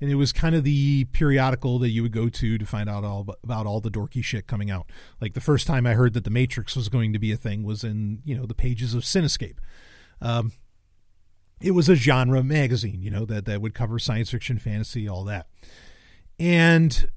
and 0.00 0.10
it 0.10 0.16
was 0.16 0.32
kind 0.32 0.54
of 0.54 0.62
the 0.62 1.04
periodical 1.06 1.78
that 1.78 1.90
you 1.90 2.02
would 2.02 2.12
go 2.12 2.28
to 2.28 2.58
to 2.58 2.66
find 2.66 2.88
out 2.88 3.04
all 3.04 3.26
about 3.42 3.66
all 3.66 3.80
the 3.80 3.90
dorky 3.90 4.22
shit 4.22 4.46
coming 4.46 4.70
out. 4.70 4.90
Like 5.20 5.34
the 5.34 5.40
first 5.40 5.66
time 5.66 5.86
I 5.86 5.94
heard 5.94 6.12
that 6.14 6.24
the 6.24 6.30
Matrix 6.30 6.76
was 6.76 6.88
going 6.88 7.12
to 7.12 7.18
be 7.18 7.32
a 7.32 7.36
thing 7.36 7.62
was 7.62 7.82
in 7.82 8.20
you 8.24 8.36
know 8.36 8.46
the 8.46 8.54
pages 8.54 8.94
of 8.94 9.02
Cinescape. 9.02 9.58
Um, 10.20 10.52
it 11.60 11.72
was 11.72 11.88
a 11.88 11.96
genre 11.96 12.42
magazine, 12.44 13.02
you 13.02 13.10
know 13.10 13.24
that 13.24 13.46
that 13.46 13.60
would 13.60 13.74
cover 13.74 13.98
science 13.98 14.30
fiction, 14.30 14.58
fantasy, 14.58 15.08
all 15.08 15.24
that, 15.24 15.48
and. 16.38 17.08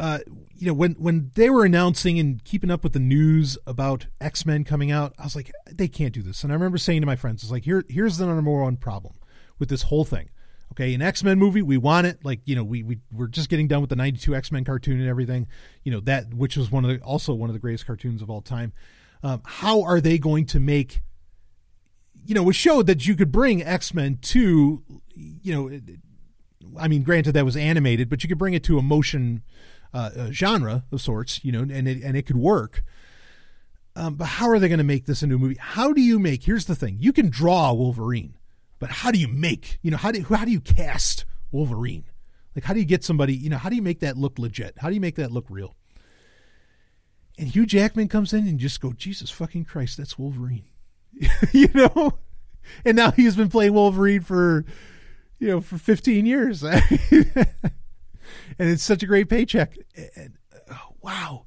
Uh, 0.00 0.18
you 0.56 0.66
know, 0.66 0.74
when 0.74 0.92
when 0.94 1.30
they 1.34 1.50
were 1.50 1.64
announcing 1.64 2.18
and 2.18 2.42
keeping 2.42 2.70
up 2.70 2.82
with 2.82 2.94
the 2.94 2.98
news 2.98 3.56
about 3.66 4.06
X 4.20 4.44
Men 4.44 4.64
coming 4.64 4.90
out, 4.90 5.14
I 5.18 5.24
was 5.24 5.36
like, 5.36 5.52
they 5.70 5.88
can't 5.88 6.12
do 6.12 6.22
this. 6.22 6.42
And 6.42 6.52
I 6.52 6.54
remember 6.54 6.78
saying 6.78 7.02
to 7.02 7.06
my 7.06 7.16
friends, 7.16 7.42
"It's 7.42 7.52
like 7.52 7.64
here, 7.64 7.84
here's 7.88 8.16
the 8.16 8.26
number 8.26 8.50
one 8.50 8.76
problem 8.76 9.14
with 9.58 9.68
this 9.68 9.82
whole 9.82 10.04
thing 10.04 10.30
Okay, 10.72 10.94
an 10.94 11.02
X 11.02 11.24
Men 11.24 11.38
movie, 11.38 11.62
we 11.62 11.76
want 11.76 12.06
it. 12.06 12.24
Like 12.24 12.40
you 12.44 12.54
know, 12.54 12.62
we 12.62 12.82
we 12.84 12.98
we're 13.12 13.26
just 13.26 13.48
getting 13.48 13.66
done 13.66 13.80
with 13.80 13.90
the 13.90 13.96
'92 13.96 14.34
X 14.36 14.52
Men 14.52 14.64
cartoon 14.64 15.00
and 15.00 15.08
everything. 15.08 15.48
You 15.82 15.90
know 15.92 16.00
that, 16.00 16.32
which 16.32 16.56
was 16.56 16.70
one 16.70 16.84
of 16.84 16.90
the 16.90 17.04
also 17.04 17.34
one 17.34 17.50
of 17.50 17.54
the 17.54 17.60
greatest 17.60 17.86
cartoons 17.86 18.22
of 18.22 18.30
all 18.30 18.40
time. 18.40 18.72
Um, 19.22 19.42
how 19.44 19.82
are 19.82 20.00
they 20.00 20.16
going 20.16 20.46
to 20.46 20.60
make? 20.60 21.02
You 22.24 22.34
know, 22.34 22.48
it 22.48 22.54
showed 22.54 22.86
that 22.86 23.06
you 23.06 23.16
could 23.16 23.32
bring 23.32 23.64
X 23.64 23.92
Men 23.92 24.18
to, 24.22 24.84
you 25.14 25.52
know, 25.52 25.80
I 26.78 26.86
mean, 26.86 27.02
granted 27.02 27.32
that 27.32 27.44
was 27.44 27.56
animated, 27.56 28.08
but 28.08 28.22
you 28.22 28.28
could 28.28 28.38
bring 28.38 28.54
it 28.54 28.62
to 28.64 28.78
a 28.78 28.82
motion 28.82 29.42
uh, 29.92 30.30
genre 30.30 30.84
of 30.92 31.00
sorts. 31.00 31.44
You 31.44 31.52
know, 31.52 31.60
and 31.60 31.88
it 31.88 32.02
and 32.02 32.16
it 32.16 32.22
could 32.26 32.36
work. 32.36 32.82
Um, 33.96 34.14
but 34.14 34.26
how 34.26 34.48
are 34.48 34.58
they 34.58 34.68
going 34.68 34.78
to 34.78 34.84
make 34.84 35.06
this 35.06 35.22
into 35.22 35.34
a 35.34 35.38
movie? 35.38 35.56
How 35.58 35.92
do 35.92 36.00
you 36.00 36.18
make? 36.18 36.44
Here's 36.44 36.66
the 36.66 36.76
thing: 36.76 36.96
you 37.00 37.12
can 37.12 37.28
draw 37.28 37.72
Wolverine 37.72 38.34
but 38.80 38.90
how 38.90 39.12
do 39.12 39.18
you 39.18 39.28
make, 39.28 39.78
you 39.82 39.92
know, 39.92 39.98
how 39.98 40.10
do 40.10 40.24
how 40.24 40.44
do 40.44 40.50
you 40.50 40.60
cast 40.60 41.26
Wolverine? 41.52 42.06
Like 42.56 42.64
how 42.64 42.74
do 42.74 42.80
you 42.80 42.86
get 42.86 43.04
somebody, 43.04 43.36
you 43.36 43.50
know, 43.50 43.58
how 43.58 43.68
do 43.68 43.76
you 43.76 43.82
make 43.82 44.00
that 44.00 44.16
look 44.16 44.38
legit? 44.38 44.74
How 44.78 44.88
do 44.88 44.94
you 44.94 45.00
make 45.00 45.16
that 45.16 45.30
look 45.30 45.44
real? 45.48 45.76
And 47.38 47.48
Hugh 47.48 47.66
Jackman 47.66 48.08
comes 48.08 48.32
in 48.32 48.48
and 48.48 48.58
just 48.58 48.80
go, 48.80 48.92
Jesus 48.92 49.30
fucking 49.30 49.66
Christ, 49.66 49.98
that's 49.98 50.18
Wolverine. 50.18 50.64
you 51.52 51.68
know? 51.74 52.18
And 52.84 52.96
now 52.96 53.10
he's 53.12 53.36
been 53.36 53.50
playing 53.50 53.74
Wolverine 53.74 54.22
for 54.22 54.64
you 55.38 55.48
know, 55.48 55.60
for 55.60 55.78
15 55.78 56.26
years. 56.26 56.64
and 58.60 58.68
it's 58.68 58.82
such 58.82 59.02
a 59.02 59.06
great 59.06 59.30
paycheck. 59.30 59.74
And, 60.14 60.36
oh, 60.70 60.94
wow. 61.00 61.46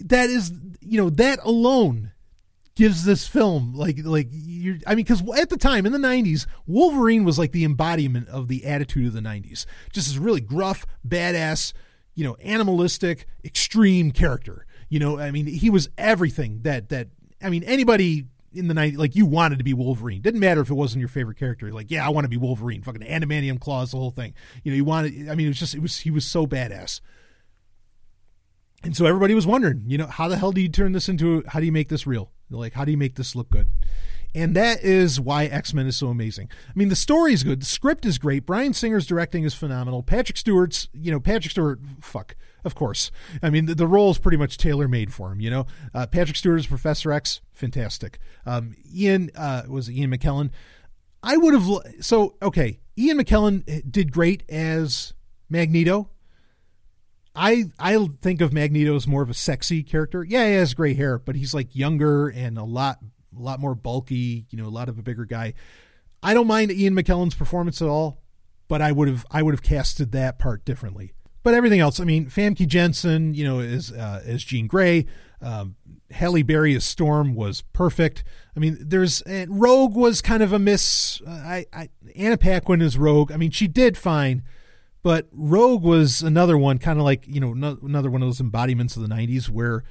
That 0.00 0.30
is, 0.30 0.52
you 0.80 1.00
know, 1.00 1.08
that 1.10 1.38
alone 1.44 2.10
gives 2.74 3.04
this 3.04 3.24
film 3.28 3.72
like 3.72 3.98
like 4.02 4.26
you're 4.32 4.78
I 4.84 4.96
mean 4.96 5.04
cuz 5.04 5.22
at 5.38 5.48
the 5.48 5.56
time 5.56 5.86
in 5.86 5.92
the 5.92 5.98
90s 5.98 6.46
Wolverine 6.66 7.22
was 7.22 7.38
like 7.38 7.52
the 7.52 7.62
embodiment 7.62 8.26
of 8.26 8.48
the 8.48 8.64
attitude 8.64 9.06
of 9.06 9.12
the 9.12 9.20
90s 9.20 9.64
just 9.92 10.08
this 10.08 10.16
really 10.16 10.40
gruff 10.40 10.84
badass 11.06 11.72
you 12.16 12.24
know 12.24 12.34
animalistic 12.42 13.28
extreme 13.44 14.10
character 14.10 14.66
you 14.88 14.98
know 14.98 15.20
I 15.20 15.30
mean 15.30 15.46
he 15.46 15.70
was 15.70 15.88
everything 15.96 16.62
that 16.62 16.88
that 16.88 17.10
I 17.40 17.48
mean 17.48 17.62
anybody 17.62 18.26
in 18.54 18.68
the 18.68 18.74
90s 18.74 18.96
like 18.96 19.14
you 19.16 19.26
wanted 19.26 19.58
to 19.58 19.64
be 19.64 19.74
Wolverine 19.74 20.20
didn't 20.20 20.40
matter 20.40 20.60
if 20.60 20.70
it 20.70 20.74
wasn't 20.74 21.00
your 21.00 21.08
favorite 21.08 21.36
character 21.36 21.72
like 21.72 21.90
yeah 21.90 22.06
I 22.06 22.10
want 22.10 22.24
to 22.24 22.28
be 22.28 22.36
Wolverine 22.36 22.82
fucking 22.82 23.02
adamantium 23.02 23.60
claws 23.60 23.90
the 23.90 23.96
whole 23.96 24.10
thing 24.10 24.34
you 24.62 24.72
know 24.72 24.76
you 24.76 24.84
wanted 24.84 25.28
I 25.28 25.34
mean 25.34 25.46
it 25.46 25.50
was 25.50 25.58
just 25.58 25.74
it 25.74 25.82
was 25.82 25.98
he 25.98 26.10
was 26.10 26.24
so 26.24 26.46
badass 26.46 27.00
and 28.84 28.94
so 28.94 29.06
everybody 29.06 29.34
was 29.34 29.46
wondering, 29.46 29.84
you 29.86 29.96
know, 29.96 30.06
how 30.06 30.28
the 30.28 30.36
hell 30.36 30.52
do 30.52 30.60
you 30.60 30.68
turn 30.68 30.92
this 30.92 31.08
into? 31.08 31.42
How 31.48 31.58
do 31.58 31.64
you 31.64 31.72
make 31.72 31.88
this 31.88 32.06
real? 32.06 32.30
Like, 32.50 32.74
how 32.74 32.84
do 32.84 32.90
you 32.90 32.98
make 32.98 33.14
this 33.14 33.34
look 33.34 33.48
good? 33.48 33.66
And 34.34 34.54
that 34.56 34.84
is 34.84 35.18
why 35.18 35.46
X 35.46 35.72
Men 35.72 35.86
is 35.86 35.96
so 35.96 36.08
amazing. 36.08 36.50
I 36.68 36.72
mean, 36.74 36.90
the 36.90 36.96
story 36.96 37.32
is 37.32 37.42
good, 37.44 37.62
the 37.62 37.66
script 37.66 38.04
is 38.04 38.18
great, 38.18 38.44
Bryan 38.44 38.74
Singer's 38.74 39.06
directing 39.06 39.44
is 39.44 39.54
phenomenal. 39.54 40.02
Patrick 40.02 40.36
Stewart's, 40.36 40.88
you 40.92 41.10
know, 41.10 41.20
Patrick 41.20 41.52
Stewart, 41.52 41.80
fuck, 42.00 42.36
of 42.64 42.74
course. 42.74 43.10
I 43.42 43.50
mean, 43.50 43.66
the, 43.66 43.74
the 43.74 43.86
role 43.86 44.10
is 44.10 44.18
pretty 44.18 44.38
much 44.38 44.56
tailor 44.56 44.88
made 44.88 45.12
for 45.12 45.32
him. 45.32 45.40
You 45.40 45.50
know, 45.50 45.66
uh, 45.92 46.06
Patrick 46.06 46.36
Stewart 46.36 46.58
is 46.58 46.66
Professor 46.66 47.12
X, 47.12 47.40
fantastic. 47.52 48.18
Um, 48.46 48.74
Ian 48.92 49.30
uh, 49.36 49.62
was 49.68 49.90
Ian 49.90 50.10
McKellen. 50.10 50.50
I 51.22 51.36
would 51.36 51.54
have 51.54 51.68
so 52.00 52.36
okay. 52.42 52.80
Ian 52.98 53.18
McKellen 53.18 53.90
did 53.90 54.12
great 54.12 54.42
as 54.48 55.14
Magneto. 55.48 56.10
I 57.34 57.64
I 57.78 58.08
think 58.20 58.40
of 58.40 58.52
Magneto 58.52 58.94
as 58.94 59.06
more 59.06 59.22
of 59.22 59.30
a 59.30 59.34
sexy 59.34 59.82
character. 59.82 60.22
Yeah, 60.22 60.46
he 60.46 60.54
has 60.54 60.74
gray 60.74 60.94
hair, 60.94 61.18
but 61.18 61.34
he's 61.34 61.54
like 61.54 61.74
younger 61.74 62.28
and 62.28 62.58
a 62.58 62.64
lot 62.64 62.98
a 63.36 63.40
lot 63.40 63.58
more 63.58 63.74
bulky. 63.74 64.46
You 64.50 64.58
know, 64.58 64.66
a 64.66 64.70
lot 64.70 64.88
of 64.88 64.98
a 64.98 65.02
bigger 65.02 65.24
guy. 65.24 65.54
I 66.22 66.34
don't 66.34 66.46
mind 66.46 66.70
Ian 66.70 66.94
McKellen's 66.94 67.34
performance 67.34 67.82
at 67.82 67.88
all, 67.88 68.22
but 68.68 68.80
I 68.80 68.92
would 68.92 69.08
have 69.08 69.26
I 69.30 69.42
would 69.42 69.54
have 69.54 69.62
casted 69.62 70.12
that 70.12 70.38
part 70.38 70.64
differently. 70.64 71.12
But 71.44 71.54
everything 71.54 71.78
else, 71.78 72.00
I 72.00 72.04
mean, 72.04 72.26
Famke 72.26 72.66
Janssen, 72.66 73.34
you 73.34 73.44
know, 73.44 73.60
as 73.60 73.92
uh, 73.92 74.36
Jean 74.38 74.66
Grey, 74.66 75.06
um, 75.40 75.76
Halle 76.10 76.42
Berry 76.42 76.74
as 76.74 76.84
Storm 76.84 77.36
was 77.36 77.62
perfect. 77.72 78.24
I 78.56 78.60
mean, 78.60 78.78
there's 78.80 79.22
Rogue 79.48 79.94
was 79.94 80.20
kind 80.20 80.42
of 80.42 80.52
a 80.52 80.58
miss. 80.58 81.22
Uh, 81.24 81.30
I, 81.30 81.66
I 81.72 81.88
Anna 82.16 82.36
Paquin 82.36 82.82
as 82.82 82.98
Rogue. 82.98 83.30
I 83.30 83.36
mean, 83.36 83.52
she 83.52 83.68
did 83.68 83.96
fine 83.96 84.42
but 85.04 85.28
Rogue 85.32 85.82
was 85.84 86.22
another 86.22 86.56
one, 86.56 86.78
kind 86.78 86.98
of 86.98 87.04
like 87.04 87.28
you 87.28 87.38
know 87.38 87.52
no, 87.52 87.78
another 87.82 88.10
one 88.10 88.22
of 88.22 88.26
those 88.26 88.40
embodiments 88.40 88.96
of 88.96 89.02
the 89.02 89.14
'90s, 89.14 89.50
where 89.50 89.84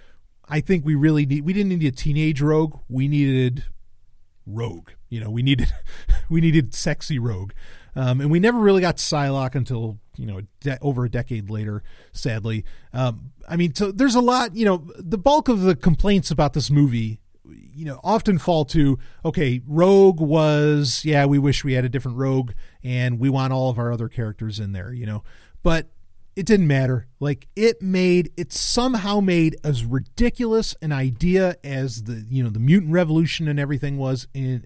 I 0.49 0.59
think 0.59 0.83
we 0.83 0.95
really 0.95 1.25
need 1.25 1.45
we 1.45 1.53
didn't 1.53 1.69
need 1.69 1.85
a 1.85 1.91
teenage 1.91 2.41
Rogue, 2.41 2.79
we 2.89 3.07
needed 3.07 3.65
Rogue. 4.45 4.89
You 5.09 5.21
know, 5.21 5.29
we 5.29 5.43
needed 5.43 5.71
we 6.29 6.41
needed 6.41 6.73
sexy 6.73 7.19
Rogue, 7.19 7.51
um, 7.95 8.21
and 8.21 8.31
we 8.31 8.39
never 8.39 8.59
really 8.59 8.81
got 8.81 8.97
Psylocke 8.97 9.55
until 9.55 9.99
you 10.17 10.25
know 10.25 10.41
de- 10.61 10.79
over 10.81 11.05
a 11.05 11.09
decade 11.09 11.49
later. 11.49 11.83
Sadly, 12.11 12.65
um, 12.93 13.31
I 13.47 13.55
mean, 13.55 13.73
so 13.75 13.91
there's 13.91 14.15
a 14.15 14.21
lot. 14.21 14.55
You 14.55 14.65
know, 14.65 14.91
the 14.97 15.17
bulk 15.17 15.47
of 15.47 15.61
the 15.61 15.75
complaints 15.75 16.31
about 16.31 16.53
this 16.53 16.69
movie 16.69 17.19
you 17.75 17.85
know 17.85 17.99
often 18.03 18.37
fall 18.37 18.65
to 18.65 18.97
okay 19.25 19.61
rogue 19.67 20.19
was 20.19 21.03
yeah 21.03 21.25
we 21.25 21.37
wish 21.37 21.63
we 21.63 21.73
had 21.73 21.83
a 21.83 21.89
different 21.89 22.17
rogue 22.17 22.51
and 22.83 23.19
we 23.19 23.29
want 23.29 23.51
all 23.51 23.69
of 23.69 23.77
our 23.77 23.91
other 23.91 24.07
characters 24.07 24.59
in 24.59 24.71
there 24.71 24.93
you 24.93 25.05
know 25.05 25.23
but 25.61 25.87
it 26.35 26.45
didn't 26.45 26.67
matter 26.67 27.07
like 27.19 27.47
it 27.55 27.81
made 27.81 28.31
it 28.37 28.51
somehow 28.51 29.19
made 29.19 29.55
as 29.63 29.85
ridiculous 29.85 30.75
an 30.81 30.91
idea 30.91 31.55
as 31.63 32.03
the 32.03 32.25
you 32.29 32.43
know 32.43 32.49
the 32.49 32.59
mutant 32.59 32.91
revolution 32.91 33.47
and 33.47 33.59
everything 33.59 33.97
was 33.97 34.27
in 34.33 34.65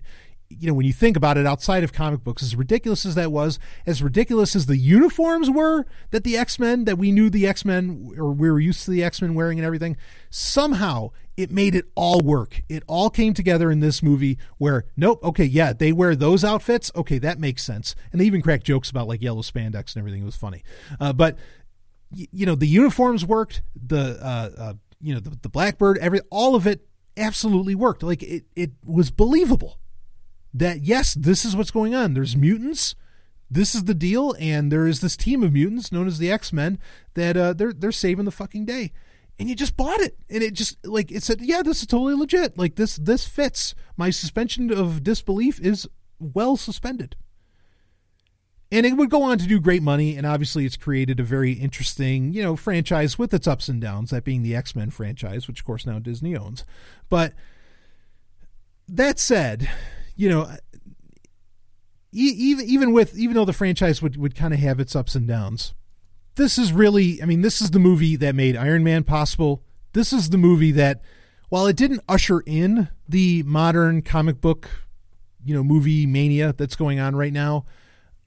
you 0.49 0.67
know, 0.67 0.73
when 0.73 0.85
you 0.85 0.93
think 0.93 1.17
about 1.17 1.37
it 1.37 1.45
outside 1.45 1.83
of 1.83 1.91
comic 1.91 2.23
books, 2.23 2.41
as 2.41 2.55
ridiculous 2.55 3.05
as 3.05 3.15
that 3.15 3.31
was, 3.31 3.59
as 3.85 4.01
ridiculous 4.01 4.55
as 4.55 4.65
the 4.65 4.77
uniforms 4.77 5.49
were 5.49 5.85
that 6.11 6.23
the 6.23 6.37
X 6.37 6.57
Men, 6.59 6.85
that 6.85 6.97
we 6.97 7.11
knew 7.11 7.29
the 7.29 7.47
X 7.47 7.65
Men, 7.65 8.11
or 8.17 8.31
we 8.31 8.49
were 8.49 8.59
used 8.59 8.85
to 8.85 8.91
the 8.91 9.03
X 9.03 9.21
Men 9.21 9.33
wearing 9.33 9.59
and 9.59 9.65
everything, 9.65 9.97
somehow 10.29 11.09
it 11.35 11.51
made 11.51 11.75
it 11.75 11.85
all 11.95 12.21
work. 12.21 12.63
It 12.69 12.83
all 12.87 13.09
came 13.09 13.33
together 13.33 13.69
in 13.69 13.79
this 13.79 14.01
movie 14.01 14.37
where, 14.57 14.85
nope, 14.95 15.23
okay, 15.23 15.45
yeah, 15.45 15.73
they 15.73 15.91
wear 15.91 16.15
those 16.15 16.43
outfits. 16.43 16.91
Okay, 16.95 17.19
that 17.19 17.39
makes 17.39 17.63
sense. 17.63 17.95
And 18.11 18.19
they 18.19 18.25
even 18.25 18.41
cracked 18.41 18.65
jokes 18.65 18.89
about 18.89 19.07
like 19.07 19.21
yellow 19.21 19.41
spandex 19.41 19.95
and 19.95 19.97
everything. 19.97 20.21
It 20.21 20.25
was 20.25 20.35
funny. 20.35 20.63
Uh, 20.99 21.13
but, 21.13 21.37
you 22.11 22.45
know, 22.45 22.55
the 22.55 22.67
uniforms 22.67 23.25
worked, 23.25 23.61
the, 23.75 24.17
uh, 24.21 24.49
uh, 24.57 24.73
you 24.99 25.13
know, 25.13 25.19
the, 25.19 25.37
the 25.41 25.49
Blackbird, 25.49 25.97
every, 25.99 26.21
all 26.31 26.55
of 26.55 26.65
it 26.65 26.87
absolutely 27.17 27.75
worked. 27.75 28.01
Like 28.01 28.23
it, 28.23 28.45
it 28.55 28.71
was 28.83 29.11
believable 29.11 29.77
that 30.57 30.83
yes, 30.83 31.13
this 31.13 31.45
is 31.45 31.55
what's 31.55 31.71
going 31.71 31.93
on. 31.93 32.13
There's 32.13 32.35
mutants. 32.35 32.95
This 33.49 33.73
is 33.75 33.85
the 33.85 33.93
deal, 33.93 34.35
and 34.39 34.71
there 34.71 34.87
is 34.87 34.99
this 34.99 35.15
team 35.15 35.41
of 35.41 35.53
mutants 35.53 35.91
known 35.91 36.07
as 36.07 36.17
the 36.17 36.31
X 36.31 36.51
Men 36.51 36.79
that 37.13 37.37
uh, 37.37 37.53
they're 37.53 37.73
they're 37.73 37.91
saving 37.91 38.25
the 38.25 38.31
fucking 38.31 38.65
day, 38.65 38.91
and 39.39 39.47
you 39.47 39.55
just 39.55 39.77
bought 39.77 40.01
it, 40.01 40.17
and 40.29 40.43
it 40.43 40.53
just 40.53 40.85
like 40.85 41.11
it 41.11 41.23
said, 41.23 41.39
yeah, 41.41 41.61
this 41.61 41.81
is 41.81 41.87
totally 41.87 42.15
legit. 42.15 42.57
Like 42.57 42.75
this 42.75 42.97
this 42.97 43.25
fits. 43.25 43.73
My 43.95 44.09
suspension 44.09 44.71
of 44.71 45.03
disbelief 45.03 45.61
is 45.61 45.87
well 46.19 46.57
suspended, 46.57 47.15
and 48.69 48.85
it 48.85 48.97
would 48.97 49.09
go 49.09 49.23
on 49.23 49.37
to 49.37 49.47
do 49.47 49.61
great 49.61 49.81
money, 49.83 50.17
and 50.17 50.25
obviously 50.25 50.65
it's 50.65 50.75
created 50.75 51.19
a 51.19 51.23
very 51.23 51.53
interesting 51.53 52.33
you 52.33 52.43
know 52.43 52.57
franchise 52.57 53.17
with 53.17 53.33
its 53.33 53.47
ups 53.47 53.69
and 53.69 53.79
downs. 53.79 54.09
That 54.09 54.25
being 54.25 54.43
the 54.43 54.55
X 54.55 54.75
Men 54.75 54.89
franchise, 54.89 55.47
which 55.47 55.61
of 55.61 55.65
course 55.65 55.85
now 55.85 55.99
Disney 55.99 56.35
owns, 56.35 56.65
but 57.07 57.33
that 58.89 59.19
said 59.19 59.69
you 60.17 60.29
know, 60.29 60.51
even 62.11 62.65
even 62.65 62.91
with 62.91 63.17
even 63.17 63.35
though 63.35 63.45
the 63.45 63.53
franchise 63.53 64.01
would 64.01 64.17
would 64.17 64.35
kind 64.35 64.53
of 64.53 64.59
have 64.59 64.79
its 64.79 64.95
ups 64.95 65.15
and 65.15 65.27
downs, 65.27 65.73
this 66.35 66.57
is 66.57 66.73
really 66.73 67.21
I 67.21 67.25
mean 67.25 67.41
this 67.41 67.61
is 67.61 67.71
the 67.71 67.79
movie 67.79 68.15
that 68.17 68.35
made 68.35 68.57
Iron 68.57 68.83
Man 68.83 69.03
possible. 69.03 69.63
This 69.93 70.11
is 70.11 70.31
the 70.31 70.37
movie 70.37 70.71
that 70.71 71.01
while 71.49 71.67
it 71.67 71.77
didn't 71.77 72.01
usher 72.09 72.41
in 72.45 72.89
the 73.07 73.43
modern 73.43 74.01
comic 74.01 74.41
book, 74.41 74.69
you 75.45 75.53
know, 75.53 75.63
movie 75.63 76.05
mania 76.05 76.53
that's 76.53 76.75
going 76.75 76.99
on 76.99 77.15
right 77.15 77.31
now, 77.31 77.65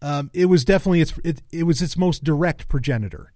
um, 0.01 0.31
it 0.33 0.47
was 0.47 0.65
definitely 0.65 1.01
its 1.01 1.19
it, 1.25 1.43
it 1.51 1.65
was 1.65 1.83
its 1.83 1.97
most 1.97 2.23
direct 2.23 2.69
progenitor. 2.69 3.33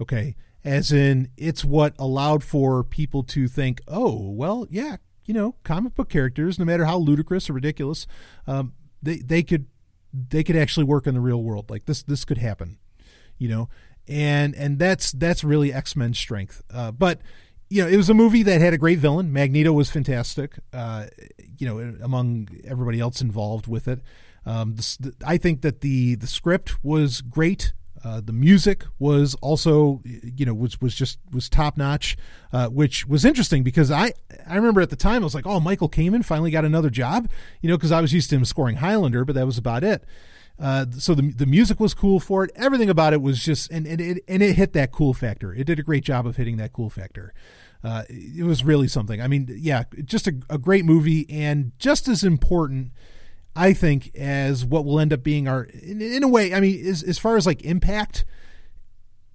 Okay, 0.00 0.34
as 0.64 0.90
in 0.90 1.28
it's 1.36 1.64
what 1.64 1.94
allowed 1.98 2.42
for 2.42 2.82
people 2.82 3.22
to 3.24 3.46
think, 3.46 3.82
oh 3.86 4.30
well, 4.30 4.66
yeah, 4.70 4.96
you 5.24 5.34
know, 5.34 5.54
comic 5.64 5.94
book 5.94 6.08
characters, 6.08 6.58
no 6.58 6.64
matter 6.64 6.84
how 6.84 6.98
ludicrous 6.98 7.48
or 7.50 7.54
ridiculous, 7.54 8.06
um, 8.46 8.72
they 9.02 9.18
they 9.18 9.42
could 9.42 9.66
they 10.12 10.42
could 10.42 10.56
actually 10.56 10.84
work 10.84 11.06
in 11.06 11.14
the 11.14 11.20
real 11.20 11.42
world. 11.42 11.70
Like 11.70 11.86
this 11.86 12.02
this 12.02 12.24
could 12.24 12.38
happen, 12.38 12.78
you 13.38 13.48
know, 13.48 13.68
and 14.08 14.54
and 14.54 14.78
that's 14.78 15.12
that's 15.12 15.44
really 15.44 15.72
X 15.72 15.96
Men's 15.96 16.18
strength. 16.18 16.62
Uh, 16.72 16.90
but 16.90 17.20
you 17.68 17.82
know, 17.82 17.88
it 17.88 17.96
was 17.96 18.10
a 18.10 18.14
movie 18.14 18.42
that 18.42 18.60
had 18.60 18.74
a 18.74 18.78
great 18.78 18.98
villain. 18.98 19.32
Magneto 19.32 19.72
was 19.72 19.90
fantastic. 19.90 20.58
Uh, 20.72 21.06
you 21.58 21.66
know, 21.66 21.96
among 22.02 22.48
everybody 22.64 22.98
else 22.98 23.20
involved 23.20 23.68
with 23.68 23.86
it. 23.86 24.00
Um, 24.44 24.74
the, 24.74 25.14
I 25.24 25.36
think 25.36 25.62
that 25.62 25.80
the 25.80 26.16
the 26.16 26.26
script 26.26 26.82
was 26.82 27.20
great. 27.20 27.72
Uh, 28.02 28.20
the 28.24 28.32
music 28.32 28.84
was 28.98 29.34
also, 29.42 30.00
you 30.04 30.46
know, 30.46 30.54
was 30.54 30.80
was 30.80 30.94
just 30.94 31.18
was 31.32 31.48
top 31.48 31.76
notch, 31.76 32.16
uh, 32.52 32.68
which 32.68 33.06
was 33.06 33.24
interesting 33.24 33.62
because 33.62 33.90
I 33.90 34.12
I 34.46 34.56
remember 34.56 34.80
at 34.80 34.90
the 34.90 34.96
time 34.96 35.22
I 35.22 35.24
was 35.24 35.34
like, 35.34 35.46
oh, 35.46 35.60
Michael 35.60 35.88
Kamen 35.88 36.24
finally 36.24 36.50
got 36.50 36.64
another 36.64 36.90
job, 36.90 37.28
you 37.60 37.68
know, 37.68 37.76
because 37.76 37.92
I 37.92 38.00
was 38.00 38.14
used 38.14 38.30
to 38.30 38.36
him 38.36 38.44
scoring 38.44 38.76
Highlander, 38.76 39.24
but 39.24 39.34
that 39.34 39.46
was 39.46 39.58
about 39.58 39.84
it. 39.84 40.04
Uh, 40.58 40.86
so 40.98 41.14
the 41.14 41.32
the 41.32 41.46
music 41.46 41.80
was 41.80 41.94
cool 41.94 42.20
for 42.20 42.44
it. 42.44 42.50
Everything 42.54 42.90
about 42.90 43.12
it 43.12 43.20
was 43.20 43.42
just 43.42 43.70
and 43.70 43.86
and 43.86 44.00
it 44.00 44.24
and 44.28 44.42
it 44.42 44.56
hit 44.56 44.72
that 44.74 44.92
cool 44.92 45.14
factor. 45.14 45.54
It 45.54 45.64
did 45.64 45.78
a 45.78 45.82
great 45.82 46.04
job 46.04 46.26
of 46.26 46.36
hitting 46.36 46.56
that 46.58 46.72
cool 46.72 46.90
factor. 46.90 47.32
Uh, 47.82 48.04
it 48.08 48.44
was 48.44 48.62
really 48.62 48.88
something. 48.88 49.22
I 49.22 49.26
mean, 49.26 49.48
yeah, 49.58 49.84
just 50.04 50.26
a, 50.26 50.34
a 50.50 50.58
great 50.58 50.84
movie 50.84 51.26
and 51.30 51.72
just 51.78 52.08
as 52.08 52.22
important 52.22 52.92
I 53.54 53.72
think, 53.72 54.14
as 54.14 54.64
what 54.64 54.84
will 54.84 55.00
end 55.00 55.12
up 55.12 55.22
being 55.22 55.48
our, 55.48 55.64
in, 55.64 56.00
in 56.00 56.22
a 56.22 56.28
way, 56.28 56.54
I 56.54 56.60
mean, 56.60 56.86
as, 56.86 57.02
as 57.02 57.18
far 57.18 57.36
as 57.36 57.46
like 57.46 57.62
impact, 57.62 58.24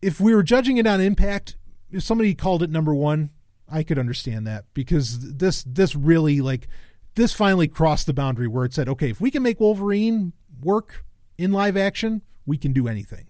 if 0.02 0.20
we 0.20 0.34
were 0.34 0.44
judging 0.44 0.78
it 0.78 0.88
on 0.88 1.02
impact, 1.02 1.58
if 1.92 2.04
somebody 2.04 2.34
called 2.34 2.64
it 2.64 2.70
number 2.70 2.96
one, 2.96 3.32
I 3.70 3.84
could 3.84 4.00
understand 4.00 4.46
that 4.48 4.66
because 4.74 5.36
this, 5.36 5.64
this 5.64 5.96
really 5.96 6.40
like, 6.40 6.68
this 7.16 7.34
finally 7.34 7.68
crossed 7.68 8.06
the 8.06 8.14
boundary 8.14 8.48
where 8.48 8.66
it 8.66 8.74
said, 8.74 8.88
okay, 8.88 9.10
if 9.10 9.20
we 9.20 9.32
can 9.32 9.44
make 9.44 9.60
Wolverine 9.60 10.34
work 10.62 11.06
in 11.38 11.52
live 11.52 11.76
action, 11.76 12.22
we 12.46 12.58
can 12.58 12.74
do 12.74 12.88
anything. 12.88 13.28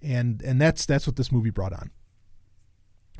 And, 0.00 0.40
and 0.42 0.60
that's, 0.60 0.86
that's 0.86 1.06
what 1.06 1.16
this 1.16 1.32
movie 1.32 1.50
brought 1.50 1.72
on. 1.72 1.90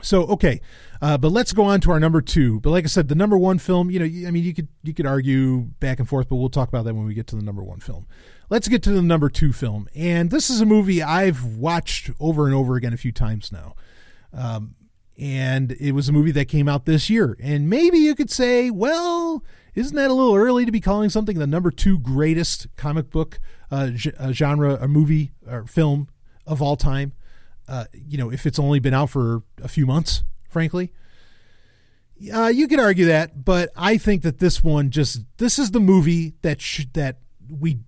So 0.00 0.24
okay, 0.26 0.60
uh, 1.02 1.18
but 1.18 1.32
let's 1.32 1.52
go 1.52 1.64
on 1.64 1.80
to 1.82 1.90
our 1.90 2.00
number 2.00 2.20
two. 2.20 2.60
But 2.60 2.70
like 2.70 2.84
I 2.84 2.88
said, 2.88 3.08
the 3.08 3.14
number 3.14 3.36
one 3.36 3.58
film, 3.58 3.90
you 3.90 3.98
know, 3.98 4.28
I 4.28 4.30
mean, 4.30 4.44
you 4.44 4.54
could 4.54 4.68
you 4.82 4.94
could 4.94 5.06
argue 5.06 5.62
back 5.80 5.98
and 5.98 6.08
forth, 6.08 6.28
but 6.28 6.36
we'll 6.36 6.48
talk 6.48 6.68
about 6.68 6.84
that 6.84 6.94
when 6.94 7.04
we 7.04 7.14
get 7.14 7.26
to 7.28 7.36
the 7.36 7.42
number 7.42 7.62
one 7.62 7.80
film. 7.80 8.06
Let's 8.50 8.68
get 8.68 8.82
to 8.84 8.92
the 8.92 9.02
number 9.02 9.28
two 9.28 9.52
film, 9.52 9.88
and 9.94 10.30
this 10.30 10.50
is 10.50 10.60
a 10.60 10.66
movie 10.66 11.02
I've 11.02 11.44
watched 11.44 12.10
over 12.20 12.46
and 12.46 12.54
over 12.54 12.76
again 12.76 12.92
a 12.92 12.96
few 12.96 13.12
times 13.12 13.52
now. 13.52 13.74
Um, 14.32 14.74
and 15.18 15.72
it 15.72 15.92
was 15.92 16.08
a 16.08 16.12
movie 16.12 16.30
that 16.30 16.46
came 16.46 16.68
out 16.68 16.84
this 16.84 17.10
year, 17.10 17.36
and 17.42 17.68
maybe 17.68 17.98
you 17.98 18.14
could 18.14 18.30
say, 18.30 18.70
well, 18.70 19.42
isn't 19.74 19.96
that 19.96 20.10
a 20.10 20.14
little 20.14 20.34
early 20.34 20.64
to 20.64 20.72
be 20.72 20.80
calling 20.80 21.10
something 21.10 21.38
the 21.38 21.46
number 21.46 21.70
two 21.70 21.98
greatest 21.98 22.68
comic 22.76 23.10
book 23.10 23.40
uh, 23.70 23.90
uh 24.18 24.32
genre 24.32 24.74
or 24.74 24.88
movie 24.88 25.32
or 25.46 25.66
film 25.66 26.08
of 26.46 26.62
all 26.62 26.76
time? 26.76 27.12
Uh, 27.68 27.84
you 27.92 28.18
know, 28.18 28.30
if 28.30 28.46
it's 28.46 28.58
only 28.58 28.80
been 28.80 28.94
out 28.94 29.10
for 29.10 29.42
a 29.62 29.68
few 29.68 29.86
months, 29.86 30.24
frankly. 30.48 30.92
Uh, 32.34 32.48
you 32.48 32.66
could 32.66 32.80
argue 32.80 33.04
that, 33.06 33.44
but 33.44 33.70
I 33.76 33.96
think 33.96 34.22
that 34.22 34.38
this 34.38 34.64
one 34.64 34.90
just 34.90 35.20
this 35.36 35.56
is 35.56 35.70
the 35.70 35.78
movie 35.78 36.34
that 36.42 36.60
sh- 36.60 36.86
that 36.94 37.18
we 37.48 37.78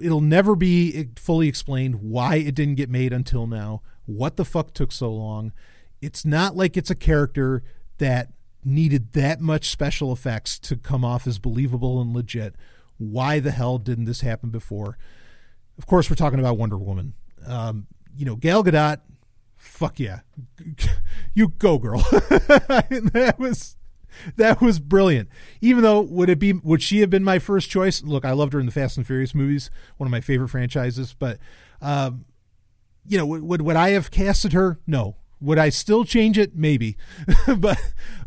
it'll 0.00 0.22
never 0.22 0.56
be 0.56 1.08
fully 1.16 1.48
explained 1.48 1.96
why 1.96 2.36
it 2.36 2.54
didn't 2.54 2.76
get 2.76 2.88
made 2.88 3.12
until 3.12 3.46
now. 3.46 3.82
What 4.06 4.36
the 4.36 4.44
fuck 4.44 4.72
took 4.72 4.90
so 4.90 5.12
long? 5.12 5.52
It's 6.00 6.24
not 6.24 6.56
like 6.56 6.76
it's 6.76 6.90
a 6.90 6.94
character 6.94 7.62
that 7.98 8.32
needed 8.64 9.12
that 9.12 9.40
much 9.40 9.70
special 9.70 10.12
effects 10.12 10.58
to 10.60 10.76
come 10.76 11.04
off 11.04 11.26
as 11.26 11.38
believable 11.38 12.00
and 12.00 12.14
legit. 12.14 12.54
Why 12.96 13.38
the 13.38 13.50
hell 13.50 13.78
didn't 13.78 14.04
this 14.04 14.20
happen 14.20 14.50
before? 14.50 14.96
Of 15.78 15.86
course, 15.86 16.08
we're 16.08 16.16
talking 16.16 16.38
about 16.38 16.58
Wonder 16.58 16.78
Woman. 16.78 17.14
Um, 17.46 17.86
you 18.16 18.24
know, 18.24 18.36
Gal 18.36 18.62
Gadot, 18.62 19.00
fuck 19.56 19.98
yeah, 19.98 20.20
you 21.34 21.48
go, 21.48 21.78
girl. 21.78 22.00
that 22.10 23.36
was 23.38 23.76
that 24.36 24.60
was 24.60 24.78
brilliant. 24.78 25.28
Even 25.60 25.82
though 25.82 26.00
would 26.00 26.28
it 26.28 26.38
be 26.38 26.52
would 26.52 26.82
she 26.82 27.00
have 27.00 27.10
been 27.10 27.24
my 27.24 27.38
first 27.38 27.70
choice? 27.70 28.02
Look, 28.02 28.24
I 28.24 28.32
loved 28.32 28.52
her 28.52 28.60
in 28.60 28.66
the 28.66 28.72
Fast 28.72 28.96
and 28.96 29.06
Furious 29.06 29.34
movies, 29.34 29.70
one 29.96 30.06
of 30.06 30.10
my 30.10 30.20
favorite 30.20 30.48
franchises. 30.48 31.14
But 31.18 31.38
um, 31.80 32.24
you 33.06 33.18
know, 33.18 33.26
would, 33.26 33.62
would 33.62 33.76
I 33.76 33.90
have 33.90 34.10
casted 34.10 34.52
her? 34.52 34.78
No. 34.86 35.16
Would 35.40 35.58
I 35.58 35.70
still 35.70 36.04
change 36.04 36.38
it? 36.38 36.54
Maybe, 36.54 36.96
but 37.58 37.76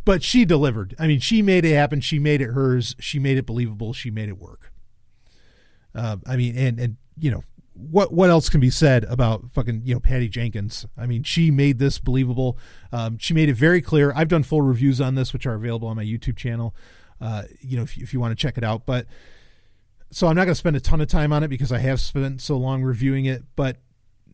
but 0.03 0.21
she 0.21 0.43
delivered. 0.43 0.95
I 0.99 1.07
mean, 1.07 1.21
she 1.21 1.41
made 1.41 1.63
it 1.63 1.73
happen. 1.73 2.01
She 2.01 2.19
made 2.19 2.41
it 2.41 2.47
hers. 2.47 2.93
She 2.99 3.19
made 3.19 3.37
it 3.37 3.45
believable. 3.45 3.93
She 3.93 4.11
made 4.11 4.27
it 4.27 4.37
work. 4.37 4.73
Uh, 5.95 6.17
I 6.27 6.35
mean, 6.35 6.57
and 6.57 6.77
and 6.77 6.97
you 7.17 7.31
know, 7.31 7.45
what 7.75 8.13
what 8.13 8.29
else 8.29 8.47
can 8.47 8.61
be 8.61 8.69
said 8.69 9.03
about 9.05 9.51
fucking 9.51 9.81
you 9.83 9.93
know 9.93 9.99
Patty 9.99 10.29
Jenkins? 10.29 10.85
I 10.97 11.05
mean, 11.05 11.23
she 11.23 11.51
made 11.51 11.77
this 11.77 11.99
believable. 11.99 12.57
Um, 12.91 13.17
she 13.17 13.33
made 13.33 13.49
it 13.49 13.55
very 13.55 13.81
clear. 13.81 14.13
I've 14.15 14.29
done 14.29 14.43
full 14.43 14.61
reviews 14.61 15.01
on 15.01 15.15
this, 15.15 15.33
which 15.33 15.45
are 15.45 15.53
available 15.53 15.87
on 15.87 15.97
my 15.97 16.05
YouTube 16.05 16.37
channel. 16.37 16.73
Uh, 17.19 17.43
you 17.59 17.77
know, 17.77 17.83
if, 17.83 17.97
if 17.97 18.13
you 18.13 18.19
want 18.19 18.31
to 18.31 18.41
check 18.41 18.57
it 18.57 18.63
out, 18.63 18.85
but 18.85 19.07
so 20.11 20.27
I'm 20.27 20.35
not 20.35 20.45
going 20.45 20.53
to 20.53 20.59
spend 20.59 20.75
a 20.75 20.81
ton 20.81 21.01
of 21.01 21.07
time 21.07 21.33
on 21.33 21.43
it 21.43 21.49
because 21.49 21.71
I 21.71 21.79
have 21.79 21.99
spent 21.99 22.41
so 22.41 22.57
long 22.57 22.83
reviewing 22.83 23.25
it. 23.25 23.43
But 23.55 23.77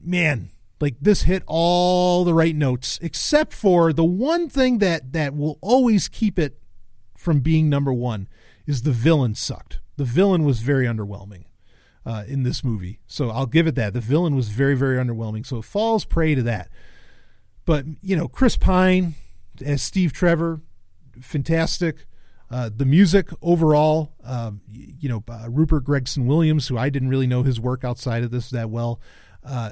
man, 0.03 0.49
like 0.79 0.95
this 1.01 1.23
hit 1.23 1.43
all 1.47 2.23
the 2.23 2.33
right 2.33 2.55
notes, 2.55 2.99
except 3.01 3.53
for 3.53 3.91
the 3.91 4.03
one 4.03 4.49
thing 4.49 4.77
that 4.79 5.13
that 5.13 5.35
will 5.35 5.57
always 5.61 6.07
keep 6.07 6.37
it 6.37 6.59
from 7.17 7.39
being 7.39 7.69
number 7.69 7.93
one 7.93 8.27
is 8.67 8.83
the 8.83 8.91
villain 8.91 9.33
sucked. 9.33 9.79
The 9.97 10.03
villain 10.05 10.43
was 10.43 10.59
very 10.59 10.85
underwhelming 10.85 11.45
uh, 12.05 12.23
in 12.27 12.43
this 12.43 12.63
movie. 12.63 12.99
So 13.07 13.29
I'll 13.29 13.45
give 13.45 13.67
it 13.67 13.75
that. 13.75 13.93
The 13.93 14.01
villain 14.01 14.35
was 14.35 14.49
very, 14.49 14.75
very 14.75 14.97
underwhelming. 14.97 15.45
So 15.45 15.57
it 15.57 15.65
falls 15.65 16.05
prey 16.05 16.35
to 16.35 16.43
that. 16.43 16.69
But, 17.65 17.85
you 18.01 18.15
know, 18.15 18.27
Chris 18.27 18.57
Pine 18.57 19.15
as 19.63 19.81
Steve 19.81 20.13
Trevor, 20.13 20.61
fantastic. 21.21 22.05
Uh, 22.49 22.69
the 22.75 22.85
music 22.85 23.29
overall, 23.41 24.13
um, 24.23 24.61
you 24.69 25.07
know, 25.07 25.23
uh, 25.29 25.49
Rupert 25.49 25.83
Gregson 25.83 26.27
Williams, 26.27 26.67
who 26.67 26.77
I 26.77 26.89
didn't 26.89 27.09
really 27.09 27.27
know 27.27 27.43
his 27.43 27.59
work 27.59 27.83
outside 27.83 28.23
of 28.23 28.31
this 28.31 28.49
that 28.49 28.69
well, 28.69 28.99
uh, 29.43 29.71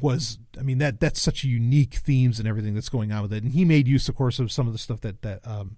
was 0.00 0.38
I 0.58 0.62
mean 0.62 0.78
that 0.78 1.00
that's 1.00 1.20
such 1.20 1.44
a 1.44 1.48
unique 1.48 1.94
themes 1.94 2.38
and 2.38 2.46
everything 2.46 2.74
that's 2.74 2.88
going 2.88 3.12
on 3.12 3.22
with 3.22 3.32
it, 3.32 3.42
and 3.42 3.52
he 3.52 3.64
made 3.64 3.88
use, 3.88 4.08
of 4.08 4.14
course, 4.14 4.38
of 4.38 4.52
some 4.52 4.66
of 4.66 4.72
the 4.72 4.78
stuff 4.78 5.00
that 5.00 5.22
that 5.22 5.46
um, 5.46 5.76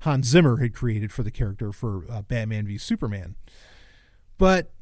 Hans 0.00 0.26
Zimmer 0.26 0.58
had 0.58 0.74
created 0.74 1.12
for 1.12 1.22
the 1.22 1.30
character 1.30 1.72
for 1.72 2.04
uh, 2.10 2.22
Batman 2.22 2.66
v 2.66 2.76
Superman. 2.76 3.36
But 4.36 4.72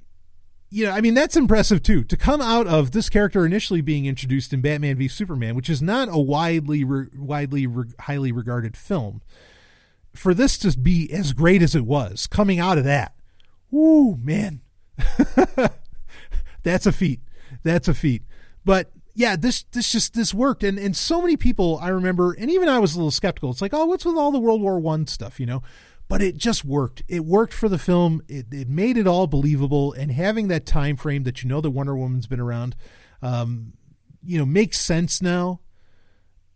you 0.72 0.86
know, 0.86 0.92
I 0.92 1.02
mean, 1.02 1.12
that's 1.12 1.36
impressive 1.36 1.82
too. 1.82 2.02
To 2.04 2.16
come 2.16 2.40
out 2.40 2.66
of 2.66 2.92
this 2.92 3.10
character 3.10 3.44
initially 3.44 3.82
being 3.82 4.06
introduced 4.06 4.54
in 4.54 4.62
Batman 4.62 4.96
v 4.96 5.06
Superman, 5.06 5.54
which 5.54 5.68
is 5.68 5.82
not 5.82 6.08
a 6.10 6.18
widely, 6.18 6.82
re- 6.82 7.08
widely, 7.14 7.66
re- 7.66 7.92
highly 8.00 8.32
regarded 8.32 8.74
film, 8.74 9.20
for 10.14 10.32
this 10.32 10.56
to 10.58 10.76
be 10.78 11.12
as 11.12 11.34
great 11.34 11.60
as 11.60 11.74
it 11.74 11.84
was 11.84 12.26
coming 12.26 12.58
out 12.58 12.78
of 12.78 12.84
that, 12.84 13.14
whoo, 13.70 14.16
man, 14.16 14.62
that's 16.62 16.86
a 16.86 16.92
feat. 16.92 17.20
That's 17.62 17.86
a 17.86 17.94
feat. 17.94 18.22
But 18.64 18.90
yeah, 19.14 19.36
this 19.36 19.64
this 19.72 19.92
just 19.92 20.14
this 20.14 20.32
worked, 20.32 20.62
and 20.62 20.78
and 20.78 20.96
so 20.96 21.20
many 21.20 21.36
people 21.36 21.78
I 21.82 21.88
remember, 21.88 22.32
and 22.32 22.50
even 22.50 22.70
I 22.70 22.78
was 22.78 22.94
a 22.94 22.96
little 22.96 23.10
skeptical. 23.10 23.50
It's 23.50 23.60
like, 23.60 23.74
oh, 23.74 23.84
what's 23.84 24.06
with 24.06 24.16
all 24.16 24.32
the 24.32 24.38
World 24.38 24.62
War 24.62 24.80
One 24.80 25.06
stuff, 25.06 25.38
you 25.38 25.44
know? 25.44 25.62
But 26.08 26.22
it 26.22 26.36
just 26.36 26.64
worked. 26.64 27.02
It 27.08 27.24
worked 27.24 27.54
for 27.54 27.68
the 27.68 27.78
film. 27.78 28.22
It, 28.28 28.46
it 28.52 28.68
made 28.68 28.96
it 28.96 29.06
all 29.06 29.26
believable, 29.26 29.92
and 29.92 30.12
having 30.12 30.48
that 30.48 30.66
time 30.66 30.96
frame 30.96 31.22
that 31.24 31.42
you 31.42 31.48
know 31.48 31.60
that 31.60 31.70
Wonder 31.70 31.96
Woman's 31.96 32.26
been 32.26 32.40
around, 32.40 32.76
um, 33.22 33.72
you 34.22 34.38
know, 34.38 34.46
makes 34.46 34.80
sense 34.80 35.22
now. 35.22 35.60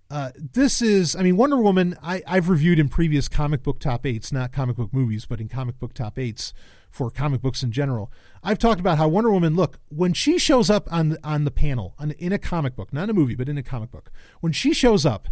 Uh, 0.09 0.31
this 0.37 0.81
is, 0.81 1.17
I 1.17 1.23
mean, 1.23 1.37
Wonder 1.37 1.57
Woman. 1.57 1.97
I, 2.01 2.23
I've 2.27 2.49
reviewed 2.49 2.79
in 2.79 2.89
previous 2.89 3.29
comic 3.29 3.65
book 3.65 3.81
top 3.81 4.07
eights, 4.07 4.31
not 4.31 4.53
comic 4.53 4.77
book 4.77 4.93
movies, 4.93 5.27
but 5.27 5.41
in 5.41 5.49
comic 5.49 5.81
book 5.81 5.95
top 5.95 6.19
eights 6.19 6.55
for 6.91 7.11
comic 7.11 7.43
books 7.43 7.63
in 7.63 7.73
general. 7.73 8.13
I've 8.43 8.59
talked 8.59 8.79
about 8.79 8.99
how 8.99 9.09
Wonder 9.09 9.33
Woman. 9.33 9.57
Look, 9.57 9.81
when 9.89 10.13
she 10.13 10.39
shows 10.39 10.71
up 10.71 10.87
on 10.93 11.17
on 11.25 11.45
the 11.45 11.51
panel 11.51 11.95
on, 11.99 12.13
in 12.13 12.33
a 12.33 12.39
comic 12.39 12.77
book, 12.77 12.93
not 12.93 13.11
a 13.11 13.15
movie, 13.15 13.35
but 13.35 13.49
in 13.49 13.59
a 13.59 13.63
comic 13.63 13.91
book, 13.91 14.13
when 14.41 14.53
she 14.53 14.73
shows 14.73 15.05
up, 15.05 15.29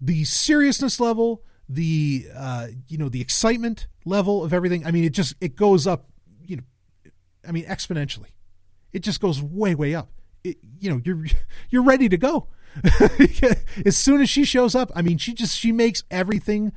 the 0.00 0.24
seriousness 0.24 1.00
level, 1.00 1.42
the 1.68 2.26
uh, 2.34 2.68
you 2.88 2.98
know 2.98 3.08
the 3.08 3.20
excitement 3.20 3.86
level 4.04 4.44
of 4.44 4.52
everything. 4.52 4.86
I 4.86 4.90
mean, 4.90 5.04
it 5.04 5.12
just 5.12 5.34
it 5.40 5.56
goes 5.56 5.86
up. 5.86 6.06
You 6.46 6.56
know, 6.56 6.62
I 7.46 7.52
mean 7.52 7.64
exponentially. 7.64 8.30
It 8.92 9.00
just 9.00 9.20
goes 9.20 9.42
way 9.42 9.74
way 9.74 9.94
up. 9.94 10.10
It, 10.44 10.58
you 10.80 10.90
know, 10.90 11.00
you're 11.04 11.24
you're 11.70 11.82
ready 11.82 12.08
to 12.08 12.16
go 12.16 12.48
as 13.86 13.96
soon 13.96 14.20
as 14.20 14.28
she 14.28 14.44
shows 14.44 14.74
up. 14.74 14.90
I 14.94 15.02
mean, 15.02 15.18
she 15.18 15.34
just 15.34 15.58
she 15.58 15.72
makes 15.72 16.04
everything 16.10 16.72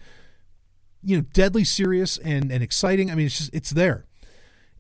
you 1.04 1.18
know 1.18 1.24
deadly 1.34 1.64
serious 1.64 2.18
and 2.18 2.52
and 2.52 2.64
exciting. 2.64 3.12
I 3.12 3.16
mean, 3.16 3.28
it's 3.28 3.38
just 3.38 3.54
it's 3.54 3.72
there, 3.72 4.06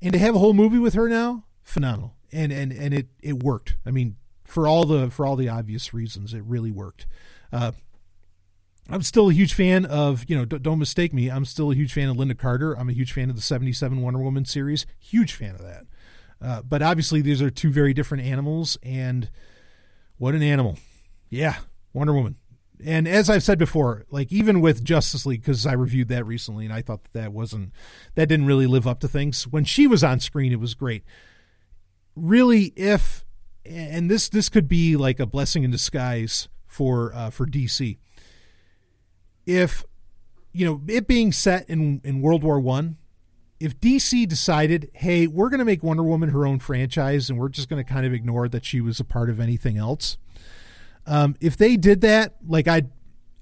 and 0.02 0.14
to 0.14 0.19
have 0.19 0.36
a 0.36 0.40
whole 0.40 0.53
movie 0.53 0.80
with 0.80 0.94
her 0.94 1.07
now, 1.07 1.45
phenomenal. 1.64 2.15
And 2.32 2.52
and 2.52 2.72
and 2.72 2.94
it 2.94 3.07
it 3.22 3.44
worked. 3.44 3.77
I 3.86 3.91
mean, 3.91 4.18
for 4.44 4.68
all 4.68 4.86
the 4.86 5.10
for 5.10 5.26
all 5.26 5.36
the 5.36 5.48
obvious 5.48 5.94
reasons, 5.94 6.34
it 6.34 6.44
really 6.44 6.72
worked. 6.72 7.06
Uh, 7.52 7.72
I'm 8.90 9.02
still 9.02 9.30
a 9.30 9.34
huge 9.34 9.53
fan 9.53 9.86
of, 9.86 10.26
you 10.28 10.38
know, 10.38 10.45
don't 10.45 10.78
mistake 10.78 11.12
me. 11.12 11.30
I'm 11.30 11.45
still 11.45 11.72
a 11.72 11.76
huge 11.76 11.94
fan 11.94 12.07
of 12.07 12.18
Lynda 12.18 12.38
Carter. 12.38 12.74
I'm 12.74 12.90
a 12.90 12.94
huge 12.94 13.14
fan 13.14 13.30
of 13.30 13.36
the 13.36 13.41
77 13.41 14.02
Wonder 14.02 14.20
Woman 14.20 14.45
series. 14.45 14.86
Huge 14.99 15.34
fan 15.34 15.56
of 15.56 15.62
that. 15.62 15.86
Uh, 16.41 16.62
but 16.62 16.82
obviously, 16.82 17.22
these 17.22 17.41
are 17.41 17.49
two 17.49 17.72
very 17.72 17.94
different 17.94 18.24
animals, 18.24 18.78
and 18.84 19.32
what 20.18 20.36
an 20.36 20.44
animal! 20.44 20.78
Yeah, 21.30 21.56
Wonder 21.94 22.14
Woman. 22.14 22.36
And 22.84 23.07
as 23.07 23.30
I've 23.30 23.41
said 23.41 23.57
before, 23.57 24.06
like 24.10 24.32
even 24.32 24.62
with 24.62 24.84
Justice 24.84 25.26
League, 25.26 25.41
because 25.41 25.66
I 25.66 25.74
reviewed 25.74 26.10
that 26.10 26.26
recently, 26.26 26.66
and 26.66 26.74
I 26.74 26.82
thought 26.82 27.03
that 27.03 27.14
that 27.14 27.34
wasn't 27.34 27.72
that 28.16 28.28
didn't 28.28 28.45
really 28.45 28.68
live 28.68 28.86
up 28.86 28.99
to 28.99 29.07
things. 29.07 29.48
When 29.48 29.64
she 29.64 29.88
was 29.88 30.03
on 30.03 30.20
screen, 30.20 30.52
it 30.52 30.60
was 30.60 30.74
great. 30.74 31.03
Really, 32.16 32.74
if 32.76 33.26
and 33.66 34.12
this 34.12 34.30
this 34.30 34.49
could 34.49 34.68
be 34.68 34.98
like 34.98 35.20
a 35.20 35.26
blessing 35.26 35.64
in 35.64 35.72
disguise 35.72 36.49
for 36.66 37.14
uh, 37.16 37.30
for 37.30 37.45
DC. 37.48 37.98
If 39.45 39.84
you 40.53 40.65
know 40.65 40.81
it 40.88 41.07
being 41.07 41.31
set 41.31 41.69
in 41.69 42.01
in 42.03 42.22
World 42.22 42.43
War 42.43 42.59
One, 42.59 42.97
if 43.59 43.80
DC 43.80 44.27
decided, 44.27 44.89
hey, 44.93 45.27
we're 45.27 45.49
going 45.49 45.59
to 45.59 45.65
make 45.65 45.84
Wonder 45.84 46.03
Woman 46.03 46.30
her 46.30 46.45
own 46.45 46.59
franchise, 46.59 47.30
and 47.30 47.39
we're 47.39 47.49
just 47.49 47.69
going 47.69 47.84
to 47.84 47.89
kind 47.89 48.05
of 48.05 48.13
ignore 48.13 48.47
that 48.49 48.65
she 48.65 48.81
was 48.81 48.99
a 48.99 49.05
part 49.05 49.30
of 49.30 49.39
anything 49.39 49.77
else. 49.77 50.17
Um, 51.07 51.35
if 51.39 51.55
they 51.55 51.77
did 51.77 52.01
that, 52.01 52.35
like 52.45 52.67
I'd 52.67 52.89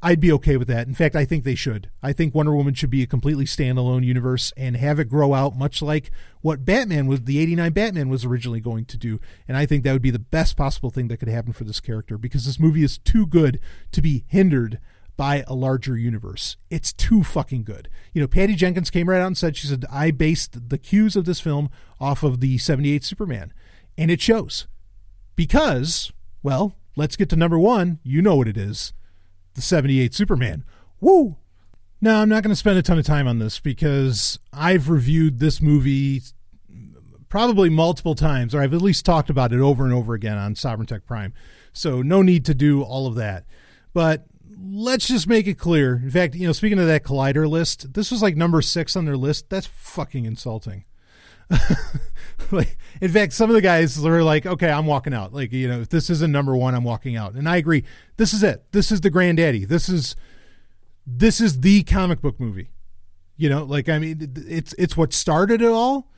I'd 0.06 0.20
be 0.20 0.34
okay 0.34 0.58
with 0.58 0.68
that. 0.68 0.86
In 0.86 0.94
fact, 0.94 1.16
I 1.16 1.24
think 1.24 1.46
they 1.46 1.56
should. 1.56 1.90
I 2.04 2.12
think 2.12 2.36
Wonder 2.36 2.54
Woman 2.54 2.74
should 2.74 2.90
be 2.90 3.04
a 3.04 3.08
completely 3.08 3.46
standalone 3.46 4.04
universe 4.04 4.52
and 4.58 4.76
have 4.76 5.00
it 5.00 5.08
grow 5.08 5.34
out 5.34 5.56
much 5.56 5.82
like 5.82 6.12
what 6.42 6.66
Batman 6.66 7.08
was 7.08 7.22
the 7.22 7.40
89 7.40 7.72
Batman 7.72 8.10
was 8.10 8.26
originally 8.26 8.60
going 8.60 8.84
to 8.86 8.98
do. 8.98 9.22
And 9.48 9.56
I 9.56 9.66
think 9.66 9.86
that 9.86 9.94
would 9.94 10.02
be 10.02 10.12
the 10.12 10.20
best 10.20 10.58
possible 10.58 10.90
thing 10.90 11.08
that 11.08 11.18
could 11.18 11.30
happen 11.30 11.54
for 11.54 11.64
this 11.64 11.80
character 11.80 12.18
because 12.18 12.46
this 12.46 12.60
movie 12.60 12.84
is 12.84 12.98
too 12.98 13.26
good 13.26 13.62
to 13.94 14.02
be 14.02 14.26
hindered 14.28 14.80
by 15.16 15.44
a 15.48 15.54
larger 15.54 15.98
universe. 15.98 16.58
It's 16.70 16.92
too 16.92 17.24
fucking 17.24 17.64
good. 17.64 17.90
You 18.14 18.22
know, 18.22 18.28
Patty 18.28 18.56
Jenkins 18.56 18.90
came 18.90 19.10
right 19.10 19.22
out 19.22 19.28
and 19.28 19.38
said 19.38 19.56
she 19.56 19.68
said 19.68 19.86
I 19.92 20.12
based 20.12 20.70
the 20.70 20.78
cues 20.78 21.16
of 21.16 21.26
this 21.26 21.40
film 21.40 21.70
off 22.00 22.24
of 22.24 22.40
the 22.40 22.58
78 22.58 23.04
Superman. 23.04 23.54
And 23.98 24.10
it 24.10 24.22
shows. 24.22 24.68
Because, 25.36 26.12
well, 26.42 26.76
let's 26.96 27.16
get 27.16 27.30
to 27.30 27.36
number 27.36 27.60
1. 27.60 28.00
You 28.04 28.22
know 28.22 28.36
what 28.36 28.48
it 28.48 28.58
is 28.58 28.94
the 29.54 29.62
78 29.62 30.14
Superman. 30.16 30.64
Woo! 31.00 31.38
Now, 32.02 32.22
I'm 32.22 32.30
not 32.30 32.44
going 32.44 32.52
to 32.52 32.56
spend 32.56 32.78
a 32.78 32.82
ton 32.82 32.98
of 32.98 33.06
time 33.06 33.28
on 33.28 33.40
this 33.40 33.60
because 33.60 34.40
I've 34.52 34.90
reviewed 34.90 35.40
this 35.40 35.62
movie 35.62 36.22
probably 37.30 37.70
multiple 37.70 38.16
times, 38.16 38.54
or 38.54 38.62
I've 38.62 38.74
at 38.74 38.82
least 38.82 39.06
talked 39.06 39.30
about 39.30 39.54
it 39.54 39.60
over 39.60 39.86
and 39.86 39.94
over 39.94 40.14
again 40.14 40.38
on 40.38 40.56
Sovereign 40.56 40.88
Tech 40.88 41.06
Prime. 41.06 41.34
So, 41.72 42.02
no 42.02 42.22
need 42.22 42.46
to 42.46 42.54
do 42.54 42.82
all 42.82 43.06
of 43.06 43.16
that. 43.16 43.46
But 43.94 44.26
let's 44.64 45.08
just 45.08 45.28
make 45.28 45.48
it 45.48 45.58
clear. 45.58 45.96
In 45.96 46.10
fact, 46.10 46.36
you 46.36 46.48
know, 46.48 46.54
speaking 46.54 46.80
of 46.80 46.88
that 46.88 47.04
Collider 47.04 47.50
list, 47.50 47.94
this 47.94 48.12
was 48.12 48.22
like 48.22 48.38
number 48.38 48.62
six 48.62 48.96
on 48.96 49.06
their 49.06 49.18
list. 49.18 49.50
That's 49.50 49.68
fucking 49.68 50.26
insulting. 50.26 50.86
like, 52.52 52.78
in 53.02 53.12
fact, 53.12 53.34
some 53.34 53.50
of 53.50 53.54
the 53.56 53.62
guys 53.62 54.04
are 54.04 54.24
like, 54.24 54.46
okay, 54.46 54.70
I'm 54.70 54.86
walking 54.86 55.14
out. 55.14 55.34
Like, 55.34 55.52
you 55.52 55.68
know, 55.68 55.82
if 55.82 55.90
this 55.90 56.10
isn't 56.10 56.32
number 56.32 56.56
one, 56.56 56.74
I'm 56.74 56.84
walking 56.84 57.16
out. 57.16 57.34
And 57.34 57.48
I 57.48 57.58
agree. 57.58 57.84
This 58.18 58.34
is 58.34 58.42
it. 58.44 58.72
This 58.72 58.92
is 58.92 59.02
the 59.02 59.10
granddaddy. 59.10 59.66
This 59.66 59.90
is 59.90 60.16
this 61.06 61.42
is 61.42 61.60
the 61.60 61.84
comic 61.84 62.22
book 62.22 62.40
movie. 62.40 62.70
You 63.36 63.50
know, 63.50 63.64
like 63.64 63.90
I 63.90 64.00
mean, 64.00 64.34
it's 64.48 64.74
it's 64.78 64.96
what 64.96 65.12
started 65.12 65.62
it 65.62 65.70
all. 65.70 66.12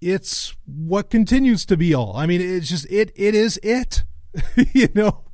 It's 0.00 0.56
what 0.64 1.10
continues 1.10 1.66
to 1.66 1.76
be 1.76 1.92
all. 1.92 2.16
I 2.16 2.26
mean, 2.26 2.40
it's 2.40 2.68
just 2.68 2.86
it 2.90 3.12
it 3.14 3.34
is 3.34 3.58
it. 3.62 4.04
you 4.72 4.88
know, 4.94 5.24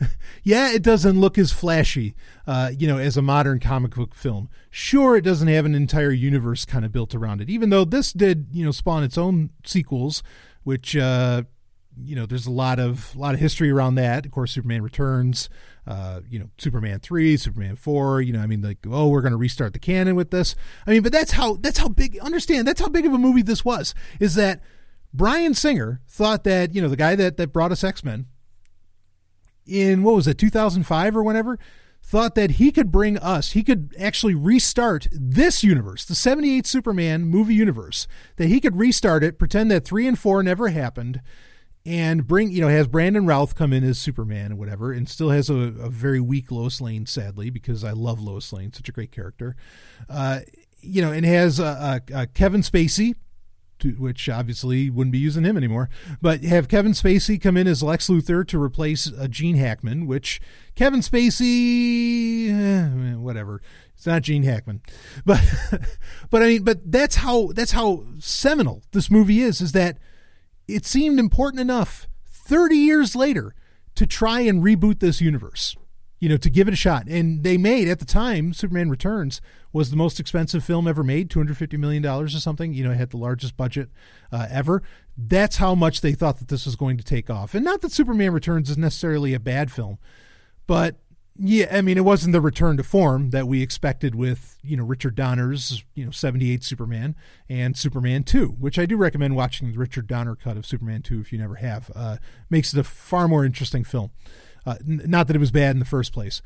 yeah, 0.42 0.72
it 0.72 0.82
doesn't 0.82 1.20
look 1.20 1.38
as 1.38 1.52
flashy, 1.52 2.14
uh, 2.46 2.70
you 2.76 2.86
know, 2.86 2.98
as 2.98 3.16
a 3.16 3.22
modern 3.22 3.60
comic 3.60 3.94
book 3.94 4.14
film. 4.14 4.48
Sure, 4.70 5.16
it 5.16 5.22
doesn't 5.22 5.48
have 5.48 5.64
an 5.64 5.74
entire 5.74 6.10
universe 6.10 6.64
kind 6.64 6.84
of 6.84 6.92
built 6.92 7.14
around 7.14 7.40
it, 7.40 7.50
even 7.50 7.70
though 7.70 7.84
this 7.84 8.12
did, 8.12 8.48
you 8.52 8.64
know, 8.64 8.70
spawn 8.70 9.02
its 9.02 9.18
own 9.18 9.50
sequels, 9.64 10.22
which, 10.62 10.96
uh, 10.96 11.42
you 12.04 12.14
know, 12.14 12.26
there's 12.26 12.46
a 12.46 12.50
lot 12.50 12.78
of 12.78 13.14
a 13.16 13.18
lot 13.18 13.34
of 13.34 13.40
history 13.40 13.70
around 13.70 13.96
that. 13.96 14.24
Of 14.24 14.32
course, 14.32 14.52
Superman 14.52 14.82
Returns, 14.82 15.48
uh, 15.86 16.20
you 16.28 16.38
know, 16.38 16.50
Superman 16.58 17.00
three, 17.00 17.36
Superman 17.36 17.76
four. 17.76 18.20
You 18.20 18.32
know, 18.32 18.40
I 18.40 18.46
mean, 18.46 18.62
like, 18.62 18.78
oh, 18.88 19.08
we're 19.08 19.22
going 19.22 19.32
to 19.32 19.38
restart 19.38 19.72
the 19.72 19.78
canon 19.78 20.14
with 20.14 20.30
this. 20.30 20.54
I 20.86 20.90
mean, 20.90 21.02
but 21.02 21.12
that's 21.12 21.32
how 21.32 21.54
that's 21.54 21.78
how 21.78 21.88
big. 21.88 22.18
Understand 22.18 22.68
that's 22.68 22.80
how 22.80 22.88
big 22.88 23.06
of 23.06 23.12
a 23.12 23.18
movie 23.18 23.42
this 23.42 23.64
was. 23.64 23.94
Is 24.20 24.34
that 24.36 24.62
Bryan 25.12 25.54
Singer 25.54 26.00
thought 26.08 26.44
that 26.44 26.74
you 26.74 26.80
know 26.82 26.88
the 26.88 26.96
guy 26.96 27.16
that 27.16 27.36
that 27.36 27.52
brought 27.52 27.72
us 27.72 27.82
X 27.82 28.04
Men 28.04 28.26
in 29.68 30.02
what 30.02 30.14
was 30.14 30.26
it 30.26 30.38
2005 30.38 31.16
or 31.16 31.22
whenever 31.22 31.58
thought 32.02 32.34
that 32.34 32.52
he 32.52 32.70
could 32.70 32.90
bring 32.90 33.18
us 33.18 33.52
he 33.52 33.62
could 33.62 33.94
actually 33.98 34.34
restart 34.34 35.06
this 35.12 35.62
universe 35.62 36.04
the 36.04 36.14
78 36.14 36.66
superman 36.66 37.24
movie 37.24 37.54
universe 37.54 38.06
that 38.36 38.48
he 38.48 38.60
could 38.60 38.76
restart 38.76 39.22
it 39.22 39.38
pretend 39.38 39.70
that 39.70 39.84
3 39.84 40.06
and 40.06 40.18
4 40.18 40.42
never 40.42 40.68
happened 40.68 41.20
and 41.84 42.26
bring 42.26 42.50
you 42.50 42.60
know 42.60 42.68
has 42.68 42.86
brandon 42.88 43.26
routh 43.26 43.54
come 43.54 43.72
in 43.72 43.84
as 43.84 43.98
superman 43.98 44.52
or 44.52 44.56
whatever 44.56 44.92
and 44.92 45.08
still 45.08 45.30
has 45.30 45.50
a, 45.50 45.54
a 45.54 45.90
very 45.90 46.20
weak 46.20 46.50
lois 46.50 46.80
lane 46.80 47.06
sadly 47.06 47.50
because 47.50 47.84
i 47.84 47.92
love 47.92 48.20
lois 48.20 48.52
lane 48.52 48.72
such 48.72 48.88
a 48.88 48.92
great 48.92 49.12
character 49.12 49.56
uh, 50.08 50.40
you 50.80 51.02
know 51.02 51.12
and 51.12 51.26
has 51.26 51.60
uh, 51.60 51.98
uh, 52.14 52.26
kevin 52.34 52.62
spacey 52.62 53.14
to, 53.80 53.92
which 53.92 54.28
obviously 54.28 54.90
wouldn't 54.90 55.12
be 55.12 55.18
using 55.18 55.44
him 55.44 55.56
anymore. 55.56 55.88
But 56.20 56.44
have 56.44 56.68
Kevin 56.68 56.92
Spacey 56.92 57.40
come 57.40 57.56
in 57.56 57.66
as 57.66 57.82
Lex 57.82 58.08
Luthor 58.08 58.46
to 58.48 58.62
replace 58.62 59.12
uh, 59.12 59.26
Gene 59.28 59.56
Hackman, 59.56 60.06
which 60.06 60.40
Kevin 60.74 61.00
Spacey, 61.00 62.50
eh, 62.50 63.14
whatever. 63.16 63.60
It's 63.96 64.06
not 64.06 64.22
Gene 64.22 64.44
Hackman, 64.44 64.80
but 65.24 65.42
but 66.30 66.42
I 66.42 66.46
mean, 66.46 66.64
but 66.64 66.90
that's 66.90 67.16
how 67.16 67.48
that's 67.48 67.72
how 67.72 68.04
seminal 68.18 68.82
this 68.92 69.10
movie 69.10 69.40
is. 69.40 69.60
Is 69.60 69.72
that 69.72 69.98
it 70.68 70.86
seemed 70.86 71.18
important 71.18 71.60
enough 71.60 72.06
30 72.26 72.76
years 72.76 73.16
later 73.16 73.54
to 73.94 74.06
try 74.06 74.40
and 74.40 74.62
reboot 74.62 75.00
this 75.00 75.20
universe 75.20 75.76
you 76.18 76.28
know, 76.28 76.36
to 76.36 76.50
give 76.50 76.68
it 76.68 76.74
a 76.74 76.76
shot. 76.76 77.06
And 77.08 77.42
they 77.42 77.56
made 77.56 77.88
at 77.88 77.98
the 77.98 78.04
time 78.04 78.52
Superman 78.52 78.90
Returns 78.90 79.40
was 79.72 79.90
the 79.90 79.96
most 79.96 80.18
expensive 80.18 80.64
film 80.64 80.88
ever 80.88 81.04
made, 81.04 81.30
two 81.30 81.38
hundred 81.38 81.56
fifty 81.56 81.76
million 81.76 82.02
dollars 82.02 82.34
or 82.34 82.40
something. 82.40 82.72
You 82.72 82.84
know, 82.84 82.90
it 82.90 82.96
had 82.96 83.10
the 83.10 83.16
largest 83.16 83.56
budget 83.56 83.90
uh, 84.32 84.46
ever. 84.50 84.82
That's 85.16 85.56
how 85.56 85.74
much 85.74 86.00
they 86.00 86.12
thought 86.12 86.38
that 86.38 86.48
this 86.48 86.66
was 86.66 86.76
going 86.76 86.96
to 86.96 87.04
take 87.04 87.30
off. 87.30 87.54
And 87.54 87.64
not 87.64 87.80
that 87.82 87.92
Superman 87.92 88.32
Returns 88.32 88.70
is 88.70 88.78
necessarily 88.78 89.34
a 89.34 89.40
bad 89.40 89.70
film, 89.70 89.98
but 90.66 90.96
yeah, 91.40 91.66
I 91.70 91.82
mean, 91.82 91.96
it 91.96 92.04
wasn't 92.04 92.32
the 92.32 92.40
return 92.40 92.76
to 92.78 92.82
form 92.82 93.30
that 93.30 93.46
we 93.46 93.62
expected 93.62 94.16
with 94.16 94.58
you 94.62 94.76
know 94.76 94.84
Richard 94.84 95.14
Donner's 95.14 95.84
you 95.94 96.04
know 96.04 96.10
seventy 96.10 96.50
eight 96.50 96.64
Superman 96.64 97.14
and 97.48 97.76
Superman 97.76 98.24
two, 98.24 98.48
which 98.58 98.76
I 98.78 98.86
do 98.86 98.96
recommend 98.96 99.36
watching 99.36 99.70
the 99.70 99.78
Richard 99.78 100.08
Donner 100.08 100.34
cut 100.34 100.56
of 100.56 100.66
Superman 100.66 101.02
two 101.02 101.20
if 101.20 101.32
you 101.32 101.38
never 101.38 101.56
have. 101.56 101.92
Uh, 101.94 102.16
makes 102.50 102.72
it 102.72 102.80
a 102.80 102.84
far 102.84 103.28
more 103.28 103.44
interesting 103.44 103.84
film. 103.84 104.10
Uh, 104.68 104.76
n- 104.86 105.02
not 105.06 105.26
that 105.26 105.36
it 105.36 105.40
was 105.40 105.50
bad 105.50 105.74
in 105.74 105.78
the 105.78 105.84
first 105.84 106.12
place. 106.12 106.42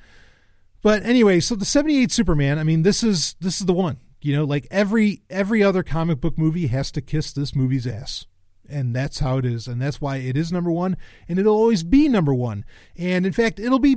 But 0.82 1.05
anyway, 1.05 1.40
so 1.40 1.55
the 1.55 1.65
78 1.65 2.11
Superman, 2.11 2.59
I 2.59 2.65
mean, 2.65 2.82
this 2.82 3.03
is 3.03 3.36
this 3.40 3.61
is 3.61 3.66
the 3.66 3.73
one. 3.73 3.99
You 4.20 4.36
know, 4.36 4.44
like 4.44 4.66
every 4.70 5.23
every 5.28 5.62
other 5.62 5.82
comic 5.82 6.20
book 6.20 6.39
movie 6.39 6.69
has 6.69 6.90
to 6.93 7.01
kiss 7.01 7.32
this 7.32 7.55
movie's 7.55 7.86
ass. 7.86 8.27
And 8.69 8.94
that's 8.94 9.19
how 9.19 9.39
it 9.39 9.44
is. 9.44 9.66
And 9.66 9.82
that's 9.82 10.01
why 10.01 10.16
it 10.16 10.36
is 10.36 10.53
number 10.53 10.70
one. 10.70 10.97
And 11.28 11.39
it'll 11.39 11.57
always 11.57 11.82
be 11.82 12.09
number 12.09 12.32
one. 12.32 12.65
And 12.97 13.27
in 13.27 13.32
fact, 13.32 13.59
it'll 13.59 13.81
be 13.81 13.97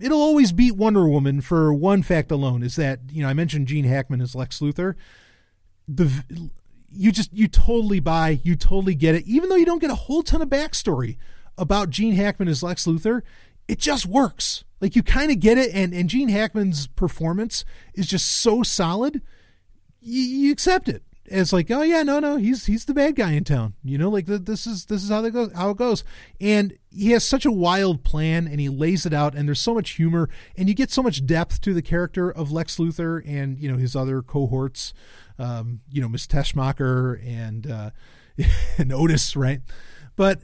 it'll 0.00 0.20
always 0.20 0.52
beat 0.52 0.76
Wonder 0.76 1.08
Woman 1.08 1.40
for 1.40 1.72
one 1.72 2.02
fact 2.02 2.30
alone 2.30 2.62
is 2.62 2.76
that, 2.76 3.00
you 3.10 3.22
know, 3.22 3.28
I 3.28 3.34
mentioned 3.34 3.68
Gene 3.68 3.84
Hackman 3.84 4.20
as 4.20 4.34
Lex 4.34 4.60
Luthor. 4.60 4.94
The 5.88 6.50
you 6.92 7.12
just 7.12 7.32
you 7.32 7.46
totally 7.46 8.00
buy, 8.00 8.40
you 8.42 8.56
totally 8.56 8.94
get 8.94 9.14
it, 9.14 9.24
even 9.26 9.48
though 9.48 9.56
you 9.56 9.66
don't 9.66 9.80
get 9.80 9.90
a 9.90 9.96
whole 9.96 10.22
ton 10.22 10.42
of 10.42 10.48
backstory 10.48 11.16
about 11.56 11.90
Gene 11.90 12.14
Hackman 12.14 12.48
as 12.48 12.62
Lex 12.62 12.86
Luthor 12.86 13.22
it 13.70 13.78
just 13.78 14.04
works. 14.04 14.64
Like 14.80 14.96
you 14.96 15.02
kind 15.04 15.30
of 15.30 15.38
get 15.38 15.56
it, 15.56 15.70
and 15.72 15.94
and 15.94 16.08
Gene 16.08 16.28
Hackman's 16.28 16.88
performance 16.88 17.64
is 17.94 18.08
just 18.08 18.28
so 18.28 18.64
solid, 18.64 19.22
you, 20.00 20.22
you 20.22 20.52
accept 20.52 20.88
it. 20.88 21.04
It's 21.26 21.52
like, 21.52 21.70
oh 21.70 21.82
yeah, 21.82 22.02
no, 22.02 22.18
no, 22.18 22.36
he's 22.36 22.66
he's 22.66 22.86
the 22.86 22.94
bad 22.94 23.14
guy 23.14 23.32
in 23.32 23.44
town. 23.44 23.74
You 23.84 23.96
know, 23.98 24.08
like 24.08 24.26
the, 24.26 24.38
this 24.38 24.66
is 24.66 24.86
this 24.86 25.04
is 25.04 25.10
how 25.10 25.20
that 25.20 25.30
goes, 25.30 25.52
how 25.52 25.70
it 25.70 25.76
goes. 25.76 26.02
And 26.40 26.76
he 26.90 27.12
has 27.12 27.22
such 27.22 27.46
a 27.46 27.52
wild 27.52 28.02
plan, 28.02 28.48
and 28.48 28.58
he 28.58 28.68
lays 28.68 29.06
it 29.06 29.12
out, 29.12 29.36
and 29.36 29.46
there's 29.46 29.60
so 29.60 29.74
much 29.74 29.90
humor, 29.90 30.28
and 30.56 30.68
you 30.68 30.74
get 30.74 30.90
so 30.90 31.02
much 31.02 31.24
depth 31.24 31.60
to 31.60 31.72
the 31.72 31.82
character 31.82 32.28
of 32.28 32.50
Lex 32.50 32.78
Luthor 32.78 33.22
and 33.24 33.56
you 33.56 33.70
know 33.70 33.78
his 33.78 33.94
other 33.94 34.20
cohorts, 34.20 34.92
um, 35.38 35.80
you 35.92 36.02
know 36.02 36.08
Miss 36.08 36.26
Teschmacher 36.26 37.24
and 37.24 37.70
uh, 37.70 37.90
and 38.78 38.92
Otis, 38.92 39.36
right? 39.36 39.60
But 40.16 40.42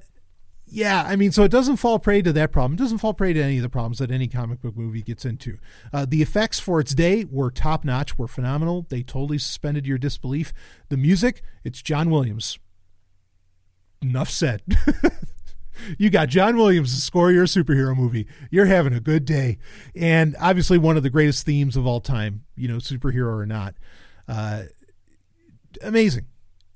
yeah, 0.69 1.05
I 1.07 1.15
mean, 1.15 1.31
so 1.31 1.45
it 1.45 1.51
doesn't 1.51 1.77
fall 1.77 1.99
prey 2.01 2.23
to 2.23 2.33
that 2.33 2.51
problem. 2.51 2.75
It 2.75 2.79
doesn't 2.79 2.99
fall 2.99 3.15
prey 3.15 3.33
to 3.33 3.41
any 3.41 3.59
of 3.59 3.63
the 3.63 3.69
problems 3.69 3.99
that 3.99 4.11
any 4.11 4.27
comic 4.27 4.61
book 4.61 4.77
movie 4.77 5.03
gets 5.03 5.25
into. 5.25 5.59
Uh, 5.93 6.07
the 6.09 6.23
effects 6.23 6.59
for 6.59 6.81
its 6.81 6.93
day 6.93 7.25
were 7.25 7.53
top 7.53 7.85
notch, 7.85 8.19
were 8.19 8.27
phenomenal. 8.27 8.85
They 8.89 9.03
totally 9.03 9.39
suspended 9.39 9.87
your 9.87 9.97
disbelief. 9.97 10.53
The 10.89 10.97
music, 10.97 11.43
it's 11.63 11.83
John 11.83 12.11
Williams. 12.11 12.59
Enough 14.03 14.29
said. 14.29 14.63
you 15.99 16.11
got 16.11 16.31
John 16.31 16.57
Williams 16.57 16.93
to 16.95 17.01
score 17.01 17.31
your 17.31 17.47
superhero 17.47 17.97
movie. 17.97 18.27
You're 18.51 18.67
having 18.67 18.93
a 18.93 19.01
good 19.01 19.25
day. 19.25 19.59
And 19.95 20.35
obviously, 20.41 20.79
one 20.79 20.97
of 20.97 21.05
the 21.05 21.11
greatest 21.11 21.47
themes 21.47 21.77
of 21.77 21.87
all 21.87 22.01
time, 22.01 22.45
you 22.57 22.67
know, 22.67 22.79
superhero 22.79 23.37
or 23.37 23.47
not. 23.47 23.77
Uh, 24.27 24.65
amazing 25.83 26.27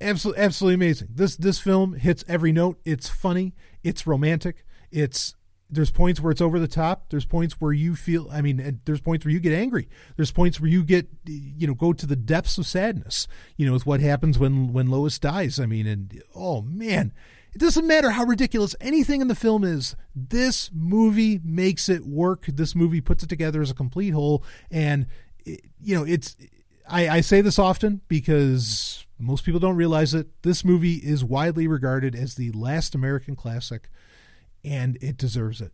absolutely 0.01 0.43
absolutely 0.43 0.75
amazing. 0.75 1.09
This 1.15 1.37
this 1.37 1.59
film 1.59 1.95
hits 1.95 2.25
every 2.29 2.53
note. 2.53 2.81
It's 2.85 3.09
funny. 3.09 3.55
It's 3.83 4.07
romantic. 4.07 4.65
It's 4.91 5.35
there's 5.73 5.91
points 5.91 6.21
where 6.21 6.33
it's 6.33 6.41
over 6.41 6.59
the 6.59 6.69
top. 6.69 7.11
There's 7.11 7.25
points 7.25 7.61
where 7.61 7.73
you 7.73 7.95
feel. 7.95 8.29
I 8.31 8.41
mean, 8.41 8.81
there's 8.85 9.01
points 9.01 9.25
where 9.25 9.33
you 9.33 9.41
get 9.41 9.53
angry. 9.53 9.89
There's 10.17 10.33
points 10.33 10.61
where 10.61 10.71
you 10.71 10.83
get 10.83 11.09
you 11.27 11.67
know 11.67 11.75
go 11.75 11.93
to 11.93 12.07
the 12.07 12.17
depths 12.17 12.59
of 12.59 12.67
sadness. 12.67 13.29
You 13.57 13.67
know, 13.67 13.73
with 13.73 13.87
what 13.87 14.01
happens 14.01 14.39
when 14.39 14.73
when 14.73 14.89
Lois 14.89 15.19
dies. 15.19 15.61
I 15.61 15.67
mean, 15.67 15.87
and 15.87 16.23
oh 16.35 16.63
man. 16.63 17.13
It 17.53 17.59
doesn't 17.59 17.87
matter 17.87 18.11
how 18.11 18.25
ridiculous 18.25 18.77
anything 18.81 19.21
in 19.21 19.27
the 19.27 19.35
film 19.35 19.65
is. 19.65 19.97
This 20.15 20.71
movie 20.73 21.41
makes 21.43 21.89
it 21.89 22.07
work. 22.07 22.47
This 22.47 22.77
movie 22.77 23.01
puts 23.01 23.25
it 23.25 23.29
together 23.29 23.61
as 23.61 23.73
a 23.73 23.75
complete 23.75 24.11
whole. 24.11 24.45
And, 24.71 25.07
it, 25.45 25.63
you 25.81 25.97
know, 25.97 26.05
it's, 26.05 26.37
I, 26.91 27.09
I 27.09 27.21
say 27.21 27.41
this 27.41 27.59
often 27.59 28.01
because 28.09 29.07
most 29.19 29.45
people 29.45 29.61
don't 29.61 29.77
realize 29.77 30.15
it. 30.15 30.43
This 30.43 30.65
movie 30.65 30.95
is 30.97 31.23
widely 31.25 31.67
regarded 31.67 32.15
as 32.15 32.35
the 32.35 32.51
last 32.53 32.95
American 32.95 33.37
classic, 33.37 33.89
and 34.65 34.99
it 35.01 35.17
deserves 35.17 35.61
it. 35.61 35.73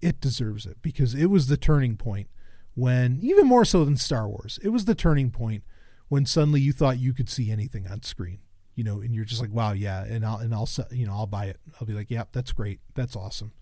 It 0.00 0.20
deserves 0.20 0.66
it 0.66 0.78
because 0.82 1.14
it 1.14 1.26
was 1.26 1.46
the 1.46 1.56
turning 1.56 1.96
point 1.96 2.28
when, 2.74 3.18
even 3.22 3.46
more 3.46 3.64
so 3.64 3.84
than 3.84 3.96
Star 3.96 4.28
Wars, 4.28 4.58
it 4.62 4.70
was 4.70 4.84
the 4.84 4.94
turning 4.94 5.30
point 5.30 5.64
when 6.08 6.26
suddenly 6.26 6.60
you 6.60 6.72
thought 6.72 6.98
you 6.98 7.12
could 7.12 7.28
see 7.28 7.50
anything 7.50 7.86
on 7.86 8.02
screen. 8.02 8.38
You 8.74 8.84
know, 8.84 9.00
and 9.02 9.14
you're 9.14 9.26
just 9.26 9.42
like, 9.42 9.52
wow, 9.52 9.72
yeah, 9.72 10.02
and 10.02 10.24
I'll 10.24 10.38
and 10.38 10.54
I'll 10.54 10.68
you 10.90 11.06
know 11.06 11.12
I'll 11.12 11.26
buy 11.26 11.46
it. 11.46 11.58
I'll 11.78 11.86
be 11.86 11.92
like, 11.92 12.10
yep, 12.10 12.28
yeah, 12.28 12.30
that's 12.32 12.52
great, 12.52 12.80
that's 12.94 13.14
awesome. 13.14 13.52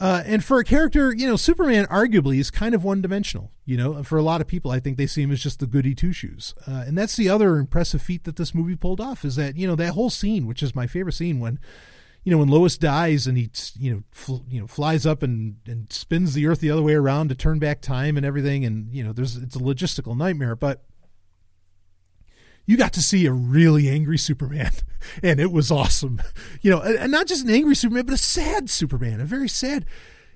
Uh, 0.00 0.22
and 0.24 0.42
for 0.42 0.58
a 0.58 0.64
character, 0.64 1.14
you 1.14 1.26
know, 1.26 1.36
Superman 1.36 1.84
arguably 1.86 2.38
is 2.38 2.50
kind 2.50 2.74
of 2.74 2.82
one 2.82 3.02
dimensional. 3.02 3.52
You 3.66 3.76
know, 3.76 4.02
for 4.02 4.16
a 4.16 4.22
lot 4.22 4.40
of 4.40 4.46
people, 4.46 4.70
I 4.70 4.80
think 4.80 4.96
they 4.96 5.06
see 5.06 5.22
him 5.22 5.30
as 5.30 5.42
just 5.42 5.60
the 5.60 5.66
goody 5.66 5.94
two 5.94 6.12
shoes. 6.12 6.54
Uh, 6.66 6.84
and 6.86 6.96
that's 6.96 7.16
the 7.16 7.28
other 7.28 7.58
impressive 7.58 8.00
feat 8.00 8.24
that 8.24 8.36
this 8.36 8.54
movie 8.54 8.76
pulled 8.76 9.00
off 9.00 9.24
is 9.24 9.36
that, 9.36 9.56
you 9.56 9.66
know, 9.66 9.76
that 9.76 9.92
whole 9.92 10.08
scene, 10.08 10.46
which 10.46 10.62
is 10.62 10.74
my 10.74 10.86
favorite 10.86 11.12
scene 11.12 11.38
when, 11.38 11.60
you 12.24 12.32
know, 12.32 12.38
when 12.38 12.48
Lois 12.48 12.78
dies 12.78 13.26
and 13.26 13.36
he, 13.36 13.50
you 13.78 13.92
know, 13.92 14.02
fl- 14.10 14.44
you 14.48 14.60
know, 14.60 14.66
flies 14.66 15.04
up 15.04 15.22
and, 15.22 15.56
and 15.66 15.92
spins 15.92 16.32
the 16.32 16.46
earth 16.46 16.60
the 16.60 16.70
other 16.70 16.82
way 16.82 16.94
around 16.94 17.28
to 17.28 17.34
turn 17.34 17.58
back 17.58 17.82
time 17.82 18.16
and 18.16 18.24
everything. 18.24 18.64
And, 18.64 18.92
you 18.94 19.04
know, 19.04 19.12
there's, 19.12 19.36
it's 19.36 19.56
a 19.56 19.60
logistical 19.60 20.16
nightmare, 20.16 20.56
but 20.56 20.82
you 22.70 22.76
got 22.76 22.92
to 22.92 23.02
see 23.02 23.26
a 23.26 23.32
really 23.32 23.88
angry 23.88 24.16
Superman, 24.16 24.70
and 25.24 25.40
it 25.40 25.50
was 25.50 25.72
awesome. 25.72 26.22
You 26.62 26.70
know, 26.70 26.80
and 26.80 27.10
not 27.10 27.26
just 27.26 27.42
an 27.42 27.50
angry 27.50 27.74
Superman, 27.74 28.06
but 28.06 28.14
a 28.14 28.18
sad 28.18 28.70
Superman, 28.70 29.20
a 29.20 29.24
very 29.24 29.48
sad. 29.48 29.86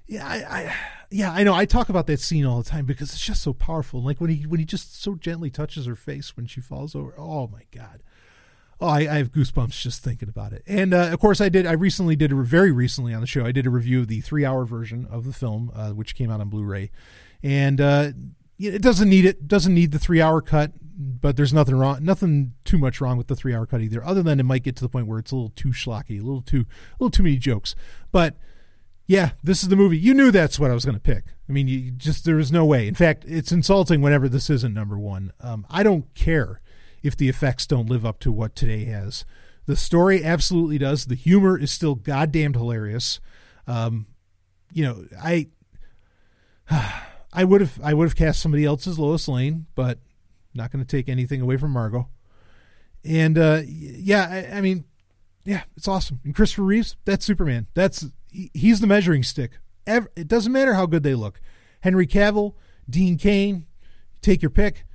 Yeah, 0.08 0.26
I, 0.26 0.34
I, 0.38 0.76
yeah, 1.12 1.32
I 1.32 1.44
know. 1.44 1.54
I 1.54 1.64
talk 1.64 1.88
about 1.88 2.08
that 2.08 2.18
scene 2.18 2.44
all 2.44 2.60
the 2.60 2.68
time 2.68 2.86
because 2.86 3.12
it's 3.12 3.24
just 3.24 3.40
so 3.40 3.52
powerful. 3.52 4.02
Like 4.02 4.20
when 4.20 4.30
he 4.30 4.48
when 4.48 4.58
he 4.58 4.66
just 4.66 5.00
so 5.00 5.14
gently 5.14 5.48
touches 5.48 5.86
her 5.86 5.94
face 5.94 6.36
when 6.36 6.46
she 6.46 6.60
falls 6.60 6.96
over. 6.96 7.14
Oh 7.16 7.46
my 7.46 7.62
god. 7.70 8.02
Oh, 8.80 8.88
I, 8.88 9.02
I 9.02 9.18
have 9.18 9.30
goosebumps 9.30 9.80
just 9.80 10.02
thinking 10.02 10.28
about 10.28 10.52
it. 10.52 10.64
And 10.66 10.92
uh, 10.92 11.10
of 11.12 11.20
course, 11.20 11.40
I 11.40 11.48
did. 11.48 11.66
I 11.66 11.72
recently 11.72 12.16
did 12.16 12.32
a 12.32 12.34
very 12.34 12.72
recently 12.72 13.14
on 13.14 13.20
the 13.20 13.28
show. 13.28 13.46
I 13.46 13.52
did 13.52 13.64
a 13.64 13.70
review 13.70 14.00
of 14.00 14.08
the 14.08 14.20
three 14.22 14.44
hour 14.44 14.64
version 14.64 15.06
of 15.08 15.24
the 15.24 15.32
film, 15.32 15.70
uh, 15.72 15.90
which 15.90 16.16
came 16.16 16.32
out 16.32 16.40
on 16.40 16.48
Blu-ray, 16.48 16.90
and 17.44 17.80
uh, 17.80 18.10
it 18.58 18.82
doesn't 18.82 19.08
need 19.08 19.24
it. 19.24 19.48
Doesn't 19.48 19.74
need 19.74 19.92
the 19.92 19.98
three 19.98 20.20
hour 20.20 20.40
cut 20.40 20.72
but 20.96 21.36
there's 21.36 21.52
nothing 21.52 21.74
wrong, 21.74 22.04
nothing 22.04 22.54
too 22.64 22.78
much 22.78 23.00
wrong 23.00 23.18
with 23.18 23.26
the 23.26 23.36
three 23.36 23.54
hour 23.54 23.66
cut 23.66 23.80
either, 23.80 24.04
other 24.04 24.22
than 24.22 24.38
it 24.38 24.44
might 24.44 24.62
get 24.62 24.76
to 24.76 24.84
the 24.84 24.88
point 24.88 25.06
where 25.06 25.18
it's 25.18 25.32
a 25.32 25.36
little 25.36 25.50
too 25.50 25.70
schlocky, 25.70 26.20
a 26.20 26.24
little 26.24 26.42
too, 26.42 26.60
a 26.60 27.02
little 27.02 27.10
too 27.10 27.22
many 27.22 27.36
jokes. 27.36 27.74
But 28.12 28.36
yeah, 29.06 29.30
this 29.42 29.62
is 29.62 29.68
the 29.68 29.76
movie. 29.76 29.98
You 29.98 30.14
knew 30.14 30.30
that's 30.30 30.58
what 30.58 30.70
I 30.70 30.74
was 30.74 30.84
going 30.84 30.94
to 30.94 31.00
pick. 31.00 31.24
I 31.48 31.52
mean, 31.52 31.68
you 31.68 31.90
just 31.90 32.24
there 32.24 32.36
was 32.36 32.52
no 32.52 32.64
way. 32.64 32.86
In 32.86 32.94
fact, 32.94 33.24
it's 33.26 33.52
insulting 33.52 34.00
whenever 34.00 34.28
this 34.28 34.48
isn't 34.48 34.72
number 34.72 34.98
one. 34.98 35.32
Um, 35.40 35.66
I 35.68 35.82
don't 35.82 36.12
care 36.14 36.60
if 37.02 37.16
the 37.16 37.28
effects 37.28 37.66
don't 37.66 37.90
live 37.90 38.06
up 38.06 38.20
to 38.20 38.32
what 38.32 38.54
today 38.54 38.84
has. 38.84 39.24
The 39.66 39.76
story 39.76 40.24
absolutely 40.24 40.78
does. 40.78 41.06
The 41.06 41.14
humor 41.14 41.58
is 41.58 41.70
still 41.70 41.94
goddamn 41.94 42.54
hilarious. 42.54 43.20
Um, 43.66 44.06
you 44.72 44.84
know, 44.84 45.06
I. 45.20 45.48
I 47.34 47.44
would 47.44 47.60
have 47.60 47.80
I 47.82 47.92
would 47.94 48.04
have 48.04 48.16
cast 48.16 48.40
somebody 48.40 48.64
else 48.64 48.86
as 48.86 48.98
Lois 48.98 49.26
Lane, 49.28 49.66
but 49.74 49.98
not 50.54 50.70
going 50.70 50.84
to 50.84 50.88
take 50.88 51.08
anything 51.08 51.40
away 51.40 51.56
from 51.56 51.72
Margot. 51.72 52.08
And 53.04 53.36
uh, 53.36 53.62
yeah, 53.66 54.28
I, 54.52 54.58
I, 54.58 54.60
mean, 54.60 54.84
yeah, 55.44 55.64
it's 55.76 55.88
awesome. 55.88 56.20
And 56.24 56.34
Christopher 56.34 56.62
Reeves, 56.62 56.96
that's 57.04 57.24
Superman. 57.24 57.66
That's 57.74 58.06
he's 58.30 58.80
the 58.80 58.86
measuring 58.86 59.22
stick. 59.22 59.58
it 59.86 60.28
doesn't 60.28 60.52
matter 60.52 60.74
how 60.74 60.86
good 60.86 61.02
they 61.02 61.14
look. 61.14 61.40
Henry 61.80 62.06
Cavill, 62.06 62.54
Dean 62.88 63.18
Cain, 63.18 63.66
take 64.22 64.40
your 64.40 64.50
pick. 64.50 64.86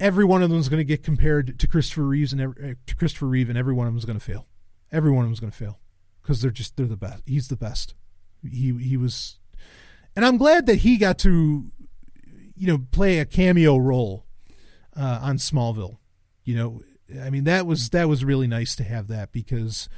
Every 0.00 0.24
one 0.24 0.42
of 0.42 0.50
them 0.50 0.58
is 0.58 0.68
going 0.68 0.78
to 0.78 0.84
get 0.84 1.02
compared 1.02 1.58
to 1.58 1.66
Christopher 1.66 2.02
Reeves 2.02 2.32
and 2.32 2.40
every, 2.40 2.70
uh, 2.70 2.74
to 2.86 2.96
Christopher 2.96 3.26
Reeve, 3.26 3.48
and 3.48 3.58
every 3.58 3.74
one 3.74 3.86
of 3.86 3.92
them 3.92 3.98
is 3.98 4.04
going 4.04 4.18
to 4.18 4.24
fail. 4.24 4.46
Every 4.90 5.10
one 5.10 5.24
of 5.24 5.26
them 5.26 5.34
is 5.34 5.40
going 5.40 5.52
to 5.52 5.56
fail 5.56 5.78
because 6.22 6.40
they're 6.40 6.50
just 6.50 6.76
they're 6.76 6.86
the 6.86 6.96
best. 6.96 7.22
He's 7.26 7.48
the 7.48 7.56
best. 7.56 7.94
He 8.42 8.72
he 8.78 8.96
was, 8.96 9.38
and 10.14 10.24
I'm 10.24 10.36
glad 10.36 10.66
that 10.66 10.76
he 10.76 10.96
got 10.96 11.18
to, 11.20 11.70
you 12.54 12.66
know, 12.66 12.78
play 12.90 13.18
a 13.18 13.24
cameo 13.24 13.76
role 13.76 14.26
uh, 14.96 15.20
on 15.22 15.36
Smallville. 15.36 15.98
You 16.44 16.56
know, 16.56 16.80
I 17.22 17.30
mean 17.30 17.44
that 17.44 17.66
was 17.66 17.90
that 17.90 18.08
was 18.08 18.24
really 18.24 18.46
nice 18.46 18.74
to 18.76 18.84
have 18.84 19.08
that 19.08 19.32
because, 19.32 19.88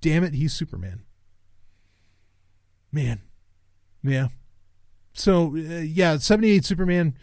damn 0.00 0.24
it, 0.24 0.34
he's 0.34 0.52
Superman. 0.52 1.02
Man, 2.92 3.20
yeah. 4.02 4.28
So 5.12 5.48
uh, 5.56 5.80
yeah, 5.80 6.18
seventy 6.18 6.50
eight 6.50 6.64
Superman. 6.64 7.14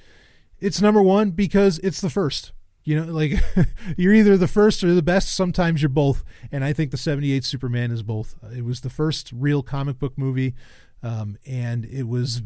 It's 0.60 0.82
number 0.82 1.02
one 1.02 1.32
because 1.32 1.80
it's 1.80 2.02
the 2.02 2.10
first. 2.10 2.52
You 2.84 2.96
know, 2.96 3.12
like 3.12 3.34
you're 3.98 4.14
either 4.14 4.38
the 4.38 4.48
first 4.48 4.82
or 4.82 4.94
the 4.94 5.02
best. 5.02 5.34
Sometimes 5.34 5.82
you're 5.82 5.90
both, 5.90 6.24
and 6.54 6.64
I 6.64 6.72
think 6.72 6.92
the 6.92 6.98
'78 6.98 7.44
Superman 7.44 7.92
is 7.92 8.02
both. 8.02 8.36
It 8.56 8.64
was 8.64 8.80
the 8.80 8.90
first 8.90 9.30
real 9.34 9.62
comic 9.62 10.00
book 10.00 10.14
movie, 10.18 10.56
um, 11.04 11.38
and 11.46 11.86
it 11.86 12.08
was, 12.08 12.42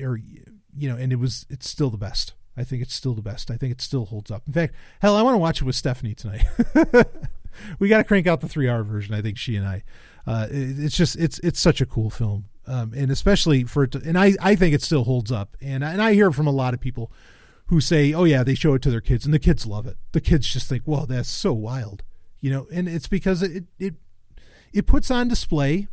er, 0.00 0.20
you 0.76 0.88
know, 0.88 0.96
and 0.96 1.12
it 1.12 1.16
was. 1.16 1.46
It's 1.48 1.68
still 1.68 1.90
the 1.90 1.96
best. 1.96 2.34
I 2.56 2.64
think 2.64 2.82
it's 2.82 2.94
still 2.94 3.14
the 3.14 3.22
best. 3.22 3.50
I 3.50 3.56
think 3.56 3.72
it 3.72 3.80
still 3.80 4.06
holds 4.06 4.30
up. 4.30 4.42
In 4.46 4.52
fact, 4.52 4.74
hell, 5.00 5.16
I 5.16 5.22
want 5.22 5.34
to 5.34 5.38
watch 5.38 5.60
it 5.60 5.64
with 5.64 5.76
Stephanie 5.76 6.14
tonight. 6.14 6.46
we 7.78 7.88
got 7.88 7.98
to 7.98 8.04
crank 8.04 8.26
out 8.26 8.40
the 8.40 8.48
three 8.48 8.68
hour 8.68 8.82
version. 8.82 9.14
I 9.14 9.22
think 9.22 9.38
she 9.38 9.56
and 9.56 9.66
I. 9.66 9.82
Uh, 10.26 10.46
it, 10.50 10.78
it's 10.78 10.96
just 10.96 11.16
it's 11.16 11.38
it's 11.40 11.60
such 11.60 11.80
a 11.80 11.86
cool 11.86 12.10
film, 12.10 12.46
um, 12.66 12.92
and 12.96 13.10
especially 13.10 13.64
for 13.64 13.84
it. 13.84 13.92
To, 13.92 14.02
and 14.04 14.18
I 14.18 14.34
I 14.40 14.54
think 14.56 14.74
it 14.74 14.82
still 14.82 15.04
holds 15.04 15.30
up. 15.30 15.56
And 15.60 15.84
and 15.84 16.00
I 16.02 16.14
hear 16.14 16.30
from 16.32 16.46
a 16.46 16.52
lot 16.52 16.74
of 16.74 16.80
people 16.80 17.12
who 17.66 17.80
say, 17.80 18.12
oh 18.12 18.24
yeah, 18.24 18.42
they 18.42 18.54
show 18.54 18.74
it 18.74 18.82
to 18.82 18.90
their 18.90 19.00
kids, 19.00 19.24
and 19.24 19.34
the 19.34 19.38
kids 19.38 19.66
love 19.66 19.86
it. 19.86 19.96
The 20.12 20.20
kids 20.20 20.46
just 20.46 20.68
think, 20.68 20.84
well, 20.86 21.06
that's 21.06 21.28
so 21.28 21.52
wild, 21.52 22.02
you 22.40 22.50
know. 22.50 22.66
And 22.72 22.88
it's 22.88 23.08
because 23.08 23.42
it 23.42 23.64
it 23.78 23.94
it 24.72 24.86
puts 24.86 25.10
on 25.10 25.28
display 25.28 25.88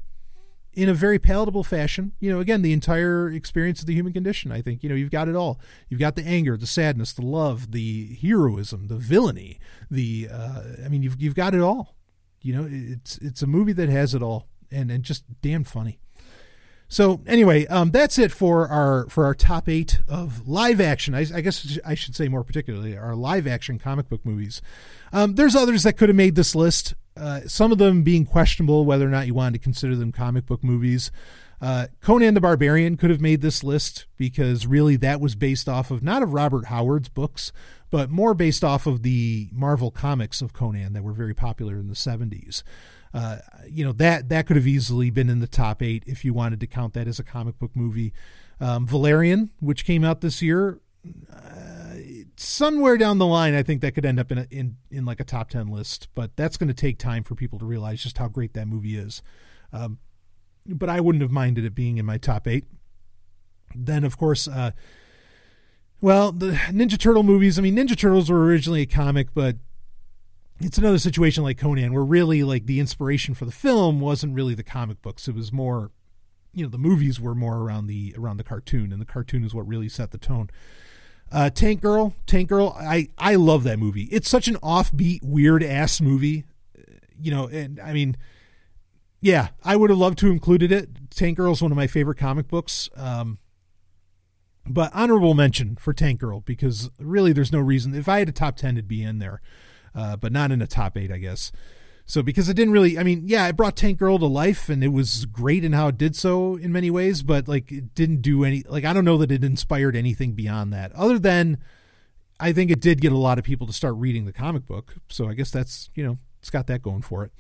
in 0.74 0.90
a 0.90 0.94
very 0.94 1.20
palatable 1.20 1.64
fashion. 1.64 2.14
You 2.20 2.32
know, 2.32 2.40
again, 2.40 2.62
the 2.62 2.74
entire 2.74 3.32
experience 3.32 3.82
of 3.82 3.86
the 3.86 3.94
human 3.94 4.14
condition. 4.14 4.52
I 4.52 4.62
think 4.62 4.84
you 4.84 4.90
know 4.90 4.96
you've 4.96 5.12
got 5.12 5.28
it 5.28 5.36
all. 5.36 5.60
You've 5.90 6.00
got 6.00 6.16
the 6.16 6.24
anger, 6.24 6.58
the 6.58 6.68
sadness, 6.68 7.14
the 7.14 7.26
love, 7.26 7.72
the 7.72 8.18
heroism, 8.22 8.88
the 8.88 8.98
villainy. 8.98 9.60
The 9.90 10.30
uh, 10.32 10.62
I 10.86 10.90
mean, 10.90 11.04
you've 11.04 11.22
you've 11.22 11.36
got 11.36 11.54
it 11.54 11.62
all. 11.62 11.96
You 12.42 12.54
know, 12.54 12.68
it's 12.70 13.18
it's 13.20 13.42
a 13.42 13.48
movie 13.48 13.74
that 13.74 13.90
has 13.90 14.14
it 14.14 14.22
all, 14.22 14.48
and 14.72 14.92
and 14.92 15.04
just 15.04 15.24
damn 15.42 15.64
funny. 15.64 16.00
So 16.94 17.22
anyway, 17.26 17.66
um, 17.68 17.90
that's 17.90 18.20
it 18.20 18.32
for 18.32 18.68
our 18.68 19.08
for 19.10 19.26
our 19.26 19.34
top 19.34 19.68
eight 19.68 20.02
of 20.08 20.48
live 20.48 20.80
action. 20.80 21.16
I, 21.16 21.26
I, 21.34 21.42
guess 21.42 21.80
I 21.84 21.96
should 21.96 22.16
say 22.16 22.28
more 22.28 22.44
particularly 22.44 22.96
our 22.96 23.16
live 23.16 23.48
action 23.48 23.80
comic 23.80 24.10
book 24.10 24.24
movies. 24.24 24.62
Um, 25.12 25.34
there's 25.34 25.56
others 25.56 25.82
that 25.84 25.94
could 25.94 26.10
have 26.10 26.16
made 26.16 26.36
this 26.36 26.54
list. 26.54 26.94
Uh, 27.16 27.42
some 27.48 27.72
of 27.72 27.78
them 27.78 28.04
being 28.04 28.26
questionable 28.26 28.86
whether 28.86 29.06
or 29.06 29.12
not 29.12 29.28
you 29.28 29.34
wanted 29.34 29.54
to 29.54 29.64
consider 29.64 29.96
them 29.96 30.12
comic 30.12 30.46
book 30.46 30.64
movies. 30.64 31.12
Uh, 31.62 31.88
Conan 32.02 32.34
the 32.34 32.42
Barbarian 32.42 32.98
could 32.98 33.10
have 33.10 33.22
made 33.22 33.42
this 33.42 33.64
list 33.64 34.06
because 34.18 34.68
really 34.68 34.98
that 34.98 35.22
was 35.22 35.36
based 35.36 35.70
off 35.70 35.92
of 35.92 36.04
not 36.04 36.22
of 36.22 36.34
Robert 36.34 36.66
Howard's 36.66 37.08
books, 37.08 37.54
but 37.90 38.10
more 38.10 38.34
based 38.34 38.64
off 38.64 38.86
of 38.86 39.04
the 39.04 39.50
Marvel 39.54 39.90
comics 39.90 40.42
of 40.42 40.52
Conan 40.52 40.92
that 40.94 41.04
were 41.04 41.14
very 41.14 41.34
popular 41.34 41.76
in 41.76 41.88
the 41.88 41.94
70s. 41.94 42.64
Uh, 43.14 43.38
you 43.70 43.86
know 43.86 43.94
that 43.94 44.28
that 44.30 44.48
could 44.48 44.56
have 44.56 44.68
easily 44.68 45.10
been 45.12 45.30
in 45.30 45.40
the 45.40 45.48
top 45.48 45.84
eight 45.84 46.04
if 46.08 46.26
you 46.26 46.34
wanted 46.34 46.60
to 46.60 46.68
count 46.68 46.94
that 46.94 47.08
as 47.08 47.20
a 47.20 47.24
comic 47.24 47.58
book 47.60 47.72
movie. 47.76 48.12
Um, 48.60 48.88
Valerian, 48.88 49.52
which 49.60 49.86
came 49.86 50.04
out 50.04 50.22
this 50.22 50.42
year, 50.42 50.80
somewhere 52.36 52.98
down 52.98 53.18
the 53.18 53.26
line, 53.26 53.54
I 53.54 53.64
think 53.64 53.82
that 53.82 53.94
could 53.94 54.06
end 54.06 54.20
up 54.20 54.32
in 54.32 54.38
a, 54.40 54.48
in 54.50 54.78
in 54.90 55.06
like 55.06 55.20
a 55.20 55.24
top 55.24 55.50
ten 55.50 55.68
list. 55.68 56.08
But 56.16 56.36
that's 56.36 56.58
going 56.58 56.68
to 56.68 56.74
take 56.74 56.98
time 56.98 57.24
for 57.24 57.36
people 57.36 57.60
to 57.60 57.66
realize 57.66 58.04
just 58.04 58.18
how 58.18 58.28
great 58.28 58.54
that 58.54 58.68
movie 58.68 58.98
is. 58.98 59.22
Um, 59.72 60.00
but 60.66 60.90
I 60.90 61.00
wouldn't 61.00 61.22
have 61.22 61.32
minded 61.32 61.66
it 61.66 61.76
being 61.76 61.98
in 61.98 62.06
my 62.06 62.18
top 62.18 62.48
eight. 62.48 62.66
Then, 63.76 64.04
of 64.04 64.18
course, 64.18 64.48
uh, 64.48 64.72
well, 66.00 66.32
the 66.32 66.52
Ninja 66.52 66.98
Turtle 66.98 67.24
movies. 67.24 67.58
I 67.58 67.62
mean, 67.62 67.76
Ninja 67.76 67.98
Turtles 67.98 68.30
were 68.30 68.44
originally 68.44 68.82
a 68.82 68.86
comic, 68.86 69.34
but 69.34 69.58
it's 70.60 70.78
another 70.78 71.00
situation 71.00 71.44
like 71.44 71.58
Conan, 71.58 71.94
where 71.94 72.04
really 72.04 72.44
like 72.44 72.66
the 72.66 72.80
inspiration 72.80 73.34
for 73.34 73.46
the 73.46 73.52
film 73.52 74.00
wasn't 74.00 74.36
really 74.36 74.54
the 74.54 74.64
comic 74.64 75.02
books. 75.02 75.28
It 75.28 75.36
was 75.36 75.52
more, 75.52 75.92
you 76.54 76.64
know, 76.64 76.70
the 76.70 76.78
movies 76.78 77.20
were 77.20 77.34
more 77.34 77.58
around 77.58 77.88
the 77.88 78.14
around 78.18 78.38
the 78.38 78.44
cartoon, 78.44 78.92
and 78.92 79.02
the 79.02 79.06
cartoon 79.06 79.44
is 79.44 79.54
what 79.54 79.68
really 79.68 79.90
set 79.90 80.12
the 80.12 80.18
tone. 80.18 80.50
Uh, 81.34 81.50
Tank 81.50 81.82
Girl, 81.82 82.14
Tank 82.28 82.48
Girl, 82.50 82.76
I 82.80 83.10
I 83.18 83.36
love 83.36 83.64
that 83.64 83.80
movie. 83.80 84.04
It's 84.12 84.30
such 84.30 84.48
an 84.48 84.56
offbeat, 84.58 85.24
weird 85.24 85.64
ass 85.64 86.00
movie, 86.00 86.44
you 87.20 87.32
know. 87.32 87.48
And 87.48 87.80
I 87.80 87.92
mean, 87.92 88.16
yeah, 89.20 89.48
I 89.64 89.76
would 89.76 89.90
have 89.90 89.98
loved 89.98 90.20
to 90.20 90.28
included 90.28 90.72
it. 90.72 91.10
Tank 91.10 91.38
Girl 91.38 91.52
is 91.52 91.62
one 91.62 91.72
of 91.72 91.76
my 91.76 91.88
favorite 91.88 92.20
comic 92.20 92.48
books. 92.48 92.88
Um, 92.96 93.40
but 94.68 94.92
honorable 94.94 95.34
mention 95.34 95.76
for 95.76 95.92
Tank 95.92 96.20
Girl 96.20 96.42
because 96.42 96.92
really 97.00 97.34
there's 97.34 97.52
no 97.52 97.60
reason. 97.60 97.96
If 97.96 98.08
I 98.08 98.20
had 98.20 98.30
a 98.30 98.32
top 98.32 98.56
ten, 98.56 98.76
it'd 98.76 98.88
be 98.88 99.02
in 99.02 99.18
there, 99.18 99.42
uh, 99.96 100.16
but 100.16 100.32
not 100.32 100.52
in 100.52 100.62
a 100.62 100.68
top 100.68 100.96
eight, 100.98 101.12
I 101.12 101.18
guess. 101.18 101.52
So 102.06 102.22
because 102.22 102.50
it 102.50 102.56
didn't 102.56 102.74
really, 102.74 103.00
I 103.00 103.04
mean, 103.04 103.24
yeah, 103.26 103.48
it 103.48 103.56
brought 103.56 103.76
Tank 103.76 103.98
Girl 103.98 104.20
to 104.20 104.26
life 104.26 104.68
and 104.70 104.84
it 104.84 104.90
was 104.90 105.26
great 105.26 105.64
in 105.64 105.74
how 105.74 105.88
it 105.88 105.98
did 105.98 106.16
so 106.16 106.58
in 106.58 106.72
many 106.72 106.92
ways, 106.92 107.24
but 107.24 107.48
like 107.48 107.72
it 107.72 107.96
didn't 107.96 108.22
do 108.22 108.44
any, 108.44 108.64
like 108.68 108.84
I 108.84 108.94
don't 108.94 109.06
know 109.06 109.18
that 109.18 109.32
it 109.32 109.44
inspired 109.44 109.96
anything 109.96 110.34
beyond 110.34 110.74
that, 110.74 110.92
other 110.94 111.18
than 111.18 111.58
I 112.40 112.52
think 112.52 112.72
it 112.72 112.82
did 112.82 113.00
get 113.00 113.14
a 113.14 113.18
lot 113.18 113.38
of 113.38 113.46
people 113.46 113.68
to 113.68 113.74
start 113.74 113.96
reading 113.96 114.26
the 114.26 114.34
comic 114.34 114.66
book. 114.66 114.96
So 115.10 115.30
I 115.30 115.34
guess 115.34 115.50
that's 115.50 115.90
you 115.96 116.04
know 116.04 116.18
it's 116.40 116.50
got 116.50 116.68
that 116.68 116.82
going 116.82 117.02
for 117.02 117.24
it. 117.24 117.32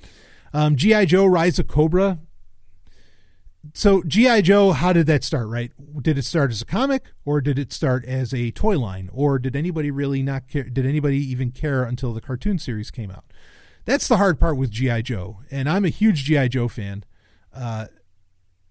Um, 0.53 0.76
GI 0.76 1.07
Joe: 1.07 1.26
Rise 1.26 1.60
of 1.60 1.68
Cobra. 1.68 2.19
So 3.73 4.03
GI 4.03 4.44
Joe, 4.44 4.72
how 4.72 4.94
did 4.94 5.07
that 5.07 5.23
start? 5.23 5.48
Right? 5.48 5.72
Did 6.02 6.18
it 6.18 6.23
start 6.23 6.52
as 6.52 6.61
a 6.61 6.65
comic, 6.65 7.11
or 7.26 7.41
did 7.41 7.60
it 7.60 7.73
start 7.73 8.06
as 8.06 8.34
a 8.34 8.52
toy 8.52 8.80
line, 8.80 9.10
or 9.11 9.40
did 9.40 9.56
anybody 9.56 9.91
really 9.91 10.22
not 10.22 10.48
care? 10.48 10.64
Did 10.64 10.85
anybody 10.85 11.18
even 11.18 11.52
care 11.52 11.84
until 11.84 12.14
the 12.14 12.22
cartoon 12.22 12.57
series 12.57 12.90
came 12.90 13.11
out? 13.11 13.26
That's 13.85 14.07
the 14.07 14.18
hard 14.18 14.39
part 14.39 14.57
with 14.57 14.72
GI 14.72 15.03
Joe, 15.03 15.39
and 15.51 15.69
I'm 15.69 15.85
a 15.85 15.89
huge 15.89 16.23
GI 16.23 16.49
Joe 16.49 16.68
fan. 16.68 17.03
Uh, 17.53 17.88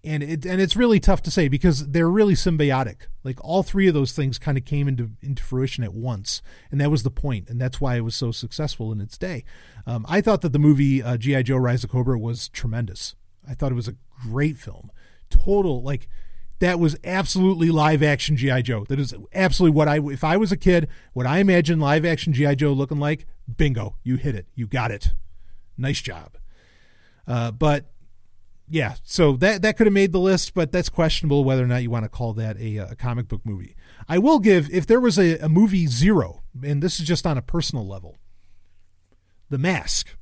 and 0.03 0.21
it 0.21 0.45
and 0.45 0.59
it's 0.59 0.75
really 0.75 0.99
tough 0.99 1.21
to 1.23 1.31
say 1.31 1.47
because 1.47 1.87
they're 1.87 2.09
really 2.09 2.33
symbiotic. 2.33 3.07
Like 3.23 3.43
all 3.43 3.63
three 3.63 3.87
of 3.87 3.93
those 3.93 4.11
things 4.11 4.37
kind 4.37 4.57
of 4.57 4.65
came 4.65 4.87
into 4.87 5.11
into 5.21 5.41
fruition 5.41 5.83
at 5.83 5.93
once, 5.93 6.41
and 6.71 6.81
that 6.81 6.91
was 6.91 7.03
the 7.03 7.11
point, 7.11 7.49
and 7.49 7.59
that's 7.59 7.79
why 7.79 7.95
it 7.95 8.01
was 8.01 8.15
so 8.15 8.31
successful 8.31 8.91
in 8.91 8.99
its 8.99 9.17
day. 9.17 9.45
Um, 9.87 10.05
I 10.09 10.19
thought 10.19 10.41
that 10.41 10.51
the 10.51 10.59
movie 10.59 11.01
uh, 11.01 11.17
GI 11.17 11.43
Joe: 11.43 11.57
Rise 11.57 11.83
of 11.83 11.89
Cobra 11.89 12.19
was 12.19 12.49
tremendous. 12.49 13.15
I 13.47 13.53
thought 13.53 13.71
it 13.71 13.75
was 13.75 13.87
a 13.87 13.95
great 14.23 14.57
film. 14.57 14.91
Total 15.29 15.81
like 15.81 16.09
that 16.59 16.79
was 16.79 16.97
absolutely 17.03 17.71
live 17.71 18.03
action 18.03 18.35
GI 18.35 18.63
Joe. 18.63 18.85
That 18.89 18.99
is 18.99 19.13
absolutely 19.33 19.75
what 19.75 19.87
I 19.87 19.99
if 19.99 20.23
I 20.23 20.35
was 20.35 20.51
a 20.51 20.57
kid, 20.57 20.89
what 21.13 21.25
I 21.25 21.39
imagine 21.39 21.79
live 21.79 22.03
action 22.03 22.33
GI 22.33 22.57
Joe 22.57 22.73
looking 22.73 22.99
like 22.99 23.25
bingo, 23.57 23.97
you 24.03 24.15
hit 24.15 24.35
it. 24.35 24.47
You 24.55 24.67
got 24.67 24.91
it. 24.91 25.13
Nice 25.77 26.01
job. 26.01 26.37
Uh, 27.27 27.51
but 27.51 27.85
yeah, 28.69 28.95
so 29.03 29.33
that 29.37 29.61
that 29.61 29.77
could 29.77 29.87
have 29.87 29.93
made 29.93 30.11
the 30.11 30.19
list, 30.19 30.53
but 30.53 30.71
that's 30.71 30.89
questionable 30.89 31.43
whether 31.43 31.63
or 31.63 31.67
not 31.67 31.83
you 31.83 31.89
want 31.89 32.05
to 32.05 32.09
call 32.09 32.33
that 32.33 32.57
a, 32.57 32.77
a 32.77 32.95
comic 32.95 33.27
book 33.27 33.41
movie. 33.43 33.75
I 34.07 34.17
will 34.17 34.39
give 34.39 34.69
if 34.71 34.87
there 34.87 34.99
was 34.99 35.17
a, 35.17 35.37
a 35.39 35.49
movie 35.49 35.87
zero, 35.87 36.43
and 36.63 36.81
this 36.81 36.99
is 36.99 37.07
just 37.07 37.25
on 37.25 37.37
a 37.37 37.41
personal 37.41 37.87
level, 37.87 38.17
The 39.49 39.57
Mask, 39.57 40.15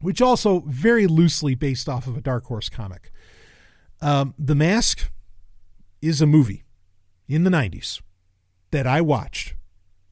which 0.00 0.20
also 0.20 0.60
very 0.66 1.06
loosely 1.06 1.54
based 1.54 1.88
off 1.88 2.06
of 2.06 2.16
a 2.16 2.20
Dark 2.20 2.44
Horse 2.44 2.68
comic. 2.68 3.10
Um, 4.00 4.34
the 4.38 4.56
Mask 4.56 5.10
is 6.00 6.20
a 6.20 6.26
movie 6.26 6.64
in 7.28 7.44
the 7.44 7.50
90s 7.50 8.02
that 8.72 8.86
I 8.86 9.00
watched 9.00 9.54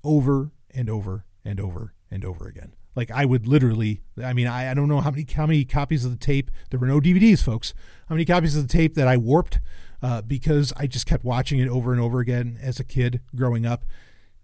over 0.05 0.53
and 0.73 0.89
over 0.89 1.25
and 1.45 1.61
over 1.61 1.95
and 2.11 2.25
over 2.25 2.47
again. 2.47 2.75
Like 2.97 3.11
I 3.11 3.25
would 3.25 3.47
literally, 3.47 4.03
I 4.23 4.33
mean, 4.33 4.47
I, 4.47 4.71
I 4.71 4.75
don't 4.75 4.89
know 4.89 5.01
how 5.01 5.11
many 5.11 5.27
how 5.33 5.47
many 5.47 5.65
copies 5.65 6.05
of 6.05 6.11
the 6.11 6.17
tape. 6.17 6.51
There 6.71 6.81
were 6.81 6.87
no 6.87 7.01
DVDs, 7.01 7.43
folks. 7.43 7.73
How 8.09 8.15
many 8.15 8.25
copies 8.25 8.57
of 8.57 8.67
the 8.67 8.73
tape 8.73 8.95
that 8.95 9.07
I 9.07 9.17
warped 9.17 9.61
uh, 10.03 10.23
because 10.23 10.73
I 10.77 10.87
just 10.87 11.07
kept 11.07 11.25
watching 11.25 11.59
it 11.61 11.69
over 11.69 11.93
and 11.93 12.01
over 12.01 12.21
again 12.21 12.59
as 12.61 12.81
a 12.81 12.85
kid 12.85 13.21
growing 13.35 13.67
up. 13.67 13.85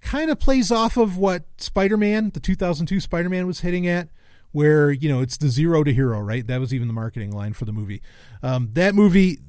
Kind 0.00 0.30
of 0.30 0.38
plays 0.38 0.70
off 0.70 0.96
of 0.96 1.16
what 1.16 1.44
Spider-Man, 1.58 2.30
the 2.30 2.40
2002 2.40 3.00
Spider-Man, 3.00 3.46
was 3.46 3.60
hitting 3.60 3.86
at, 3.86 4.08
where 4.52 4.90
you 4.90 5.08
know 5.08 5.20
it's 5.20 5.36
the 5.36 5.48
zero 5.48 5.82
to 5.82 5.92
hero, 5.92 6.20
right? 6.20 6.46
That 6.46 6.60
was 6.60 6.72
even 6.72 6.86
the 6.86 6.94
marketing 6.94 7.32
line 7.32 7.52
for 7.52 7.64
the 7.64 7.72
movie. 7.72 8.02
Um, 8.42 8.70
that 8.74 8.94
movie, 8.94 9.40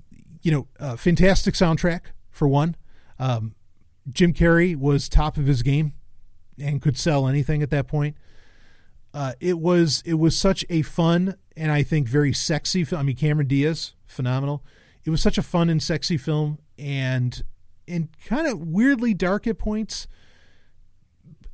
you 0.42 0.52
know, 0.52 0.68
uh, 0.80 0.96
fantastic 0.96 1.54
soundtrack 1.54 2.02
for 2.32 2.48
one. 2.48 2.76
Um, 3.20 3.54
Jim 4.10 4.34
Carrey 4.34 4.76
was 4.76 5.10
top 5.10 5.38
of 5.38 5.46
his 5.46 5.62
game 5.62 5.94
and 6.60 6.82
could 6.82 6.98
sell 6.98 7.28
anything 7.28 7.62
at 7.62 7.70
that 7.72 7.88
point. 7.88 8.16
Uh, 9.14 9.34
it 9.40 9.60
was 9.60 10.04
it 10.06 10.16
was 10.16 10.38
such 10.38 10.66
a 10.70 10.82
fun 10.82 11.36
and 11.56 11.72
I 11.72 11.84
think 11.84 12.08
very 12.08 12.34
sexy 12.34 12.84
film. 12.84 13.00
I 13.00 13.04
mean, 13.04 13.16
Cameron 13.16 13.48
Diaz, 13.48 13.94
phenomenal. 14.06 14.64
It 15.06 15.10
was 15.10 15.22
such 15.22 15.38
a 15.38 15.42
fun 15.42 15.70
and 15.70 15.82
sexy 15.82 16.18
film, 16.18 16.60
and 16.78 17.42
and 17.88 18.10
kind 18.26 18.48
of 18.48 18.60
weirdly 18.60 19.14
dark 19.14 19.48
at 19.48 19.58
points 19.58 20.08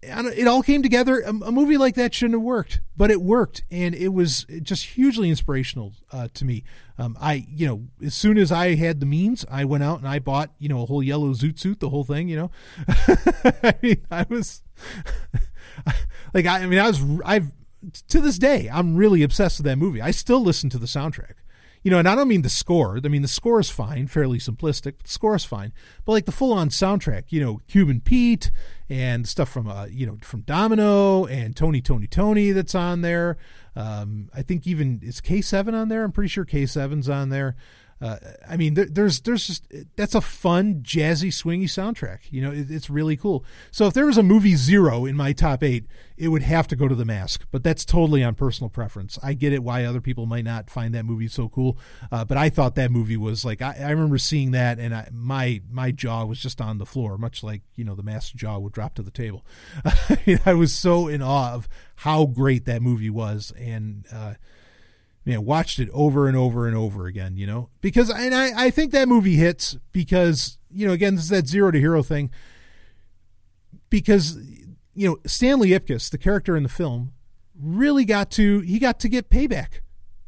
it 0.05 0.47
all 0.47 0.63
came 0.63 0.83
together. 0.83 1.21
A, 1.21 1.33
movie 1.33 1.77
like 1.77 1.95
that 1.95 2.13
shouldn't 2.13 2.35
have 2.35 2.43
worked, 2.43 2.81
but 2.95 3.11
it 3.11 3.21
worked, 3.21 3.63
and 3.71 3.95
it 3.95 4.09
was 4.09 4.45
just 4.61 4.85
hugely 4.85 5.29
inspirational 5.29 5.93
uh, 6.11 6.27
to 6.33 6.45
me. 6.45 6.63
Um, 6.97 7.17
I, 7.19 7.45
you 7.49 7.67
know, 7.67 7.87
as 8.05 8.13
soon 8.13 8.37
as 8.37 8.51
I 8.51 8.75
had 8.75 8.99
the 8.99 9.05
means, 9.05 9.45
I 9.49 9.65
went 9.65 9.83
out 9.83 9.99
and 9.99 10.07
I 10.07 10.19
bought, 10.19 10.51
you 10.59 10.69
know, 10.69 10.81
a 10.81 10.85
whole 10.85 11.01
yellow 11.01 11.33
zoot 11.33 11.59
suit, 11.59 11.79
the 11.79 11.89
whole 11.89 12.03
thing. 12.03 12.27
You 12.27 12.35
know, 12.35 12.51
I 13.63 13.75
mean, 13.81 14.05
I 14.11 14.25
was 14.29 14.61
like, 16.33 16.45
I, 16.45 16.59
I 16.59 16.65
mean, 16.65 16.79
I 16.79 16.87
was, 16.87 17.01
I've 17.25 17.51
to 18.07 18.21
this 18.21 18.37
day, 18.37 18.69
I'm 18.71 18.95
really 18.95 19.23
obsessed 19.23 19.59
with 19.59 19.65
that 19.65 19.77
movie. 19.77 20.01
I 20.01 20.11
still 20.11 20.41
listen 20.41 20.69
to 20.69 20.77
the 20.77 20.85
soundtrack 20.85 21.33
you 21.83 21.91
know, 21.91 21.99
and 21.99 22.07
I 22.07 22.15
don't 22.15 22.29
mean 22.29 22.41
the 22.41 22.49
score. 22.49 22.99
I 23.03 23.07
mean 23.09 23.21
the 23.21 23.27
score 23.27 23.59
is 23.59 23.69
fine, 23.69 24.07
fairly 24.07 24.39
simplistic. 24.39 24.93
But 24.97 25.03
the 25.03 25.11
score 25.11 25.35
is 25.35 25.43
fine, 25.43 25.73
but 26.05 26.13
like 26.13 26.25
the 26.25 26.31
full-on 26.31 26.69
soundtrack, 26.69 27.25
you 27.29 27.41
know, 27.41 27.59
Cuban 27.67 27.99
Pete 27.99 28.51
and 28.89 29.27
stuff 29.27 29.49
from 29.49 29.67
uh, 29.67 29.85
you 29.85 30.05
know, 30.05 30.17
from 30.21 30.41
Domino 30.41 31.25
and 31.25 31.55
Tony, 31.55 31.81
Toni, 31.81 32.07
Toné 32.07 32.53
that's 32.53 32.73
on 32.73 33.01
there. 33.01 33.37
Um, 33.75 34.29
I 34.33 34.43
think 34.43 34.65
even 34.65 35.01
is 35.03 35.19
K7 35.19 35.73
on 35.73 35.89
there. 35.89 36.03
I'm 36.03 36.13
pretty 36.13 36.29
sure 36.29 36.45
K7's 36.45 37.09
on 37.09 37.29
there. 37.29 37.55
Uh, 38.03 38.17
I 38.49 38.57
mean, 38.57 38.73
there, 38.73 38.85
there's 38.85 39.21
there's 39.21 39.47
just 39.47 39.73
that's 39.95 40.13
a 40.13 40.19
fun, 40.19 40.81
jazzy, 40.83 41.29
swingy 41.29 41.63
soundtrack. 41.63 42.19
You 42.31 42.41
know, 42.41 42.51
it, 42.51 42.69
it's 42.69 42.89
really 42.89 43.15
cool. 43.15 43.45
So 43.71 43.87
if 43.87 43.93
there 43.93 44.05
was 44.05 44.17
a 44.17 44.23
movie 44.23 44.57
zero 44.57 45.05
in 45.05 45.15
my 45.15 45.31
top 45.31 45.63
eight, 45.63 45.85
it 46.17 46.27
would 46.27 46.41
have 46.41 46.67
to 46.67 46.75
go 46.75 46.89
to 46.89 46.95
The 46.95 47.05
Mask. 47.05 47.45
But 47.49 47.63
that's 47.63 47.85
totally 47.85 48.21
on 48.21 48.35
personal 48.35 48.69
preference. 48.69 49.17
I 49.23 49.33
get 49.33 49.53
it 49.53 49.63
why 49.63 49.85
other 49.85 50.01
people 50.01 50.25
might 50.25 50.43
not 50.43 50.69
find 50.69 50.93
that 50.93 51.05
movie 51.05 51.29
so 51.29 51.47
cool, 51.47 51.77
uh, 52.11 52.25
but 52.25 52.35
I 52.35 52.49
thought 52.49 52.75
that 52.75 52.91
movie 52.91 53.15
was 53.15 53.45
like 53.45 53.61
I, 53.61 53.77
I 53.79 53.91
remember 53.91 54.17
seeing 54.17 54.51
that 54.51 54.79
and 54.79 54.93
I, 54.93 55.07
my 55.13 55.61
my 55.71 55.91
jaw 55.91 56.25
was 56.25 56.41
just 56.41 56.59
on 56.59 56.79
the 56.79 56.85
floor, 56.85 57.17
much 57.17 57.41
like 57.41 57.61
you 57.75 57.85
know 57.85 57.95
the 57.95 58.03
Mask's 58.03 58.33
jaw 58.33 58.59
would 58.59 58.73
drop 58.73 58.95
to 58.95 59.01
the 59.01 59.11
table. 59.11 59.45
I 60.45 60.53
was 60.53 60.73
so 60.73 61.07
in 61.07 61.21
awe 61.21 61.53
of 61.53 61.69
how 61.95 62.25
great 62.25 62.65
that 62.65 62.81
movie 62.81 63.09
was 63.09 63.53
and. 63.57 64.05
Uh, 64.11 64.33
you 65.25 65.41
watched 65.41 65.79
it 65.79 65.89
over 65.93 66.27
and 66.27 66.35
over 66.35 66.67
and 66.67 66.75
over 66.75 67.07
again, 67.07 67.37
you 67.37 67.47
know, 67.47 67.69
because 67.81 68.09
and 68.09 68.35
I, 68.35 68.65
I 68.65 68.69
think 68.69 68.91
that 68.91 69.07
movie 69.07 69.35
hits 69.35 69.77
because, 69.91 70.57
you 70.69 70.85
know, 70.85 70.93
again, 70.93 71.15
this 71.15 71.25
is 71.25 71.29
that 71.29 71.47
zero 71.47 71.71
to 71.71 71.79
hero 71.79 72.03
thing. 72.03 72.29
Because, 73.89 74.37
you 74.93 75.07
know, 75.07 75.17
Stanley 75.25 75.69
Ipkiss, 75.69 76.09
the 76.09 76.17
character 76.17 76.57
in 76.57 76.63
the 76.63 76.69
film, 76.69 77.13
really 77.57 78.05
got 78.05 78.31
to, 78.31 78.59
he 78.61 78.79
got 78.79 78.99
to 79.01 79.09
get 79.09 79.29
payback 79.29 79.79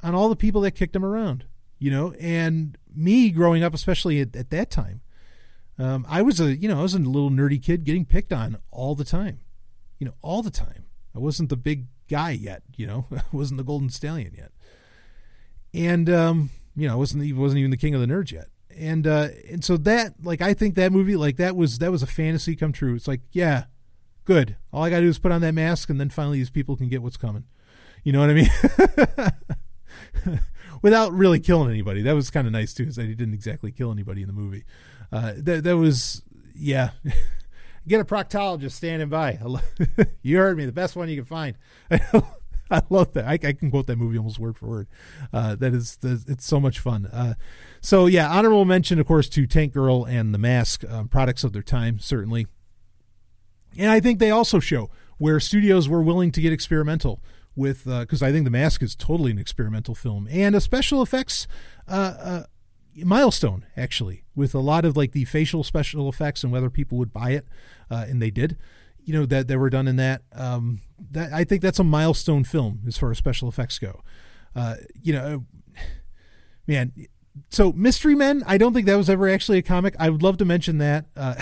on 0.03 0.13
all 0.13 0.29
the 0.29 0.35
people 0.35 0.61
that 0.61 0.71
kicked 0.71 0.95
him 0.95 1.03
around, 1.03 1.45
you 1.79 1.89
know, 1.89 2.13
and 2.13 2.77
me 2.95 3.31
growing 3.31 3.63
up, 3.63 3.73
especially 3.73 4.21
at, 4.21 4.35
at 4.35 4.51
that 4.51 4.69
time, 4.69 5.01
um, 5.79 6.05
I 6.07 6.21
was 6.21 6.39
a, 6.39 6.55
you 6.55 6.69
know, 6.69 6.79
I 6.79 6.83
was 6.83 6.93
a 6.93 6.99
little 6.99 7.31
nerdy 7.31 7.61
kid 7.61 7.83
getting 7.83 8.05
picked 8.05 8.31
on 8.31 8.59
all 8.71 8.95
the 8.95 9.03
time, 9.03 9.39
you 9.99 10.05
know, 10.05 10.13
all 10.21 10.43
the 10.43 10.51
time. 10.51 10.85
I 11.15 11.19
wasn't 11.19 11.49
the 11.49 11.57
big 11.57 11.87
guy 12.07 12.31
yet, 12.31 12.61
you 12.77 12.85
know, 12.85 13.07
I 13.15 13.23
wasn't 13.31 13.57
the 13.57 13.63
golden 13.63 13.89
stallion 13.89 14.33
yet 14.37 14.51
and 15.75 16.09
um, 16.09 16.49
you 16.75 16.87
know, 16.87 16.97
wasn't 16.97 17.23
even 17.23 17.41
wasn't 17.41 17.59
even 17.59 17.71
the 17.71 17.77
king 17.77 17.93
of 17.93 18.01
the 18.01 18.07
nerds 18.07 18.31
yet. 18.31 18.47
And 18.75 19.05
uh, 19.05 19.29
and 19.49 19.63
so 19.63 19.77
that 19.77 20.15
like 20.23 20.41
I 20.41 20.53
think 20.53 20.75
that 20.75 20.91
movie 20.91 21.15
like 21.15 21.37
that 21.37 21.55
was 21.55 21.79
that 21.79 21.91
was 21.91 22.03
a 22.03 22.07
fantasy 22.07 22.55
come 22.55 22.71
true. 22.71 22.95
It's 22.95 23.07
like 23.07 23.21
yeah, 23.31 23.65
good. 24.25 24.57
All 24.73 24.83
I 24.83 24.89
got 24.89 24.97
to 24.97 25.03
do 25.03 25.09
is 25.09 25.19
put 25.19 25.31
on 25.31 25.41
that 25.41 25.53
mask, 25.53 25.89
and 25.89 25.99
then 25.99 26.09
finally 26.09 26.39
these 26.39 26.49
people 26.49 26.75
can 26.75 26.89
get 26.89 27.01
what's 27.01 27.17
coming. 27.17 27.45
You 28.03 28.11
know 28.11 28.19
what 28.19 28.29
I 28.29 28.33
mean? 28.33 30.39
Without 30.81 31.13
really 31.13 31.39
killing 31.39 31.69
anybody. 31.69 32.01
That 32.01 32.13
was 32.13 32.29
kind 32.29 32.45
of 32.45 32.53
nice 32.53 32.73
too. 32.73 32.83
Is 32.83 32.97
that 32.97 33.05
he 33.05 33.15
didn't 33.15 33.33
exactly 33.33 33.71
kill 33.71 33.91
anybody 33.91 34.21
in 34.21 34.27
the 34.27 34.33
movie. 34.33 34.65
Uh, 35.11 35.33
that 35.37 35.63
that 35.63 35.77
was 35.77 36.21
yeah. 36.53 36.91
Get 37.87 38.01
a 38.01 38.05
proctologist 38.05 38.71
standing 38.71 39.09
by. 39.09 39.37
you 40.23 40.37
heard 40.37 40.57
me. 40.57 40.65
The 40.65 40.71
best 40.71 40.95
one 40.95 41.07
you 41.07 41.17
can 41.17 41.25
find. 41.25 41.55
I 42.71 42.81
love 42.89 43.13
that. 43.13 43.25
I, 43.25 43.33
I, 43.33 43.53
can 43.53 43.69
quote 43.69 43.87
that 43.87 43.97
movie 43.97 44.17
almost 44.17 44.39
word 44.39 44.57
for 44.57 44.67
word. 44.67 44.87
Uh, 45.31 45.55
that 45.55 45.73
is, 45.73 45.97
it's 46.01 46.45
so 46.45 46.59
much 46.59 46.79
fun. 46.79 47.05
Uh, 47.05 47.35
so 47.81 48.07
yeah, 48.07 48.29
honorable 48.29 48.65
mention, 48.65 48.99
of 48.99 49.05
course, 49.05 49.29
to 49.29 49.45
Tank 49.45 49.73
Girl 49.73 50.03
and 50.05 50.33
The 50.33 50.39
Mask, 50.39 50.83
um, 50.89 51.07
products 51.07 51.43
of 51.43 51.53
their 51.53 51.61
time, 51.61 51.99
certainly. 51.99 52.47
And 53.77 53.91
I 53.91 53.99
think 53.99 54.19
they 54.19 54.31
also 54.31 54.59
show 54.59 54.89
where 55.17 55.39
studios 55.39 55.87
were 55.87 56.01
willing 56.01 56.31
to 56.31 56.41
get 56.41 56.51
experimental 56.51 57.21
with, 57.55 57.85
because 57.85 58.21
uh, 58.21 58.25
I 58.25 58.31
think 58.31 58.45
The 58.45 58.51
Mask 58.51 58.81
is 58.81 58.95
totally 58.95 59.31
an 59.31 59.37
experimental 59.37 59.93
film 59.93 60.27
and 60.31 60.55
a 60.55 60.61
special 60.61 61.01
effects 61.01 61.47
uh, 61.87 62.13
uh, 62.19 62.43
milestone 62.97 63.65
actually 63.77 64.23
with 64.35 64.55
a 64.55 64.59
lot 64.59 64.85
of 64.85 64.97
like 64.97 65.11
the 65.11 65.25
facial 65.25 65.63
special 65.63 66.09
effects 66.09 66.43
and 66.43 66.51
whether 66.51 66.69
people 66.69 66.97
would 66.97 67.13
buy 67.13 67.31
it, 67.31 67.45
and 67.89 68.21
they 68.21 68.31
did. 68.31 68.57
You 69.05 69.13
know 69.13 69.25
that 69.25 69.47
that 69.47 69.57
were 69.59 69.69
done 69.69 69.87
in 69.87 69.95
that. 69.97 70.23
Um, 70.33 70.81
that 71.11 71.31
I 71.31 71.43
think 71.43 71.61
that's 71.61 71.79
a 71.79 71.83
milestone 71.83 72.43
film 72.43 72.81
as 72.87 72.97
far 72.97 73.11
as 73.11 73.17
special 73.17 73.47
effects 73.47 73.79
go. 73.79 74.01
Uh, 74.55 74.75
you 75.01 75.13
know, 75.13 75.45
man. 76.67 76.91
So 77.49 77.73
Mystery 77.73 78.15
Men, 78.15 78.43
I 78.47 78.57
don't 78.57 78.73
think 78.73 78.85
that 78.85 78.95
was 78.95 79.09
ever 79.09 79.27
actually 79.27 79.57
a 79.57 79.61
comic. 79.61 79.93
I 79.99 80.09
would 80.09 80.23
love 80.23 80.37
to 80.37 80.45
mention 80.45 80.77
that. 80.77 81.05
Uh, 81.17 81.35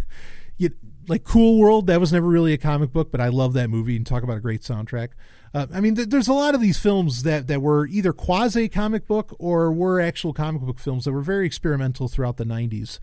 you, 0.58 0.70
like 1.08 1.24
Cool 1.24 1.58
World, 1.58 1.86
that 1.86 1.98
was 1.98 2.12
never 2.12 2.28
really 2.28 2.52
a 2.52 2.58
comic 2.58 2.92
book, 2.92 3.10
but 3.10 3.22
I 3.22 3.28
love 3.28 3.54
that 3.54 3.70
movie 3.70 3.96
and 3.96 4.06
talk 4.06 4.22
about 4.22 4.36
a 4.36 4.40
great 4.40 4.60
soundtrack. 4.60 5.08
Uh, 5.52 5.66
I 5.72 5.80
mean, 5.80 5.96
th- 5.96 6.08
there's 6.08 6.28
a 6.28 6.32
lot 6.34 6.54
of 6.54 6.60
these 6.60 6.78
films 6.78 7.22
that, 7.24 7.46
that 7.48 7.62
were 7.62 7.86
either 7.86 8.12
quasi 8.12 8.68
comic 8.68 9.06
book 9.06 9.34
or 9.38 9.72
were 9.72 10.00
actual 10.00 10.32
comic 10.32 10.62
book 10.62 10.78
films 10.78 11.06
that 11.06 11.12
were 11.12 11.22
very 11.22 11.46
experimental 11.46 12.06
throughout 12.06 12.36
the 12.36 12.44
90s 12.44 12.98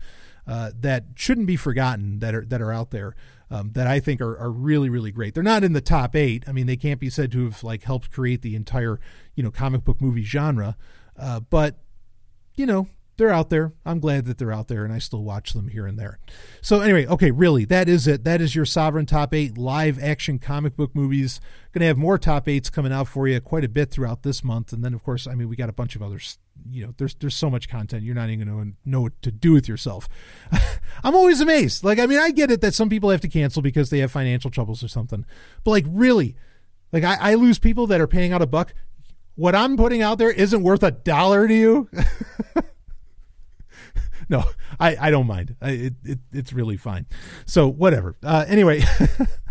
uh, 0.46 0.70
that 0.80 1.04
shouldn't 1.14 1.46
be 1.46 1.56
forgotten 1.56 2.20
that 2.20 2.34
are 2.34 2.44
that 2.46 2.62
are 2.62 2.72
out 2.72 2.90
there 2.90 3.14
um, 3.50 3.72
that 3.72 3.86
I 3.86 4.00
think 4.00 4.20
are, 4.20 4.36
are 4.38 4.50
really 4.50 4.88
really 4.88 5.10
great. 5.10 5.34
They're 5.34 5.42
not 5.42 5.64
in 5.64 5.72
the 5.72 5.80
top 5.80 6.14
eight. 6.14 6.44
I 6.46 6.52
mean, 6.52 6.66
they 6.66 6.76
can't 6.76 7.00
be 7.00 7.10
said 7.10 7.32
to 7.32 7.44
have 7.44 7.62
like 7.62 7.82
helped 7.82 8.10
create 8.10 8.42
the 8.42 8.56
entire 8.56 9.00
you 9.34 9.42
know 9.42 9.50
comic 9.50 9.84
book 9.84 10.00
movie 10.00 10.24
genre, 10.24 10.76
uh, 11.18 11.40
but 11.40 11.78
you 12.54 12.66
know 12.66 12.88
they're 13.18 13.30
out 13.30 13.50
there. 13.50 13.74
I'm 13.84 13.98
glad 13.98 14.24
that 14.26 14.38
they're 14.38 14.52
out 14.52 14.68
there, 14.68 14.84
and 14.84 14.94
I 14.94 14.98
still 15.00 15.22
watch 15.22 15.52
them 15.52 15.68
here 15.68 15.86
and 15.86 15.98
there. 15.98 16.20
So 16.62 16.80
anyway, 16.80 17.04
okay, 17.06 17.32
really, 17.32 17.64
that 17.66 17.88
is 17.88 18.06
it. 18.06 18.24
That 18.24 18.40
is 18.40 18.54
your 18.54 18.64
sovereign 18.64 19.06
top 19.06 19.34
eight 19.34 19.58
live 19.58 20.02
action 20.02 20.38
comic 20.38 20.76
book 20.76 20.94
movies. 20.94 21.40
Going 21.72 21.80
to 21.80 21.86
have 21.86 21.98
more 21.98 22.16
top 22.16 22.48
eights 22.48 22.70
coming 22.70 22.92
out 22.92 23.08
for 23.08 23.26
you 23.26 23.40
quite 23.40 23.64
a 23.64 23.68
bit 23.68 23.90
throughout 23.90 24.22
this 24.22 24.42
month, 24.42 24.72
and 24.72 24.84
then 24.84 24.94
of 24.94 25.02
course, 25.02 25.26
I 25.26 25.34
mean, 25.34 25.48
we 25.48 25.56
got 25.56 25.68
a 25.68 25.72
bunch 25.72 25.96
of 25.96 26.02
others. 26.02 26.38
You 26.70 26.86
know, 26.86 26.94
there's 26.96 27.14
there's 27.14 27.34
so 27.34 27.50
much 27.50 27.68
content 27.68 28.02
you're 28.02 28.14
not 28.14 28.30
even 28.30 28.48
going 28.48 28.72
to 28.72 28.90
know 28.90 29.02
what 29.02 29.20
to 29.22 29.30
do 29.30 29.52
with 29.52 29.68
yourself. 29.68 30.08
I'm 31.04 31.14
always 31.14 31.40
amazed. 31.40 31.84
Like, 31.84 31.98
I 31.98 32.06
mean, 32.06 32.18
I 32.18 32.30
get 32.30 32.50
it 32.50 32.60
that 32.60 32.74
some 32.74 32.88
people 32.88 33.10
have 33.10 33.20
to 33.22 33.28
cancel 33.28 33.62
because 33.62 33.90
they 33.90 33.98
have 33.98 34.12
financial 34.12 34.50
troubles 34.50 34.82
or 34.82 34.88
something, 34.88 35.24
but 35.64 35.70
like, 35.70 35.84
really, 35.88 36.36
like 36.92 37.04
I, 37.04 37.16
I 37.20 37.34
lose 37.34 37.58
people 37.58 37.86
that 37.88 38.00
are 38.00 38.06
paying 38.06 38.32
out 38.32 38.42
a 38.42 38.46
buck. 38.46 38.74
What 39.34 39.54
I'm 39.54 39.76
putting 39.76 40.02
out 40.02 40.18
there 40.18 40.30
isn't 40.30 40.62
worth 40.62 40.82
a 40.82 40.90
dollar 40.90 41.46
to 41.46 41.54
you. 41.54 41.88
no, 44.28 44.44
I, 44.80 44.96
I 45.00 45.10
don't 45.10 45.26
mind. 45.26 45.56
I, 45.60 45.70
it, 45.70 45.94
it, 46.04 46.18
it's 46.32 46.52
really 46.52 46.76
fine. 46.76 47.06
So 47.46 47.68
whatever. 47.68 48.16
Uh, 48.22 48.44
anyway, 48.48 48.82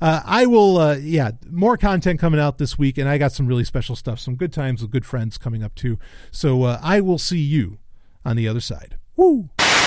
uh, 0.00 0.22
I 0.24 0.46
will. 0.46 0.78
Uh, 0.78 0.96
yeah, 0.96 1.32
more 1.48 1.76
content 1.76 2.20
coming 2.20 2.40
out 2.40 2.58
this 2.58 2.78
week, 2.78 2.98
and 2.98 3.08
I 3.08 3.18
got 3.18 3.32
some 3.32 3.46
really 3.46 3.64
special 3.64 3.96
stuff, 3.96 4.18
some 4.18 4.36
good 4.36 4.52
times 4.52 4.82
with 4.82 4.90
good 4.90 5.06
friends 5.06 5.38
coming 5.38 5.62
up 5.62 5.74
too. 5.74 5.98
So 6.30 6.64
uh, 6.64 6.80
I 6.82 7.00
will 7.00 7.18
see 7.18 7.40
you 7.40 7.78
on 8.24 8.36
the 8.36 8.48
other 8.48 8.60
side. 8.60 8.96
Woo. 9.16 9.50